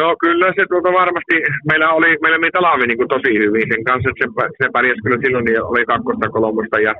No 0.00 0.16
kyllä 0.24 0.48
se 0.56 0.64
tuota 0.68 0.90
varmasti, 1.02 1.34
meillä 1.68 1.92
oli, 1.92 2.10
meillä 2.22 2.38
meni 2.38 2.50
Talavi 2.50 2.86
niin 2.86 3.00
kuin 3.00 3.12
tosi 3.14 3.32
hyvin 3.44 3.66
sen 3.72 3.84
kanssa, 3.84 4.10
että 4.10 4.22
se, 4.24 4.48
se 4.58 4.66
pärjäsi 4.72 5.02
kyllä 5.04 5.18
silloin, 5.22 5.44
niin 5.44 5.62
oli 5.72 5.84
kakkosta 5.84 6.28
kolmosta 6.28 6.78
ja 6.86 6.94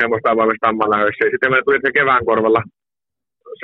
semmoista 0.00 0.30
avoimesta 0.30 0.66
tammanlähöissä. 0.66 1.24
Ja 1.24 1.30
sitten 1.30 1.50
meillä 1.50 1.66
tuli 1.66 1.84
se 1.84 1.92
kevään 1.98 2.24
korvalla 2.30 2.62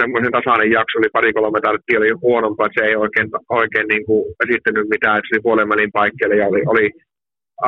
semmoisen 0.00 0.32
tasainen 0.36 0.70
jakso, 0.78 0.94
oli 0.98 1.16
pari-kolme 1.16 1.60
tarttia, 1.60 1.98
oli 1.98 2.20
huonompaa, 2.26 2.74
se 2.74 2.84
ei 2.88 2.96
oikein, 3.04 3.28
oikein 3.60 3.88
niin 3.92 4.04
kuin 4.06 4.22
esittänyt 4.44 4.88
mitään, 4.94 5.16
että 5.16 5.28
se 5.28 5.34
oli 5.34 5.46
puolen 5.46 5.92
paikkeelle 5.98 6.36
ja 6.36 6.46
oli, 6.52 6.62
oli 6.72 6.86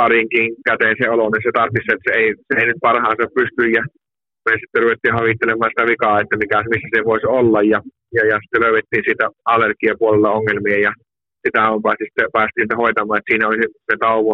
Aarinkin 0.01 0.49
käteen 0.69 0.97
se 0.99 1.11
olo, 1.15 1.25
niin 1.31 1.47
se 1.47 1.51
tarvitsi, 1.61 1.93
että 1.93 2.07
se 2.07 2.13
ei, 2.21 2.29
se 2.49 2.55
ei 2.61 2.67
nyt 2.67 2.81
parhaansa 2.89 3.35
pysty 3.37 3.63
ja 3.77 3.83
me 4.45 4.53
sitten 4.61 4.83
ruvettiin 4.83 5.19
havittelemaan 5.19 5.71
sitä 5.73 5.91
vikaa, 5.93 6.21
että 6.21 6.37
mikä, 6.43 6.59
missä 6.73 6.89
se 6.95 7.01
voisi 7.11 7.27
olla 7.39 7.61
ja, 7.73 7.79
ja, 8.17 8.23
ja 8.31 8.37
sitten 8.41 8.65
löydettiin 8.65 9.05
siitä 9.07 9.25
allergiapuolella 9.53 10.37
ongelmia 10.39 10.79
ja 10.87 10.93
sitä 11.45 11.61
on 11.73 11.83
päästiin, 11.83 12.11
päästiin 12.37 12.65
sitä 12.65 12.81
hoitamaan, 12.83 13.19
että 13.19 13.31
siinä 13.31 13.49
oli 13.49 13.59
se 13.89 13.97
tauko, 14.07 14.33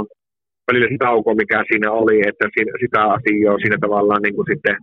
välillä 0.66 0.88
se 0.88 0.96
tauko, 1.06 1.30
mikä 1.34 1.58
siinä 1.70 1.88
oli, 2.00 2.16
että 2.30 2.44
siinä, 2.54 2.72
sitä 2.84 3.00
asiaa 3.16 3.62
siinä 3.62 3.78
tavallaan 3.80 4.22
niin 4.22 4.36
kuin 4.36 4.48
sitten, 4.52 4.76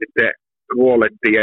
sitten 0.00 0.30
huolettiin 0.80 1.34
ja 1.34 1.42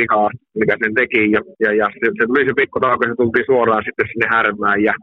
vikaa, 0.00 0.28
mikä 0.60 0.76
sen 0.82 0.94
teki 0.94 1.32
ja, 1.34 1.40
ja, 1.64 1.70
ja 1.80 1.86
se, 2.00 2.06
se, 2.18 2.26
tuli 2.26 2.48
se 2.48 2.52
pikku 2.56 2.80
tauko, 2.80 3.02
se 3.04 3.14
tultiin 3.16 3.50
suoraan 3.50 3.84
sitten 3.86 4.06
sinne 4.08 4.26
härmään 4.34 4.82
ja 4.88 4.94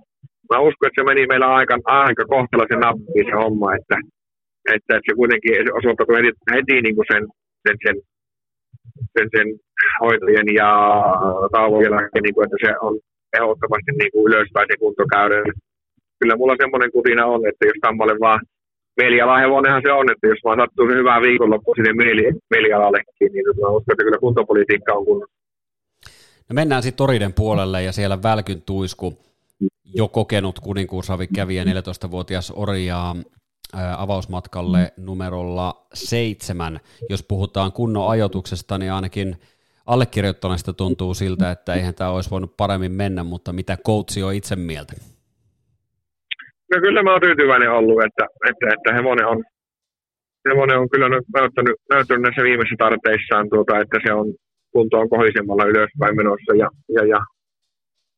mä 0.49 0.65
uskon, 0.67 0.87
että 0.87 0.97
se 0.99 1.05
meni 1.05 1.27
meillä 1.27 1.47
aika, 1.59 1.75
aika 1.85 2.23
kohtalaisen 2.25 2.79
nappiin 2.79 3.25
se 3.25 3.35
homma, 3.41 3.75
että, 3.77 3.97
että, 4.75 4.91
että 4.97 5.07
se 5.07 5.15
kuitenkin 5.19 5.75
osoittautui 5.79 6.17
heti, 6.17 6.31
heti 6.55 6.75
niin 6.81 6.95
kuin 6.95 7.07
sen, 7.11 7.23
sen, 7.65 7.75
sen, 7.83 7.95
sen, 9.13 9.27
sen 9.35 9.47
hoitojen 10.01 10.49
ja 10.61 10.69
tauon 11.51 11.81
niin 12.23 12.35
kuin, 12.35 12.45
että 12.45 12.59
se 12.65 12.71
on 12.87 12.93
ehdottomasti 13.37 13.91
niin 13.91 14.11
kuin 14.11 14.25
ylöspäin 14.27 14.67
se 14.69 14.77
kuntokäyden. 14.83 15.43
Kyllä 16.19 16.35
mulla 16.37 16.61
semmoinen 16.61 16.91
kutina 16.95 17.23
on, 17.33 17.41
että 17.49 17.65
jos 17.65 17.79
Tammalle 17.81 18.15
vaan 18.25 18.39
mielialahevonenhan 18.97 19.81
se 19.85 19.91
on, 19.91 20.11
että 20.11 20.27
jos 20.27 20.39
vaan 20.43 20.59
sattuu 20.59 20.89
se 20.89 20.95
hyvää 20.95 21.21
viikonloppu 21.21 21.75
sinne 21.75 21.93
mieli, 21.93 22.21
mielialallekin, 22.49 23.31
niin 23.33 23.45
mä 23.61 23.67
uskon, 23.67 23.93
että 23.93 24.03
kyllä 24.03 24.17
kuntopolitiikka 24.17 24.93
on 24.93 25.05
kunnossa. 25.05 25.35
No 26.49 26.53
mennään 26.53 26.83
sitten 26.83 26.97
Toriden 26.97 27.33
puolelle 27.33 27.83
ja 27.83 27.91
siellä 27.91 28.23
Välkyn 28.23 28.61
tuisku 28.61 29.17
jo 29.95 30.07
kokenut 30.07 30.59
kuninkuusravi 30.59 31.27
kävijä 31.27 31.63
14-vuotias 31.63 32.53
Orjaa 32.55 33.15
avausmatkalle 33.97 34.93
numerolla 34.97 35.85
seitsemän. 35.93 36.79
Jos 37.09 37.23
puhutaan 37.23 37.71
kunnon 37.71 38.09
ajoituksesta, 38.09 38.77
niin 38.77 38.91
ainakin 38.91 39.37
allekirjoittaneesta 39.85 40.73
tuntuu 40.73 41.13
siltä, 41.13 41.51
että 41.51 41.73
eihän 41.73 41.95
tämä 41.95 42.09
olisi 42.09 42.29
voinut 42.29 42.57
paremmin 42.57 42.91
mennä, 42.91 43.23
mutta 43.23 43.53
mitä 43.53 43.77
coachi 43.85 44.23
on 44.23 44.33
itse 44.33 44.55
mieltä? 44.55 44.93
No 46.73 46.81
kyllä 46.81 47.03
mä 47.03 47.11
oon 47.11 47.21
tyytyväinen 47.21 47.71
ollut, 47.71 48.03
että, 48.07 48.25
että, 48.49 48.65
että 48.75 48.93
hevonen, 48.93 49.27
on, 49.27 49.43
hevonen 50.49 50.79
on 50.79 50.89
kyllä 50.89 51.09
näyttänyt, 51.09 51.75
näyttänyt 51.89 52.23
näissä 52.23 52.43
viimeisissä 52.43 52.75
tarpeissaan, 52.79 53.49
tuota, 53.49 53.79
että 53.79 53.97
se 54.05 54.13
on 54.13 54.33
kunto 54.71 54.99
on 54.99 55.09
kohisemmalla 55.09 55.65
ylöspäin 55.65 56.15
menossa 56.15 56.51
ja, 56.61 56.69
ja, 56.95 57.05
ja 57.05 57.19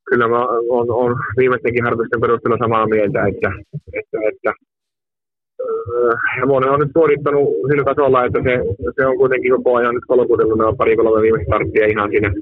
kyllä 0.09 0.27
mä 0.27 0.41
on, 0.77 0.87
on 1.03 1.15
viimeistenkin 1.37 1.83
harjoitusten 1.83 2.21
perusteella 2.21 2.57
samaa 2.57 2.87
mieltä, 2.87 3.19
että, 3.29 3.49
että, 3.99 4.17
että 4.29 4.51
hevonen 6.37 6.69
on 6.69 6.79
nyt 6.79 6.95
suorittanut 6.97 7.49
sillä 7.69 7.83
tasolla, 7.83 8.25
että 8.25 8.39
se, 8.43 8.53
se 8.95 9.05
on 9.07 9.17
kuitenkin 9.17 9.51
koko 9.51 9.75
ajan 9.75 9.95
nyt 9.95 10.07
kolokuudellut 10.07 10.57
nämä 10.57 10.73
pari 10.77 10.95
kolme 10.95 11.21
viimeistä 11.21 11.49
starttia 11.49 11.85
ihan 11.87 12.09
siinä 12.09 12.33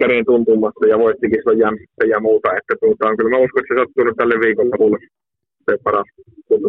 käden 0.00 0.24
tuntumassa 0.24 0.86
ja 0.86 0.98
voittikin 0.98 1.42
se 1.44 1.52
jämstä 1.64 2.02
ja 2.12 2.20
muuta. 2.20 2.48
Että 2.58 2.74
tuota, 2.80 3.16
kyllä 3.16 3.30
mä 3.30 3.44
uskon, 3.44 3.60
että 3.60 3.74
se 3.74 3.78
sattuu 3.80 4.04
nyt 4.04 4.16
tälle 4.16 4.36
viikolle 4.44 4.98
se 5.64 5.78
paras 5.84 6.08
kunto. 6.48 6.68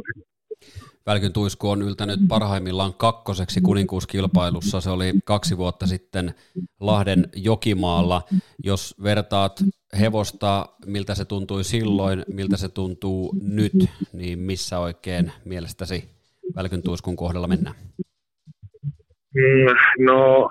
Välkyn 1.06 1.34
tuisku 1.34 1.70
on 1.70 1.82
yltänyt 1.82 2.20
parhaimmillaan 2.28 2.94
kakkoseksi 2.98 3.62
kuninkuuskilpailussa. 3.62 4.82
Se 4.82 4.90
oli 4.90 5.14
kaksi 5.26 5.58
vuotta 5.58 5.88
sitten 5.88 6.34
Lahden 6.80 7.30
Jokimaalla. 7.36 8.22
Jos 8.64 8.96
vertaat 9.04 9.64
hevosta, 10.00 10.66
miltä 10.86 11.16
se 11.16 11.26
tuntui 11.26 11.64
silloin, 11.64 12.26
miltä 12.34 12.58
se 12.58 12.70
tuntuu 12.70 13.36
nyt, 13.42 13.74
niin 14.14 14.40
missä 14.40 14.80
oikein 14.80 15.32
mielestäsi 15.46 16.04
Välkyn 16.56 16.84
tuiskun 16.84 17.16
kohdalla 17.16 17.48
mennään? 17.48 17.76
Mm, 19.36 20.06
no, 20.06 20.50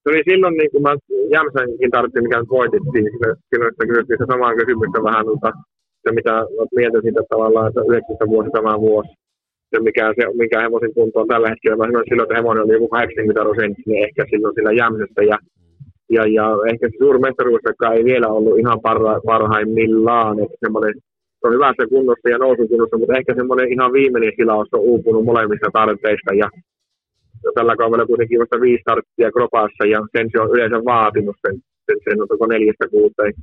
se 0.00 0.06
oli 0.10 0.22
silloin, 0.30 0.54
niin 0.56 0.70
kun 0.72 0.82
mä 0.82 0.92
Jämsänkin 1.36 1.90
tarvitsin, 1.90 2.22
mikä 2.22 2.38
voitettiin, 2.58 3.04
silloin 3.50 3.70
että 3.72 3.86
kysyttiin 3.88 4.18
se 4.20 4.26
samaa 4.32 4.58
kysymystä 4.60 4.98
vähän, 5.08 5.26
mutta 5.30 5.50
se 6.02 6.08
mitä 6.18 6.34
mietin 6.76 7.02
siitä 7.02 7.22
tavallaan, 7.32 7.68
että 7.68 7.80
90 7.80 8.26
vuosi 8.32 8.50
tämä 8.50 8.80
vuosi, 8.86 9.10
ja 9.72 9.78
mikä, 9.86 10.04
se, 10.16 10.22
mikä 10.42 10.60
hevosen 10.60 10.94
kunto 10.94 11.20
on 11.20 11.28
tällä 11.28 11.48
hetkellä. 11.48 11.76
Mä 11.76 11.86
sanoin 11.86 12.08
silloin, 12.08 12.26
että 12.26 12.38
hevonen 12.38 12.64
oli 12.64 12.72
joku 12.72 12.88
80 12.88 13.42
prosenttia 13.44 13.84
niin 13.86 14.04
ehkä 14.06 14.22
silloin 14.30 14.54
sillä 14.54 14.72
jämsässä. 14.72 15.22
Ja, 15.30 15.38
ja, 16.16 16.22
ja 16.36 16.46
ehkä 16.70 16.84
se 16.88 16.96
suurmestaruussakaan 16.98 17.96
ei 17.96 18.04
vielä 18.04 18.28
ollut 18.36 18.58
ihan 18.58 18.80
parha, 18.86 19.20
parhaimmillaan. 19.32 20.40
Että 20.44 20.56
semmoinen, 20.64 20.94
se 21.38 21.44
on 21.46 21.54
hyvässä 21.56 21.84
kunnossa 21.92 22.28
ja 22.28 22.38
nousukunnossa, 22.38 22.98
mutta 22.98 23.18
ehkä 23.18 23.32
semmoinen 23.34 23.72
ihan 23.72 23.92
viimeinen 23.92 24.32
silaus 24.36 24.68
on 24.72 24.80
uupunut 24.80 25.24
molemmista 25.24 25.68
tarpeista. 25.72 26.30
Ja 26.42 26.48
tällä 27.54 27.76
kaudella 27.76 28.06
kuitenkin 28.06 28.40
vasta 28.40 28.60
viisi 28.60 28.82
starttia 28.82 29.32
kropassa 29.32 29.84
ja 29.92 29.98
sen 30.12 30.26
se 30.32 30.40
on 30.40 30.50
yleensä 30.54 30.78
vaatinut 30.92 31.36
sen, 31.42 31.54
sen, 31.86 31.98
sen, 32.04 32.16
sen 32.38 32.48
neljästä 32.48 32.86
kuuteen 32.94 33.34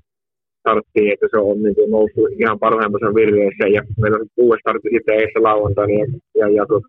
starttiin, 0.67 1.13
että 1.13 1.27
se 1.31 1.37
on 1.37 1.57
niin 1.63 1.75
kuin 1.75 1.91
noussut 1.91 2.27
ihan 2.41 2.59
parhaimmassa 2.59 3.15
virreessä 3.19 3.65
ja 3.75 3.81
meillä 4.01 4.17
on 4.17 4.27
kuudes 4.35 4.59
startti 4.59 4.89
sitten 4.95 5.19
eessä 5.19 5.39
lauantaina 5.49 5.93
ja, 5.93 6.07
ja, 6.39 6.47
ja 6.57 6.65
tuota, 6.65 6.87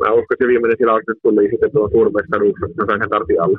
mä 0.00 0.16
uskon, 0.18 0.34
että 0.34 0.44
se 0.44 0.48
viimeinen 0.52 0.78
tilaus 0.78 1.02
tuli 1.22 1.50
sitten 1.50 1.72
tuon 1.72 1.90
suurmestaruuksen 1.90 2.68
sen 2.68 3.06
startin 3.06 3.42
alla. 3.42 3.58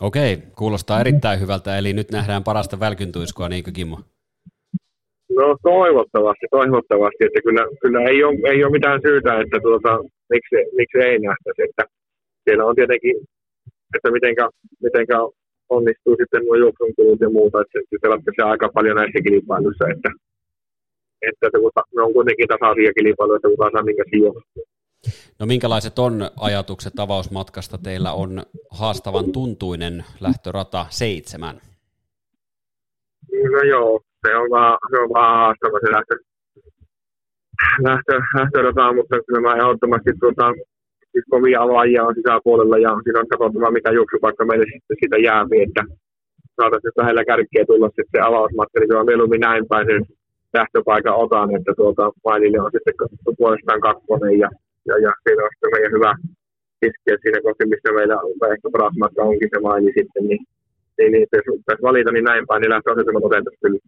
Okei, 0.00 0.38
kuulostaa 0.58 1.00
erittäin 1.00 1.40
hyvältä, 1.40 1.78
eli 1.78 1.92
nyt 1.92 2.10
nähdään 2.10 2.44
parasta 2.44 2.80
välkyntuiskua, 2.80 3.48
niinkö 3.48 3.70
Kimmo? 3.74 3.98
No 5.38 5.56
toivottavasti, 5.62 6.46
toivottavasti, 6.50 7.24
että 7.24 7.40
kyllä, 7.44 7.64
kyllä 7.82 8.00
ei, 8.10 8.24
ole, 8.24 8.38
ei 8.52 8.64
ole 8.64 8.72
mitään 8.72 9.00
syytä, 9.02 9.40
että 9.40 9.58
tuota, 9.62 9.98
miksi, 10.34 10.56
miksi 10.78 10.98
ei 10.98 11.18
nähtäisi, 11.18 11.62
että 11.68 11.84
siellä 12.44 12.64
on 12.68 12.74
tietenkin, 12.78 13.16
että 13.94 14.08
mitenkä, 14.16 14.44
mitenkä 14.86 15.16
onnistuu 15.76 16.14
sitten 16.20 16.42
nuo 16.44 16.56
juoksun 16.62 16.94
kulut 16.96 17.20
ja 17.20 17.30
muuta, 17.30 17.60
että 17.60 17.72
se, 17.72 17.96
se 18.00 18.08
ratkaisee 18.08 18.44
aika 18.44 18.68
paljon 18.76 18.96
näissä 18.96 19.20
kilpailuissa, 19.26 19.84
että, 19.94 20.10
että, 21.28 21.58
kun 21.60 21.70
ne 21.96 22.02
on 22.02 22.12
kuitenkin 22.12 22.48
tasaisia 22.48 22.92
kilpailuja, 22.98 23.36
että 23.36 23.48
kukaan 23.48 23.72
saa 23.72 23.88
minkä. 23.88 24.04
No 25.38 25.46
minkälaiset 25.46 25.98
on 25.98 26.14
ajatukset 26.40 26.98
avausmatkasta? 26.98 27.78
Teillä 27.78 28.12
on 28.12 28.42
haastavan 28.70 29.32
tuntuinen 29.32 30.04
lähtörata 30.20 30.86
seitsemän. 30.90 31.56
No 33.52 33.62
joo, 33.62 34.00
se 34.26 34.36
on 34.36 34.50
vaan, 34.50 34.78
se 34.90 34.98
on 34.98 35.08
vaan 35.08 35.36
haastava 35.36 35.78
se 35.80 35.92
lähtö, 35.92 36.14
lähtö, 37.88 38.14
lähtörata, 38.38 38.92
mutta 38.92 39.16
kyllä 39.26 39.40
mä 39.40 39.60
ehdottomasti 39.60 40.10
tuota, 40.20 40.46
siis 41.12 41.24
kovia 41.30 41.62
avaajia 41.62 42.04
on 42.04 42.14
sisäpuolella 42.14 42.78
ja 42.78 42.90
siinä 43.02 43.20
on 43.20 43.28
katsottava 43.28 43.70
mikä 43.70 43.90
juoksupaikka 43.90 44.44
meille 44.44 44.66
sitten 44.72 44.96
siitä 45.00 45.18
jää, 45.28 45.44
että 45.66 45.82
saataisiin 46.56 46.98
lähellä 47.00 47.24
kärkkiä 47.24 47.64
tulla 47.66 47.88
sitten 47.88 48.12
se 48.12 48.20
avausmatka, 48.28 48.76
niin 48.80 48.96
on 48.96 49.10
mieluummin 49.10 49.40
näin 49.40 49.64
päin 49.68 49.86
sen 49.86 50.02
lähtöpaikan 50.58 51.16
otan, 51.24 51.56
että 51.56 51.72
tuota, 51.76 52.12
Mailille 52.24 52.60
on 52.60 52.70
sitten 52.74 52.94
puolestaan 53.38 53.80
kakkonen 53.80 54.38
ja, 54.42 54.48
ja, 54.88 54.94
ja 55.04 55.10
siinä 55.22 55.42
on 55.44 55.50
sitten 55.52 55.72
meidän 55.74 55.92
hyvä 55.96 56.12
iskeä 56.86 57.16
siinä 57.22 57.40
kohti, 57.44 57.66
missä 57.66 57.88
meillä 57.98 58.16
ehkä 58.54 58.68
paras 58.72 58.96
matka 59.02 59.22
onkin 59.22 59.50
se 59.52 59.60
Maili 59.60 59.92
sitten, 59.98 60.24
niin, 60.28 60.42
niin, 60.98 61.12
niin 61.12 61.26
jos 61.32 61.58
pitäisi 61.62 61.82
valita, 61.88 62.10
niin 62.12 62.24
näin 62.30 62.46
päin, 62.46 62.60
niin 62.60 62.74
lähtöasetelmat 62.74 63.24
otettaisiin 63.24 63.62
kyllä. 63.64 63.80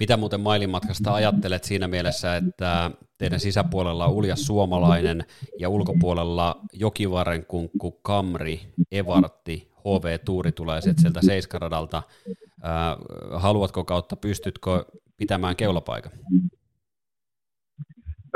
Mitä 0.00 0.16
muuten 0.16 0.40
mailimatkasta 0.40 1.14
ajattelet 1.14 1.64
siinä 1.64 1.88
mielessä, 1.88 2.36
että 2.36 2.90
teidän 3.18 3.40
sisäpuolella 3.40 4.06
on 4.06 4.14
uljas 4.14 4.46
suomalainen 4.46 5.24
ja 5.58 5.68
ulkopuolella 5.68 6.56
Jokivarren 6.72 7.46
kunkku, 7.46 7.92
Kamri, 8.02 8.60
Evartti, 8.92 9.68
HV 9.84 10.18
Tuuri 10.24 10.52
tulee 10.52 10.80
sieltä 10.80 11.20
Seiskaradalta. 11.22 12.02
haluatko 13.32 13.84
kautta, 13.84 14.16
pystytkö 14.16 14.84
pitämään 15.16 15.56
keulapaikan? 15.56 16.12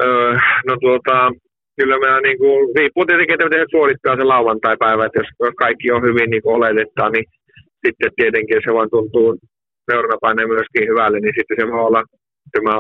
Öö, 0.01 0.35
no 0.67 0.77
tuota, 0.81 1.31
kyllä 1.77 1.99
me 1.99 2.21
niin 2.21 2.39
kuin, 2.39 2.77
riippuu 2.77 3.07
tietenkin, 3.07 3.35
että 3.35 3.45
miten 3.45 3.67
suorittaa 3.71 4.17
se 4.17 4.25
lauantai-päivä, 4.25 5.07
että 5.07 5.19
jos 5.19 5.55
kaikki 5.57 5.93
on 5.93 6.03
hyvin 6.03 6.31
niin 6.31 6.43
kuin 6.43 6.61
niin 7.13 7.25
sitten 7.87 8.11
tietenkin 8.17 8.61
se 8.65 8.75
vaan 8.75 8.91
tuntuu 8.91 9.39
seuranapaine 9.93 10.47
myöskin 10.47 10.89
hyvälle, 10.91 11.19
niin 11.21 11.37
sitten 11.39 11.57
se 11.59 11.65
voi 11.73 11.87
olla, 11.89 12.03
että 12.47 12.61
mä 12.69 12.75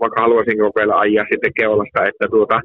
vaikka 0.00 0.20
haluaisin 0.24 0.58
kokeilla 0.64 0.96
ajaa 0.98 1.26
sitten 1.30 1.56
keulasta, 1.60 2.08
että 2.10 2.26
tuota, 2.34 2.56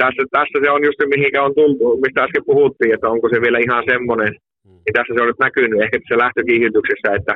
tässä, 0.00 0.22
tässä 0.36 0.56
se 0.62 0.70
on 0.70 0.82
just 0.88 1.00
mihinkä 1.14 1.40
on 1.46 1.54
tultu, 1.60 1.84
mistä 2.02 2.24
äsken 2.24 2.48
puhuttiin, 2.52 2.94
että 2.94 3.08
onko 3.14 3.26
se 3.28 3.38
vielä 3.44 3.58
ihan 3.66 3.84
semmoinen, 3.92 4.32
mm. 4.66 4.78
niin 4.82 4.94
tässä 4.96 5.12
se 5.14 5.20
on 5.22 5.30
nyt 5.30 5.44
näkynyt 5.46 5.82
ehkä 5.84 5.96
se 6.08 6.18
lähtökiihdytyksessä, 6.24 7.08
että 7.18 7.34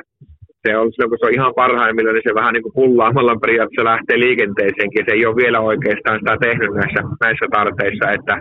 se 0.63 0.77
on 0.77 0.87
silloin, 0.91 1.11
kun 1.11 1.19
se 1.19 1.27
on 1.29 1.37
ihan 1.39 1.53
parhaimmillaan, 1.61 2.15
niin 2.15 2.27
se 2.29 2.41
vähän 2.41 2.53
niin 2.53 2.65
kuin 2.65 2.77
pullaamalla 2.79 3.43
periaatteessa 3.43 3.91
lähtee 3.91 4.17
liikenteeseenkin. 4.19 5.05
Se 5.05 5.13
ei 5.15 5.25
ole 5.25 5.41
vielä 5.43 5.59
oikeastaan 5.71 6.19
sitä 6.19 6.35
tehnyt 6.45 6.73
näissä, 6.79 7.01
näissä 7.25 7.45
tarpeissa, 7.57 8.05
että, 8.17 8.35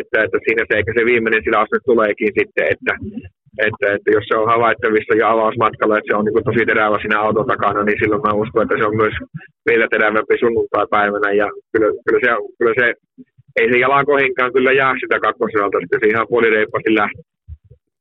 että, 0.00 0.16
että 0.24 0.38
siinä 0.44 0.62
se 0.68 0.74
se 0.98 1.04
viimeinen 1.10 1.42
sillä 1.44 1.66
tuleekin 1.90 2.32
sitten, 2.38 2.66
että, 2.74 2.92
että, 3.66 3.86
että, 3.94 4.08
jos 4.16 4.24
se 4.28 4.36
on 4.40 4.52
havaittavissa 4.54 5.14
ja 5.14 5.30
avausmatkalla, 5.34 5.98
että 5.98 6.10
se 6.10 6.16
on 6.18 6.24
niin 6.24 6.48
tosi 6.48 6.66
terävä 6.66 6.98
siinä 7.00 7.20
auton 7.20 7.46
takana, 7.52 7.82
niin 7.84 7.98
silloin 8.00 8.22
mä 8.26 8.40
uskon, 8.42 8.62
että 8.62 8.76
se 8.78 8.84
on 8.90 8.96
myös 9.02 9.14
vielä 9.68 9.86
terävämpi 9.90 10.36
sunnuntai-päivänä. 10.40 11.28
Ja 11.40 11.46
kyllä, 11.72 11.88
kyllä, 12.04 12.20
se, 12.24 12.30
kyllä 12.58 12.74
se, 12.80 12.86
ei 13.58 13.66
se 13.72 13.78
jalankohinkaan 13.78 14.52
kyllä 14.52 14.72
jää 14.72 14.94
sitä 15.00 15.16
kakkoselta, 15.20 15.78
sitten 15.80 16.00
se 16.00 16.06
ihan 16.06 16.26
puolireippaasti 16.30 16.94
lähtee. 16.94 17.24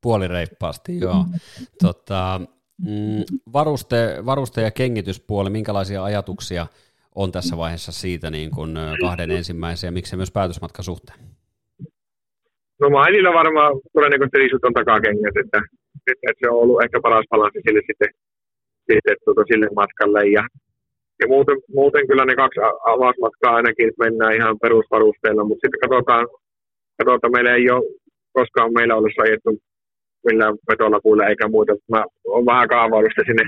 Puolireippaasti, 0.02 1.00
joo. 1.00 1.26
Tota, 1.84 2.42
Mm, 2.86 3.24
varuste, 3.54 4.26
varuste 4.26 4.62
ja 4.62 4.72
kengityspuoli, 4.72 5.50
minkälaisia 5.50 6.04
ajatuksia 6.04 6.68
on 7.16 7.32
tässä 7.32 7.58
vaiheessa 7.58 7.92
siitä 7.92 8.30
niin 8.30 8.52
kuin 8.52 8.78
kahden 9.02 9.32
ensimmäisen 9.32 9.88
ja 9.88 9.92
miksei 9.92 10.18
myös 10.18 10.32
päätösmatkan 10.32 10.86
suhteen? 10.86 11.20
No 12.82 12.90
Maililla 12.90 13.34
varmaan 13.34 13.72
todennäköisesti 13.94 14.38
riisut 14.38 14.66
on 14.66 14.74
takakengät, 14.74 15.38
että, 15.44 15.60
että, 16.10 16.22
että, 16.30 16.40
se 16.42 16.50
on 16.50 16.62
ollut 16.62 16.84
ehkä 16.84 16.98
paras 17.06 17.26
balanssi 17.32 17.62
sille 17.66 17.82
sitten, 17.90 18.10
sitten 18.92 19.16
tuota, 19.26 19.44
sille 19.52 19.68
matkalle. 19.82 20.22
Ja, 20.38 20.44
ja 21.22 21.28
muuten, 21.28 21.58
muuten, 21.80 22.08
kyllä 22.08 22.26
ne 22.26 22.36
kaksi 22.36 22.60
avausmatkaa 22.94 23.56
ainakin 23.56 23.90
mennään 24.04 24.36
ihan 24.40 24.56
perusvarusteilla, 24.64 25.44
mutta 25.44 25.64
sitten 25.64 25.84
katsotaan, 25.86 26.26
katsotaan 26.98 27.36
meillä 27.36 27.56
ei 27.56 27.70
ole 27.76 27.84
koskaan 28.38 28.74
meillä 28.78 28.96
ollut 28.96 29.24
ajettu 29.24 29.50
millään 30.26 30.56
vetolapuilla 30.70 31.28
eikä 31.28 31.48
muuta. 31.48 31.74
Mä 31.94 32.02
oon 32.34 32.46
vähän 32.46 32.68
kaavailusta 32.74 33.22
sinne 33.26 33.46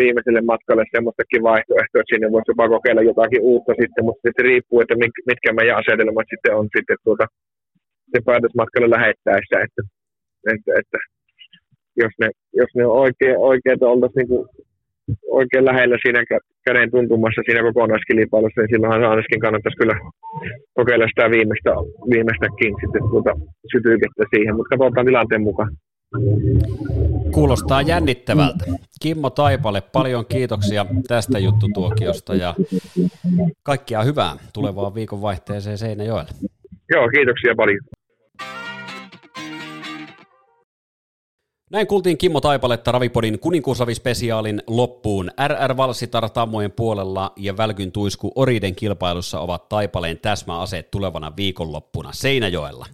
viimeiselle 0.00 0.40
matkalle 0.40 0.84
semmoistakin 0.94 1.42
vaihtoehtoa, 1.50 2.00
että 2.00 2.12
sinne 2.12 2.32
voisi 2.32 2.50
jopa 2.52 2.68
kokeilla 2.74 3.02
jotakin 3.10 3.42
uutta 3.50 3.72
sitten, 3.80 4.04
mutta 4.06 4.22
sitten 4.26 4.44
riippuu, 4.48 4.80
että 4.80 4.96
mitkä 5.30 5.50
meidän 5.52 5.78
asetelmat 5.80 6.26
sitten 6.32 6.56
on 6.58 6.66
sitten 6.76 6.96
tuota, 7.04 7.26
se 8.12 8.18
päätösmatkalle 8.26 8.90
lähettäessä, 8.90 9.56
että, 9.64 9.82
että, 10.52 10.70
että 10.80 10.98
jos, 11.96 12.12
ne, 12.20 12.28
jos 12.60 12.70
ne 12.76 12.86
on 12.86 12.96
oikein, 13.06 13.36
oikeita 13.38 13.88
oltaisiin 13.88 14.18
niin 14.18 14.28
kuin 14.28 14.48
oikein 15.40 15.64
lähellä 15.64 15.96
siinä 16.02 16.20
käden 16.66 16.90
tuntumassa 16.90 17.42
siinä 17.44 17.62
kokonaiskilpailussa, 17.62 18.60
niin 18.60 18.72
silloinhan 18.72 19.04
ainakin 19.04 19.40
kannattaisi 19.40 19.76
kyllä 19.76 19.96
kokeilla 20.74 21.06
sitä 21.08 21.30
viimeistä, 21.30 21.70
viimeistäkin 22.12 22.74
sitten 22.80 23.02
tuota 23.10 23.32
sytykettä 23.72 24.24
siihen, 24.34 24.56
mutta 24.56 24.76
katsotaan 24.76 25.06
tilanteen 25.06 25.42
mukaan. 25.42 25.70
Kuulostaa 27.34 27.82
jännittävältä. 27.82 28.64
Kimmo 29.02 29.30
Taipale, 29.30 29.80
paljon 29.92 30.26
kiitoksia 30.26 30.86
tästä 31.08 31.38
juttutuokiosta 31.38 32.34
ja 32.34 32.54
kaikkia 33.62 34.02
hyvää 34.02 34.32
tulevaan 34.54 34.94
viikonvaihteeseen 34.94 35.78
Seinäjoelle. 35.78 36.30
Joo, 36.90 37.08
kiitoksia 37.08 37.54
paljon. 37.56 37.78
Näin 41.72 41.86
kuultiin 41.86 42.18
Kimmo 42.18 42.40
Taipaletta 42.40 42.92
Ravipodin 42.92 43.38
kuninkuusavispesiaalin 43.38 44.62
loppuun. 44.66 45.30
RR 45.48 45.76
Valsitar 45.76 46.30
Tammojen 46.30 46.72
puolella 46.72 47.32
ja 47.36 47.56
Välkyn 47.56 47.92
tuisku 47.92 48.32
Oriden 48.34 48.74
kilpailussa 48.74 49.40
ovat 49.40 49.68
Taipaleen 49.68 50.18
täsmäaseet 50.18 50.90
tulevana 50.90 51.32
viikonloppuna 51.36 52.12
Seinäjoella. 52.12 52.86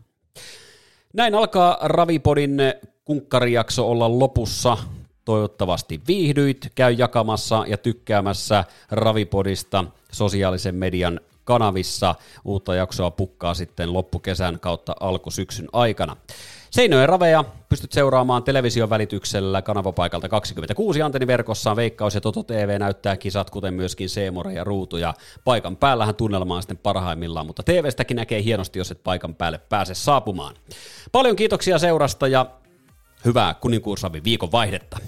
Näin 1.13 1.35
alkaa 1.35 1.79
Ravipodin 1.81 2.59
kunkkarijakso 3.05 3.91
olla 3.91 4.19
lopussa. 4.19 4.77
Toivottavasti 5.25 6.01
viihdyit, 6.09 6.73
käy 6.75 6.93
jakamassa 6.93 7.65
ja 7.69 7.79
tykkäämässä 7.79 8.65
Ravipodista 8.91 9.85
sosiaalisen 10.13 10.75
median 10.75 11.21
kanavissa. 11.45 12.15
Uutta 12.45 12.75
jaksoa 12.75 13.11
pukkaa 13.11 13.55
sitten 13.55 13.93
loppukesän 13.93 14.61
kautta 14.61 14.95
alkusyksyn 15.01 15.69
aikana. 15.73 16.17
Seinöjen 16.71 17.09
raveja 17.09 17.45
pystyt 17.69 17.93
seuraamaan 17.93 18.43
television 18.43 18.91
välityksellä 18.91 19.63
kanavapaikalta 19.63 20.29
26 20.29 21.03
antenniverkossa. 21.03 21.77
Veikkaus 21.77 22.15
ja 22.15 22.21
Toto 22.21 22.43
TV 22.43 22.77
näyttää 22.79 23.17
kisat, 23.17 23.51
kuten 23.51 23.75
myöskin 23.75 24.09
Seemore 24.09 24.53
ja 24.53 24.65
Ruutu. 24.65 24.97
Ja 24.97 25.15
paikan 25.45 25.77
päällähän 25.77 26.15
tunnelma 26.15 26.57
on 26.57 26.63
sitten 26.63 26.77
parhaimmillaan, 26.77 27.47
mutta 27.47 27.63
TVstäkin 27.63 28.17
näkee 28.17 28.43
hienosti, 28.43 28.79
jos 28.79 28.91
et 28.91 29.05
paikan 29.05 29.35
päälle 29.35 29.59
pääse 29.59 29.95
saapumaan. 29.95 30.55
Paljon 31.13 31.37
kiitoksia 31.37 31.79
seurasta 31.79 32.29
ja 32.29 32.47
hyvää 33.25 33.55
kuninkuusravi 33.55 34.25
viikon 34.25 34.53
vaihdetta. 34.53 34.99